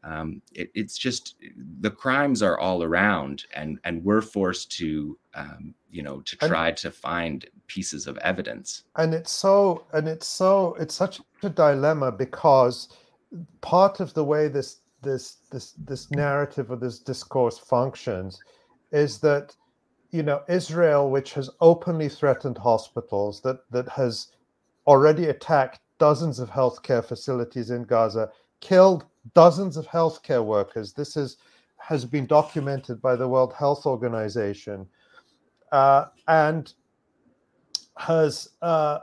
Um, 0.03 0.41
it, 0.53 0.71
it's 0.75 0.97
just 0.97 1.35
the 1.81 1.91
crimes 1.91 2.41
are 2.41 2.57
all 2.57 2.83
around, 2.83 3.45
and 3.53 3.79
and 3.83 4.03
we're 4.03 4.21
forced 4.21 4.71
to 4.77 5.17
um, 5.33 5.73
you 5.89 6.01
know 6.03 6.21
to 6.21 6.37
And- 6.41 6.49
try 6.49 6.71
to 6.71 6.91
find 6.91 7.45
pieces 7.67 8.07
of 8.07 8.17
evidence. 8.19 8.83
and 8.95 9.13
it's 9.13 9.31
so 9.31 9.85
and 9.93 10.07
it's 10.07 10.25
so 10.27 10.75
it's 10.79 10.95
such 10.95 11.21
a 11.43 11.49
dilemma 11.49 12.11
because 12.11 12.89
part 13.61 13.99
of 13.99 14.13
the 14.13 14.23
way 14.23 14.47
this 14.47 14.81
this 15.01 15.37
this 15.51 15.73
this 15.85 16.09
narrative 16.11 16.71
or 16.71 16.75
this 16.77 16.99
discourse 16.99 17.57
functions 17.59 18.41
is 18.91 19.19
that 19.19 19.55
you 20.11 20.23
know 20.23 20.41
Israel 20.47 21.09
which 21.11 21.33
has 21.33 21.49
openly 21.61 22.09
threatened 22.09 22.57
hospitals 22.57 23.41
that 23.41 23.59
that 23.71 23.87
has 23.89 24.27
already 24.87 25.25
attacked 25.27 25.79
dozens 25.99 26.39
of 26.39 26.49
healthcare 26.49 27.03
facilities 27.05 27.69
in 27.69 27.83
Gaza 27.83 28.29
killed 28.59 29.05
dozens 29.33 29.77
of 29.77 29.87
healthcare 29.87 30.43
workers. 30.43 30.93
This 30.93 31.17
is 31.17 31.37
has 31.77 32.05
been 32.05 32.25
documented 32.25 33.01
by 33.01 33.15
the 33.15 33.27
World 33.27 33.53
Health 33.53 33.85
Organization 33.85 34.85
uh, 35.71 36.05
and 36.27 36.73
has 37.97 38.49
uh, 38.61 38.99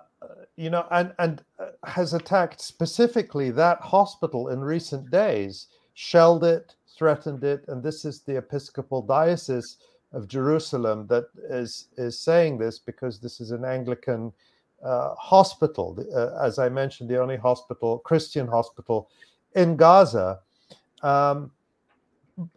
you 0.56 0.70
know 0.70 0.86
and 0.90 1.12
and 1.18 1.42
uh, 1.58 1.66
has 1.84 2.14
attacked 2.14 2.60
specifically 2.60 3.50
that 3.50 3.80
hospital 3.80 4.48
in 4.48 4.60
recent 4.60 5.10
days 5.10 5.66
shelled 5.94 6.44
it 6.44 6.74
threatened 6.96 7.44
it 7.44 7.64
and 7.68 7.82
this 7.82 8.04
is 8.04 8.20
the 8.20 8.36
episcopal 8.36 9.02
diocese 9.02 9.76
of 10.12 10.28
jerusalem 10.28 11.06
that 11.06 11.26
is 11.50 11.88
is 11.98 12.18
saying 12.18 12.56
this 12.56 12.78
because 12.78 13.20
this 13.20 13.40
is 13.40 13.50
an 13.50 13.64
anglican 13.64 14.32
uh, 14.82 15.14
hospital. 15.14 15.98
Uh, 16.14 16.42
as 16.42 16.58
i 16.58 16.68
mentioned 16.68 17.08
the 17.08 17.20
only 17.20 17.36
hospital 17.36 17.98
christian 17.98 18.46
hospital 18.46 19.10
in 19.56 19.76
gaza 19.76 20.40
um, 21.02 21.50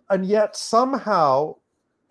and 0.09 0.25
yet 0.25 0.55
somehow 0.55 1.55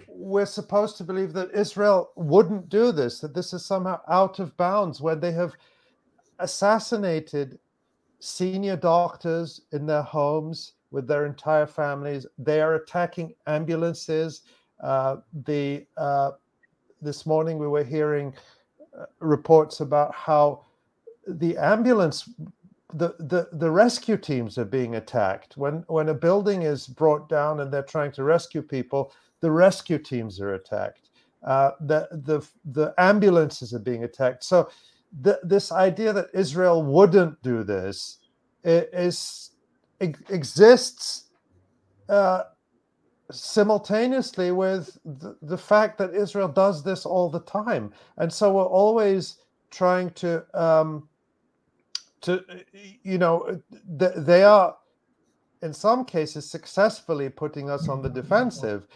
we're 0.06 0.46
supposed 0.46 0.96
to 0.96 1.04
believe 1.04 1.32
that 1.32 1.54
Israel 1.54 2.10
wouldn't 2.16 2.68
do 2.68 2.92
this, 2.92 3.20
that 3.20 3.34
this 3.34 3.52
is 3.52 3.64
somehow 3.64 4.00
out 4.08 4.40
of 4.40 4.56
bounds 4.56 5.00
when 5.00 5.20
they 5.20 5.32
have 5.32 5.52
assassinated 6.40 7.58
senior 8.20 8.76
doctors 8.76 9.60
in 9.72 9.86
their 9.86 10.02
homes 10.02 10.72
with 10.90 11.06
their 11.06 11.26
entire 11.26 11.66
families. 11.66 12.26
They 12.38 12.60
are 12.60 12.74
attacking 12.74 13.34
ambulances. 13.46 14.42
Uh, 14.82 15.16
the 15.44 15.86
uh, 15.96 16.32
this 17.00 17.26
morning 17.26 17.58
we 17.58 17.68
were 17.68 17.84
hearing 17.84 18.34
uh, 18.98 19.04
reports 19.20 19.80
about 19.80 20.14
how 20.14 20.64
the 21.26 21.56
ambulance 21.58 22.28
the, 22.94 23.14
the 23.18 23.48
the 23.52 23.70
rescue 23.70 24.16
teams 24.16 24.58
are 24.58 24.64
being 24.64 24.96
attacked. 24.96 25.56
When 25.56 25.84
when 25.88 26.08
a 26.08 26.14
building 26.14 26.62
is 26.62 26.86
brought 26.86 27.28
down 27.28 27.60
and 27.60 27.72
they're 27.72 27.82
trying 27.82 28.12
to 28.12 28.24
rescue 28.24 28.62
people 28.62 29.12
the 29.40 29.50
rescue 29.50 29.98
teams 29.98 30.40
are 30.40 30.54
attacked. 30.54 31.10
Uh, 31.44 31.72
the 31.80 32.08
the 32.10 32.46
the 32.64 32.94
ambulances 32.98 33.74
are 33.74 33.80
being 33.80 34.04
attacked. 34.04 34.44
So 34.44 34.70
the, 35.22 35.40
this 35.44 35.72
idea 35.72 36.12
that 36.12 36.28
israel 36.34 36.82
wouldn't 36.82 37.42
do 37.42 37.64
this 37.64 38.18
is 38.64 39.52
ex- 40.00 40.20
exists 40.30 41.30
uh, 42.08 42.44
simultaneously 43.30 44.52
with 44.52 44.98
the, 45.04 45.36
the 45.42 45.58
fact 45.58 45.98
that 45.98 46.14
israel 46.14 46.48
does 46.48 46.82
this 46.84 47.06
all 47.06 47.30
the 47.30 47.40
time. 47.40 47.92
And 48.18 48.32
so 48.32 48.52
we're 48.52 48.64
always 48.64 49.38
trying 49.70 50.10
to 50.12 50.44
um, 50.60 51.08
to 52.22 52.44
you 53.02 53.18
know 53.18 53.60
they 53.86 54.42
are 54.44 54.76
in 55.62 55.72
some 55.72 56.04
cases 56.04 56.50
successfully 56.50 57.28
putting 57.28 57.68
us 57.70 57.88
on 57.88 58.02
the 58.02 58.08
defensive 58.08 58.86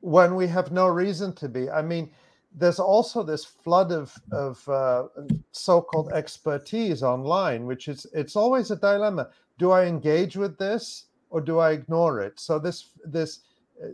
when 0.00 0.34
we 0.34 0.46
have 0.46 0.70
no 0.72 0.86
reason 0.88 1.32
to 1.34 1.48
be. 1.48 1.70
I 1.70 1.82
mean 1.82 2.10
there's 2.54 2.78
also 2.78 3.22
this 3.22 3.44
flood 3.44 3.92
of 3.92 4.14
of 4.32 4.66
uh, 4.68 5.04
so-called 5.52 6.12
expertise 6.12 7.02
online 7.02 7.66
which 7.66 7.88
is 7.88 8.06
it's 8.12 8.36
always 8.36 8.70
a 8.70 8.76
dilemma. 8.76 9.28
Do 9.58 9.70
i 9.70 9.84
engage 9.84 10.36
with 10.36 10.58
this 10.58 11.06
or 11.30 11.40
do 11.40 11.58
i 11.58 11.72
ignore 11.72 12.20
it? 12.20 12.38
So 12.40 12.58
this 12.58 12.90
this 13.04 13.40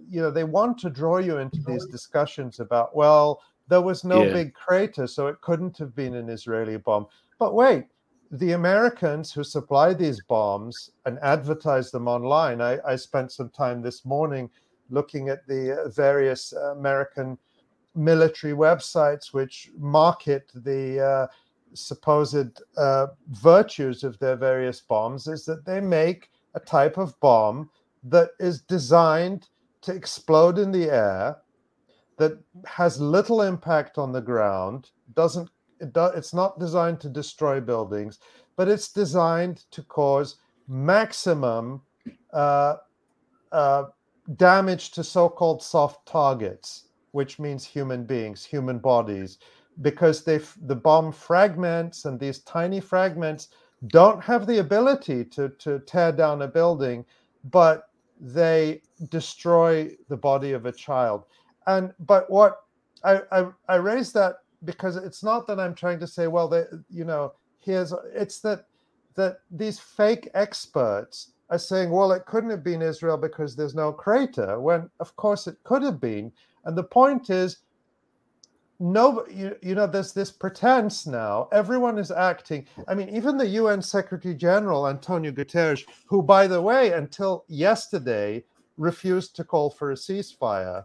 you 0.08 0.20
know 0.20 0.30
they 0.30 0.44
want 0.44 0.78
to 0.78 0.90
draw 0.90 1.18
you 1.18 1.38
into 1.38 1.60
these 1.66 1.86
discussions 1.86 2.60
about 2.60 2.94
well 2.94 3.42
there 3.68 3.80
was 3.80 4.04
no 4.04 4.24
Yeah. 4.24 4.32
big 4.32 4.54
crater 4.54 5.06
so 5.06 5.26
it 5.28 5.40
couldn't 5.40 5.78
have 5.78 5.94
been 5.94 6.14
an 6.14 6.28
israeli 6.28 6.76
bomb. 6.76 7.06
But 7.38 7.54
wait 7.54 7.86
the 8.32 8.52
Americans 8.52 9.30
who 9.30 9.44
supply 9.44 9.92
these 9.92 10.22
bombs 10.22 10.90
and 11.04 11.18
advertise 11.20 11.90
them 11.90 12.08
online, 12.08 12.62
I, 12.62 12.78
I 12.84 12.96
spent 12.96 13.30
some 13.30 13.50
time 13.50 13.82
this 13.82 14.06
morning 14.06 14.48
looking 14.88 15.28
at 15.28 15.46
the 15.46 15.82
uh, 15.82 15.88
various 15.90 16.52
American 16.52 17.36
military 17.94 18.54
websites 18.54 19.34
which 19.34 19.70
market 19.78 20.50
the 20.54 20.98
uh, 20.98 21.26
supposed 21.74 22.62
uh, 22.78 23.08
virtues 23.28 24.02
of 24.02 24.18
their 24.18 24.36
various 24.36 24.80
bombs, 24.80 25.26
is 25.26 25.44
that 25.44 25.66
they 25.66 25.80
make 25.80 26.30
a 26.54 26.60
type 26.60 26.96
of 26.96 27.18
bomb 27.20 27.68
that 28.02 28.30
is 28.40 28.62
designed 28.62 29.48
to 29.82 29.92
explode 29.92 30.58
in 30.58 30.72
the 30.72 30.90
air, 30.90 31.36
that 32.16 32.38
has 32.66 33.00
little 33.00 33.42
impact 33.42 33.98
on 33.98 34.12
the 34.12 34.20
ground, 34.20 34.90
doesn't 35.14 35.50
it 35.82 35.92
do, 35.92 36.04
it's 36.04 36.32
not 36.32 36.58
designed 36.58 37.00
to 37.00 37.08
destroy 37.08 37.60
buildings, 37.60 38.20
but 38.56 38.68
it's 38.68 38.92
designed 38.92 39.64
to 39.72 39.82
cause 39.82 40.36
maximum 40.68 41.82
uh, 42.32 42.76
uh, 43.50 43.84
damage 44.36 44.92
to 44.92 45.02
so-called 45.02 45.62
soft 45.62 46.06
targets, 46.06 46.84
which 47.10 47.38
means 47.38 47.64
human 47.64 48.04
beings, 48.04 48.44
human 48.44 48.78
bodies, 48.78 49.38
because 49.80 50.22
they 50.24 50.38
the 50.66 50.76
bomb 50.76 51.10
fragments 51.12 52.04
and 52.04 52.20
these 52.20 52.40
tiny 52.40 52.80
fragments 52.80 53.48
don't 53.88 54.22
have 54.22 54.46
the 54.46 54.58
ability 54.58 55.24
to 55.24 55.48
to 55.58 55.80
tear 55.80 56.12
down 56.12 56.42
a 56.42 56.48
building, 56.48 57.04
but 57.50 57.88
they 58.20 58.80
destroy 59.10 59.90
the 60.08 60.16
body 60.16 60.52
of 60.52 60.66
a 60.66 60.72
child. 60.72 61.24
And 61.66 61.92
but 62.06 62.30
what 62.30 62.60
I 63.02 63.22
I, 63.32 63.46
I 63.68 63.76
raise 63.76 64.12
that 64.12 64.36
because 64.64 64.96
it's 64.96 65.22
not 65.22 65.46
that 65.46 65.60
I'm 65.60 65.74
trying 65.74 66.00
to 66.00 66.06
say, 66.06 66.26
well, 66.26 66.48
they, 66.48 66.64
you 66.90 67.04
know, 67.04 67.32
here's 67.60 67.92
it's 68.14 68.40
that 68.40 68.66
that 69.14 69.38
these 69.50 69.78
fake 69.78 70.28
experts 70.34 71.32
are 71.50 71.58
saying, 71.58 71.90
well, 71.90 72.12
it 72.12 72.24
couldn't 72.24 72.50
have 72.50 72.64
been 72.64 72.80
Israel 72.80 73.18
because 73.18 73.54
there's 73.54 73.74
no 73.74 73.92
crater, 73.92 74.58
when 74.58 74.88
of 75.00 75.14
course 75.16 75.46
it 75.46 75.56
could 75.64 75.82
have 75.82 76.00
been. 76.00 76.32
And 76.64 76.76
the 76.76 76.84
point 76.84 77.28
is, 77.28 77.58
no, 78.80 79.24
you, 79.30 79.54
you 79.62 79.74
know, 79.74 79.86
there's 79.86 80.12
this 80.12 80.30
pretense 80.30 81.06
now. 81.06 81.48
Everyone 81.52 81.98
is 81.98 82.10
acting. 82.10 82.66
I 82.88 82.94
mean, 82.94 83.10
even 83.10 83.36
the 83.36 83.46
UN 83.46 83.82
Secretary 83.82 84.34
General, 84.34 84.88
Antonio 84.88 85.30
Guterres, 85.30 85.84
who, 86.06 86.22
by 86.22 86.46
the 86.46 86.60
way, 86.60 86.92
until 86.92 87.44
yesterday 87.48 88.42
refused 88.78 89.36
to 89.36 89.44
call 89.44 89.70
for 89.70 89.92
a 89.92 89.94
ceasefire, 89.94 90.84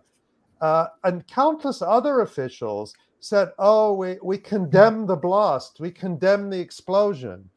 uh, 0.62 0.88
and 1.06 1.26
countless 1.28 1.82
other 1.82 2.22
officials 2.22 2.94
said, 3.20 3.52
"Oh, 3.58 3.94
we 3.94 4.18
we 4.22 4.38
condemn 4.38 5.06
the 5.06 5.16
blast, 5.16 5.80
we 5.80 5.92
condemn 5.92 6.50
the 6.50 6.60
explosion," 6.60 7.50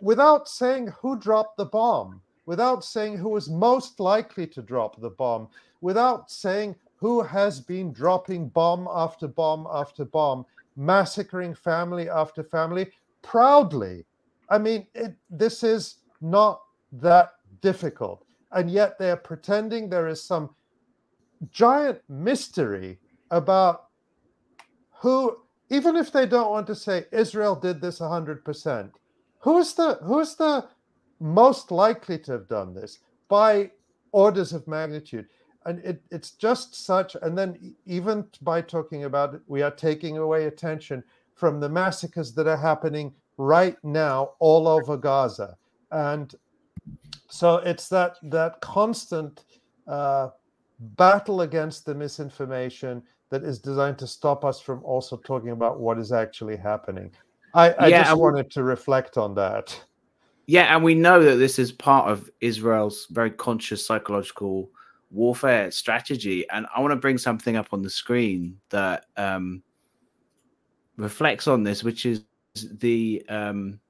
without 0.00 0.48
saying 0.48 0.88
who 1.00 1.18
dropped 1.18 1.56
the 1.56 1.66
bomb, 1.66 2.20
without 2.46 2.84
saying 2.84 3.18
who 3.18 3.30
was 3.30 3.50
most 3.50 4.00
likely 4.00 4.46
to 4.46 4.62
drop 4.62 5.00
the 5.00 5.10
bomb, 5.10 5.48
without 5.80 6.30
saying 6.30 6.76
who 6.96 7.22
has 7.22 7.60
been 7.60 7.92
dropping 7.92 8.48
bomb 8.48 8.88
after 8.90 9.28
bomb 9.28 9.66
after 9.70 10.04
bomb, 10.04 10.46
massacring 10.76 11.54
family 11.54 12.08
after 12.08 12.42
family 12.42 12.90
proudly. 13.22 14.04
I 14.48 14.58
mean, 14.58 14.86
it, 14.94 15.14
this 15.28 15.62
is 15.62 15.96
not 16.20 16.62
that 16.92 17.34
difficult, 17.60 18.24
and 18.52 18.70
yet 18.70 18.98
they're 18.98 19.16
pretending 19.16 19.88
there 19.88 20.08
is 20.08 20.22
some 20.22 20.54
giant 21.50 22.00
mystery 22.08 22.98
about 23.30 23.85
who 25.06 25.36
even 25.70 25.94
if 25.96 26.10
they 26.12 26.26
don't 26.26 26.50
want 26.50 26.66
to 26.66 26.74
say 26.74 27.04
israel 27.12 27.54
did 27.54 27.80
this 27.80 27.98
100% 28.00 28.90
who's 29.46 29.74
the 29.74 29.88
who's 30.02 30.34
the 30.34 30.54
most 31.20 31.70
likely 31.70 32.18
to 32.18 32.32
have 32.32 32.48
done 32.48 32.74
this? 32.74 32.98
By 33.28 33.70
orders 34.12 34.52
of 34.52 34.66
magnitude. 34.66 35.26
And 35.64 35.78
it, 35.84 36.00
it's 36.10 36.30
just 36.32 36.84
such 36.86 37.16
and 37.22 37.36
then 37.36 37.74
even 37.86 38.24
by 38.42 38.60
talking 38.62 39.04
about 39.04 39.34
it 39.34 39.40
we 39.46 39.62
are 39.62 39.70
taking 39.70 40.18
away 40.18 40.46
attention 40.46 41.02
from 41.34 41.60
the 41.60 41.68
massacres 41.68 42.32
that 42.34 42.46
are 42.46 42.56
happening 42.56 43.12
right 43.36 43.76
now 43.82 44.30
all 44.38 44.68
over 44.68 44.96
gaza. 44.96 45.56
And 45.90 46.34
so 47.28 47.56
it's 47.58 47.88
that 47.88 48.16
that 48.22 48.60
constant 48.60 49.44
uh, 49.88 50.28
battle 50.78 51.40
against 51.42 51.84
the 51.84 51.94
misinformation 51.94 53.02
that 53.30 53.42
is 53.42 53.58
designed 53.58 53.98
to 53.98 54.06
stop 54.06 54.44
us 54.44 54.60
from 54.60 54.82
also 54.84 55.16
talking 55.16 55.50
about 55.50 55.80
what 55.80 55.98
is 55.98 56.12
actually 56.12 56.56
happening. 56.56 57.10
I, 57.54 57.74
I 57.78 57.88
Yeah, 57.88 58.04
just 58.04 58.14
we- 58.16 58.20
wanted 58.22 58.50
to 58.52 58.62
reflect 58.62 59.16
on 59.16 59.34
that. 59.34 59.78
Yeah, 60.48 60.74
and 60.74 60.84
we 60.84 60.94
know 60.94 61.20
that 61.24 61.36
this 61.36 61.58
is 61.58 61.72
part 61.72 62.08
of 62.08 62.30
Israel's 62.40 63.08
very 63.10 63.32
conscious 63.32 63.84
psychological 63.84 64.70
warfare 65.10 65.72
strategy. 65.72 66.48
And 66.50 66.66
I 66.74 66.80
want 66.80 66.92
to 66.92 66.96
bring 66.96 67.18
something 67.18 67.56
up 67.56 67.68
on 67.72 67.82
the 67.82 67.90
screen 67.90 68.60
that 68.70 69.06
um, 69.16 69.60
reflects 70.96 71.48
on 71.48 71.64
this, 71.64 71.82
which 71.82 72.06
is 72.06 72.22
the 72.78 73.24
um, 73.28 73.80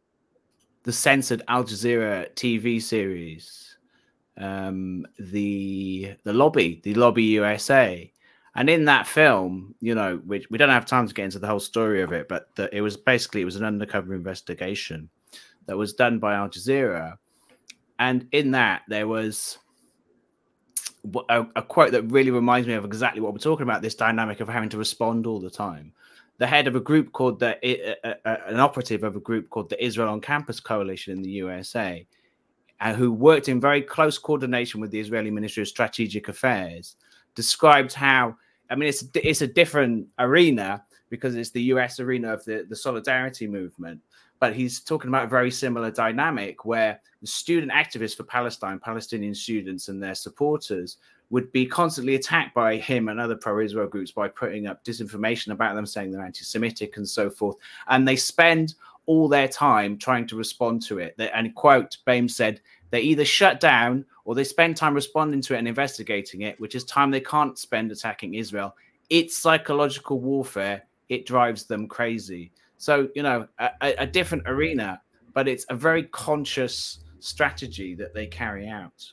the 0.84 0.93
censored 0.93 1.43
Al 1.49 1.62
Jazeera 1.64 2.32
TV 2.34 2.80
series, 2.80 3.76
um, 4.39 5.07
the 5.18 6.14
the 6.24 6.32
lobby, 6.32 6.80
the 6.84 6.95
lobby 6.95 7.24
USA. 7.24 8.11
And 8.57 8.71
in 8.71 8.87
that 8.87 9.07
film, 9.07 9.75
you 9.81 9.95
know, 9.95 10.17
which 10.25 10.47
we 10.51 10.57
don't 10.57 10.71
have 10.71 10.87
time 10.87 11.07
to 11.07 11.13
get 11.13 11.27
into 11.27 11.39
the 11.39 11.47
whole 11.47 11.61
story 11.61 12.01
of 12.01 12.13
it, 12.13 12.27
but 12.27 12.55
the, 12.57 12.75
it 12.75 12.81
was 12.81 12.97
basically 12.97 13.43
it 13.43 13.45
was 13.45 13.57
an 13.57 13.65
undercover 13.65 14.15
investigation 14.15 15.11
that 15.67 15.77
was 15.77 15.93
done 15.93 16.19
by 16.19 16.35
Al 16.35 16.49
Jazeera, 16.49 17.19
and 17.99 18.27
in 18.33 18.53
that 18.53 18.83
there 18.89 19.07
was 19.07 19.59
a, 21.29 21.47
a, 21.55 21.63
quote 21.63 21.93
that 21.93 22.11
really 22.11 22.31
reminds 22.31 22.67
me 22.67 22.75
of 22.75 22.85
exactly 22.85 23.21
what 23.21 23.35
we're 23.35 23.39
talking 23.39 23.65
about: 23.65 23.83
this 23.83 23.95
dynamic 23.95 24.41
of 24.41 24.49
having 24.49 24.71
to 24.71 24.79
respond 24.79 25.27
all 25.27 25.39
the 25.39 25.51
time. 25.51 25.93
The 26.39 26.47
head 26.47 26.67
of 26.67 26.77
a 26.77 26.81
group 26.81 27.13
called 27.13 27.39
the 27.39 27.59
uh, 28.05 28.15
uh, 28.25 28.37
an 28.47 28.59
operative 28.61 29.05
of 29.05 29.17
a 29.17 29.21
group 29.21 29.51
called 29.51 29.69
the 29.69 29.85
Israel 29.85 30.09
on 30.09 30.23
Campus 30.23 30.61
Coalition 30.61 31.13
in 31.13 31.23
the 31.23 31.31
USA, 31.31 32.07
uh, 32.81 32.95
who 32.95 33.13
worked 33.13 33.51
in 33.51 33.61
very 33.61 33.83
close 33.83 34.17
coordination 34.17 34.81
with 34.81 34.91
the 34.91 35.01
Israeli 35.01 35.31
Ministry 35.31 35.61
of 35.61 35.69
Strategic 35.69 36.29
Affairs, 36.29 36.97
described 37.35 37.93
how 37.93 38.37
I 38.71 38.75
mean 38.75 38.89
it's 38.89 39.05
it's 39.14 39.43
a 39.43 39.47
different 39.47 40.07
arena 40.19 40.85
because 41.09 41.37
it's 41.37 41.51
the 41.51 41.62
US 41.62 42.01
arena 42.01 42.33
of 42.33 42.45
the, 42.45 42.67
the 42.69 42.77
solidarity 42.77 43.47
movement, 43.47 44.01
but 44.41 44.55
he's 44.55 44.81
talking 44.81 45.09
about 45.09 45.27
a 45.27 45.29
very 45.29 45.51
similar 45.51 45.91
dynamic 45.91 46.64
where 46.64 47.01
the 47.21 47.27
student 47.27 47.73
activists 47.73 48.17
for 48.17 48.25
Palestine, 48.25 48.79
Palestinian 48.79 49.35
students 49.35 49.89
and 49.89 50.03
their 50.03 50.14
supporters, 50.14 50.99
would 51.31 51.51
be 51.53 51.67
constantly 51.67 52.14
attacked 52.14 52.55
by 52.55 52.77
him 52.77 53.09
and 53.09 53.19
other 53.19 53.37
pro-Israel 53.37 53.89
groups 53.89 54.12
by 54.12 54.29
putting 54.29 54.67
up 54.67 54.85
disinformation 54.85 55.53
about 55.53 55.75
them, 55.75 55.87
saying 55.87 56.11
they're 56.11 56.25
anti-Semitic 56.25 56.97
and 56.97 57.09
so 57.09 57.29
forth. 57.29 57.57
And 57.89 58.07
they 58.07 58.17
spend 58.17 58.75
all 59.07 59.29
their 59.29 59.49
time 59.49 59.97
trying 59.97 60.27
to 60.27 60.37
respond 60.37 60.83
to 60.83 60.99
it. 60.99 61.14
And 61.19 61.55
quote, 61.55 61.97
BAME 62.07 62.31
said, 62.31 62.61
they 62.91 63.01
either 63.01 63.24
shut 63.24 63.61
down 63.61 64.05
or 64.24 64.34
they 64.34 64.45
spend 64.45 64.76
time 64.76 64.95
responding 64.95 65.41
to 65.43 65.55
it 65.55 65.59
and 65.59 65.68
investigating 65.68 66.43
it, 66.43 66.59
which 66.61 66.74
is 66.74 66.84
time 66.84 67.11
they 67.11 67.20
can't 67.20 67.59
spend 67.59 67.93
attacking 67.93 68.34
Israel. 68.34 68.76
It's 69.11 69.37
psychological 69.37 70.20
warfare. 70.20 70.82
It 71.09 71.26
drives 71.26 71.64
them 71.64 71.87
crazy. 71.87 72.53
So, 72.78 73.09
you 73.14 73.22
know, 73.22 73.47
a, 73.59 73.95
a 73.99 74.07
different 74.07 74.45
arena, 74.47 75.01
but 75.32 75.49
it's 75.49 75.64
a 75.70 75.74
very 75.74 76.05
conscious 76.05 76.99
strategy 77.20 77.95
that 77.95 78.14
they 78.14 78.26
carry 78.26 78.68
out. 78.68 79.12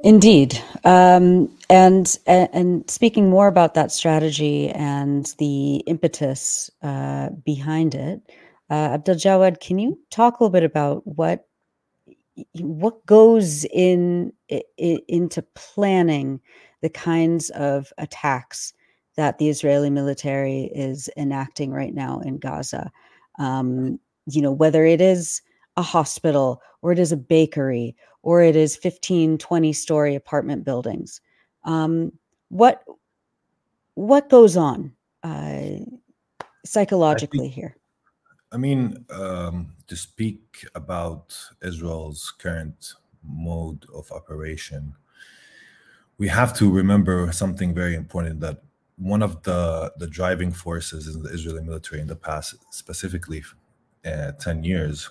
Indeed, 0.00 0.62
um, 0.84 1.50
and 1.70 2.18
and 2.26 2.88
speaking 2.90 3.30
more 3.30 3.46
about 3.46 3.72
that 3.72 3.90
strategy 3.90 4.68
and 4.68 5.32
the 5.38 5.76
impetus 5.86 6.70
uh, 6.82 7.30
behind 7.30 7.94
it, 7.94 8.20
uh, 8.70 8.98
Abdaljawad, 8.98 9.60
can 9.60 9.78
you 9.78 9.98
talk 10.10 10.38
a 10.38 10.44
little 10.44 10.52
bit 10.52 10.64
about 10.64 11.06
what 11.06 11.46
what 12.60 13.06
goes 13.06 13.64
in, 13.66 14.32
in 14.48 14.98
into 15.08 15.42
planning 15.54 16.40
the 16.80 16.88
kinds 16.88 17.50
of 17.50 17.92
attacks 17.98 18.72
that 19.16 19.38
the 19.38 19.48
Israeli 19.48 19.90
military 19.90 20.64
is 20.74 21.08
enacting 21.16 21.70
right 21.70 21.94
now 21.94 22.20
in 22.20 22.38
Gaza. 22.38 22.90
Um, 23.38 24.00
you 24.26 24.42
know, 24.42 24.52
whether 24.52 24.84
it 24.84 25.00
is 25.00 25.42
a 25.76 25.82
hospital 25.82 26.60
or 26.82 26.92
it 26.92 26.98
is 26.98 27.12
a 27.12 27.16
bakery 27.16 27.96
or 28.22 28.42
it 28.42 28.56
is 28.56 28.76
15, 28.76 29.38
20 29.38 29.72
story 29.72 30.14
apartment 30.14 30.64
buildings. 30.64 31.20
Um, 31.64 32.12
what 32.48 32.84
what 33.94 34.28
goes 34.28 34.56
on 34.56 34.92
uh, 35.22 35.84
psychologically 36.64 37.38
think, 37.40 37.54
here? 37.54 37.76
I 38.54 38.56
mean, 38.56 39.04
um, 39.10 39.74
to 39.88 39.96
speak 39.96 40.64
about 40.76 41.36
Israel's 41.60 42.32
current 42.38 42.94
mode 43.24 43.84
of 43.92 44.12
operation, 44.12 44.94
we 46.18 46.28
have 46.28 46.54
to 46.58 46.70
remember 46.70 47.32
something 47.32 47.74
very 47.74 47.96
important 47.96 48.38
that 48.40 48.62
one 48.96 49.22
of 49.22 49.42
the 49.42 49.92
the 49.98 50.06
driving 50.06 50.52
forces 50.52 51.12
in 51.12 51.24
the 51.24 51.30
Israeli 51.30 51.64
military 51.64 52.00
in 52.00 52.06
the 52.06 52.14
past, 52.14 52.54
specifically 52.70 53.42
uh, 54.06 54.30
ten 54.46 54.62
years, 54.62 55.10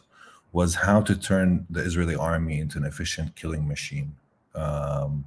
was 0.54 0.76
how 0.76 1.02
to 1.02 1.14
turn 1.14 1.68
the 1.70 1.82
Israeli 1.82 2.16
army 2.16 2.62
into 2.62 2.78
an 2.78 2.86
efficient 2.86 3.36
killing 3.36 3.68
machine, 3.68 4.16
um, 4.56 5.26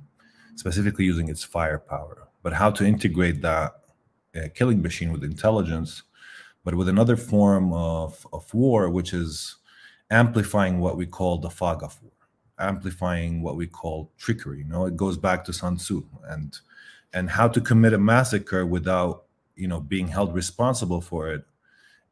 specifically 0.55 1.05
using 1.05 1.29
its 1.29 1.45
firepower. 1.45 2.29
But 2.43 2.55
how 2.55 2.71
to 2.71 2.87
integrate 2.87 3.43
that 3.43 3.75
uh, 4.35 4.49
killing 4.55 4.81
machine 4.81 5.13
with 5.13 5.23
intelligence, 5.23 6.03
but 6.67 6.75
with 6.75 6.89
another 6.89 7.17
form 7.17 7.73
of 7.73 8.27
of 8.33 8.53
war, 8.53 8.91
which 8.91 9.15
is 9.15 9.55
amplifying 10.11 10.81
what 10.81 10.97
we 10.97 11.07
call 11.07 11.39
the 11.39 11.49
fog 11.49 11.85
of 11.85 11.97
war, 12.03 12.13
amplifying 12.59 13.41
what 13.41 13.55
we 13.55 13.69
call 13.69 14.11
trickery. 14.19 14.59
You 14.59 14.65
know, 14.65 14.85
it 14.85 14.97
goes 14.97 15.17
back 15.17 15.45
to 15.45 15.53
Sun 15.53 15.77
Tzu 15.77 16.03
and 16.29 16.59
and 17.13 17.31
how 17.31 17.47
to 17.47 17.61
commit 17.61 17.93
a 17.93 17.99
massacre 17.99 18.67
without 18.67 19.27
you 19.55 19.69
know 19.69 19.81
being 19.81 20.09
held 20.09 20.35
responsible 20.35 21.01
for 21.01 21.33
it 21.33 21.45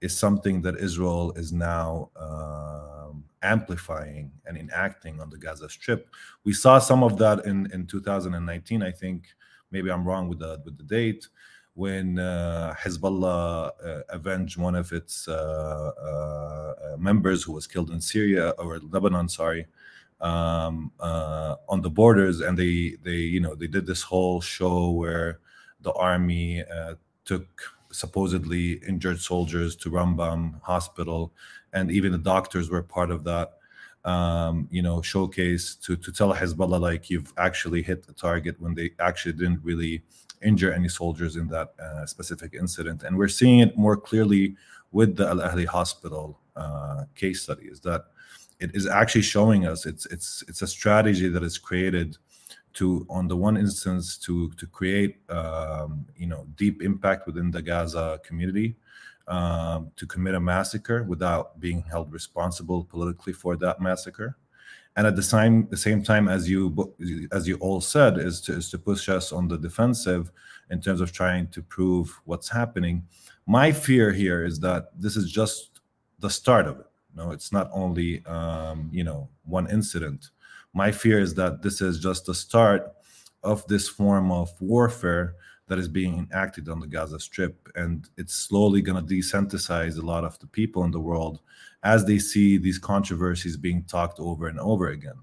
is 0.01 0.17
something 0.17 0.63
that 0.63 0.77
Israel 0.77 1.33
is 1.33 1.53
now 1.53 2.11
um, 2.15 3.25
amplifying 3.43 4.31
and 4.47 4.57
enacting 4.57 5.21
on 5.21 5.31
the 5.31 5.39
Gaza 5.39 5.69
Strip. 5.69 6.09
We 6.45 6.53
saw 6.53 6.79
some 6.79 7.03
of 7.03 7.19
that 7.19 7.45
in 7.45 7.69
in 7.73 7.89
2019. 7.89 8.85
I 8.85 8.93
think 8.93 9.25
maybe 9.73 9.91
I'm 9.91 10.07
wrong 10.07 10.29
with 10.29 10.39
the 10.39 10.63
with 10.65 10.79
the 10.79 10.85
date 10.85 11.27
when 11.75 12.19
uh, 12.21 12.75
Hezbollah 12.79 13.73
uh, 13.85 14.01
avenged 14.09 14.57
one 14.57 14.77
of 14.77 14.93
its 14.93 15.29
uh, 15.29 15.33
uh 15.33 16.97
members 16.97 17.43
who 17.43 17.53
was 17.53 17.67
killed 17.67 17.91
in 17.91 18.01
Syria 18.01 18.51
or 18.59 18.79
Lebanon. 18.79 19.29
Sorry, 19.29 19.67
um, 20.21 20.93
uh, 21.01 21.57
on 21.69 21.83
the 21.83 21.91
borders, 21.91 22.41
and 22.41 22.57
they 22.57 22.97
they 23.03 23.17
you 23.17 23.41
know 23.41 23.55
they 23.55 23.67
did 23.67 23.87
this 23.87 24.03
whole 24.03 24.41
show 24.41 24.91
where 24.91 25.41
the 25.81 25.93
army 25.93 26.65
uh, 26.65 26.95
took 27.25 27.47
supposedly 27.91 28.81
injured 28.89 29.21
soldiers 29.21 29.77
to 29.77 29.91
Rambam 29.91 30.61
Hospital, 30.63 31.33
and 31.73 31.91
even 31.91 32.13
the 32.13 32.19
doctors 32.19 32.71
were 32.71 32.83
part 32.83 33.11
of 33.11 33.25
that. 33.25 33.59
Um, 34.05 34.69
you 34.71 34.83
know, 34.83 35.03
showcase 35.03 35.75
to 35.77 35.97
to 35.97 36.13
tell 36.13 36.35
Hezbollah 36.35 36.81
like 36.81 37.11
you've 37.11 37.33
actually 37.37 37.83
hit 37.83 38.07
the 38.07 38.13
target 38.13 38.61
when 38.61 38.75
they 38.75 38.91
actually 39.01 39.33
didn't 39.33 39.61
really 39.65 40.03
injure 40.45 40.73
any 40.73 40.89
soldiers 40.89 41.37
in 41.37 41.49
that 41.49 41.75
uh, 41.81 42.07
specific 42.07 42.55
incident, 42.55 43.03
and 43.03 43.17
we're 43.17 43.29
seeing 43.29 43.61
it 43.61 43.77
more 43.77 43.97
clearly 43.97 44.57
with 44.93 45.17
the 45.17 45.27
Al 45.27 45.39
Ahli 45.39 45.67
Hospital 45.67 46.39
uh, 46.57 47.05
case 47.15 47.43
study. 47.43 47.65
Is 47.65 47.81
that 47.81 48.07
it 48.61 48.75
is 48.75 48.87
actually 48.87 49.23
showing 49.23 49.67
us 49.67 49.87
it's 49.87 50.07
it's 50.07 50.45
it's 50.49 50.63
a 50.63 50.67
strategy 50.67 51.29
that 51.29 51.43
is 51.43 51.59
created 51.59 52.17
to 52.75 53.07
on 53.09 53.29
the 53.29 53.37
one 53.37 53.57
instance 53.57 54.19
to 54.19 54.51
to 54.53 54.67
create 54.67 55.19
um, 55.31 56.07
you 56.17 56.27
know 56.27 56.47
deep 56.57 56.83
impact 56.83 57.27
within 57.27 57.51
the 57.51 57.63
Gaza 57.63 58.21
community 58.25 58.77
um, 59.29 59.91
to 59.97 60.07
commit 60.07 60.35
a 60.35 60.41
massacre 60.41 61.03
without 61.05 61.59
being 61.61 61.83
held 61.83 62.13
responsible 62.13 62.85
politically 62.85 63.33
for 63.33 63.57
that 63.57 63.81
massacre 63.81 64.37
and 64.97 65.07
at 65.07 65.17
the 65.17 65.23
same 65.23 65.67
the 65.71 65.77
same 65.77 66.03
time 66.03 66.29
as 66.29 66.49
you 66.49 66.95
as 67.33 67.47
you 67.49 67.57
all 67.57 67.81
said 67.81 68.19
is 68.19 68.41
to 68.41 68.53
is 68.53 68.71
to 68.71 68.79
push 68.79 69.09
us 69.09 69.33
on 69.33 69.49
the 69.49 69.59
defensive 69.59 70.31
in 70.71 70.81
terms 70.81 71.01
of 71.01 71.13
trying 71.13 71.47
to 71.49 71.63
prove 71.63 72.21
what's 72.25 72.49
happening 72.49 73.07
my 73.47 73.73
fear 73.73 74.13
here 74.13 74.45
is 74.45 74.61
that 74.61 74.91
this 74.99 75.17
is 75.17 75.31
just 75.31 75.81
the 76.21 76.31
start 76.31 76.67
of 76.67 76.81
it 76.81 76.87
no, 77.17 77.31
it's 77.31 77.53
not 77.53 77.71
only 77.73 78.25
um, 78.27 78.91
you 78.93 79.05
know 79.05 79.29
one 79.45 79.71
incident. 79.71 80.31
My 80.73 80.91
fear 80.91 81.21
is 81.21 81.35
that 81.35 81.63
this 81.63 81.81
is 81.81 82.01
just 82.01 82.27
the 82.27 82.35
start 82.35 82.93
of 83.43 83.67
this 83.69 83.89
form 83.89 84.33
of 84.33 84.51
warfare 84.61 85.37
that 85.67 85.79
is 85.79 85.89
being 85.89 86.19
enacted 86.19 86.69
on 86.69 86.81
the 86.81 86.87
Gaza 86.87 87.19
Strip, 87.19 87.69
and 87.75 88.09
it's 88.17 88.35
slowly 88.35 88.83
going 88.83 89.05
to 89.05 89.15
desensitize 89.15 89.99
a 89.99 90.05
lot 90.05 90.25
of 90.25 90.39
the 90.39 90.47
people 90.47 90.85
in 90.85 90.91
the 90.91 91.01
world 91.01 91.41
as 91.83 92.05
they 92.05 92.19
see 92.19 92.59
these 92.59 92.79
controversies 92.79 93.57
being 93.57 93.85
talked 93.85 94.19
over 94.21 94.49
and 94.49 94.59
over 94.61 94.89
again. 94.89 95.17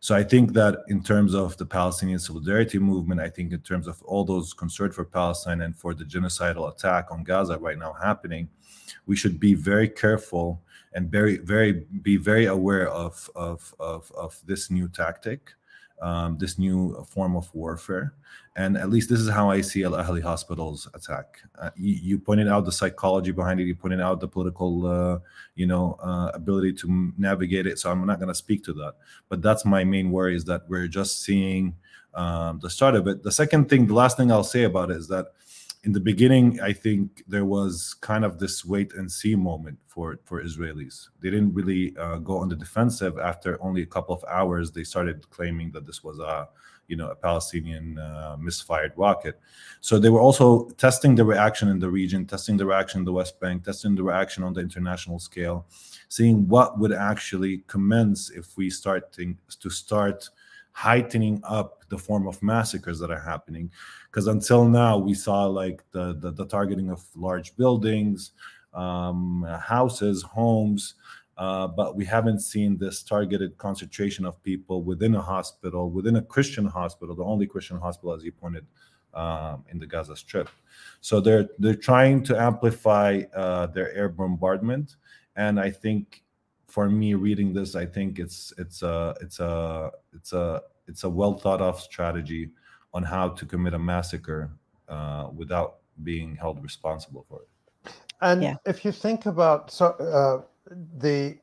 So 0.00 0.14
I 0.14 0.22
think 0.22 0.54
that 0.54 0.78
in 0.88 1.02
terms 1.02 1.34
of 1.34 1.56
the 1.58 1.66
Palestinian 1.66 2.18
solidarity 2.18 2.78
movement, 2.78 3.20
I 3.20 3.28
think 3.28 3.52
in 3.52 3.60
terms 3.60 3.86
of 3.86 4.02
all 4.02 4.24
those 4.24 4.54
concerned 4.54 4.94
for 4.94 5.04
Palestine 5.04 5.60
and 5.60 5.76
for 5.76 5.92
the 5.94 6.04
genocidal 6.04 6.72
attack 6.72 7.08
on 7.10 7.22
Gaza 7.22 7.58
right 7.58 7.78
now 7.78 7.92
happening, 7.92 8.48
we 9.06 9.14
should 9.14 9.38
be 9.38 9.54
very 9.54 9.88
careful 9.88 10.62
and 10.94 11.10
very 11.10 11.38
very 11.38 11.86
be 12.02 12.16
very 12.16 12.46
aware 12.46 12.88
of 12.88 13.30
of 13.36 13.74
of, 13.78 14.10
of 14.16 14.40
this 14.46 14.70
new 14.70 14.88
tactic 14.88 15.52
um, 16.00 16.38
this 16.38 16.58
new 16.58 17.04
form 17.08 17.36
of 17.36 17.52
warfare. 17.54 18.14
And 18.56 18.76
at 18.76 18.90
least 18.90 19.08
this 19.08 19.20
is 19.20 19.28
how 19.28 19.50
I 19.50 19.60
see 19.60 19.84
Al 19.84 19.92
Ahli 19.92 20.22
Hospital's 20.22 20.88
attack. 20.92 21.40
Uh, 21.58 21.70
you, 21.76 21.94
you, 21.94 22.18
pointed 22.18 22.48
out 22.48 22.64
the 22.64 22.72
psychology 22.72 23.30
behind 23.30 23.60
it. 23.60 23.64
You 23.64 23.74
pointed 23.74 24.00
out 24.00 24.20
the 24.20 24.28
political, 24.28 24.86
uh, 24.86 25.18
you 25.54 25.66
know, 25.66 25.96
uh, 26.02 26.30
ability 26.34 26.72
to 26.74 27.12
navigate 27.16 27.66
it. 27.66 27.78
So 27.78 27.90
I'm 27.90 28.04
not 28.06 28.18
going 28.18 28.28
to 28.28 28.34
speak 28.34 28.64
to 28.64 28.72
that. 28.74 28.94
But 29.28 29.40
that's 29.40 29.64
my 29.64 29.84
main 29.84 30.10
worry 30.10 30.34
is 30.34 30.44
that 30.46 30.68
we're 30.68 30.88
just 30.88 31.22
seeing 31.22 31.76
um, 32.14 32.58
the 32.60 32.70
start 32.70 32.96
of 32.96 33.06
it. 33.06 33.22
The 33.22 33.32
second 33.32 33.68
thing, 33.68 33.86
the 33.86 33.94
last 33.94 34.16
thing 34.16 34.32
I'll 34.32 34.42
say 34.42 34.64
about 34.64 34.90
it 34.90 34.96
is 34.96 35.08
that 35.08 35.26
in 35.82 35.92
the 35.92 36.00
beginning, 36.00 36.60
I 36.60 36.72
think 36.74 37.24
there 37.26 37.46
was 37.46 37.94
kind 38.00 38.24
of 38.24 38.38
this 38.38 38.64
wait 38.64 38.92
and 38.94 39.10
see 39.10 39.34
moment 39.34 39.78
for 39.86 40.18
for 40.24 40.42
Israelis. 40.42 41.08
They 41.20 41.30
didn't 41.30 41.54
really 41.54 41.96
uh, 41.96 42.18
go 42.18 42.38
on 42.38 42.48
the 42.48 42.56
defensive. 42.56 43.18
After 43.18 43.62
only 43.62 43.82
a 43.82 43.86
couple 43.86 44.14
of 44.14 44.22
hours, 44.28 44.70
they 44.70 44.84
started 44.84 45.28
claiming 45.30 45.70
that 45.72 45.86
this 45.86 46.04
was 46.04 46.18
a 46.18 46.48
you 46.88 46.96
know 46.96 47.08
a 47.08 47.14
Palestinian 47.14 47.98
uh, 47.98 48.36
misfired 48.38 48.92
rocket. 48.96 49.40
So 49.80 49.98
they 49.98 50.10
were 50.10 50.20
also 50.20 50.68
testing 50.76 51.14
the 51.14 51.24
reaction 51.24 51.68
in 51.68 51.78
the 51.78 51.88
region, 51.88 52.26
testing 52.26 52.58
the 52.58 52.66
reaction 52.66 52.98
in 52.98 53.04
the 53.06 53.12
West 53.12 53.40
Bank, 53.40 53.64
testing 53.64 53.94
the 53.94 54.02
reaction 54.02 54.42
on 54.42 54.52
the 54.52 54.60
international 54.60 55.18
scale, 55.18 55.66
seeing 56.08 56.46
what 56.46 56.78
would 56.78 56.92
actually 56.92 57.64
commence 57.68 58.28
if 58.30 58.54
we 58.58 58.68
start 58.68 59.12
to, 59.12 59.34
to 59.60 59.70
start 59.70 60.28
heightening 60.72 61.40
up 61.44 61.84
the 61.88 61.98
form 61.98 62.26
of 62.26 62.42
massacres 62.42 62.98
that 62.98 63.10
are 63.10 63.20
happening 63.20 63.70
because 64.10 64.26
until 64.26 64.64
now 64.64 64.98
we 64.98 65.14
saw 65.14 65.46
like 65.46 65.82
the, 65.92 66.14
the, 66.20 66.30
the 66.32 66.46
targeting 66.46 66.90
of 66.90 67.04
large 67.14 67.56
buildings 67.56 68.32
um, 68.74 69.46
houses 69.60 70.22
homes 70.22 70.94
uh, 71.38 71.66
but 71.66 71.96
we 71.96 72.04
haven't 72.04 72.40
seen 72.40 72.76
this 72.76 73.02
targeted 73.02 73.56
concentration 73.56 74.26
of 74.26 74.42
people 74.42 74.82
within 74.82 75.14
a 75.14 75.22
hospital 75.22 75.90
within 75.90 76.16
a 76.16 76.22
christian 76.22 76.66
hospital 76.66 77.14
the 77.14 77.24
only 77.24 77.46
christian 77.46 77.78
hospital 77.78 78.12
as 78.12 78.22
you 78.24 78.32
pointed 78.32 78.66
um, 79.14 79.64
in 79.70 79.78
the 79.80 79.86
gaza 79.86 80.14
strip. 80.14 80.48
So 81.00 81.20
they're 81.20 81.48
they're 81.58 81.74
trying 81.74 82.22
to 82.24 82.40
amplify 82.40 83.22
uh, 83.34 83.66
their 83.66 83.92
air 83.92 84.08
bombardment 84.08 84.96
and 85.36 85.60
i 85.60 85.70
think 85.70 86.22
for 86.66 86.88
me 86.88 87.14
reading 87.14 87.52
this 87.52 87.74
i 87.74 87.86
think 87.86 88.18
it's 88.18 88.52
it's 88.58 88.82
a 88.82 89.14
it's 89.20 89.40
a 89.40 89.90
it's 90.12 90.32
a 90.32 90.62
it's 90.86 91.04
a 91.04 91.10
well 91.10 91.34
thought 91.34 91.60
of 91.60 91.80
strategy 91.80 92.50
on 92.92 93.02
how 93.02 93.28
to 93.28 93.46
commit 93.46 93.74
a 93.74 93.78
massacre 93.78 94.50
uh, 94.88 95.28
without 95.34 95.76
being 96.02 96.36
held 96.36 96.62
responsible 96.62 97.24
for 97.28 97.42
it 97.42 97.92
and 98.22 98.42
yeah. 98.42 98.56
if 98.66 98.84
you 98.84 98.92
think 98.92 99.26
about 99.26 99.70
so 99.70 99.86
uh, 99.86 100.42
the 100.98 101.36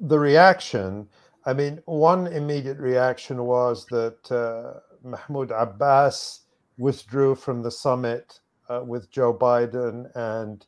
the 0.00 0.18
reaction 0.18 1.06
i 1.46 1.52
mean 1.52 1.80
one 1.86 2.26
immediate 2.28 2.78
reaction 2.78 3.44
was 3.44 3.86
that 3.86 4.30
uh, 4.30 4.80
mahmoud 5.02 5.50
abbas 5.50 6.42
withdrew 6.78 7.34
from 7.34 7.62
the 7.62 7.70
summit 7.70 8.40
uh, 8.68 8.82
with 8.84 9.10
joe 9.10 9.32
biden 9.32 10.10
and 10.14 10.66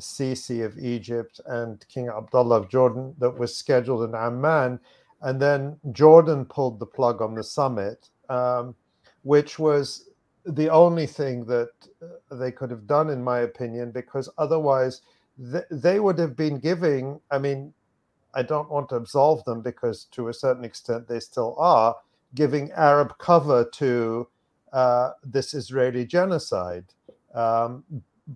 Sisi 0.00 0.64
of 0.64 0.78
Egypt 0.78 1.40
and 1.46 1.84
King 1.88 2.08
Abdullah 2.08 2.56
of 2.56 2.68
Jordan 2.68 3.14
that 3.18 3.36
was 3.36 3.56
scheduled 3.56 4.04
in 4.04 4.14
Amman. 4.14 4.80
And 5.22 5.40
then 5.40 5.78
Jordan 5.92 6.44
pulled 6.44 6.78
the 6.78 6.86
plug 6.86 7.20
on 7.20 7.34
the 7.34 7.42
summit, 7.42 8.08
um, 8.28 8.74
which 9.22 9.58
was 9.58 10.10
the 10.44 10.70
only 10.70 11.06
thing 11.06 11.44
that 11.46 11.70
uh, 12.02 12.36
they 12.36 12.52
could 12.52 12.70
have 12.70 12.86
done, 12.86 13.10
in 13.10 13.22
my 13.22 13.40
opinion, 13.40 13.90
because 13.90 14.28
otherwise 14.38 15.02
th- 15.52 15.64
they 15.70 16.00
would 16.00 16.18
have 16.18 16.36
been 16.36 16.58
giving. 16.58 17.20
I 17.30 17.38
mean, 17.38 17.74
I 18.34 18.42
don't 18.42 18.70
want 18.70 18.88
to 18.90 18.96
absolve 18.96 19.44
them 19.44 19.62
because 19.62 20.04
to 20.12 20.28
a 20.28 20.34
certain 20.34 20.64
extent 20.64 21.08
they 21.08 21.20
still 21.20 21.56
are 21.58 21.96
giving 22.34 22.70
Arab 22.72 23.18
cover 23.18 23.64
to 23.64 24.28
uh, 24.72 25.12
this 25.24 25.54
Israeli 25.54 26.06
genocide. 26.06 26.86
Um, 27.34 27.84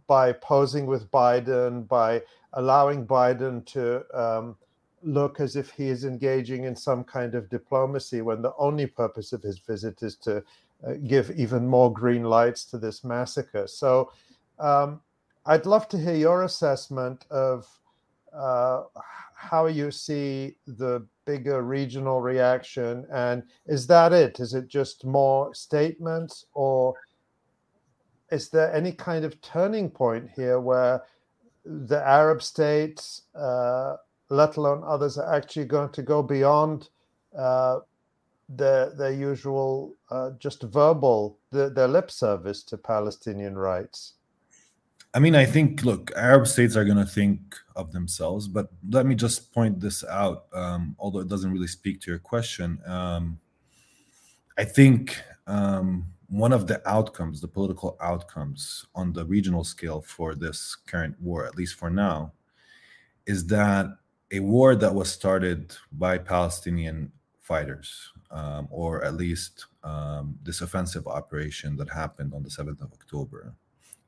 by 0.06 0.32
posing 0.32 0.86
with 0.86 1.10
Biden, 1.10 1.86
by 1.88 2.22
allowing 2.54 3.06
Biden 3.06 3.64
to 3.66 4.04
um, 4.18 4.56
look 5.02 5.40
as 5.40 5.56
if 5.56 5.70
he 5.70 5.88
is 5.88 6.04
engaging 6.04 6.64
in 6.64 6.76
some 6.76 7.04
kind 7.04 7.34
of 7.34 7.50
diplomacy 7.50 8.22
when 8.22 8.42
the 8.42 8.54
only 8.58 8.86
purpose 8.86 9.32
of 9.32 9.42
his 9.42 9.58
visit 9.58 10.02
is 10.02 10.16
to 10.16 10.42
give 11.06 11.30
even 11.32 11.66
more 11.66 11.92
green 11.92 12.24
lights 12.24 12.64
to 12.66 12.78
this 12.78 13.04
massacre. 13.04 13.66
So 13.66 14.12
um, 14.58 15.00
I'd 15.46 15.66
love 15.66 15.88
to 15.88 15.98
hear 15.98 16.14
your 16.14 16.44
assessment 16.44 17.26
of 17.30 17.66
uh, 18.32 18.84
how 19.34 19.66
you 19.66 19.90
see 19.90 20.56
the 20.66 21.06
bigger 21.24 21.62
regional 21.62 22.20
reaction. 22.20 23.06
And 23.12 23.42
is 23.66 23.86
that 23.86 24.12
it? 24.12 24.40
Is 24.40 24.54
it 24.54 24.68
just 24.68 25.04
more 25.04 25.54
statements 25.54 26.46
or? 26.54 26.94
is 28.32 28.48
there 28.48 28.74
any 28.74 28.92
kind 28.92 29.24
of 29.24 29.40
turning 29.42 29.90
point 29.90 30.28
here 30.34 30.58
where 30.58 31.02
the 31.64 32.02
Arab 32.08 32.42
states, 32.42 33.22
uh, 33.38 33.96
let 34.30 34.56
alone 34.56 34.82
others, 34.84 35.18
are 35.18 35.32
actually 35.34 35.66
going 35.66 35.90
to 35.90 36.02
go 36.02 36.22
beyond 36.22 36.88
uh, 37.38 37.80
their 38.49 38.90
their 38.90 39.12
usual 39.12 39.97
uh, 40.11 40.30
just 40.38 40.62
verbal 40.62 41.38
their, 41.51 41.70
their 41.70 41.88
lip 41.88 42.11
service 42.11 42.62
to 42.64 42.76
Palestinian 42.76 43.57
rights? 43.57 44.14
I 45.14 45.18
mean, 45.18 45.34
I 45.34 45.45
think, 45.45 45.84
look, 45.84 46.11
Arab 46.16 46.47
states 46.47 46.74
are 46.74 46.86
going 46.86 46.97
to 46.97 47.05
think 47.05 47.55
of 47.76 47.93
themselves, 47.93 48.49
but 48.49 48.68
let 48.88 49.05
me 49.05 49.14
just 49.14 49.53
point 49.53 49.78
this 49.78 50.05
out, 50.05 50.47
um, 50.55 50.97
although 50.99 51.20
it 51.20 51.28
doesn't 51.28 51.53
really 51.53 51.66
speak 51.66 52.01
to 52.01 52.11
your 52.11 52.18
question. 52.18 52.78
Um, 52.86 53.38
I 54.57 54.64
think 54.64 55.20
um, 55.47 56.07
one 56.28 56.55
of 56.55 56.66
the 56.66 56.80
outcomes, 56.88 57.43
the 57.43 57.49
political 57.49 57.99
outcomes 58.01 58.86
on 58.95 59.12
the 59.12 59.26
regional 59.26 59.64
scale 59.64 60.01
for 60.01 60.34
this 60.34 60.76
current 60.86 61.14
war, 61.20 61.45
at 61.45 61.57
least 61.57 61.74
for 61.74 61.90
now, 61.90 62.32
is 63.26 63.47
that 63.49 63.86
a 64.30 64.40
war 64.40 64.74
that 64.74 64.95
was 64.95 65.11
started 65.11 65.76
by 65.93 66.16
Palestinian 66.16 67.12
fighters, 67.40 68.12
um, 68.32 68.66
or 68.70 69.04
at 69.04 69.14
least 69.14 69.66
um, 69.84 70.38
this 70.42 70.62
offensive 70.62 71.06
operation 71.06 71.76
that 71.76 71.90
happened 71.90 72.32
on 72.34 72.42
the 72.42 72.48
7th 72.48 72.80
of 72.80 72.92
October, 72.92 73.54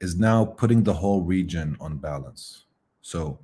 is 0.01 0.19
now 0.19 0.45
putting 0.45 0.83
the 0.83 0.95
whole 0.95 1.23
region 1.23 1.77
on 1.81 1.99
balance. 1.99 2.65
So, 3.03 3.39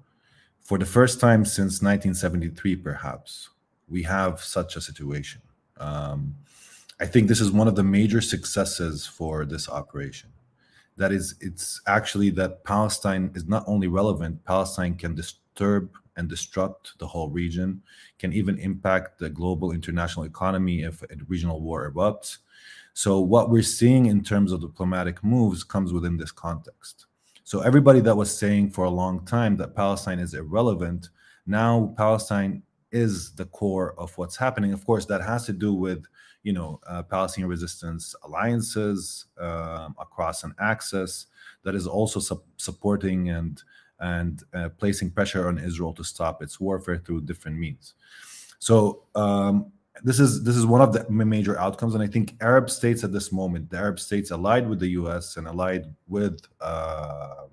for 0.60 0.78
the 0.78 0.86
first 0.86 1.20
time 1.20 1.44
since 1.44 1.82
1973, 1.82 2.76
perhaps, 2.76 3.50
we 3.88 4.02
have 4.04 4.40
such 4.40 4.76
a 4.76 4.80
situation. 4.80 5.42
Um, 5.78 6.36
I 7.00 7.06
think 7.06 7.28
this 7.28 7.40
is 7.40 7.50
one 7.50 7.66
of 7.66 7.76
the 7.76 7.82
major 7.82 8.20
successes 8.20 9.06
for 9.06 9.44
this 9.44 9.68
operation. 9.68 10.30
That 10.96 11.12
is, 11.12 11.34
it's 11.40 11.80
actually 11.86 12.30
that 12.30 12.62
Palestine 12.64 13.32
is 13.34 13.46
not 13.46 13.64
only 13.66 13.88
relevant, 13.88 14.44
Palestine 14.44 14.94
can 14.96 15.14
disturb 15.14 15.90
and 16.20 16.28
disrupt 16.28 16.96
the 16.98 17.06
whole 17.06 17.30
region, 17.30 17.82
can 18.18 18.32
even 18.32 18.58
impact 18.58 19.18
the 19.18 19.28
global 19.28 19.72
international 19.72 20.26
economy 20.26 20.82
if 20.82 21.02
a 21.02 21.06
regional 21.26 21.60
war 21.60 21.90
erupts. 21.90 22.38
So, 22.92 23.18
what 23.18 23.50
we're 23.50 23.62
seeing 23.62 24.06
in 24.06 24.22
terms 24.22 24.52
of 24.52 24.60
diplomatic 24.60 25.24
moves 25.24 25.64
comes 25.64 25.92
within 25.92 26.16
this 26.16 26.30
context. 26.30 27.06
So, 27.42 27.60
everybody 27.60 28.00
that 28.00 28.16
was 28.16 28.36
saying 28.36 28.70
for 28.70 28.84
a 28.84 28.90
long 28.90 29.24
time 29.24 29.56
that 29.56 29.74
Palestine 29.74 30.20
is 30.20 30.34
irrelevant, 30.34 31.08
now 31.46 31.94
Palestine 31.96 32.62
is 32.92 33.32
the 33.32 33.46
core 33.46 33.94
of 33.98 34.16
what's 34.18 34.36
happening. 34.36 34.72
Of 34.72 34.84
course, 34.84 35.06
that 35.06 35.22
has 35.22 35.46
to 35.46 35.52
do 35.52 35.72
with 35.72 36.04
you 36.42 36.52
know, 36.52 36.80
uh, 36.86 37.02
Palestinian 37.02 37.50
resistance 37.50 38.14
alliances 38.24 39.26
um, 39.38 39.94
across 39.98 40.42
an 40.44 40.54
axis 40.58 41.26
that 41.64 41.74
is 41.74 41.86
also 41.86 42.18
su- 42.20 42.42
supporting 42.56 43.28
and 43.28 43.62
and 44.00 44.42
uh, 44.54 44.68
placing 44.78 45.10
pressure 45.10 45.48
on 45.48 45.58
Israel 45.58 45.92
to 45.94 46.04
stop 46.04 46.42
its 46.42 46.58
warfare 46.58 46.98
through 46.98 47.22
different 47.22 47.58
means. 47.58 47.94
So 48.58 49.04
um, 49.14 49.72
this 50.02 50.20
is 50.20 50.42
this 50.44 50.56
is 50.56 50.66
one 50.66 50.80
of 50.80 50.92
the 50.92 51.08
major 51.10 51.58
outcomes, 51.58 51.94
and 51.94 52.02
I 52.02 52.06
think 52.06 52.36
Arab 52.40 52.70
states 52.70 53.04
at 53.04 53.12
this 53.12 53.32
moment, 53.32 53.70
the 53.70 53.78
Arab 53.78 54.00
states 54.00 54.30
allied 54.30 54.68
with 54.68 54.80
the 54.80 54.88
U.S. 54.88 55.36
and 55.36 55.46
allied 55.46 55.86
with 56.08 56.40
uh, 56.60 57.46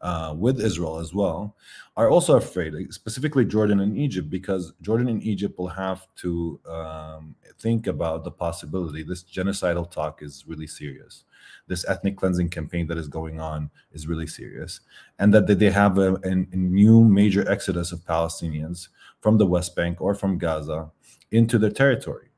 uh, 0.00 0.34
with 0.36 0.60
Israel 0.60 0.98
as 0.98 1.14
well, 1.14 1.56
are 1.96 2.10
also 2.10 2.36
afraid, 2.36 2.74
specifically 2.92 3.44
Jordan 3.44 3.80
and 3.80 3.96
Egypt, 3.96 4.28
because 4.28 4.74
Jordan 4.82 5.08
and 5.08 5.22
Egypt 5.22 5.58
will 5.58 5.68
have 5.68 6.06
to 6.16 6.60
um, 6.68 7.34
think 7.58 7.86
about 7.86 8.22
the 8.22 8.30
possibility. 8.30 9.02
This 9.02 9.24
genocidal 9.24 9.90
talk 9.90 10.22
is 10.22 10.44
really 10.46 10.66
serious. 10.66 11.24
This 11.66 11.84
ethnic 11.88 12.16
cleansing 12.16 12.50
campaign 12.50 12.86
that 12.88 12.98
is 12.98 13.08
going 13.08 13.40
on 13.40 13.70
is 13.92 14.06
really 14.06 14.26
serious, 14.26 14.80
and 15.18 15.32
that, 15.32 15.46
they 15.46 15.70
have 15.70 15.98
a, 15.98 16.14
a, 16.16 16.30
a 16.30 16.56
new 16.56 17.04
major 17.04 17.48
exodus 17.50 17.92
of 17.92 18.04
Palestinians 18.04 18.88
from 19.20 19.38
the 19.38 19.46
West 19.46 19.74
Bank 19.74 20.00
or 20.00 20.14
from 20.14 20.38
Gaza 20.38 20.90
into 21.30 21.58
their 21.58 21.70
territory. 21.70 22.28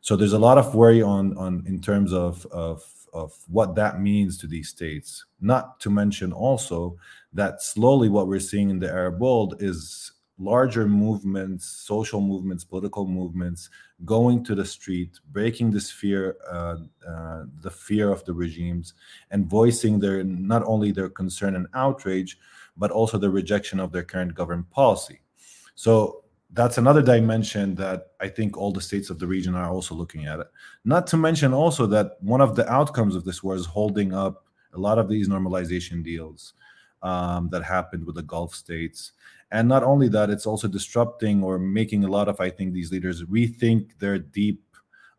So 0.00 0.16
there's 0.16 0.34
a 0.34 0.38
lot 0.38 0.58
of 0.58 0.74
worry 0.74 1.00
on 1.00 1.36
on 1.38 1.64
in 1.66 1.80
terms 1.80 2.12
of 2.12 2.44
of 2.46 2.84
of 3.14 3.32
what 3.48 3.74
that 3.76 4.00
means 4.00 4.36
to 4.38 4.46
these 4.46 4.68
states. 4.68 5.24
Not 5.40 5.80
to 5.80 5.88
mention 5.88 6.32
also 6.32 6.98
that 7.32 7.62
slowly 7.62 8.08
what 8.08 8.26
we're 8.26 8.40
seeing 8.40 8.68
in 8.68 8.80
the 8.80 8.90
Arab 8.90 9.20
world 9.20 9.56
is 9.60 10.12
larger 10.38 10.86
movements, 10.86 11.64
social 11.64 12.20
movements, 12.20 12.64
political 12.64 13.06
movements, 13.06 13.70
going 14.04 14.44
to 14.44 14.54
the 14.54 14.64
street, 14.64 15.20
breaking 15.32 15.70
this 15.70 15.90
fear, 15.90 16.36
uh, 16.50 16.76
uh, 17.08 17.44
the 17.60 17.70
fear 17.70 18.10
of 18.10 18.24
the 18.24 18.34
regimes, 18.34 18.94
and 19.30 19.46
voicing 19.46 20.00
their 20.00 20.24
not 20.24 20.62
only 20.64 20.90
their 20.90 21.08
concern 21.08 21.54
and 21.54 21.68
outrage, 21.74 22.38
but 22.76 22.90
also 22.90 23.16
the 23.16 23.30
rejection 23.30 23.78
of 23.78 23.92
their 23.92 24.02
current 24.02 24.34
government 24.34 24.68
policy. 24.70 25.20
So 25.76 26.24
that's 26.52 26.78
another 26.78 27.02
dimension 27.02 27.74
that 27.76 28.08
I 28.20 28.28
think 28.28 28.56
all 28.56 28.72
the 28.72 28.80
states 28.80 29.10
of 29.10 29.18
the 29.18 29.26
region 29.26 29.54
are 29.54 29.70
also 29.70 29.94
looking 29.94 30.26
at 30.26 30.40
it. 30.40 30.46
Not 30.84 31.06
to 31.08 31.16
mention 31.16 31.52
also 31.52 31.86
that 31.86 32.12
one 32.20 32.40
of 32.40 32.56
the 32.56 32.70
outcomes 32.70 33.14
of 33.14 33.24
this 33.24 33.42
war 33.42 33.54
is 33.54 33.66
holding 33.66 34.12
up 34.12 34.44
a 34.72 34.78
lot 34.78 34.98
of 34.98 35.08
these 35.08 35.28
normalization 35.28 36.02
deals 36.02 36.54
um, 37.04 37.50
that 37.50 37.62
happened 37.62 38.04
with 38.04 38.16
the 38.16 38.22
Gulf 38.22 38.54
states. 38.54 39.12
And 39.52 39.68
not 39.68 39.84
only 39.84 40.08
that, 40.08 40.30
it's 40.30 40.46
also 40.46 40.66
disrupting 40.66 41.44
or 41.44 41.58
making 41.58 42.02
a 42.02 42.08
lot 42.08 42.28
of, 42.28 42.40
I 42.40 42.50
think, 42.50 42.72
these 42.72 42.90
leaders 42.90 43.22
rethink 43.24 43.90
their 43.98 44.18
deep 44.18 44.62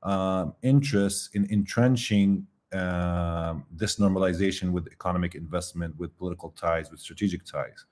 uh, 0.03 0.47
interests 0.61 1.29
in 1.33 1.49
entrenching 1.51 2.45
uh, 2.73 3.53
this 3.71 3.97
normalization 3.97 4.71
with 4.71 4.87
economic 4.87 5.35
investment, 5.35 5.97
with 5.97 6.17
political 6.17 6.49
ties, 6.49 6.91
with 6.91 6.99
strategic 6.99 7.45
ties. 7.45 7.85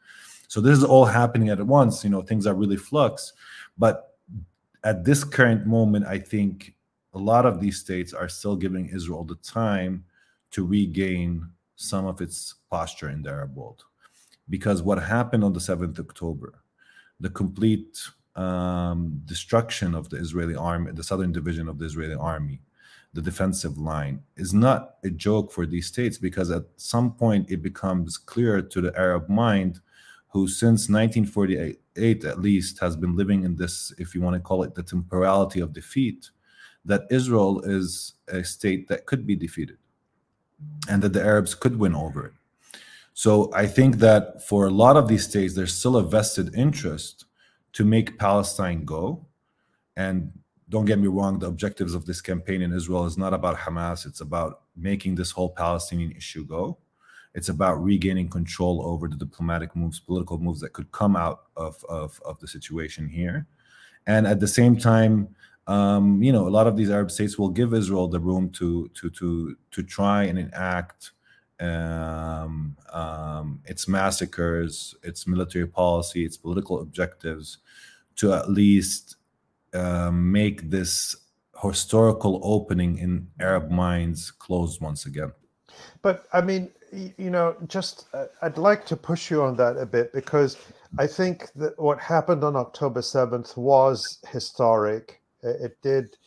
So 0.47 0.59
this 0.59 0.77
is 0.77 0.83
all 0.83 1.05
happening 1.05 1.49
at 1.49 1.65
once. 1.65 2.03
You 2.03 2.09
know, 2.09 2.21
things 2.21 2.45
are 2.45 2.55
really 2.55 2.77
flux. 2.77 3.33
But 3.77 4.17
at 4.83 5.05
this 5.05 5.23
current 5.23 5.65
moment, 5.65 6.05
I 6.05 6.19
think 6.19 6.75
a 7.13 7.19
lot 7.19 7.45
of 7.45 7.61
these 7.61 7.79
states 7.79 8.11
are 8.11 8.27
still 8.27 8.55
giving 8.55 8.89
Israel 8.89 9.23
the 9.23 9.35
time 9.35 10.03
to 10.51 10.65
regain 10.65 11.47
some 11.75 12.05
of 12.05 12.21
its 12.21 12.55
posture 12.69 13.09
in 13.09 13.21
the 13.21 13.29
Arab 13.29 13.55
world. 13.55 13.83
Because 14.49 14.81
what 14.81 15.01
happened 15.01 15.43
on 15.43 15.53
the 15.53 15.59
7th 15.59 15.99
October, 15.99 16.63
the 17.19 17.29
complete 17.29 17.99
um, 18.35 19.21
destruction 19.25 19.95
of 19.95 20.09
the 20.09 20.17
Israeli 20.17 20.55
army, 20.55 20.91
the 20.91 21.03
southern 21.03 21.31
division 21.31 21.67
of 21.67 21.77
the 21.79 21.85
Israeli 21.85 22.15
army, 22.15 22.61
the 23.13 23.21
defensive 23.21 23.77
line, 23.77 24.21
is 24.35 24.53
not 24.53 24.95
a 25.03 25.09
joke 25.09 25.51
for 25.51 25.65
these 25.65 25.87
states 25.87 26.17
because 26.17 26.49
at 26.49 26.63
some 26.77 27.13
point 27.13 27.49
it 27.49 27.61
becomes 27.61 28.17
clear 28.17 28.61
to 28.61 28.81
the 28.81 28.97
Arab 28.97 29.29
mind 29.29 29.79
who 30.29 30.47
since 30.47 30.89
1948 30.89 32.25
at 32.25 32.41
least 32.41 32.79
has 32.79 32.95
been 32.95 33.15
living 33.15 33.43
in 33.43 33.55
this, 33.55 33.93
if 33.99 34.15
you 34.15 34.21
want 34.21 34.33
to 34.33 34.39
call 34.39 34.63
it 34.63 34.73
the 34.73 34.81
temporality 34.81 35.59
of 35.59 35.73
defeat, 35.73 36.31
that 36.85 37.03
Israel 37.11 37.61
is 37.61 38.13
a 38.27 38.43
state 38.43 38.87
that 38.87 39.05
could 39.05 39.27
be 39.27 39.35
defeated 39.35 39.77
and 40.89 41.01
that 41.01 41.13
the 41.13 41.23
Arabs 41.23 41.55
could 41.55 41.77
win 41.77 41.95
over 41.95 42.25
it. 42.25 42.33
So 43.13 43.51
I 43.53 43.67
think 43.67 43.97
that 43.97 44.43
for 44.43 44.65
a 44.65 44.71
lot 44.71 44.97
of 44.97 45.07
these 45.07 45.27
states, 45.27 45.53
there's 45.53 45.73
still 45.73 45.97
a 45.97 46.03
vested 46.03 46.55
interest 46.55 47.25
to 47.73 47.85
make 47.85 48.17
Palestine 48.17 48.85
go. 48.85 49.25
And 49.95 50.31
don't 50.69 50.85
get 50.85 50.99
me 50.99 51.07
wrong, 51.07 51.37
the 51.37 51.47
objectives 51.47 51.93
of 51.93 52.05
this 52.05 52.21
campaign 52.21 52.61
in 52.61 52.73
Israel 52.73 53.05
is 53.05 53.17
not 53.17 53.33
about 53.33 53.57
Hamas, 53.57 54.07
it's 54.07 54.21
about 54.21 54.61
making 54.75 55.15
this 55.15 55.29
whole 55.29 55.49
Palestinian 55.49 56.11
issue 56.13 56.45
go. 56.45 56.79
It's 57.35 57.49
about 57.49 57.83
regaining 57.83 58.29
control 58.29 58.85
over 58.85 59.07
the 59.07 59.15
diplomatic 59.15 59.75
moves, 59.75 59.99
political 59.99 60.37
moves 60.37 60.59
that 60.61 60.73
could 60.73 60.91
come 60.91 61.15
out 61.15 61.43
of, 61.57 61.83
of, 61.89 62.19
of 62.25 62.39
the 62.39 62.47
situation 62.47 63.07
here. 63.07 63.45
And 64.05 64.27
at 64.27 64.39
the 64.39 64.47
same 64.47 64.77
time, 64.77 65.35
um, 65.67 66.21
you 66.21 66.31
know, 66.31 66.47
a 66.47 66.49
lot 66.49 66.67
of 66.67 66.75
these 66.75 66.89
Arab 66.89 67.11
states 67.11 67.37
will 67.37 67.49
give 67.49 67.73
Israel 67.73 68.07
the 68.07 68.19
room 68.19 68.49
to 68.51 68.89
to 68.95 69.09
to 69.11 69.55
to 69.71 69.83
try 69.83 70.23
and 70.23 70.37
enact 70.37 71.11
um, 71.59 72.75
um, 72.91 73.61
its 73.65 73.87
massacres, 73.87 74.95
its 75.03 75.25
military 75.25 75.67
policy, 75.67 76.25
its 76.25 76.37
political 76.37 76.81
objectives, 76.81 77.59
to 78.17 78.33
at 78.33 78.49
least 78.49 79.15
um, 79.73 80.31
make 80.31 80.69
this 80.69 81.15
historical 81.61 82.41
opening 82.43 82.97
in 82.97 83.27
Arab 83.39 83.71
minds 83.71 84.31
closed 84.31 84.81
once 84.81 85.05
again. 85.05 85.31
But 86.01 86.25
I 86.33 86.41
mean, 86.41 86.69
you 87.17 87.29
know, 87.29 87.55
just 87.67 88.07
uh, 88.13 88.25
I'd 88.41 88.57
like 88.57 88.85
to 88.87 88.97
push 88.97 89.31
you 89.31 89.41
on 89.41 89.55
that 89.57 89.77
a 89.77 89.85
bit 89.85 90.13
because 90.13 90.57
I 90.97 91.07
think 91.07 91.51
that 91.53 91.79
what 91.79 91.99
happened 91.99 92.43
on 92.43 92.55
October 92.55 93.01
7th 93.01 93.57
was 93.57 94.19
historic. 94.29 95.21
It 95.43 95.77
did 95.81 96.17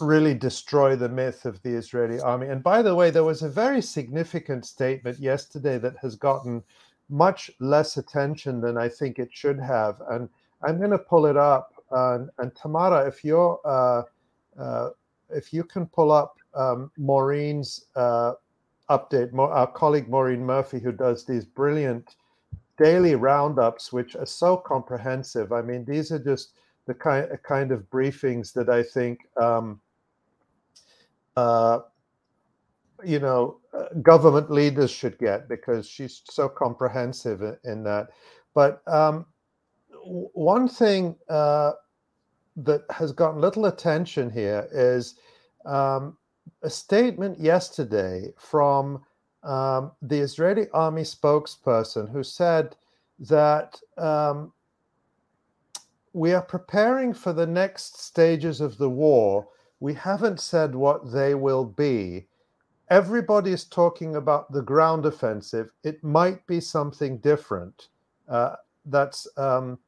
really 0.00 0.34
destroy 0.34 0.96
the 0.96 1.08
myth 1.08 1.44
of 1.44 1.62
the 1.62 1.70
Israeli 1.70 2.20
army. 2.20 2.48
And 2.48 2.62
by 2.62 2.82
the 2.82 2.94
way, 2.94 3.10
there 3.10 3.24
was 3.24 3.42
a 3.42 3.48
very 3.48 3.82
significant 3.82 4.64
statement 4.66 5.18
yesterday 5.18 5.78
that 5.78 5.96
has 5.98 6.16
gotten 6.16 6.62
much 7.08 7.50
less 7.60 7.98
attention 7.98 8.60
than 8.60 8.78
I 8.78 8.88
think 8.88 9.18
it 9.18 9.28
should 9.32 9.60
have. 9.60 10.00
And 10.10 10.28
I'm 10.62 10.78
going 10.78 10.90
to 10.90 10.98
pull 10.98 11.26
it 11.26 11.36
up. 11.36 11.72
and 11.90 12.30
Tamara, 12.54 13.06
if 13.06 13.24
you're 13.24 13.60
uh, 13.64 14.02
uh, 14.58 14.90
if 15.30 15.52
you 15.52 15.64
can 15.64 15.86
pull 15.86 16.12
up 16.12 16.36
um, 16.54 16.90
Maureen's 16.98 17.86
uh, 17.96 18.32
update. 18.90 19.36
Our 19.38 19.66
colleague 19.66 20.08
Maureen 20.08 20.44
Murphy, 20.44 20.78
who 20.78 20.92
does 20.92 21.24
these 21.24 21.44
brilliant 21.44 22.16
daily 22.78 23.14
roundups, 23.14 23.92
which 23.92 24.16
are 24.16 24.26
so 24.26 24.56
comprehensive. 24.56 25.52
I 25.52 25.62
mean, 25.62 25.84
these 25.84 26.12
are 26.12 26.18
just 26.18 26.54
the 26.86 26.94
kind 26.94 27.28
kind 27.42 27.72
of 27.72 27.88
briefings 27.90 28.52
that 28.54 28.68
I 28.68 28.82
think, 28.82 29.20
um, 29.40 29.80
uh, 31.36 31.80
you 33.04 33.18
know, 33.18 33.58
uh, 33.72 33.94
government 34.02 34.50
leaders 34.50 34.90
should 34.90 35.18
get 35.18 35.48
because 35.48 35.86
she's 35.86 36.22
so 36.24 36.48
comprehensive 36.48 37.42
in 37.64 37.82
that. 37.84 38.08
But 38.54 38.82
um, 38.86 39.26
one 40.04 40.68
thing 40.68 41.16
uh, 41.28 41.72
that 42.56 42.82
has 42.90 43.12
gotten 43.12 43.40
little 43.40 43.66
attention 43.66 44.30
here 44.30 44.68
is 44.72 45.14
um, 45.64 46.16
a 46.62 46.70
statement 46.70 47.40
yesterday 47.40 48.32
from 48.36 49.02
um, 49.42 49.92
the 50.02 50.18
Israeli 50.18 50.68
army 50.72 51.02
spokesperson 51.02 52.10
who 52.10 52.22
said 52.22 52.76
that 53.20 53.78
um, 53.98 54.52
we 56.12 56.32
are 56.32 56.42
preparing 56.42 57.14
for 57.14 57.32
the 57.32 57.46
next 57.46 58.00
stages 58.02 58.60
of 58.60 58.78
the 58.78 58.90
war. 58.90 59.48
We 59.80 59.94
haven't 59.94 60.40
said 60.40 60.74
what 60.74 61.12
they 61.12 61.34
will 61.34 61.64
be. 61.64 62.26
Everybody 62.90 63.52
is 63.52 63.64
talking 63.64 64.16
about 64.16 64.52
the 64.52 64.62
ground 64.62 65.06
offensive. 65.06 65.72
It 65.82 66.04
might 66.04 66.46
be 66.46 66.60
something 66.60 67.18
different. 67.18 67.88
Uh, 68.28 68.56
that's 68.86 69.26
um, 69.38 69.78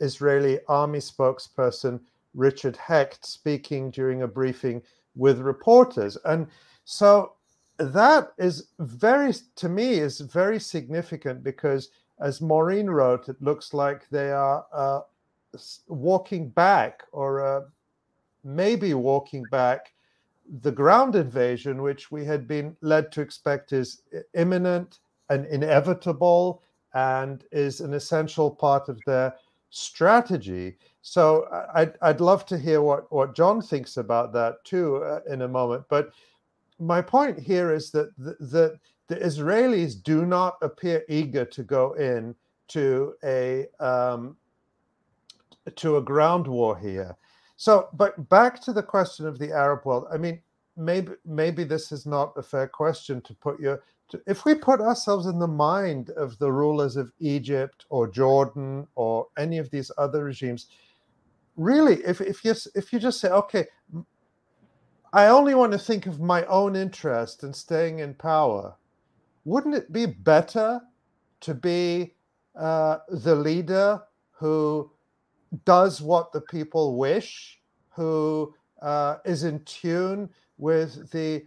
Israeli 0.00 0.60
army 0.68 1.00
spokesperson 1.00 2.00
Richard 2.34 2.76
Hecht 2.76 3.26
speaking 3.26 3.90
during 3.90 4.22
a 4.22 4.28
briefing 4.28 4.82
with 5.16 5.40
reporters. 5.40 6.16
And 6.24 6.46
so 6.84 7.34
that 7.78 8.32
is 8.38 8.68
very, 8.78 9.34
to 9.56 9.68
me, 9.68 9.94
is 9.94 10.20
very 10.20 10.60
significant 10.60 11.42
because, 11.42 11.90
as 12.20 12.40
Maureen 12.40 12.88
wrote, 12.88 13.28
it 13.28 13.42
looks 13.42 13.74
like 13.74 14.08
they 14.08 14.30
are 14.30 14.64
uh, 14.72 15.00
walking 15.88 16.48
back 16.48 17.02
or 17.12 17.44
uh, 17.44 17.60
maybe 18.44 18.94
walking 18.94 19.44
back 19.50 19.92
the 20.60 20.72
ground 20.72 21.14
invasion, 21.14 21.82
which 21.82 22.10
we 22.10 22.24
had 22.24 22.46
been 22.46 22.76
led 22.80 23.12
to 23.12 23.20
expect 23.20 23.72
is 23.72 24.02
imminent 24.34 24.98
and 25.30 25.46
inevitable 25.46 26.62
and 26.94 27.44
is 27.52 27.80
an 27.80 27.94
essential 27.94 28.50
part 28.50 28.88
of 28.88 29.00
their 29.06 29.34
strategy. 29.70 30.76
So 31.00 31.46
I'd, 31.74 31.94
I'd 32.02 32.20
love 32.20 32.44
to 32.46 32.58
hear 32.58 32.82
what, 32.82 33.10
what 33.10 33.34
Jon 33.34 33.62
thinks 33.62 33.96
about 33.96 34.32
that 34.34 34.62
too 34.64 34.96
uh, 34.96 35.20
in 35.30 35.42
a 35.42 35.48
moment. 35.48 35.84
But 35.88 36.10
my 36.78 37.00
point 37.00 37.38
here 37.38 37.72
is 37.72 37.90
that 37.92 38.16
the, 38.18 38.36
the, 38.40 38.78
the, 39.08 39.16
Israelis 39.16 40.02
do 40.02 40.26
not 40.26 40.56
appear 40.62 41.04
eager 41.08 41.44
to 41.44 41.62
go 41.62 41.94
in 41.94 42.34
to 42.68 43.14
a 43.24 43.66
um, 43.80 44.36
to 45.76 45.96
a 45.96 46.02
ground 46.02 46.46
war 46.46 46.78
here. 46.78 47.16
So, 47.56 47.88
but 47.92 48.28
back 48.28 48.60
to 48.62 48.72
the 48.72 48.82
question 48.82 49.26
of 49.26 49.38
the 49.38 49.52
Arab 49.52 49.84
world. 49.84 50.06
I 50.12 50.16
mean, 50.16 50.40
maybe 50.76 51.12
maybe 51.24 51.64
this 51.64 51.92
is 51.92 52.06
not 52.06 52.32
a 52.36 52.42
fair 52.42 52.66
question 52.66 53.20
to 53.22 53.34
put 53.34 53.60
your 53.60 53.82
if 54.26 54.44
we 54.44 54.54
put 54.54 54.80
ourselves 54.80 55.26
in 55.26 55.38
the 55.38 55.46
mind 55.46 56.10
of 56.10 56.38
the 56.38 56.50
rulers 56.50 56.96
of 56.96 57.12
Egypt 57.20 57.86
or 57.88 58.08
Jordan 58.08 58.86
or 58.94 59.26
any 59.38 59.58
of 59.58 59.70
these 59.70 59.90
other 59.96 60.24
regimes, 60.24 60.66
really, 61.56 61.96
if, 62.04 62.20
if 62.20 62.44
you 62.44 62.54
if 62.74 62.92
you 62.92 62.98
just 62.98 63.20
say, 63.20 63.30
okay, 63.30 63.66
I 65.12 65.26
only 65.26 65.54
want 65.54 65.72
to 65.72 65.78
think 65.78 66.06
of 66.06 66.20
my 66.20 66.44
own 66.46 66.76
interest 66.76 67.42
in 67.42 67.52
staying 67.52 68.00
in 68.00 68.14
power, 68.14 68.74
wouldn't 69.44 69.74
it 69.74 69.92
be 69.92 70.06
better 70.06 70.80
to 71.40 71.54
be 71.54 72.14
uh, 72.58 72.98
the 73.08 73.34
leader 73.34 74.02
who 74.30 74.90
does 75.64 76.00
what 76.00 76.32
the 76.32 76.40
people 76.40 76.96
wish, 76.96 77.60
who 77.90 78.54
uh, 78.80 79.16
is 79.24 79.44
in 79.44 79.62
tune 79.64 80.28
with 80.58 81.10
the 81.10 81.44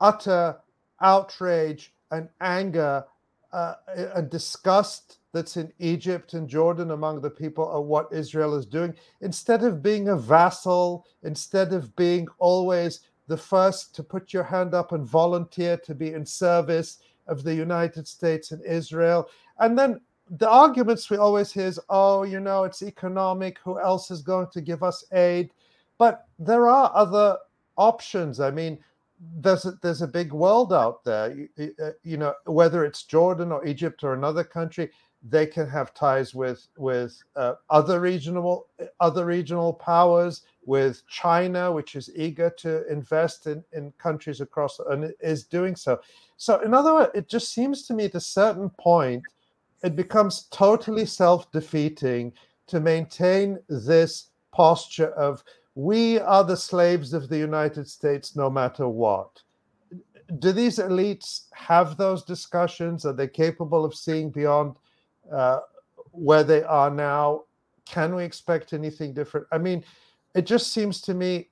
utter 0.00 0.56
outrage 1.00 1.92
and 2.10 2.28
anger 2.40 3.04
uh, 3.52 3.74
a 4.14 4.22
disgust 4.22 5.18
that's 5.32 5.56
in 5.56 5.72
Egypt 5.78 6.34
and 6.34 6.48
Jordan 6.48 6.90
among 6.92 7.20
the 7.20 7.30
people 7.30 7.70
of 7.70 7.86
what 7.86 8.12
Israel 8.12 8.54
is 8.54 8.66
doing. 8.66 8.94
Instead 9.20 9.64
of 9.64 9.82
being 9.82 10.08
a 10.08 10.16
vassal, 10.16 11.06
instead 11.22 11.72
of 11.72 11.94
being 11.96 12.26
always 12.38 13.00
the 13.28 13.36
first 13.36 13.94
to 13.94 14.02
put 14.02 14.32
your 14.32 14.42
hand 14.42 14.74
up 14.74 14.92
and 14.92 15.06
volunteer 15.06 15.76
to 15.76 15.94
be 15.94 16.12
in 16.12 16.26
service 16.26 16.98
of 17.28 17.44
the 17.44 17.54
United 17.54 18.06
States 18.08 18.50
and 18.50 18.64
Israel. 18.64 19.28
And 19.58 19.78
then 19.78 20.00
the 20.38 20.48
arguments 20.48 21.10
we 21.10 21.16
always 21.16 21.52
hear 21.52 21.66
is, 21.66 21.80
oh, 21.88 22.22
you 22.22 22.40
know, 22.40 22.64
it's 22.64 22.82
economic. 22.82 23.58
Who 23.64 23.80
else 23.80 24.10
is 24.10 24.22
going 24.22 24.48
to 24.52 24.60
give 24.60 24.82
us 24.82 25.04
aid? 25.12 25.50
But 25.98 26.26
there 26.38 26.68
are 26.68 26.90
other 26.94 27.36
options. 27.76 28.40
I 28.40 28.50
mean, 28.50 28.78
there's 29.40 29.66
a, 29.66 29.72
there's 29.82 30.02
a 30.02 30.08
big 30.08 30.32
world 30.32 30.72
out 30.72 31.04
there. 31.04 31.48
You, 31.56 31.74
uh, 31.82 31.90
you 32.04 32.16
know, 32.16 32.34
whether 32.46 32.84
it's 32.84 33.02
Jordan 33.02 33.52
or 33.52 33.66
Egypt 33.66 34.04
or 34.04 34.14
another 34.14 34.44
country, 34.44 34.90
they 35.28 35.46
can 35.46 35.68
have 35.68 35.92
ties 35.92 36.34
with 36.34 36.66
with 36.78 37.22
uh, 37.36 37.54
other 37.68 38.00
regional 38.00 38.68
other 39.00 39.26
regional 39.26 39.74
powers, 39.74 40.42
with 40.64 41.02
China, 41.08 41.70
which 41.70 41.94
is 41.96 42.10
eager 42.16 42.48
to 42.48 42.90
invest 42.90 43.46
in 43.46 43.62
in 43.72 43.92
countries 43.98 44.40
across 44.40 44.78
and 44.78 45.12
is 45.20 45.44
doing 45.44 45.76
so. 45.76 46.00
So, 46.38 46.60
in 46.60 46.72
other 46.72 46.94
words, 46.94 47.10
it 47.14 47.28
just 47.28 47.52
seems 47.52 47.82
to 47.88 47.94
me 47.94 48.06
at 48.06 48.14
a 48.14 48.20
certain 48.20 48.70
point, 48.70 49.22
it 49.82 49.96
becomes 49.96 50.44
totally 50.50 51.06
self 51.06 51.50
defeating 51.52 52.32
to 52.66 52.80
maintain 52.80 53.58
this 53.68 54.30
posture 54.52 55.10
of 55.12 55.42
we 55.74 56.18
are 56.18 56.44
the 56.44 56.56
slaves 56.56 57.14
of 57.14 57.28
the 57.28 57.38
United 57.38 57.88
States 57.88 58.36
no 58.36 58.50
matter 58.50 58.88
what. 58.88 59.42
Do 60.38 60.52
these 60.52 60.78
elites 60.78 61.46
have 61.52 61.96
those 61.96 62.22
discussions? 62.22 63.04
Are 63.04 63.12
they 63.12 63.28
capable 63.28 63.84
of 63.84 63.94
seeing 63.94 64.30
beyond 64.30 64.76
uh, 65.32 65.60
where 66.12 66.44
they 66.44 66.62
are 66.62 66.90
now? 66.90 67.44
Can 67.84 68.14
we 68.14 68.24
expect 68.24 68.72
anything 68.72 69.12
different? 69.12 69.46
I 69.50 69.58
mean, 69.58 69.84
it 70.34 70.46
just 70.46 70.72
seems 70.72 71.00
to 71.02 71.14
me 71.14 71.48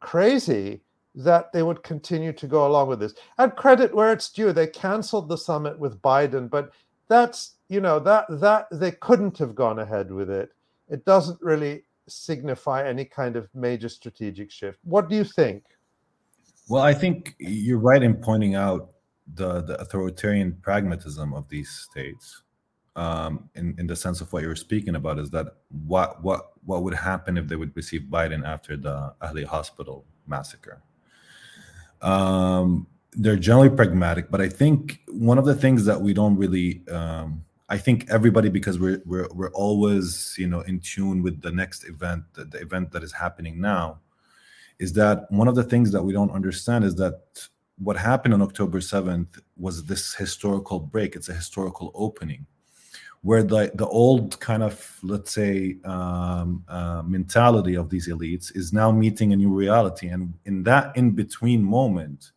crazy 0.00 0.82
that 1.16 1.50
they 1.52 1.62
would 1.62 1.82
continue 1.82 2.32
to 2.32 2.46
go 2.46 2.66
along 2.66 2.88
with 2.88 3.00
this. 3.00 3.14
And 3.38 3.56
credit 3.56 3.94
where 3.94 4.12
it's 4.12 4.30
due, 4.30 4.52
they 4.52 4.66
canceled 4.66 5.28
the 5.28 5.38
summit 5.38 5.78
with 5.78 6.00
Biden, 6.02 6.48
but 6.48 6.70
that's 7.08 7.56
you 7.68 7.80
know 7.80 7.98
that 8.00 8.26
that 8.40 8.68
they 8.70 8.92
couldn't 8.92 9.38
have 9.38 9.54
gone 9.54 9.78
ahead 9.78 10.10
with 10.10 10.30
it. 10.30 10.50
It 10.88 11.04
doesn't 11.04 11.40
really 11.42 11.82
signify 12.08 12.86
any 12.86 13.04
kind 13.04 13.36
of 13.36 13.48
major 13.54 13.88
strategic 13.88 14.50
shift. 14.50 14.78
What 14.84 15.08
do 15.08 15.16
you 15.16 15.24
think? 15.24 15.64
Well, 16.68 16.82
I 16.82 16.94
think 16.94 17.34
you're 17.38 17.78
right 17.78 18.02
in 18.02 18.14
pointing 18.14 18.54
out 18.54 18.90
the, 19.34 19.62
the 19.62 19.80
authoritarian 19.80 20.56
pragmatism 20.62 21.34
of 21.34 21.48
these 21.48 21.70
states. 21.70 22.42
Um, 22.94 23.50
in, 23.54 23.74
in 23.78 23.86
the 23.86 23.94
sense 23.94 24.22
of 24.22 24.32
what 24.32 24.42
you 24.42 24.48
were 24.48 24.56
speaking 24.56 24.94
about, 24.94 25.18
is 25.18 25.28
that 25.30 25.48
what 25.86 26.22
what 26.22 26.52
what 26.64 26.82
would 26.82 26.94
happen 26.94 27.36
if 27.36 27.46
they 27.46 27.56
would 27.56 27.76
receive 27.76 28.02
Biden 28.10 28.42
after 28.42 28.74
the 28.76 29.14
Ahli 29.20 29.44
Hospital 29.44 30.06
massacre? 30.26 30.82
Um, 32.00 32.86
they're 33.16 33.36
generally 33.36 33.70
pragmatic, 33.70 34.30
but 34.30 34.40
I 34.40 34.48
think 34.48 35.00
one 35.08 35.38
of 35.38 35.46
the 35.46 35.54
things 35.54 35.84
that 35.86 36.00
we 36.00 36.12
don't 36.12 36.36
really 36.36 36.86
um, 36.88 37.44
I 37.68 37.78
think 37.78 38.08
everybody, 38.08 38.48
because 38.48 38.78
we're 38.78 39.02
we're 39.04 39.28
we're 39.34 39.50
always 39.50 40.34
you 40.38 40.46
know 40.46 40.60
in 40.60 40.80
tune 40.80 41.22
with 41.22 41.40
the 41.42 41.50
next 41.50 41.84
event, 41.84 42.22
the, 42.34 42.44
the 42.44 42.60
event 42.60 42.92
that 42.92 43.02
is 43.02 43.12
happening 43.12 43.60
now, 43.60 43.98
is 44.78 44.92
that 44.92 45.30
one 45.30 45.48
of 45.48 45.56
the 45.56 45.64
things 45.64 45.90
that 45.92 46.02
we 46.02 46.12
don't 46.12 46.30
understand 46.30 46.84
is 46.84 46.94
that 46.96 47.22
what 47.78 47.96
happened 47.96 48.34
on 48.34 48.42
October 48.42 48.80
seventh 48.80 49.40
was 49.56 49.84
this 49.84 50.14
historical 50.14 50.78
break. 50.78 51.16
It's 51.16 51.28
a 51.28 51.34
historical 51.34 51.90
opening, 51.94 52.46
where 53.22 53.42
the 53.42 53.72
the 53.74 53.88
old 53.88 54.38
kind 54.38 54.62
of 54.62 54.98
let's 55.02 55.32
say 55.32 55.78
um, 55.84 56.64
uh, 56.68 57.02
mentality 57.04 57.74
of 57.74 57.90
these 57.90 58.08
elites 58.08 58.54
is 58.54 58.72
now 58.72 58.92
meeting 58.92 59.32
a 59.32 59.36
new 59.36 59.52
reality, 59.52 60.06
and 60.06 60.34
in 60.44 60.62
that 60.64 60.96
in 60.96 61.10
between 61.10 61.64
moment, 61.64 62.30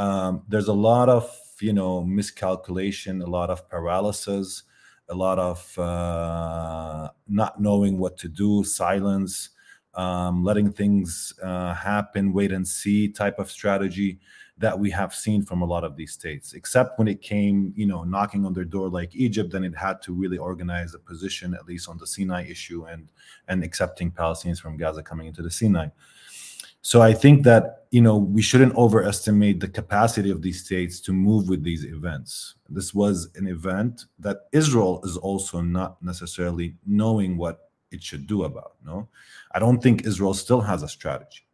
um, 0.00 0.42
there's 0.48 0.68
a 0.68 0.72
lot 0.72 1.10
of 1.10 1.30
you 1.60 1.74
know 1.74 2.02
miscalculation, 2.02 3.20
a 3.20 3.26
lot 3.26 3.50
of 3.50 3.68
paralysis, 3.68 4.62
a 5.10 5.14
lot 5.14 5.38
of 5.38 5.78
uh, 5.78 7.10
not 7.28 7.60
knowing 7.60 7.98
what 7.98 8.16
to 8.16 8.28
do, 8.28 8.64
silence, 8.64 9.50
um, 9.94 10.42
letting 10.42 10.72
things 10.72 11.34
uh, 11.42 11.74
happen, 11.74 12.32
wait 12.32 12.50
and 12.50 12.66
see 12.66 13.08
type 13.08 13.38
of 13.38 13.50
strategy 13.50 14.18
that 14.56 14.78
we 14.78 14.90
have 14.90 15.14
seen 15.14 15.42
from 15.42 15.60
a 15.60 15.66
lot 15.66 15.84
of 15.84 15.96
these 15.96 16.12
states. 16.12 16.54
Except 16.54 16.98
when 16.98 17.08
it 17.08 17.20
came, 17.20 17.72
you 17.76 17.86
know, 17.86 18.02
knocking 18.02 18.46
on 18.46 18.54
their 18.54 18.64
door 18.64 18.88
like 18.88 19.14
Egypt, 19.14 19.52
then 19.52 19.64
it 19.64 19.76
had 19.76 20.00
to 20.02 20.14
really 20.14 20.38
organize 20.38 20.94
a 20.94 20.98
position, 20.98 21.52
at 21.52 21.66
least 21.66 21.90
on 21.90 21.98
the 21.98 22.06
Sinai 22.06 22.46
issue, 22.46 22.86
and 22.86 23.12
and 23.48 23.62
accepting 23.62 24.10
Palestinians 24.10 24.60
from 24.60 24.78
Gaza 24.78 25.02
coming 25.02 25.26
into 25.26 25.42
the 25.42 25.50
Sinai. 25.50 25.88
So 26.82 27.02
I 27.02 27.12
think 27.12 27.44
that 27.44 27.86
you 27.90 28.00
know 28.00 28.16
we 28.16 28.42
shouldn't 28.42 28.74
overestimate 28.76 29.60
the 29.60 29.68
capacity 29.68 30.30
of 30.30 30.42
these 30.42 30.64
states 30.64 31.00
to 31.00 31.12
move 31.12 31.48
with 31.48 31.62
these 31.62 31.84
events. 31.84 32.54
This 32.68 32.94
was 32.94 33.30
an 33.34 33.46
event 33.46 34.06
that 34.18 34.48
Israel 34.52 35.00
is 35.04 35.16
also 35.16 35.60
not 35.60 36.02
necessarily 36.02 36.76
knowing 36.86 37.36
what 37.36 37.70
it 37.90 38.02
should 38.02 38.26
do 38.26 38.44
about. 38.44 38.76
No, 38.84 39.08
I 39.52 39.58
don't 39.58 39.82
think 39.82 40.06
Israel 40.06 40.34
still 40.34 40.60
has 40.60 40.82
a 40.82 40.88
strategy. 40.88 41.46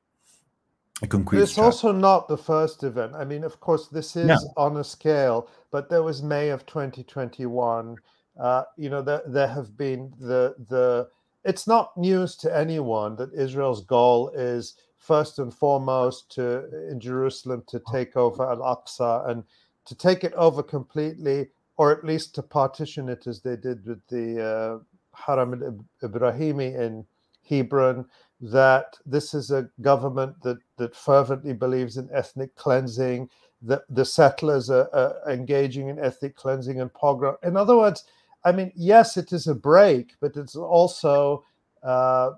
A 1.03 1.07
concrete. 1.07 1.41
It's 1.41 1.53
strategy. 1.53 1.67
also 1.67 1.93
not 1.93 2.29
the 2.29 2.39
first 2.39 2.85
event. 2.85 3.15
I 3.15 3.25
mean, 3.25 3.45
of 3.45 3.61
course, 3.61 3.89
this 3.89 4.17
is 4.17 4.31
on 4.57 4.77
a 4.79 4.85
scale, 4.85 5.49
but 5.71 5.91
there 5.91 6.03
was 6.03 6.23
May 6.23 6.51
of 6.51 6.65
2021. 6.67 7.97
Uh, 8.39 8.63
you 8.77 8.91
know, 8.91 9.03
there, 9.03 9.23
there 9.27 9.49
have 9.49 9.77
been 9.77 10.13
the 10.21 10.55
the. 10.69 11.09
It's 11.45 11.67
not 11.67 11.97
news 11.97 12.35
to 12.39 12.57
anyone 12.57 13.15
that 13.17 13.33
Israel's 13.33 13.85
goal 13.85 14.31
is 14.31 14.75
first 15.07 15.39
and 15.39 15.55
foremost 15.55 16.31
to 16.33 16.89
in 16.91 16.99
Jerusalem 16.99 17.63
to 17.69 17.81
take 17.93 18.17
over 18.17 18.43
Al 18.43 18.59
Aqsa 18.59 19.29
and 19.31 19.45
to 19.85 19.95
take 19.95 20.25
it 20.25 20.33
over 20.35 20.63
completely, 20.63 21.49
or 21.77 21.93
at 21.93 22.05
least 22.05 22.35
to 22.35 22.43
partition 22.43 23.09
it 23.09 23.27
as 23.27 23.41
they 23.41 23.57
did 23.57 23.87
with 23.87 24.05
the 24.09 24.27
uh, 24.43 24.79
Haram 25.15 25.55
al 25.55 26.09
Ibrahimi 26.09 26.75
in 26.75 27.07
Hebron. 27.49 28.07
That 28.41 28.99
this 29.07 29.33
is 29.33 29.51
a 29.51 29.71
government 29.81 30.43
that 30.43 30.59
that 30.77 30.95
fervently 30.95 31.53
believes 31.55 31.97
in 31.97 32.09
ethnic 32.13 32.55
cleansing. 32.57 33.31
That 33.63 33.83
the 33.89 34.05
settlers 34.05 34.69
are, 34.71 34.89
are 34.93 35.33
engaging 35.33 35.89
in 35.89 35.99
ethnic 35.99 36.37
cleansing 36.37 36.81
and 36.81 36.93
pogrom. 36.93 37.37
In 37.43 37.57
other 37.57 37.77
words, 37.77 38.05
I 38.45 38.53
mean, 38.53 38.73
yes, 38.75 39.17
it 39.17 39.33
is 39.33 39.47
a 39.47 39.55
break, 39.55 40.15
but 40.21 40.37
it's 40.37 40.57
also 40.57 41.45
uh, 41.83 42.33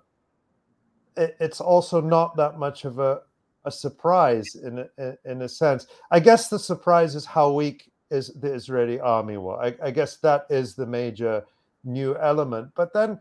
it, 1.19 1.37
it's 1.41 1.61
also 1.61 2.01
not 2.01 2.37
that 2.37 2.59
much 2.59 2.85
of 2.85 2.99
a, 2.99 3.21
a 3.65 3.71
surprise 3.71 4.55
in 4.55 4.87
a, 4.99 5.15
in 5.25 5.43
a 5.43 5.49
sense. 5.49 5.87
I 6.11 6.21
guess 6.21 6.49
the 6.49 6.59
surprise 6.59 7.15
is 7.15 7.25
how 7.27 7.53
weak 7.53 7.91
is 8.11 8.29
the 8.41 8.53
Israeli 8.55 9.01
army 9.01 9.37
was. 9.37 9.59
I, 9.63 9.89
I 9.89 9.91
guess 9.91 10.17
that 10.19 10.47
is 10.49 10.75
the 10.75 10.87
major 10.87 11.45
new 11.85 12.17
element. 12.17 12.71
But 12.75 12.93
then, 12.93 13.21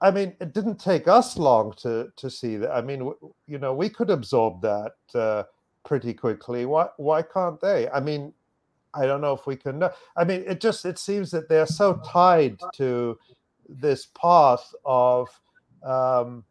I 0.00 0.10
mean, 0.10 0.36
it 0.40 0.54
didn't 0.54 0.78
take 0.78 1.08
us 1.08 1.36
long 1.36 1.74
to 1.78 2.12
to 2.16 2.30
see 2.30 2.56
that. 2.56 2.70
I 2.70 2.80
mean, 2.80 3.12
you 3.46 3.58
know, 3.58 3.74
we 3.74 3.88
could 3.88 4.10
absorb 4.10 4.62
that 4.62 4.94
uh, 5.14 5.44
pretty 5.84 6.14
quickly. 6.14 6.66
Why 6.66 6.88
why 6.96 7.22
can't 7.22 7.60
they? 7.60 7.88
I 7.88 8.00
mean, 8.00 8.32
I 8.94 9.06
don't 9.06 9.20
know 9.20 9.34
if 9.34 9.46
we 9.46 9.56
can. 9.56 9.78
know. 9.78 9.90
I 10.16 10.24
mean, 10.24 10.44
it 10.46 10.60
just 10.60 10.84
it 10.84 10.98
seems 10.98 11.30
that 11.32 11.48
they're 11.48 11.66
so 11.66 12.00
tied 12.06 12.60
to 12.74 13.18
this 13.68 14.06
path 14.20 14.72
of 14.84 15.28
um, 15.82 16.44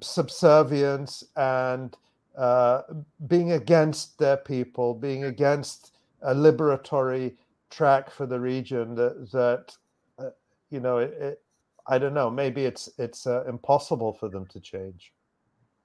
subservience 0.00 1.24
and 1.36 1.96
uh, 2.36 2.82
being 3.26 3.52
against 3.52 4.18
their 4.18 4.36
people, 4.36 4.94
being 4.94 5.24
against 5.24 5.92
a 6.22 6.34
liberatory 6.34 7.34
track 7.70 8.10
for 8.10 8.26
the 8.26 8.38
region 8.38 8.94
that 8.94 9.30
that 9.32 9.74
uh, 10.18 10.30
you 10.70 10.80
know 10.80 10.98
it, 10.98 11.12
it, 11.20 11.42
I 11.86 11.98
don't 11.98 12.14
know 12.14 12.30
maybe 12.30 12.64
it's 12.64 12.88
it's 12.98 13.26
uh, 13.26 13.44
impossible 13.48 14.12
for 14.12 14.28
them 14.28 14.46
to 14.46 14.60
change. 14.60 15.12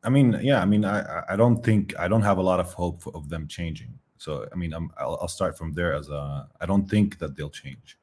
I 0.03 0.09
mean, 0.09 0.37
yeah, 0.41 0.61
I 0.61 0.65
mean, 0.65 0.85
I 0.85 0.99
I- 1.01 1.23
I 1.33 1.35
don't 1.35 1.63
think 1.63 1.97
I 1.97 2.07
don't 2.07 2.21
have 2.21 2.37
a 2.37 2.43
lot 2.43 2.59
of 2.59 2.71
hope 2.73 3.01
for, 3.01 3.15
of 3.15 3.29
them 3.29 3.47
changing. 3.47 3.97
So 4.17 4.47
I 4.51 4.55
mean, 4.55 4.73
I'm, 4.73 4.91
I'll, 4.97 5.17
I'll 5.21 5.27
start 5.27 5.57
from 5.57 5.73
there 5.73 5.93
as 5.93 6.09
a 6.09 6.47
I 6.61 6.65
don't 6.65 6.87
think 6.89 7.17
that 7.19 7.35
they'll 7.35 7.49
change, 7.49 7.97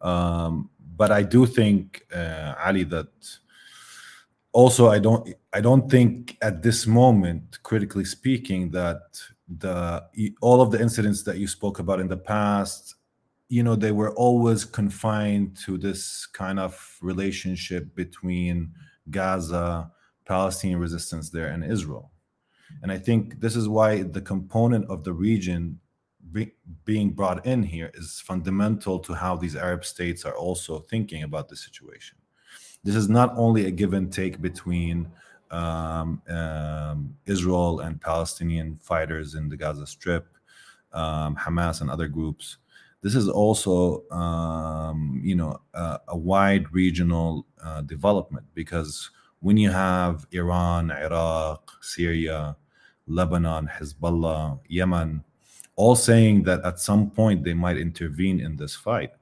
um, 0.00 0.70
but 0.96 1.10
I 1.10 1.22
do 1.22 1.46
think 1.46 2.06
uh, 2.14 2.54
Ali 2.64 2.84
that 2.84 3.08
also 4.52 4.88
I 4.88 4.98
don't 4.98 5.34
I 5.52 5.60
don't 5.60 5.90
think 5.90 6.36
at 6.42 6.62
this 6.62 6.86
moment, 6.86 7.62
critically 7.62 8.04
speaking, 8.04 8.70
that 8.70 9.02
the 9.48 10.04
all 10.40 10.60
of 10.60 10.70
the 10.70 10.80
incidents 10.80 11.22
that 11.24 11.38
you 11.38 11.48
spoke 11.48 11.78
about 11.78 12.00
in 12.00 12.08
the 12.08 12.16
past, 12.16 12.94
you 13.48 13.62
know, 13.62 13.76
they 13.76 13.92
were 13.92 14.12
always 14.12 14.64
confined 14.64 15.56
to 15.64 15.78
this 15.78 16.26
kind 16.26 16.58
of 16.58 16.98
relationship 17.02 17.94
between 17.94 18.72
Gaza, 19.10 19.90
Palestinian 20.24 20.78
resistance 20.78 21.30
there, 21.30 21.48
and 21.48 21.64
Israel. 21.64 22.12
And 22.82 22.90
I 22.90 22.98
think 22.98 23.40
this 23.40 23.56
is 23.56 23.68
why 23.68 24.02
the 24.02 24.20
component 24.20 24.86
of 24.88 25.04
the 25.04 25.12
region 25.12 25.78
be, 26.30 26.52
being 26.84 27.10
brought 27.10 27.44
in 27.44 27.62
here 27.62 27.90
is 27.94 28.22
fundamental 28.24 28.98
to 29.00 29.12
how 29.12 29.36
these 29.36 29.56
Arab 29.56 29.84
states 29.84 30.24
are 30.24 30.36
also 30.36 30.78
thinking 30.78 31.22
about 31.22 31.48
the 31.48 31.56
situation. 31.56 32.16
This 32.84 32.96
is 32.96 33.08
not 33.08 33.32
only 33.36 33.66
a 33.66 33.70
give 33.70 33.92
and 33.92 34.12
take 34.12 34.42
between 34.42 35.08
um, 35.52 36.20
um, 36.28 37.16
Israel 37.26 37.80
and 37.80 38.00
Palestinian 38.00 38.78
fighters 38.82 39.34
in 39.34 39.48
the 39.48 39.56
Gaza 39.56 39.86
Strip, 39.86 40.26
um, 40.92 41.36
Hamas 41.36 41.80
and 41.80 41.90
other 41.90 42.08
groups. 42.08 42.56
This 43.02 43.14
is 43.14 43.28
also, 43.28 44.08
um, 44.10 45.20
you 45.22 45.36
know, 45.36 45.60
a, 45.74 46.00
a 46.08 46.16
wide 46.16 46.72
regional 46.72 47.46
uh, 47.62 47.82
development 47.82 48.46
because 48.54 49.10
when 49.40 49.56
you 49.56 49.70
have 49.70 50.26
Iran, 50.32 50.90
Iraq, 50.90 51.70
Syria, 51.80 52.56
Lebanon, 53.06 53.68
Hezbollah, 53.68 54.58
Yemen, 54.68 55.22
all 55.76 55.96
saying 55.96 56.44
that 56.44 56.64
at 56.64 56.80
some 56.80 57.10
point 57.10 57.44
they 57.44 57.54
might 57.54 57.76
intervene 57.76 58.40
in 58.40 58.56
this 58.56 58.74
fight, 58.74 59.12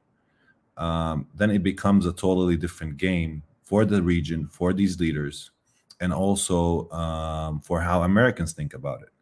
um, 0.76 1.26
then 1.34 1.50
it 1.50 1.62
becomes 1.62 2.06
a 2.06 2.12
totally 2.12 2.56
different 2.56 2.96
game 2.96 3.42
for 3.70 3.84
the 3.84 4.02
region, 4.02 4.48
for 4.48 4.72
these 4.72 4.98
leaders, 4.98 5.52
and 6.00 6.12
also 6.12 6.90
um, 6.90 7.60
for 7.60 7.80
how 7.80 8.02
Americans 8.02 8.52
think 8.52 8.74
about 8.74 9.00
it, 9.00 9.12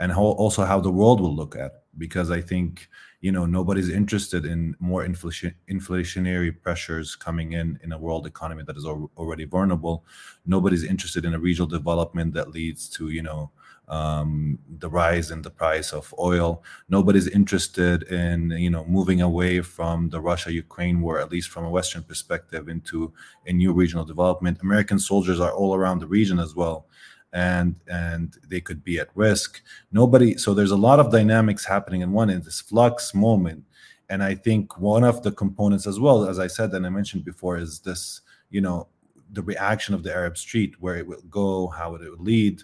and 0.00 0.10
how, 0.10 0.24
also 0.42 0.64
how 0.64 0.80
the 0.80 0.90
world 0.90 1.20
will 1.20 1.36
look 1.36 1.54
at 1.54 1.66
it. 1.66 1.82
Because 1.98 2.28
I 2.32 2.40
think 2.40 2.88
you 3.20 3.30
know 3.30 3.46
nobody's 3.46 3.90
interested 3.90 4.44
in 4.44 4.74
more 4.80 5.04
inflation, 5.04 5.54
inflationary 5.70 6.50
pressures 6.64 7.14
coming 7.14 7.52
in 7.52 7.78
in 7.84 7.92
a 7.92 7.98
world 7.98 8.26
economy 8.26 8.64
that 8.66 8.76
is 8.76 8.84
al- 8.84 9.12
already 9.16 9.44
vulnerable. 9.44 10.04
Nobody's 10.46 10.82
interested 10.82 11.24
in 11.24 11.34
a 11.34 11.38
regional 11.38 11.68
development 11.68 12.34
that 12.34 12.50
leads 12.50 12.88
to 12.96 13.10
you 13.10 13.22
know 13.22 13.52
um, 13.92 14.58
the 14.78 14.88
rise 14.88 15.30
in 15.30 15.42
the 15.42 15.50
price 15.50 15.92
of 15.92 16.14
oil. 16.18 16.64
Nobody's 16.88 17.28
interested 17.28 18.04
in 18.04 18.50
you 18.52 18.70
know 18.70 18.84
moving 18.86 19.20
away 19.20 19.60
from 19.60 20.08
the 20.08 20.20
Russia-Ukraine 20.20 21.02
war, 21.02 21.20
at 21.20 21.30
least 21.30 21.50
from 21.50 21.66
a 21.66 21.70
Western 21.70 22.02
perspective, 22.02 22.68
into 22.68 23.12
a 23.46 23.52
new 23.52 23.72
regional 23.74 24.06
development. 24.06 24.62
American 24.62 24.98
soldiers 24.98 25.40
are 25.40 25.52
all 25.52 25.74
around 25.74 25.98
the 25.98 26.06
region 26.06 26.38
as 26.38 26.56
well, 26.56 26.86
and 27.34 27.76
and 27.86 28.38
they 28.48 28.62
could 28.62 28.82
be 28.82 28.98
at 28.98 29.10
risk. 29.14 29.60
Nobody. 29.92 30.38
So 30.38 30.54
there's 30.54 30.70
a 30.78 30.84
lot 30.88 30.98
of 30.98 31.12
dynamics 31.12 31.66
happening 31.66 32.00
in 32.00 32.12
one 32.12 32.30
in 32.30 32.40
this 32.40 32.62
flux 32.62 33.14
moment, 33.14 33.62
and 34.08 34.22
I 34.22 34.34
think 34.34 34.78
one 34.78 35.04
of 35.04 35.22
the 35.22 35.32
components 35.32 35.86
as 35.86 36.00
well, 36.00 36.24
as 36.24 36.38
I 36.38 36.46
said 36.46 36.72
and 36.72 36.86
I 36.86 36.90
mentioned 36.90 37.26
before, 37.26 37.58
is 37.58 37.80
this 37.80 38.22
you 38.48 38.62
know 38.62 38.88
the 39.32 39.42
reaction 39.42 39.94
of 39.94 40.02
the 40.02 40.14
Arab 40.14 40.38
street, 40.38 40.74
where 40.80 40.96
it 40.96 41.06
will 41.06 41.22
go, 41.28 41.68
how 41.68 41.94
it 41.94 42.00
will 42.00 42.24
lead. 42.24 42.62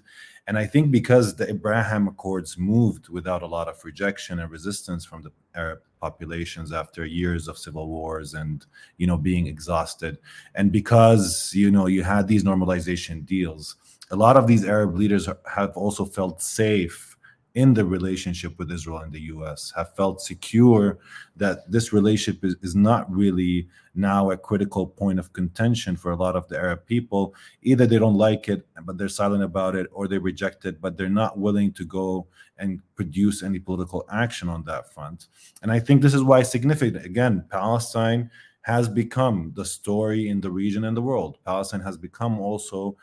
And 0.48 0.56
I 0.56 0.64
think 0.64 0.90
because 0.90 1.36
the 1.36 1.46
Abraham 1.50 2.08
Accords 2.08 2.56
moved 2.56 3.10
without 3.10 3.42
a 3.42 3.46
lot 3.46 3.68
of 3.68 3.84
rejection 3.84 4.38
and 4.38 4.50
resistance 4.50 5.04
from 5.04 5.20
the 5.20 5.30
Arab 5.54 5.80
populations 6.00 6.72
after 6.72 7.04
years 7.04 7.48
of 7.48 7.58
civil 7.58 7.86
wars 7.86 8.32
and 8.32 8.64
you 8.96 9.06
know 9.06 9.18
being 9.18 9.46
exhausted, 9.46 10.16
and 10.54 10.72
because 10.72 11.52
you 11.54 11.70
know 11.70 11.86
you 11.86 12.02
had 12.02 12.26
these 12.26 12.44
normalization 12.44 13.26
deals, 13.26 13.76
a 14.10 14.16
lot 14.16 14.38
of 14.38 14.46
these 14.46 14.64
Arab 14.64 14.96
leaders 14.96 15.28
have 15.46 15.76
also 15.76 16.06
felt 16.06 16.40
safe 16.40 17.07
in 17.58 17.74
the 17.74 17.84
relationship 17.84 18.56
with 18.56 18.70
Israel 18.70 18.98
and 18.98 19.12
the 19.12 19.26
US, 19.34 19.72
have 19.74 19.92
felt 19.96 20.22
secure 20.22 20.98
that 21.34 21.68
this 21.68 21.92
relationship 21.92 22.44
is, 22.44 22.54
is 22.62 22.76
not 22.76 23.10
really 23.10 23.68
now 23.96 24.30
a 24.30 24.36
critical 24.36 24.86
point 24.86 25.18
of 25.18 25.32
contention 25.32 25.96
for 25.96 26.12
a 26.12 26.16
lot 26.24 26.36
of 26.36 26.46
the 26.46 26.56
Arab 26.56 26.86
people. 26.86 27.34
Either 27.62 27.84
they 27.84 27.98
don't 27.98 28.14
like 28.14 28.48
it, 28.48 28.64
but 28.84 28.96
they're 28.96 29.08
silent 29.08 29.42
about 29.42 29.74
it, 29.74 29.88
or 29.90 30.06
they 30.06 30.18
reject 30.18 30.66
it, 30.66 30.80
but 30.80 30.96
they're 30.96 31.08
not 31.08 31.36
willing 31.36 31.72
to 31.72 31.84
go 31.84 32.28
and 32.58 32.80
produce 32.94 33.42
any 33.42 33.58
political 33.58 34.06
action 34.08 34.48
on 34.48 34.62
that 34.62 34.94
front. 34.94 35.26
And 35.60 35.72
I 35.72 35.80
think 35.80 36.00
this 36.00 36.14
is 36.14 36.22
why 36.22 36.44
significant. 36.44 37.04
Again, 37.04 37.44
Palestine 37.50 38.30
has 38.62 38.88
become 38.88 39.52
the 39.56 39.64
story 39.64 40.28
in 40.28 40.40
the 40.40 40.50
region 40.50 40.84
and 40.84 40.96
the 40.96 41.02
world. 41.02 41.38
Palestine 41.44 41.80
has 41.80 41.96
become 41.96 42.38
also 42.38 42.96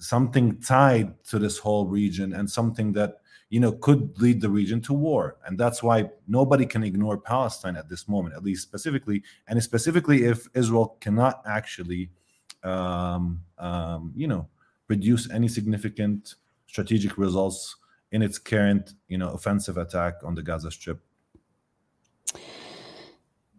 something 0.00 0.60
tied 0.60 1.22
to 1.26 1.38
this 1.38 1.56
whole 1.58 1.86
region 1.86 2.32
and 2.32 2.50
something 2.50 2.92
that 2.94 3.21
you 3.52 3.60
know, 3.60 3.70
could 3.70 4.18
lead 4.18 4.40
the 4.40 4.48
region 4.48 4.80
to 4.80 4.94
war. 4.94 5.36
And 5.44 5.58
that's 5.58 5.82
why 5.82 6.08
nobody 6.26 6.64
can 6.64 6.82
ignore 6.82 7.18
Palestine 7.18 7.76
at 7.76 7.86
this 7.86 8.08
moment, 8.08 8.34
at 8.34 8.42
least 8.42 8.62
specifically, 8.62 9.22
and 9.46 9.62
specifically 9.62 10.24
if 10.24 10.48
Israel 10.54 10.96
cannot 11.00 11.42
actually, 11.44 12.08
um, 12.64 13.42
um, 13.58 14.10
you 14.16 14.26
know, 14.26 14.48
produce 14.86 15.30
any 15.30 15.48
significant 15.48 16.36
strategic 16.66 17.18
results 17.18 17.76
in 18.12 18.22
its 18.22 18.38
current, 18.38 18.94
you 19.08 19.18
know, 19.18 19.28
offensive 19.32 19.76
attack 19.76 20.14
on 20.24 20.34
the 20.34 20.42
Gaza 20.42 20.70
Strip. 20.70 21.00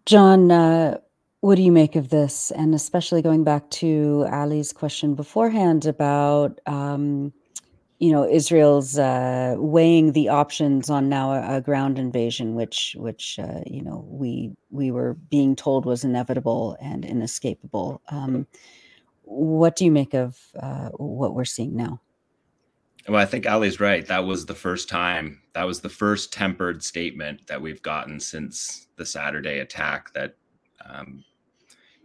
Jon, 0.08 0.52
uh, 0.52 0.98
what 1.42 1.54
do 1.54 1.62
you 1.62 1.72
make 1.72 1.96
of 1.96 2.10
this? 2.10 2.50
And 2.50 2.74
especially 2.74 3.22
going 3.22 3.44
back 3.44 3.70
to 3.82 4.26
Ali's 4.32 4.74
question 4.74 5.14
beforehand 5.14 5.86
about 5.86 6.60
um, 6.66 7.32
you 8.04 8.12
know 8.12 8.28
Israel's 8.28 8.98
uh, 8.98 9.56
weighing 9.58 10.12
the 10.12 10.28
options 10.28 10.90
on 10.90 11.08
now 11.08 11.32
a, 11.32 11.58
a 11.58 11.62
ground 11.62 11.98
invasion, 11.98 12.54
which 12.54 12.98
which 13.00 13.40
uh, 13.40 13.62
you 13.66 13.82
know 13.82 14.06
we 14.10 14.52
we 14.72 14.92
were 14.92 15.14
being 15.30 15.56
told 15.56 15.86
was 15.86 16.04
inevitable 16.04 16.76
and 16.82 17.06
inescapable. 17.06 18.02
Um, 18.10 18.46
what 19.22 19.78
do 19.78 19.86
you 19.86 19.92
make 19.92 20.14
of 20.14 20.38
uh, 20.62 20.90
what 20.90 21.34
we're 21.34 21.46
seeing 21.46 21.78
now? 21.78 22.02
Well, 23.08 23.22
I 23.22 23.26
think 23.26 23.46
Ali's 23.46 23.80
right. 23.80 24.06
That 24.06 24.26
was 24.26 24.46
the 24.46 24.56
first 24.56 24.90
time. 24.90 25.42
That 25.54 25.66
was 25.66 25.80
the 25.80 25.90
first 25.90 26.34
tempered 26.34 26.84
statement 26.84 27.48
that 27.48 27.62
we've 27.62 27.82
gotten 27.82 28.20
since 28.20 28.88
the 28.98 29.06
Saturday 29.06 29.60
attack 29.60 30.14
that, 30.14 30.36
um, 30.86 31.24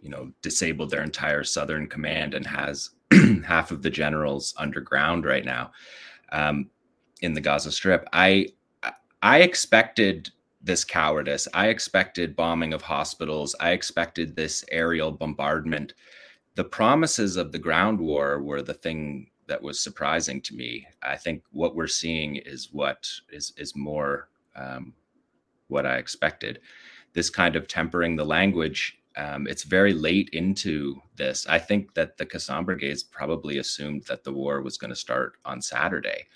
you 0.01 0.11
know, 0.11 0.31
disabled 0.43 0.91
their 0.91 1.03
entire 1.03 1.43
southern 1.43 1.89
command 1.89 2.35
and 2.35 2.47
has 2.47 2.91
half 3.47 3.70
of 3.70 3.82
the 3.82 3.90
generals 3.90 4.55
underground 4.59 5.24
right 5.24 5.44
now 5.44 5.70
um, 6.32 6.68
in 7.20 7.32
the 7.32 7.40
Gaza 7.40 7.72
Strip. 7.72 8.06
I 8.12 8.48
I 9.22 9.40
expected 9.40 10.30
this 10.60 10.85
cowardice. 10.85 11.48
I 11.55 11.68
expected 11.68 12.36
bombing 12.36 12.72
of 12.72 12.82
hospitals. 12.82 13.55
I 13.60 13.70
expected 13.70 14.36
this 14.36 14.64
aerial 14.70 15.10
bombardment. 15.12 15.94
The 16.55 16.64
promises 16.64 17.36
of 17.36 17.52
the 17.52 17.59
ground 17.59 18.01
war 18.01 18.43
were 18.43 18.62
the 18.62 18.74
thing 18.74 19.30
that 19.47 19.62
was 19.62 19.80
surprising 19.80 20.40
to 20.43 20.55
me. 20.55 20.86
I 21.02 21.16
think 21.16 21.43
what 21.51 21.74
we're 21.74 21.86
seeing 21.86 22.36
is 22.36 22.68
what 22.72 23.09
is 23.30 23.52
is 23.56 23.74
more 23.74 24.28
um, 24.55 24.93
what 25.68 25.86
I 25.86 25.97
expected. 25.97 26.60
This 27.14 27.30
kind 27.30 27.56
of 27.56 27.66
tempering 27.66 28.16
the 28.16 28.24
language 28.24 28.98
um, 29.16 29.47
it's 29.47 29.64
very 29.64 29.93
late 29.93 30.30
into 30.32 31.01
this. 31.16 31.47
I 31.48 31.59
think 31.59 31.94
that 31.94 32.16
the 32.16 32.26
Qassam 32.26 32.64
brigades 32.64 33.02
probably 33.02 33.59
assumed 33.59 34.05
that 34.05 34.24
the 34.24 34.32
war 34.32 34.62
was 34.62 34.78
going 34.78 34.90
to 34.90 34.97
start 34.97 35.35
on 35.44 35.60
Saturday. 35.60 36.26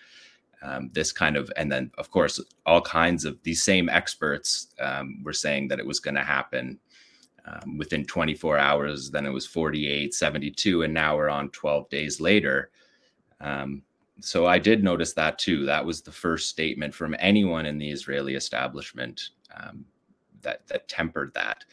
Um, 0.62 0.90
this 0.92 1.12
kind 1.12 1.36
of, 1.36 1.50
and 1.56 1.70
then 1.70 1.90
of 1.98 2.10
course, 2.10 2.40
all 2.66 2.80
kinds 2.80 3.24
of 3.24 3.42
these 3.42 3.62
same 3.62 3.88
experts 3.88 4.68
um, 4.80 5.22
were 5.24 5.32
saying 5.32 5.68
that 5.68 5.80
it 5.80 5.86
was 5.86 6.00
going 6.00 6.14
to 6.14 6.22
happen 6.22 6.78
um, 7.44 7.78
within 7.78 8.04
24 8.04 8.58
hours. 8.58 9.10
Then 9.10 9.26
it 9.26 9.32
was 9.32 9.46
48, 9.46 10.14
72, 10.14 10.82
and 10.82 10.94
now 10.94 11.16
we're 11.16 11.28
on 11.28 11.50
12 11.50 11.88
days 11.88 12.20
later. 12.20 12.70
Um, 13.40 13.82
so 14.20 14.46
I 14.46 14.58
did 14.58 14.84
notice 14.84 15.12
that 15.14 15.38
too. 15.38 15.66
That 15.66 15.84
was 15.84 16.02
the 16.02 16.12
first 16.12 16.48
statement 16.48 16.94
from 16.94 17.16
anyone 17.18 17.66
in 17.66 17.78
the 17.78 17.90
Israeli 17.90 18.34
establishment 18.34 19.30
um, 19.56 19.84
that 20.42 20.66
that 20.68 20.88
tempered 20.88 21.32
that 21.34 21.64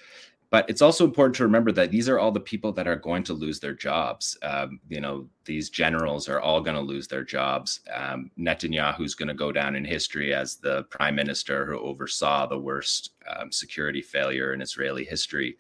but 0.52 0.68
it's 0.68 0.82
also 0.82 1.06
important 1.06 1.36
to 1.36 1.44
remember 1.44 1.72
that 1.72 1.92
these 1.92 2.10
are 2.10 2.18
all 2.18 2.32
the 2.32 2.40
people 2.40 2.72
that 2.72 2.88
are 2.88 2.96
going 2.96 3.24
to 3.24 3.34
lose 3.34 3.60
their 3.60 3.74
jobs. 3.74 4.38
Um, 4.42 4.80
you 4.90 5.00
know, 5.00 5.28
these 5.46 5.70
generals 5.70 6.28
are 6.28 6.40
all 6.40 6.60
going 6.62 6.76
to 6.76 6.82
lose 6.82 7.08
their 7.08 7.24
jobs. 7.24 7.82
Um, 7.94 8.32
Netanyahu's 8.38 9.14
going 9.14 9.28
to 9.28 9.36
go 9.36 9.52
down 9.52 9.76
in 9.76 9.86
history 9.86 10.34
as 10.34 10.56
the 10.56 10.84
prime 10.86 11.16
minister 11.16 11.66
who 11.66 11.78
oversaw 11.80 12.48
the 12.48 12.58
worst 12.58 13.12
um, 13.36 13.52
security 13.52 14.02
failure 14.02 14.54
in 14.54 14.62
Israeli 14.62 15.06
history. 15.06 15.58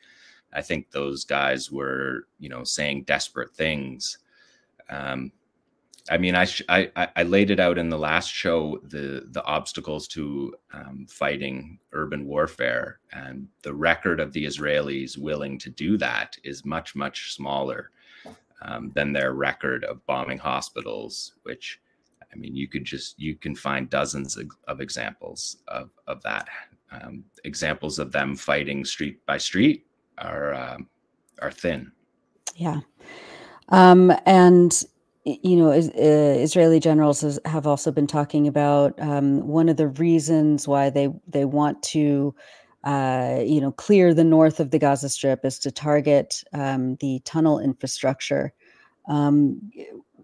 I 0.53 0.61
think 0.63 0.89
those 0.89 1.23
guys 1.23 1.71
were, 1.71 2.27
you 2.39 2.49
know, 2.49 2.63
saying 2.63 3.03
desperate 3.03 3.53
things. 3.53 4.17
Um, 4.89 5.31
I 6.09 6.17
mean, 6.17 6.35
I, 6.35 6.45
sh- 6.45 6.63
I 6.69 6.91
I 7.15 7.23
laid 7.23 7.51
it 7.51 7.59
out 7.59 7.77
in 7.77 7.89
the 7.89 7.97
last 7.97 8.31
show 8.33 8.79
the 8.83 9.27
the 9.31 9.43
obstacles 9.43 10.07
to 10.09 10.55
um, 10.73 11.05
fighting 11.09 11.79
urban 11.93 12.25
warfare, 12.25 12.99
and 13.11 13.47
the 13.61 13.73
record 13.73 14.19
of 14.19 14.33
the 14.33 14.45
Israelis 14.45 15.17
willing 15.17 15.59
to 15.59 15.69
do 15.69 15.97
that 15.97 16.37
is 16.43 16.65
much 16.65 16.95
much 16.95 17.33
smaller 17.33 17.91
um, 18.61 18.91
than 18.95 19.13
their 19.13 19.33
record 19.33 19.83
of 19.83 20.05
bombing 20.05 20.39
hospitals. 20.39 21.33
Which, 21.43 21.79
I 22.33 22.35
mean, 22.35 22.55
you 22.55 22.67
could 22.67 22.85
just 22.85 23.19
you 23.19 23.35
can 23.35 23.55
find 23.55 23.89
dozens 23.89 24.35
of, 24.37 24.49
of 24.67 24.81
examples 24.81 25.57
of 25.67 25.91
of 26.07 26.21
that. 26.23 26.47
Um, 26.91 27.23
examples 27.43 27.99
of 27.99 28.11
them 28.11 28.35
fighting 28.35 28.83
street 28.83 29.23
by 29.27 29.37
street 29.37 29.85
are 30.17 30.53
um, 30.55 30.87
are 31.39 31.51
thin. 31.51 31.91
Yeah, 32.55 32.81
um, 33.69 34.11
and 34.25 34.83
you 35.43 35.55
know, 35.55 35.71
is, 35.71 35.89
uh, 35.89 36.41
Israeli 36.41 36.79
generals 36.79 37.21
has, 37.21 37.39
have 37.45 37.67
also 37.67 37.91
been 37.91 38.07
talking 38.07 38.47
about 38.47 38.99
um, 38.99 39.47
one 39.47 39.69
of 39.69 39.77
the 39.77 39.87
reasons 39.87 40.67
why 40.67 40.89
they 40.89 41.09
they 41.27 41.45
want 41.45 41.81
to, 41.83 42.33
uh, 42.83 43.39
you 43.45 43.61
know, 43.61 43.71
clear 43.71 44.13
the 44.13 44.23
north 44.23 44.59
of 44.59 44.71
the 44.71 44.79
Gaza 44.79 45.09
Strip 45.09 45.45
is 45.45 45.59
to 45.59 45.71
target 45.71 46.43
um, 46.53 46.95
the 47.01 47.21
tunnel 47.25 47.59
infrastructure. 47.59 48.53
Um, 49.07 49.61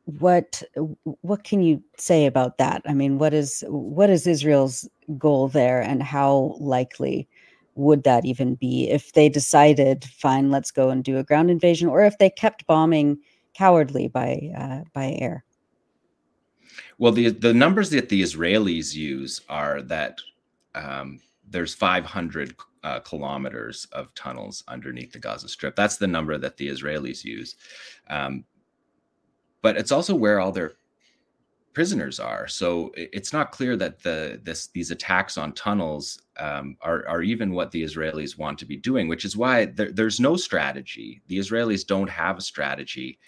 what 0.06 0.62
what 1.22 1.44
can 1.44 1.62
you 1.64 1.82
say 1.98 2.26
about 2.26 2.58
that? 2.58 2.82
I 2.86 2.94
mean, 2.94 3.18
what 3.18 3.34
is 3.34 3.64
what 3.68 4.10
is 4.10 4.28
Israel's 4.28 4.88
goal 5.18 5.48
there, 5.50 5.82
and 5.82 6.02
how 6.04 6.56
likely 6.60 7.28
would 7.76 8.04
that 8.04 8.24
even 8.26 8.56
be 8.56 8.90
if 8.90 9.14
they 9.14 9.28
decided, 9.30 10.06
fine, 10.06 10.50
let's 10.50 10.72
go 10.72 10.90
and 10.90 11.04
do 11.04 11.18
a 11.18 11.24
ground 11.24 11.50
invasion, 11.52 11.90
or 11.90 12.06
if 12.06 12.18
they 12.18 12.30
kept 12.30 12.66
bombing? 12.68 13.18
Cowardly 13.58 14.08
by 14.08 14.52
uh, 14.58 14.82
by 14.94 15.18
air. 15.20 15.44
Well, 16.98 17.12
the 17.12 17.30
the 17.30 17.54
numbers 17.54 17.90
that 17.92 18.10
the 18.10 18.22
Israelis 18.22 18.94
use 18.94 19.42
are 19.50 19.82
that 19.84 20.20
um, 20.74 21.20
there's 21.50 21.74
500 21.74 22.56
uh, 22.84 23.00
kilometers 23.00 23.88
of 23.92 24.14
tunnels 24.14 24.64
underneath 24.68 25.12
the 25.12 25.20
Gaza 25.20 25.48
Strip. 25.48 25.76
That's 25.76 25.98
the 25.98 26.08
number 26.08 26.38
that 26.38 26.58
the 26.58 26.68
Israelis 26.68 27.24
use, 27.24 27.56
um, 28.10 28.44
but 29.62 29.78
it's 29.78 29.92
also 29.92 30.16
where 30.16 30.40
all 30.40 30.52
their 30.52 30.74
prisoners 31.74 32.20
are. 32.20 32.48
So 32.48 32.92
it's 32.96 33.34
not 33.34 33.52
clear 33.52 33.76
that 33.78 34.02
the 34.02 34.40
this 34.44 34.68
these 34.68 34.92
attacks 34.92 35.38
on 35.38 35.54
tunnels 35.54 36.22
um, 36.38 36.78
are 36.82 37.08
are 37.08 37.22
even 37.22 37.54
what 37.54 37.72
the 37.72 37.84
Israelis 37.84 38.38
want 38.38 38.58
to 38.60 38.66
be 38.66 38.78
doing, 38.78 39.08
which 39.08 39.26
is 39.26 39.38
why 39.38 39.66
there, 39.66 39.92
there's 39.92 40.20
no 40.20 40.36
strategy. 40.38 41.22
The 41.28 41.38
Israelis 41.38 41.86
don't 41.86 42.10
have 42.10 42.38
a 42.38 42.42
strategy 42.42 43.20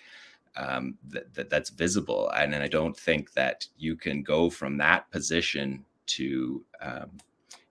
um, 0.58 0.98
that, 1.10 1.34
that, 1.34 1.50
that's 1.50 1.70
visible, 1.70 2.30
and, 2.36 2.54
and, 2.54 2.64
I 2.64 2.68
don't 2.68 2.98
think 2.98 3.34
that 3.34 3.68
you 3.78 3.96
can 3.96 4.24
go 4.24 4.50
from 4.50 4.78
that 4.78 5.10
position 5.12 5.86
to 6.08 6.66
um, 6.82 7.12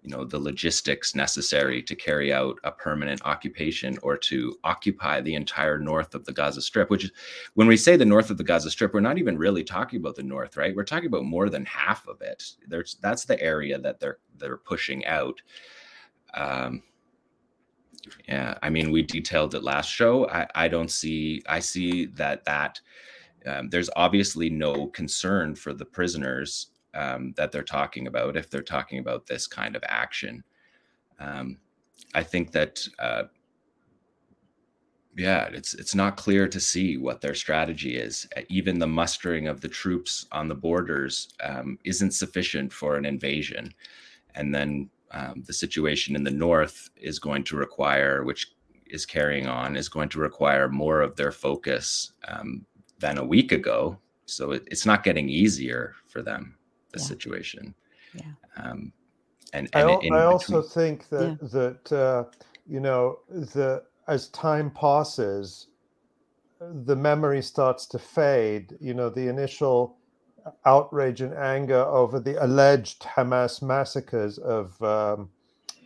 you 0.07 0.11
know 0.11 0.25
the 0.25 0.39
logistics 0.39 1.17
necessary 1.17 1.83
to 1.83 1.97
carry 1.97 2.33
out 2.33 2.59
a 2.63 2.71
permanent 2.71 3.21
occupation 3.25 3.99
or 4.03 4.17
to 4.17 4.57
occupy 4.63 5.21
the 5.21 5.35
entire 5.35 5.79
north 5.81 6.15
of 6.15 6.25
the 6.25 6.33
Gaza 6.33 6.63
Strip. 6.63 6.91
Which 6.91 7.05
is 7.05 7.13
when 7.55 7.67
we 7.67 7.77
say 7.77 7.97
the 7.97 8.05
north 8.05 8.31
of 8.31 8.39
the 8.39 8.45
Gaza 8.45 8.71
Strip, 8.71 8.95
we're 8.95 9.01
not 9.01 9.19
even 9.19 9.37
really 9.37 9.65
talking 9.65 9.99
about 9.99 10.15
the 10.15 10.23
north, 10.23 10.57
right? 10.57 10.77
We're 10.77 10.85
talking 10.85 11.09
about 11.09 11.25
more 11.25 11.51
than 11.51 11.65
half 11.67 12.07
of 12.07 12.21
it. 12.23 12.53
There's 12.69 12.97
that's 13.01 13.25
the 13.25 13.41
area 13.43 13.81
that 13.81 13.99
they're 13.99 14.19
they're 14.39 14.59
pushing 14.59 15.05
out. 15.07 15.43
Um, 16.35 16.83
yeah, 18.29 18.59
I 18.63 18.71
mean, 18.71 18.91
we 18.91 19.03
detailed 19.03 19.55
it 19.55 19.63
last 19.63 19.91
show. 19.91 20.29
I, 20.29 20.47
I 20.55 20.69
don't 20.69 20.91
see. 20.91 21.43
I 21.49 21.61
see 21.61 22.07
that 22.07 22.45
that 22.45 22.81
um, 23.47 23.69
there's 23.69 23.91
obviously 23.97 24.51
no 24.51 24.87
concern 24.89 25.55
for 25.55 25.73
the 25.73 25.85
prisoners 25.85 26.69
um, 26.95 27.35
that 27.37 27.53
they're 27.53 27.63
talking 27.63 28.07
about 28.07 28.37
if 28.37 28.51
they're 28.51 28.63
talking 28.63 28.99
about 28.99 29.27
this 29.27 29.47
kind 29.47 29.77
of 29.77 29.85
action. 29.89 30.43
Um, 31.21 31.59
I 32.15 32.23
think 32.23 32.53
that 32.53 32.87
uh, 32.99 33.25
yeah, 35.17 35.49
it's 35.53 35.75
it's 35.75 35.95
not 35.95 36.17
clear 36.17 36.47
to 36.49 36.61
see 36.61 36.99
what 36.99 37.21
their 37.21 37.35
strategy 37.35 37.97
is. 37.97 38.29
Even 38.49 38.79
the 38.79 38.87
mustering 38.87 39.49
of 39.49 39.61
the 39.61 39.69
troops 39.69 40.27
on 40.33 40.49
the 40.49 40.55
borders 40.55 41.29
um, 41.43 41.79
isn't 41.85 42.13
sufficient 42.13 42.73
for 42.73 42.97
an 42.97 43.07
invasion, 43.07 43.73
and 44.35 44.55
then 44.55 44.91
um, 45.13 45.43
the 45.47 45.53
situation 45.53 46.17
in 46.17 46.25
the 46.25 46.31
north 46.31 46.91
is 46.97 47.19
going 47.19 47.45
to 47.45 47.57
require, 47.57 48.25
which 48.25 48.53
is 48.87 49.07
carrying 49.07 49.47
on, 49.47 49.77
is 49.77 49.89
going 49.89 50.09
to 50.11 50.19
require 50.19 50.69
more 50.69 51.01
of 51.01 51.17
their 51.17 51.33
focus 51.33 52.13
um, 52.29 52.65
than 52.99 53.19
a 53.19 53.25
week 53.25 53.53
ago. 53.53 53.99
So 54.27 54.53
it, 54.53 54.65
it's 54.67 54.87
not 54.87 55.05
getting 55.05 55.29
easier 55.29 55.95
for 56.09 56.23
them, 56.23 56.57
the 56.93 56.99
yeah. 56.99 57.05
situation. 57.05 57.75
Yeah. 58.15 58.33
Um, 58.57 58.93
and, 59.53 59.69
and 59.73 59.91
I, 59.91 59.99
in, 60.01 60.13
I 60.13 60.25
also 60.25 60.63
think 60.63 61.09
that 61.11 61.39
yeah. 61.41 61.49
that 61.53 61.93
uh, 61.93 62.25
you 62.67 62.81
know 62.81 63.21
the 63.31 63.85
as 64.09 64.29
time 64.29 64.71
passes, 64.71 65.69
the 66.61 66.97
memory 66.97 67.43
starts 67.43 67.87
to 67.87 67.99
fade. 67.99 68.77
You 68.81 68.95
know, 68.95 69.09
the 69.09 69.29
initial 69.29 69.99
outrage 70.65 71.21
and 71.21 71.35
anger 71.35 71.83
over 71.83 72.21
the 72.21 72.43
alleged 72.45 73.03
Hamas 73.03 73.63
massacres 73.63 74.39
of 74.39 74.81
um, 74.83 75.31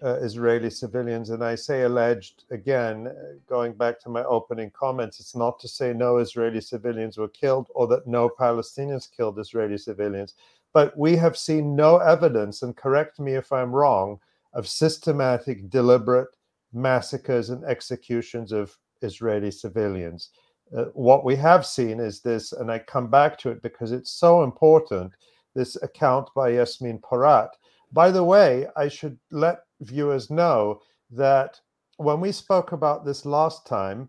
uh, 0.02 0.14
Israeli 0.14 0.70
civilians. 0.70 1.30
And 1.30 1.44
I 1.44 1.54
say 1.54 1.82
alleged 1.82 2.44
again, 2.50 3.14
going 3.48 3.74
back 3.74 4.00
to 4.00 4.08
my 4.08 4.24
opening 4.24 4.70
comments, 4.70 5.20
it's 5.20 5.36
not 5.36 5.58
to 5.60 5.68
say 5.68 5.92
no 5.92 6.18
Israeli 6.18 6.60
civilians 6.60 7.18
were 7.18 7.28
killed 7.28 7.68
or 7.74 7.86
that 7.88 8.06
no 8.06 8.28
Palestinians 8.28 9.08
killed 9.10 9.38
Israeli 9.38 9.78
civilians. 9.78 10.34
But 10.72 10.96
we 10.96 11.16
have 11.16 11.36
seen 11.36 11.74
no 11.74 11.98
evidence, 11.98 12.62
and 12.62 12.76
correct 12.76 13.18
me 13.18 13.34
if 13.34 13.52
I'm 13.52 13.72
wrong, 13.72 14.20
of 14.54 14.68
systematic, 14.68 15.68
deliberate 15.68 16.28
massacres 16.72 17.50
and 17.50 17.64
executions 17.64 18.52
of 18.52 18.76
Israeli 19.02 19.50
civilians. 19.50 20.30
Uh, 20.76 20.84
what 20.94 21.24
we 21.24 21.34
have 21.36 21.66
seen 21.66 21.98
is 21.98 22.20
this, 22.20 22.52
and 22.52 22.70
I 22.70 22.78
come 22.78 23.08
back 23.08 23.38
to 23.40 23.50
it 23.50 23.62
because 23.62 23.92
it's 23.92 24.10
so 24.10 24.44
important 24.44 25.12
this 25.54 25.76
account 25.82 26.28
by 26.34 26.50
Yasmin 26.50 26.98
Porat. 26.98 27.50
By 27.92 28.10
the 28.10 28.22
way, 28.22 28.68
I 28.76 28.88
should 28.88 29.18
let 29.30 29.64
viewers 29.80 30.30
know 30.30 30.80
that 31.10 31.60
when 31.96 32.20
we 32.20 32.32
spoke 32.32 32.72
about 32.72 33.04
this 33.04 33.26
last 33.26 33.66
time, 33.66 34.08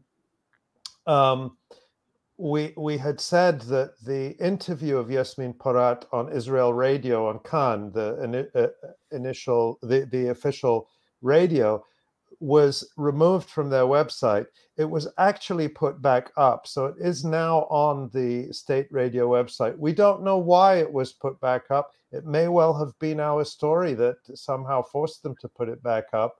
um, 1.07 1.57
we 2.37 2.73
we 2.77 2.97
had 2.97 3.19
said 3.19 3.61
that 3.61 3.93
the 4.03 4.31
interview 4.37 4.97
of 4.97 5.11
Yasmin 5.11 5.53
Porat 5.53 6.05
on 6.11 6.31
Israel 6.31 6.73
Radio 6.73 7.27
on 7.27 7.39
Kan, 7.39 7.91
the 7.91 8.47
uh, 8.55 8.67
initial 9.15 9.77
the 9.81 10.07
the 10.11 10.29
official 10.29 10.87
radio, 11.21 11.83
was 12.41 12.91
removed 12.97 13.49
from 13.49 13.69
their 13.69 13.83
website, 13.83 14.47
it 14.75 14.89
was 14.89 15.07
actually 15.19 15.67
put 15.67 16.01
back 16.01 16.31
up. 16.37 16.65
So 16.65 16.87
it 16.87 16.95
is 16.99 17.23
now 17.23 17.59
on 17.69 18.09
the 18.13 18.51
state 18.51 18.87
radio 18.89 19.29
website. 19.29 19.77
We 19.77 19.93
don't 19.93 20.23
know 20.23 20.39
why 20.39 20.77
it 20.77 20.91
was 20.91 21.13
put 21.13 21.39
back 21.39 21.69
up. 21.69 21.91
It 22.11 22.25
may 22.25 22.47
well 22.47 22.73
have 22.73 22.97
been 22.99 23.19
our 23.19 23.45
story 23.45 23.93
that 23.93 24.17
somehow 24.33 24.81
forced 24.81 25.21
them 25.21 25.35
to 25.39 25.47
put 25.47 25.69
it 25.69 25.83
back 25.83 26.05
up. 26.13 26.39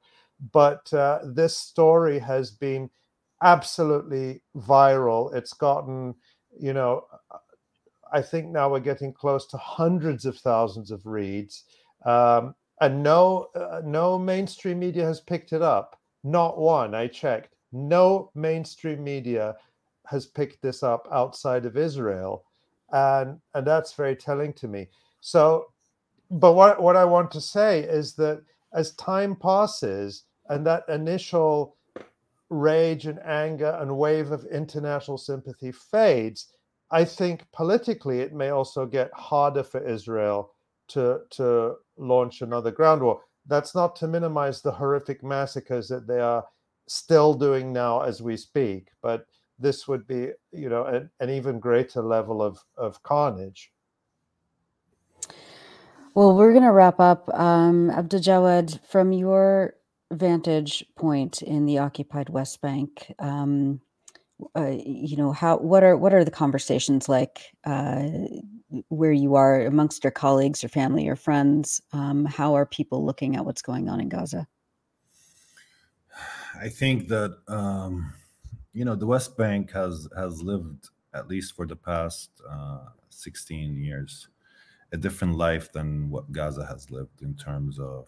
But 0.52 0.92
uh, 0.92 1.20
this 1.24 1.56
story 1.56 2.18
has 2.18 2.50
been 2.50 2.90
absolutely 3.44 4.42
viral. 4.58 5.34
It's 5.36 5.54
gotten, 5.54 6.16
you 6.60 6.74
know, 6.74 7.06
I 8.12 8.24
think 8.24 8.48
now 8.48 8.72
we're 8.72 8.80
getting 8.80 9.14
close 9.14 9.46
to 9.48 9.58
hundreds 9.58 10.26
of 10.26 10.38
thousands 10.38 10.90
of 10.90 11.06
reads. 11.06 11.64
Um, 12.06 12.56
and 12.82 13.02
no 13.02 13.48
uh, 13.56 13.82
no 13.84 14.20
mainstream 14.20 14.80
media 14.80 15.06
has 15.06 15.22
picked 15.22 15.54
it 15.54 15.62
up. 15.62 15.98
Not 16.24 16.58
one 16.58 16.94
i 16.94 17.08
checked. 17.08 17.56
No 17.72 18.32
mainstream 18.36 19.04
media 19.04 19.56
has 20.08 20.26
picked 20.26 20.62
this 20.62 20.84
up 20.84 21.08
outside 21.12 21.66
of 21.66 21.78
israel. 21.78 22.46
And 22.92 23.40
and 23.54 23.66
that's 23.66 23.94
very 23.94 24.16
telling 24.16 24.54
to 24.54 24.68
me. 24.68 24.90
So 25.22 25.68
but 26.32 26.54
what 26.54 26.82
what 26.82 26.96
i 26.96 27.04
want 27.04 27.30
to 27.30 27.42
say 27.42 27.82
is 27.82 28.14
that 28.14 28.42
as 28.74 28.94
time 28.94 29.36
passes 29.36 30.24
and 30.50 30.66
that 30.66 30.84
initial 30.88 31.76
rage 32.50 33.06
and 33.06 33.20
anger 33.26 33.78
and 33.82 33.98
wave 33.98 34.32
of 34.32 34.46
international 34.46 35.18
sympathy 35.18 35.72
fades 35.72 36.48
i 36.90 37.04
think 37.04 37.46
politically 37.52 38.22
it 38.22 38.34
may 38.34 38.50
also 38.50 38.86
get 38.86 39.12
harder 39.14 39.64
for 39.64 39.86
israel 39.86 40.54
to 40.94 41.22
to 41.32 41.76
launch 41.98 42.42
another 42.42 42.72
ground 42.72 43.02
war. 43.02 43.22
That's 43.48 43.74
not 43.74 43.96
to 43.98 44.08
minimize 44.08 44.62
the 44.62 44.72
horrific 44.72 45.24
massacres 45.24 45.88
that 45.90 46.08
they 46.08 46.20
are 46.20 46.46
still 46.88 47.34
doing 47.34 47.74
now 47.74 48.02
as 48.02 48.22
we 48.22 48.38
speak, 48.38 48.90
but 49.02 49.26
this 49.58 49.88
would 49.88 50.06
be, 50.08 50.30
you 50.52 50.70
know, 50.70 50.86
an, 50.86 51.10
an 51.20 51.30
even 51.30 51.60
greater 51.60 52.02
level 52.02 52.42
of 52.42 52.60
of 52.78 53.02
carnage. 53.04 53.72
Well, 56.14 56.36
we're 56.36 56.52
going 56.52 56.66
to 56.66 56.74
wrap 56.74 57.00
up. 57.00 57.30
Um, 57.34 57.90
Abdul 57.90 58.68
from 58.86 59.14
your 59.14 59.76
vantage 60.12 60.84
point 60.98 61.42
in 61.42 61.66
the 61.66 61.78
occupied 61.78 62.28
West 62.30 62.62
Bank, 62.62 63.14
um, 63.20 63.80
uh, 64.58 64.76
you 64.86 65.16
know, 65.16 65.32
how 65.32 65.58
what 65.58 65.84
are 65.84 65.96
what 65.96 66.14
are 66.14 66.26
the 66.26 66.32
conversations 66.32 67.08
like 67.08 67.54
uh, 67.64 68.10
where 68.90 69.12
you 69.12 69.36
are 69.36 69.66
amongst 69.66 70.04
your 70.04 70.12
colleagues, 70.12 70.64
your 70.64 70.70
family, 70.70 71.04
your 71.04 71.16
friends? 71.16 71.82
Um, 71.94 72.26
how 72.26 72.56
are 72.56 72.66
people 72.66 73.06
looking 73.06 73.36
at 73.36 73.46
what's 73.46 73.62
going 73.62 73.90
on 73.90 74.00
in 74.00 74.10
Gaza? 74.10 74.48
I 76.60 76.70
think 76.70 77.08
that 77.08 77.38
um, 77.48 78.14
you 78.74 78.86
know 78.86 78.96
the 78.96 79.08
West 79.08 79.38
Bank 79.38 79.72
has 79.72 80.08
has 80.16 80.42
lived 80.42 80.90
at 81.14 81.28
least 81.28 81.56
for 81.56 81.66
the 81.66 81.76
past 81.76 82.30
uh, 82.50 82.86
16 83.10 83.78
years 83.78 84.30
a 84.94 84.98
different 84.98 85.38
life 85.38 85.72
than 85.72 86.10
what 86.10 86.32
Gaza 86.32 86.66
has 86.66 86.92
lived 86.92 87.22
in 87.22 87.36
terms 87.36 87.80
of 87.80 88.08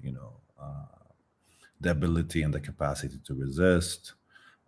you 0.00 0.12
know 0.12 0.32
uh, 0.60 0.98
the 1.80 1.90
ability 1.90 2.42
and 2.42 2.52
the 2.52 2.60
capacity 2.60 3.18
to 3.24 3.34
resist. 3.34 4.14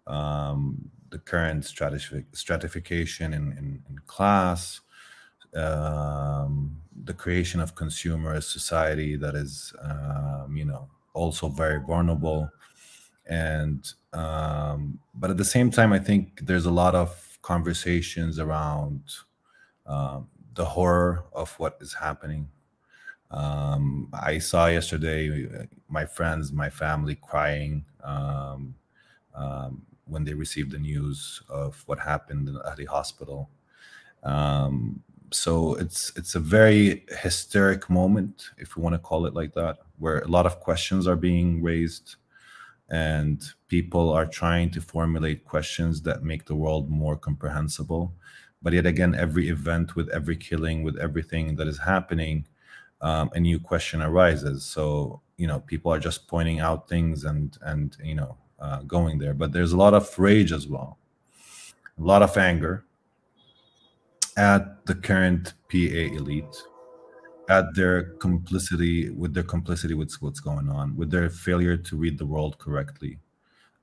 Um, 0.06 0.90
the 1.10 1.18
current 1.18 1.64
stratific- 1.64 2.34
stratification 2.34 3.34
in, 3.34 3.52
in, 3.52 3.82
in 3.88 3.98
class, 4.06 4.80
um, 5.54 6.76
the 7.04 7.14
creation 7.14 7.60
of 7.60 7.74
consumer 7.74 8.40
society 8.40 9.16
that 9.16 9.34
is, 9.34 9.72
um, 9.82 10.56
you 10.56 10.64
know, 10.64 10.88
also 11.14 11.48
very 11.48 11.80
vulnerable. 11.80 12.50
And 13.26 13.90
um, 14.12 14.98
but 15.14 15.30
at 15.30 15.36
the 15.36 15.44
same 15.44 15.70
time, 15.70 15.92
I 15.92 15.98
think 15.98 16.40
there's 16.46 16.66
a 16.66 16.70
lot 16.70 16.94
of 16.94 17.38
conversations 17.42 18.38
around 18.38 19.02
um, 19.86 20.28
the 20.54 20.64
horror 20.64 21.24
of 21.32 21.52
what 21.58 21.78
is 21.80 21.94
happening. 21.94 22.48
Um, 23.30 24.08
I 24.12 24.38
saw 24.38 24.66
yesterday 24.66 25.46
uh, 25.46 25.64
my 25.88 26.04
friends, 26.04 26.52
my 26.52 26.68
family 26.68 27.16
crying 27.16 27.84
um, 28.02 28.74
um, 29.34 29.82
when 30.06 30.24
they 30.24 30.34
received 30.34 30.72
the 30.72 30.78
news 30.78 31.42
of 31.48 31.82
what 31.86 32.00
happened 32.00 32.48
at 32.66 32.76
the 32.76 32.86
hospital. 32.86 33.48
Um, 34.24 35.02
so 35.32 35.74
it's 35.74 36.12
it's 36.16 36.34
a 36.34 36.40
very 36.40 37.04
hysteric 37.22 37.88
moment, 37.88 38.50
if 38.58 38.76
we 38.76 38.82
want 38.82 38.94
to 38.94 38.98
call 38.98 39.26
it 39.26 39.34
like 39.34 39.54
that, 39.54 39.78
where 39.98 40.18
a 40.20 40.28
lot 40.28 40.46
of 40.46 40.60
questions 40.60 41.06
are 41.06 41.16
being 41.16 41.62
raised, 41.62 42.16
and 42.88 43.42
people 43.68 44.10
are 44.10 44.26
trying 44.26 44.70
to 44.72 44.80
formulate 44.80 45.44
questions 45.44 46.02
that 46.02 46.24
make 46.24 46.46
the 46.46 46.54
world 46.54 46.90
more 46.90 47.16
comprehensible. 47.16 48.12
But 48.62 48.72
yet 48.72 48.86
again, 48.86 49.14
every 49.14 49.48
event, 49.48 49.96
with 49.96 50.08
every 50.10 50.36
killing, 50.36 50.82
with 50.82 50.98
everything 50.98 51.56
that 51.56 51.68
is 51.68 51.78
happening, 51.78 52.46
um, 53.00 53.30
a 53.34 53.40
new 53.40 53.58
question 53.58 54.02
arises. 54.02 54.64
So 54.64 55.20
you 55.36 55.46
know, 55.46 55.60
people 55.60 55.92
are 55.92 56.00
just 56.00 56.28
pointing 56.28 56.60
out 56.60 56.88
things 56.88 57.24
and 57.24 57.56
and 57.62 57.96
you 58.02 58.14
know 58.14 58.36
uh, 58.58 58.82
going 58.82 59.18
there. 59.18 59.34
But 59.34 59.52
there's 59.52 59.72
a 59.72 59.76
lot 59.76 59.94
of 59.94 60.18
rage 60.18 60.52
as 60.52 60.66
well, 60.66 60.98
a 61.98 62.02
lot 62.02 62.22
of 62.22 62.36
anger 62.36 62.84
at 64.40 64.86
the 64.86 64.94
current 64.94 65.52
PA 65.70 66.04
elite, 66.18 66.56
at 67.50 67.66
their 67.74 68.14
complicity 68.24 69.10
with 69.10 69.34
their 69.34 69.42
complicity 69.42 69.92
with 69.92 70.14
what's 70.20 70.40
going 70.40 70.70
on, 70.70 70.96
with 70.96 71.10
their 71.10 71.28
failure 71.28 71.76
to 71.76 71.94
read 71.94 72.16
the 72.16 72.24
world 72.24 72.56
correctly, 72.56 73.18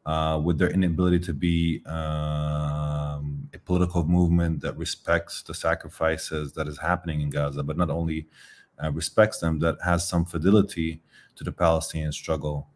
uh, 0.07 0.41
with 0.43 0.57
their 0.57 0.71
inability 0.71 1.19
to 1.19 1.31
be 1.31 1.85
um, 1.85 3.47
a 3.53 3.59
political 3.65 4.03
movement 4.03 4.59
that 4.61 4.75
respects 4.77 5.43
the 5.43 5.53
sacrifices 5.53 6.53
that 6.53 6.67
is 6.67 6.79
happening 6.79 7.21
in 7.21 7.29
Gaza, 7.29 7.61
but 7.61 7.77
not 7.77 7.91
only 7.91 8.25
uh, 8.83 8.91
respects 8.91 9.37
them, 9.37 9.59
that 9.59 9.77
has 9.83 10.07
some 10.07 10.25
fidelity 10.25 11.03
to 11.35 11.43
the 11.43 11.51
Palestinian 11.51 12.11
struggle 12.11 12.67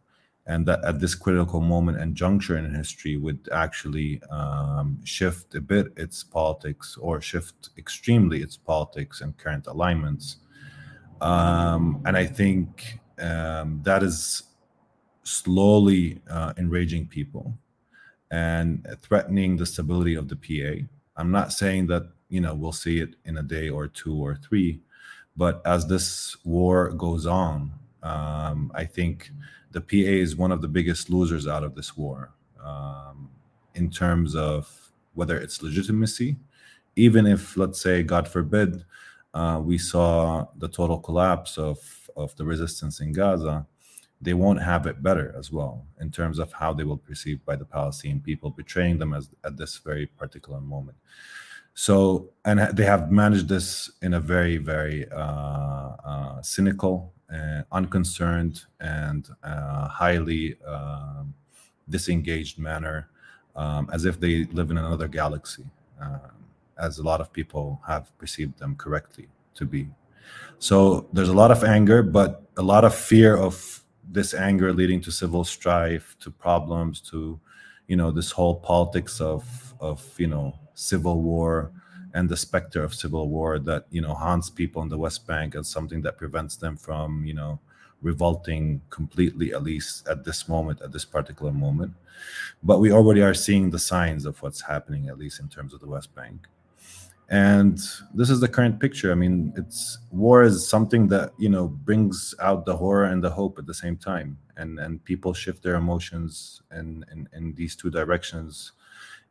and 0.48 0.66
that 0.66 0.84
at 0.84 1.00
this 1.00 1.16
critical 1.16 1.62
moment 1.62 2.00
and 2.00 2.16
juncture 2.16 2.58
in 2.58 2.74
history 2.74 3.16
would 3.18 3.48
actually 3.52 4.22
um, 4.32 5.00
shift 5.04 5.54
a 5.56 5.62
bit 5.62 5.88
its 5.98 6.24
politics 6.24 6.98
or 7.00 7.22
shift 7.22 7.70
extremely 7.78 8.42
its 8.42 8.58
politics 8.58 9.22
and 9.22 9.38
current 9.38 9.68
alignments. 9.68 10.38
Um, 11.22 12.02
and 12.06 12.18
I 12.18 12.26
think 12.26 13.00
um, 13.20 13.82
that 13.84 14.02
is 14.02 14.44
slowly 15.24 16.22
uh, 16.30 16.54
enraging 16.58 17.08
people 17.08 17.54
and 18.32 18.88
threatening 19.02 19.58
the 19.58 19.66
stability 19.66 20.16
of 20.16 20.28
the 20.28 20.36
PA. 20.36 20.84
I'm 21.18 21.32
not 21.32 21.54
saying 21.54 21.88
that 21.88 22.10
you 22.30 22.42
know 22.42 22.56
we'll 22.56 22.72
see 22.72 23.00
it 23.00 23.16
in 23.26 23.38
a 23.38 23.44
day 23.44 23.70
or 23.70 23.88
two 23.88 24.16
or 24.16 24.36
three, 24.36 24.82
but 25.38 25.62
as 25.66 25.86
this 25.88 26.36
war 26.44 26.90
goes 26.92 27.28
on, 27.28 27.72
um, 28.02 28.72
I 28.74 28.86
think 28.86 29.32
the 29.72 29.82
PA 29.82 29.96
is 29.96 30.36
one 30.36 30.52
of 30.52 30.62
the 30.62 30.68
biggest 30.68 31.10
losers 31.10 31.48
out 31.48 31.64
of 31.64 31.76
this 31.76 31.96
war 31.98 32.32
um, 32.64 33.30
in 33.76 33.90
terms 33.90 34.36
of 34.36 34.92
whether 35.14 35.38
it's 35.38 35.62
legitimacy, 35.62 36.38
even 36.96 37.26
if, 37.26 37.58
let's 37.58 37.82
say, 37.82 38.04
God 38.04 38.28
forbid, 38.28 38.84
uh, 39.34 39.62
we 39.64 39.78
saw 39.78 40.48
the 40.58 40.68
total 40.68 41.00
collapse 41.00 41.58
of, 41.58 41.80
of 42.16 42.36
the 42.36 42.46
resistance 42.46 43.00
in 43.00 43.14
Gaza, 43.14 43.66
they 44.22 44.34
won't 44.34 44.62
have 44.62 44.86
it 44.86 45.02
better 45.02 45.34
as 45.38 45.52
well 45.52 45.86
in 46.00 46.12
terms 46.12 46.38
of 46.38 46.54
how 46.54 46.74
they 46.74 46.84
will 46.84 46.98
perceived 46.98 47.44
by 47.46 47.56
the 47.56 47.66
Palestinian 47.66 48.20
people, 48.20 48.52
betraying 48.52 49.00
them 49.00 49.14
as, 49.14 49.30
at 49.44 49.58
this 49.58 49.78
very 49.78 50.06
particular 50.06 50.62
moment. 50.62 50.98
So, 51.74 52.30
and 52.46 52.60
they 52.76 52.84
have 52.84 53.12
managed 53.12 53.48
this 53.48 53.90
in 54.02 54.14
a 54.14 54.20
very, 54.20 54.58
very 54.58 55.10
uh, 55.12 55.96
uh, 56.06 56.42
cynical 56.42 57.14
unconcerned 57.72 58.66
and 58.80 59.30
uh, 59.44 59.88
highly 59.88 60.58
um, 60.68 61.34
disengaged 61.90 62.60
manner, 62.60 63.10
um, 63.56 63.90
as 63.94 64.06
if 64.06 64.20
they 64.20 64.46
live 64.46 64.72
in 64.72 64.78
another 64.78 65.08
galaxy, 65.08 65.66
um, 66.02 66.32
as 66.78 66.98
a 66.98 67.04
lot 67.04 67.22
of 67.22 67.32
people 67.32 67.82
have 67.88 68.16
perceived 68.18 68.58
them 68.60 68.76
correctly 68.76 69.28
to 69.56 69.66
be. 69.66 69.88
So 70.60 71.08
there's 71.14 71.30
a 71.30 71.34
lot 71.34 71.52
of 71.52 71.64
anger, 71.64 72.04
but 72.04 72.44
a 72.58 72.62
lot 72.62 72.84
of 72.84 72.94
fear 72.94 73.38
of 73.38 73.84
this 74.10 74.34
anger 74.34 74.74
leading 74.74 75.02
to 75.02 75.12
civil 75.12 75.44
strife, 75.44 76.16
to 76.20 76.32
problems, 76.32 77.02
to 77.12 77.40
you 77.88 77.96
know 77.96 78.12
this 78.12 78.32
whole 78.32 78.56
politics 78.56 79.20
of 79.20 79.74
of 79.80 80.04
you 80.18 80.28
know 80.28 80.54
civil 80.74 81.22
war 81.22 81.72
and 82.14 82.30
the 82.30 82.38
specter 82.38 82.84
of 82.84 82.94
civil 82.94 83.30
war 83.30 83.60
that 83.60 83.86
you 83.90 84.02
know 84.02 84.14
haunts 84.14 84.50
people 84.50 84.82
in 84.82 84.90
the 84.90 84.98
West 84.98 85.28
Bank 85.28 85.56
as 85.56 85.68
something 85.68 86.02
that 86.02 86.18
prevents 86.18 86.56
them 86.56 86.78
from 86.78 87.26
you 87.26 87.34
know 87.34 87.60
revolting 88.02 88.82
completely 88.90 89.54
at 89.54 89.64
least 89.64 90.08
at 90.08 90.24
this 90.24 90.48
moment 90.48 90.82
at 90.82 90.92
this 90.92 91.06
particular 91.06 91.52
moment. 91.52 91.94
But 92.64 92.80
we 92.80 92.92
already 92.92 93.22
are 93.22 93.34
seeing 93.34 93.70
the 93.70 93.80
signs 93.80 94.26
of 94.26 94.42
what's 94.42 94.62
happening 94.62 95.08
at 95.08 95.18
least 95.18 95.40
in 95.40 95.48
terms 95.48 95.74
of 95.74 95.80
the 95.80 95.88
west 95.88 96.14
bank. 96.16 96.48
And 97.30 97.80
this 98.14 98.30
is 98.30 98.42
the 98.42 98.48
current 98.48 98.80
picture. 98.80 99.12
I 99.12 99.16
mean 99.16 99.54
it's 99.56 100.00
war 100.12 100.44
is 100.44 100.68
something 100.68 101.08
that 101.08 101.34
you 101.38 101.50
know 101.50 101.68
brings 101.68 102.36
out 102.42 102.66
the 102.66 102.76
horror 102.76 103.06
and 103.06 103.24
the 103.24 103.30
hope 103.30 103.58
at 103.58 103.68
the 103.68 103.74
same 103.74 103.98
time. 103.98 104.38
And 104.58 104.80
and 104.80 105.04
people 105.06 105.34
shift 105.34 105.64
their 105.64 105.76
emotions 105.76 106.62
in 106.72 107.06
in, 107.12 107.30
in 107.34 107.54
these 107.54 107.76
two 107.76 107.90
directions 107.90 108.74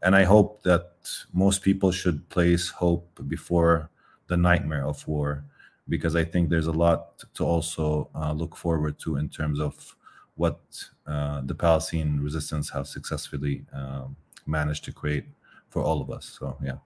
and 0.03 0.15
I 0.15 0.25
hope 0.25 0.63
that 0.63 0.91
most 1.33 1.63
people 1.63 1.93
should 1.93 2.29
place 2.29 2.69
hope 2.69 3.07
before 3.29 3.91
the 4.29 4.37
nightmare 4.37 4.87
of 4.87 5.07
war, 5.09 5.45
because 5.89 6.15
I 6.15 6.25
think 6.25 6.49
there's 6.49 6.69
a 6.69 6.73
lot 6.73 7.25
to 7.35 7.45
also 7.45 8.09
uh, 8.15 8.33
look 8.33 8.57
forward 8.57 8.99
to 9.01 9.17
in 9.17 9.29
terms 9.29 9.61
of 9.61 9.97
what 10.37 10.61
uh, 11.07 11.43
the 11.45 11.55
Palestinian 11.55 12.23
resistance 12.23 12.71
has 12.71 12.89
successfully 12.91 13.65
um, 13.73 14.17
managed 14.47 14.85
to 14.85 14.93
create 14.93 15.25
for 15.69 15.83
all 15.83 16.01
of 16.01 16.11
us. 16.11 16.37
So, 16.39 16.57
yeah. 16.63 16.79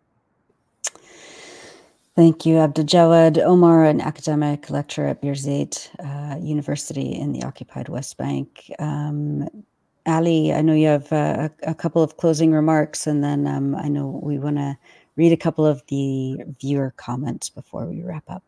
Thank 2.16 2.46
you, 2.46 2.56
Abdaljawad 2.56 3.38
Omar, 3.38 3.84
an 3.84 4.00
academic 4.00 4.70
lecturer 4.70 5.08
at 5.08 5.20
Birzeit 5.20 5.88
uh, 5.98 6.38
University 6.38 7.12
in 7.12 7.32
the 7.32 7.42
occupied 7.42 7.88
West 7.88 8.16
Bank. 8.16 8.70
Um, 8.78 9.48
Ali, 10.06 10.52
I 10.52 10.60
know 10.60 10.74
you 10.74 10.88
have 10.88 11.12
uh, 11.12 11.48
a, 11.62 11.74
couple 11.74 12.02
of 12.02 12.18
closing 12.18 12.52
remarks, 12.52 13.06
and 13.06 13.24
then 13.24 13.46
um, 13.46 13.74
I 13.74 13.88
know 13.88 14.20
we 14.22 14.38
want 14.38 14.56
to 14.56 14.76
read 15.16 15.32
a 15.32 15.36
couple 15.36 15.64
of 15.64 15.82
the 15.88 16.38
viewer 16.60 16.92
comments 16.96 17.48
before 17.48 17.86
we 17.86 18.02
wrap 18.02 18.24
up. 18.28 18.42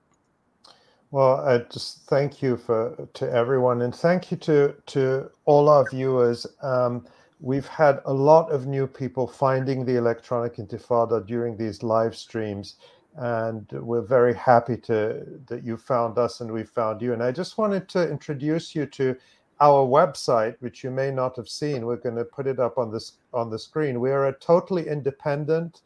Well, 1.11 1.41
I 1.41 1.59
just 1.59 2.05
thank 2.07 2.43
you 2.43 2.57
for 2.57 3.09
to 3.15 3.31
everyone, 3.33 3.83
and 3.83 3.95
thank 3.95 4.31
you 4.31 4.37
to 4.39 4.74
to 4.87 5.31
all 5.47 5.69
our 5.69 5.89
viewers. 5.89 6.47
Um, 6.62 7.07
we've 7.41 7.66
had 7.66 8.01
a 8.05 8.12
lot 8.12 8.51
of 8.51 8.66
new 8.66 8.87
people 8.87 9.27
finding 9.27 9.85
the 9.85 9.97
electronic 9.97 10.57
intifada 10.57 11.27
during 11.27 11.57
these 11.57 11.83
live 11.83 12.16
streams, 12.16 12.77
and 13.16 13.66
we're 13.73 14.03
very 14.03 14.35
happy 14.35 14.77
to 14.77 15.24
that 15.47 15.65
you 15.65 15.78
found 15.78 16.19
us 16.19 16.41
and 16.41 16.53
we 16.53 16.65
found 16.65 17.01
you. 17.01 17.15
And 17.15 17.23
I 17.23 17.33
just 17.33 17.57
wanted 17.57 17.89
to 17.91 18.11
introduce 18.11 18.74
you 18.74 18.85
to 18.87 19.16
our 19.61 19.87
website, 19.87 20.57
which 20.61 20.85
you 20.85 20.91
may 20.91 21.11
not 21.11 21.37
have 21.37 21.49
seen, 21.49 21.87
we're 21.87 21.97
going 21.97 22.16
to 22.16 22.24
put 22.24 22.47
it 22.47 22.59
up 22.59 22.78
on 22.78 22.93
this 22.93 23.12
on 23.33 23.51
the 23.51 23.59
screen. 23.59 24.01
We 24.01 24.11
are 24.11 24.27
a 24.27 24.39
totally 24.39 24.89
independent 24.89 25.81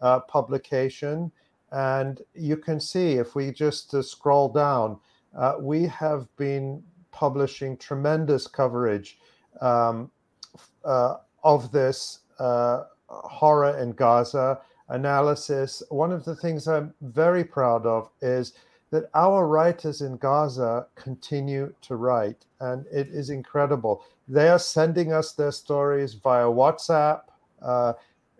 uh, 0.00 0.20
publication, 0.20 1.32
and 1.72 2.20
you 2.34 2.56
can 2.56 2.80
see 2.80 3.14
if 3.14 3.34
we 3.34 3.50
just 3.50 3.94
uh, 3.94 4.02
scroll 4.02 4.48
down, 4.48 4.98
uh, 5.36 5.54
we 5.58 5.86
have 5.86 6.28
been 6.36 6.82
publishing 7.10 7.76
tremendous 7.76 8.46
coverage 8.46 9.18
um, 9.60 10.10
uh, 10.84 11.16
of 11.42 11.72
this 11.72 12.20
uh, 12.38 12.84
horror 13.08 13.78
in 13.78 13.92
Gaza 13.92 14.60
analysis. 14.88 15.82
One 15.88 16.12
of 16.12 16.24
the 16.24 16.36
things 16.36 16.68
I'm 16.68 16.94
very 17.00 17.44
proud 17.44 17.86
of 17.86 18.10
is 18.20 18.52
that 18.96 19.10
our 19.12 19.46
writers 19.46 20.00
in 20.00 20.16
Gaza 20.16 20.86
continue 20.94 21.74
to 21.82 21.96
write, 21.96 22.46
and 22.60 22.86
it 22.90 23.08
is 23.08 23.28
incredible. 23.28 24.02
They 24.26 24.48
are 24.48 24.58
sending 24.58 25.12
us 25.12 25.32
their 25.32 25.52
stories 25.52 26.14
via 26.14 26.46
WhatsApp. 26.46 27.20
Uh, 27.60 27.92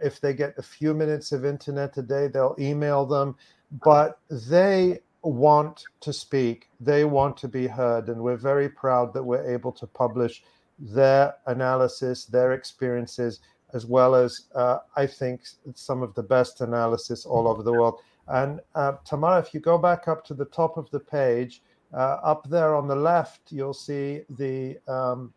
if 0.02 0.18
they 0.18 0.32
get 0.32 0.54
a 0.56 0.62
few 0.62 0.94
minutes 0.94 1.30
of 1.32 1.44
internet 1.44 1.98
a 1.98 2.02
day, 2.02 2.28
they'll 2.28 2.56
email 2.58 3.04
them, 3.04 3.36
but 3.84 4.18
they 4.30 5.00
want 5.20 5.84
to 6.00 6.10
speak, 6.10 6.70
they 6.80 7.04
want 7.04 7.36
to 7.36 7.48
be 7.48 7.66
heard, 7.66 8.08
and 8.08 8.18
we're 8.22 8.38
very 8.38 8.70
proud 8.70 9.12
that 9.12 9.22
we're 9.22 9.46
able 9.46 9.72
to 9.72 9.86
publish 9.86 10.42
their 10.78 11.34
analysis, 11.44 12.24
their 12.24 12.52
experiences 12.52 13.40
as 13.74 13.84
well 13.84 14.14
as 14.14 14.46
uh, 14.54 14.78
I 14.96 15.06
think 15.06 15.42
some 15.74 16.02
of 16.02 16.14
the 16.14 16.22
best 16.22 16.62
analysis 16.62 17.26
all 17.26 17.46
over 17.46 17.62
the 17.62 17.72
world. 17.72 18.00
And 18.28 18.60
uh, 18.74 18.94
Tamara, 19.04 19.38
if 19.38 19.54
you 19.54 19.60
go 19.60 19.78
back 19.78 20.08
up 20.08 20.24
to 20.26 20.34
the 20.34 20.46
top 20.46 20.76
of 20.76 20.90
the 20.90 21.00
page, 21.00 21.62
uh, 21.94 22.18
up 22.22 22.48
there 22.48 22.74
on 22.74 22.88
the 22.88 22.96
left, 22.96 23.52
you'll 23.52 23.74
see 23.74 24.22
the 24.30 24.78
um, 24.88 25.32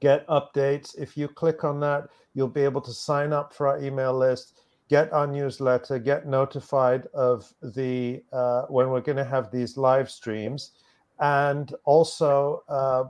get 0.00 0.26
updates. 0.28 0.96
If 0.98 1.16
you 1.16 1.28
click 1.28 1.64
on 1.64 1.80
that, 1.80 2.08
you'll 2.34 2.48
be 2.48 2.62
able 2.62 2.82
to 2.82 2.92
sign 2.92 3.32
up 3.32 3.54
for 3.54 3.68
our 3.68 3.82
email 3.82 4.16
list, 4.16 4.60
get 4.88 5.12
our 5.12 5.26
newsletter, 5.26 5.98
get 5.98 6.26
notified 6.26 7.06
of 7.14 7.52
the 7.62 8.22
uh, 8.32 8.62
when 8.62 8.90
we're 8.90 9.00
going 9.00 9.16
to 9.16 9.24
have 9.24 9.50
these 9.50 9.76
live 9.76 10.10
streams, 10.10 10.72
and 11.20 11.74
also 11.84 12.62
uh, 12.68 13.04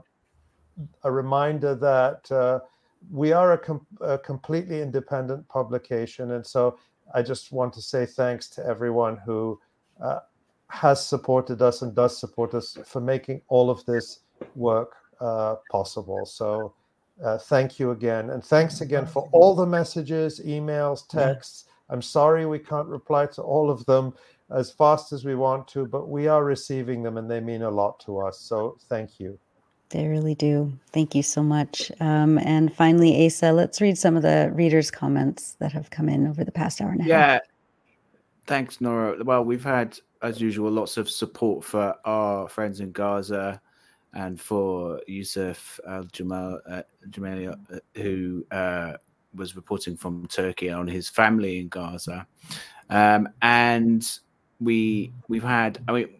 a 1.03 1.11
reminder 1.11 1.75
that 1.75 2.31
uh, 2.31 2.59
we 3.11 3.33
are 3.33 3.53
a, 3.53 3.57
com- 3.57 3.85
a, 4.01 4.17
completely 4.17 4.81
independent 4.81 5.47
publication, 5.49 6.31
and 6.31 6.45
so 6.45 6.77
I 7.13 7.21
just 7.21 7.51
want 7.51 7.73
to 7.73 7.81
say 7.81 8.05
thanks 8.05 8.49
to 8.49 8.65
everyone 8.65 9.17
who 9.17 9.59
uh, 10.01 10.19
has 10.69 11.05
supported 11.05 11.61
us 11.61 11.81
and 11.81 11.95
does 11.95 12.17
support 12.17 12.53
us 12.53 12.77
for 12.85 13.01
making 13.01 13.41
all 13.47 13.69
of 13.69 13.85
this 13.85 14.19
work 14.55 14.93
uh, 15.19 15.55
possible. 15.71 16.25
So. 16.25 16.73
Uh, 17.23 17.35
thank 17.35 17.79
you 17.79 17.89
again. 17.89 18.29
And 18.29 18.43
thanks 18.43 18.81
again 18.81 19.07
for 19.07 19.27
all 19.31 19.55
the 19.55 19.65
messages, 19.65 20.39
emails, 20.45 21.07
texts. 21.07 21.65
I'm 21.89 22.01
sorry 22.01 22.45
we 22.45 22.59
can't 22.59 22.87
reply 22.87 23.25
to 23.27 23.41
all 23.41 23.71
of 23.71 23.85
them 23.85 24.13
as 24.49 24.71
fast 24.71 25.11
as 25.11 25.25
we 25.25 25.35
want 25.35 25.67
to, 25.69 25.85
but 25.85 26.09
we 26.09 26.27
are 26.27 26.43
receiving 26.43 27.03
them 27.03 27.17
and 27.17 27.29
they 27.29 27.39
mean 27.39 27.63
a 27.63 27.69
lot 27.69 27.99
to 28.01 28.19
us. 28.19 28.39
So 28.39 28.77
thank 28.89 29.19
you. 29.19 29.37
They 29.89 30.07
really 30.07 30.35
do. 30.35 30.73
Thank 30.91 31.15
you 31.15 31.23
so 31.23 31.41
much. 31.41 31.91
Um, 31.99 32.37
and 32.39 32.73
finally, 32.73 33.25
Asa, 33.25 33.53
let's 33.53 33.79
read 33.79 33.97
some 33.97 34.17
of 34.17 34.23
the 34.23 34.51
readers' 34.53 34.91
comments 34.91 35.55
that 35.59 35.71
have 35.71 35.89
come 35.89 36.09
in 36.09 36.27
over 36.27 36.43
the 36.43 36.51
past 36.51 36.81
hour 36.81 36.91
and 36.91 36.99
a 36.99 37.03
half. 37.03 37.09
Yeah. 37.09 37.39
Thanks, 38.47 38.81
Nora. 38.81 39.23
Well, 39.23 39.43
we've 39.45 39.63
had, 39.63 39.97
as 40.21 40.41
usual, 40.41 40.71
lots 40.71 40.97
of 40.97 41.09
support 41.09 41.63
for 41.63 41.95
our 42.05 42.49
friends 42.49 42.79
in 42.81 42.91
Gaza 42.91 43.61
and 44.13 44.39
for 44.39 45.01
Yousef 45.07 45.79
Aljamal, 45.87 46.59
uh, 46.69 46.83
Jamal 47.09 47.49
uh, 47.49 47.79
who 47.95 48.45
uh, 48.51 48.93
was 49.35 49.55
reporting 49.55 49.95
from 49.95 50.25
Turkey 50.27 50.69
on 50.69 50.87
his 50.87 51.09
family 51.09 51.59
in 51.59 51.67
Gaza. 51.67 52.25
Um, 52.89 53.29
and 53.41 54.09
we 54.59 55.13
we've 55.27 55.43
had, 55.43 55.83
I 55.87 55.91
mean, 55.91 56.16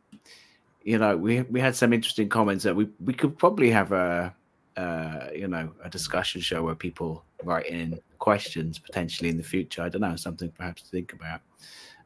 you 0.88 0.98
know, 0.98 1.18
we 1.18 1.42
we 1.42 1.60
had 1.60 1.76
some 1.76 1.92
interesting 1.92 2.30
comments 2.30 2.64
that 2.64 2.74
we 2.74 2.88
we 3.04 3.14
could 3.14 3.38
probably 3.38 3.70
have 3.70 3.92
a 3.92 4.34
uh, 4.78 5.28
you 5.36 5.50
know 5.50 5.70
a 5.84 5.90
discussion 5.90 6.40
show 6.40 6.64
where 6.64 6.76
people 6.76 7.26
write 7.44 7.66
in 7.66 8.00
questions 8.20 8.80
potentially 8.80 9.30
in 9.30 9.36
the 9.36 9.44
future. 9.44 9.82
I 9.82 9.90
don't 9.90 10.00
know, 10.00 10.16
something 10.16 10.50
perhaps 10.50 10.84
to 10.84 10.90
think 10.90 11.12
about. 11.12 11.42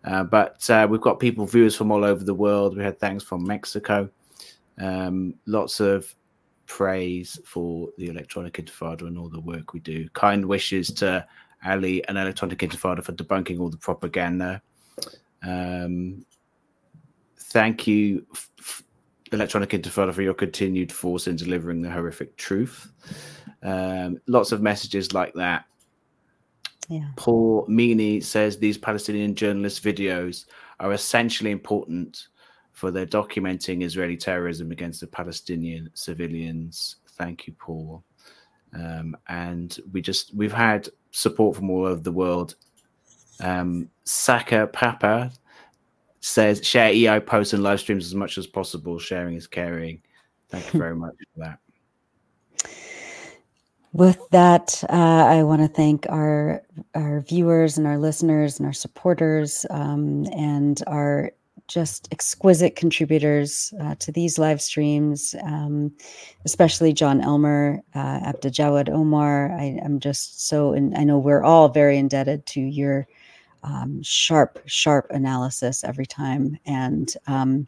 Uh, 0.03 0.23
but 0.23 0.67
uh, 0.71 0.87
we've 0.89 0.99
got 0.99 1.19
people, 1.19 1.45
viewers 1.45 1.75
from 1.75 1.91
all 1.91 2.03
over 2.03 2.23
the 2.23 2.33
world. 2.33 2.75
We 2.75 2.83
had 2.83 2.99
thanks 2.99 3.23
from 3.23 3.45
Mexico. 3.45 4.09
Um, 4.79 5.35
lots 5.45 5.79
of 5.79 6.15
praise 6.65 7.39
for 7.45 7.89
the 7.99 8.07
Electronic 8.07 8.53
Intifada 8.53 9.03
and 9.03 9.15
all 9.15 9.29
the 9.29 9.41
work 9.41 9.73
we 9.73 9.79
do. 9.79 10.09
Kind 10.13 10.43
wishes 10.43 10.87
to 10.93 11.23
Ali 11.63 12.03
and 12.07 12.17
Electronic 12.17 12.57
Intifada 12.57 13.03
for 13.03 13.11
debunking 13.11 13.59
all 13.59 13.69
the 13.69 13.77
propaganda. 13.77 14.59
Um, 15.43 16.25
thank 17.51 17.87
you, 17.87 18.25
Electronic 19.31 19.69
Intifada, 19.69 20.13
for 20.13 20.21
your 20.21 20.33
continued 20.33 20.91
force 20.91 21.27
in 21.27 21.35
delivering 21.35 21.81
the 21.81 21.89
horrific 21.89 22.35
truth. 22.37 22.91
Um, 23.63 24.19
lots 24.27 24.51
of 24.51 24.61
messages 24.61 25.13
like 25.13 25.33
that. 25.35 25.65
Yeah. 26.89 27.07
Paul 27.15 27.65
Meany 27.67 28.19
says 28.19 28.57
these 28.57 28.77
Palestinian 28.77 29.35
journalist 29.35 29.83
videos 29.83 30.45
are 30.79 30.93
essentially 30.93 31.51
important 31.51 32.27
for 32.73 32.91
their 32.91 33.05
documenting 33.05 33.83
Israeli 33.83 34.17
terrorism 34.17 34.71
against 34.71 34.99
the 34.99 35.07
Palestinian 35.07 35.89
civilians. 35.93 36.97
Thank 37.11 37.47
you, 37.47 37.53
Paul. 37.53 38.03
Um, 38.73 39.15
and 39.27 39.77
we 39.91 40.01
just 40.01 40.33
we've 40.35 40.51
had 40.51 40.89
support 41.11 41.55
from 41.55 41.69
all 41.69 41.85
over 41.85 42.01
the 42.01 42.11
world. 42.11 42.55
Um, 43.39 43.89
Saka 44.03 44.67
Papa 44.67 45.31
says 46.21 46.65
share 46.65 46.91
EI 46.91 47.19
posts 47.19 47.53
and 47.53 47.63
live 47.63 47.79
streams 47.79 48.05
as 48.05 48.15
much 48.15 48.37
as 48.37 48.47
possible. 48.47 48.97
Sharing 48.99 49.35
is 49.35 49.47
caring. 49.47 50.01
Thank 50.49 50.73
you 50.73 50.79
very 50.79 50.95
much 50.95 51.15
for 51.33 51.39
that. 51.39 51.59
With 53.93 54.29
that, 54.29 54.81
uh, 54.89 54.93
I 54.93 55.43
want 55.43 55.61
to 55.61 55.67
thank 55.67 56.05
our 56.09 56.63
our 56.95 57.21
viewers 57.21 57.77
and 57.77 57.85
our 57.85 57.97
listeners 57.97 58.57
and 58.57 58.65
our 58.65 58.73
supporters 58.73 59.65
um, 59.69 60.25
and 60.31 60.81
our 60.87 61.31
just 61.67 62.07
exquisite 62.11 62.75
contributors 62.75 63.73
uh, 63.81 63.95
to 63.95 64.11
these 64.11 64.37
live 64.37 64.61
streams, 64.61 65.35
um, 65.43 65.91
especially 66.45 66.91
Jon 66.91 67.21
Elmer, 67.21 67.81
uh, 67.95 68.19
Abdaljawad 68.31 68.89
Omar. 68.89 69.51
I, 69.53 69.79
am 69.81 69.99
just 69.99 70.47
so, 70.47 70.73
and 70.73 70.97
I 70.97 71.03
know 71.03 71.17
we're 71.17 71.43
all 71.43 71.69
very 71.69 71.97
indebted 71.97 72.45
to 72.47 72.59
your 72.59 73.07
um, 73.63 74.01
sharp, 74.03 74.59
sharp 74.65 75.07
analysis 75.09 75.83
every 75.83 76.05
time. 76.05 76.57
And 76.65 77.13
um, 77.27 77.67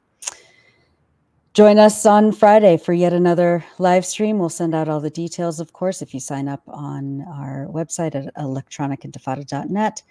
join 1.54 1.78
us 1.78 2.06
on 2.06 2.32
Friday 2.32 2.78
for 2.78 2.94
yet 2.94 3.14
another 3.14 3.64
live 3.78 4.06
stream. 4.06 4.40
We'll 4.40 4.50
send 4.50 4.74
out 4.74 4.90
all 4.90 5.00
the 5.00 5.10
details, 5.10 5.60
of 5.60 5.74
course, 5.74 6.02
if 6.02 6.14
you 6.14 6.20
sign 6.20 6.48
up 6.48 6.64
on 6.68 7.22
our 7.28 7.68
website 7.72 8.16
at 8.16 8.34
electronicintifada.net. 8.36 10.04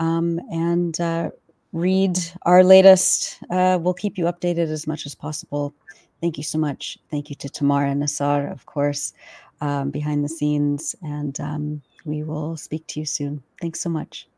Um, 0.00 0.40
and 0.50 1.00
uh, 1.00 1.30
read 1.72 2.18
our 2.42 2.62
latest. 2.62 3.38
Uh, 3.50 3.78
we'll 3.80 3.94
keep 3.94 4.16
you 4.16 4.24
updated 4.24 4.70
as 4.70 4.86
much 4.86 5.06
as 5.06 5.14
possible. 5.14 5.74
Thank 6.20 6.36
you 6.36 6.44
so 6.44 6.58
much. 6.58 6.98
Thank 7.10 7.30
you 7.30 7.36
to 7.36 7.48
Tamara 7.48 7.92
Nassar, 7.94 8.50
of 8.50 8.66
course, 8.66 9.12
um, 9.60 9.90
behind 9.90 10.24
the 10.24 10.28
scenes. 10.28 10.94
And 11.02 11.38
um, 11.40 11.82
we 12.04 12.22
will 12.22 12.56
speak 12.56 12.86
to 12.88 13.00
you 13.00 13.06
soon. 13.06 13.42
Thanks 13.60 13.80
so 13.80 13.88
much. 13.88 14.28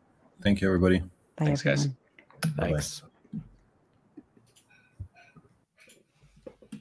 Thank 0.43 0.61
you, 0.61 0.69
everybody. 0.69 1.01
Bye, 1.01 1.07
Thanks, 1.47 1.67
everyone. 1.67 1.97
guys. 2.43 2.53
Thanks. 2.57 3.03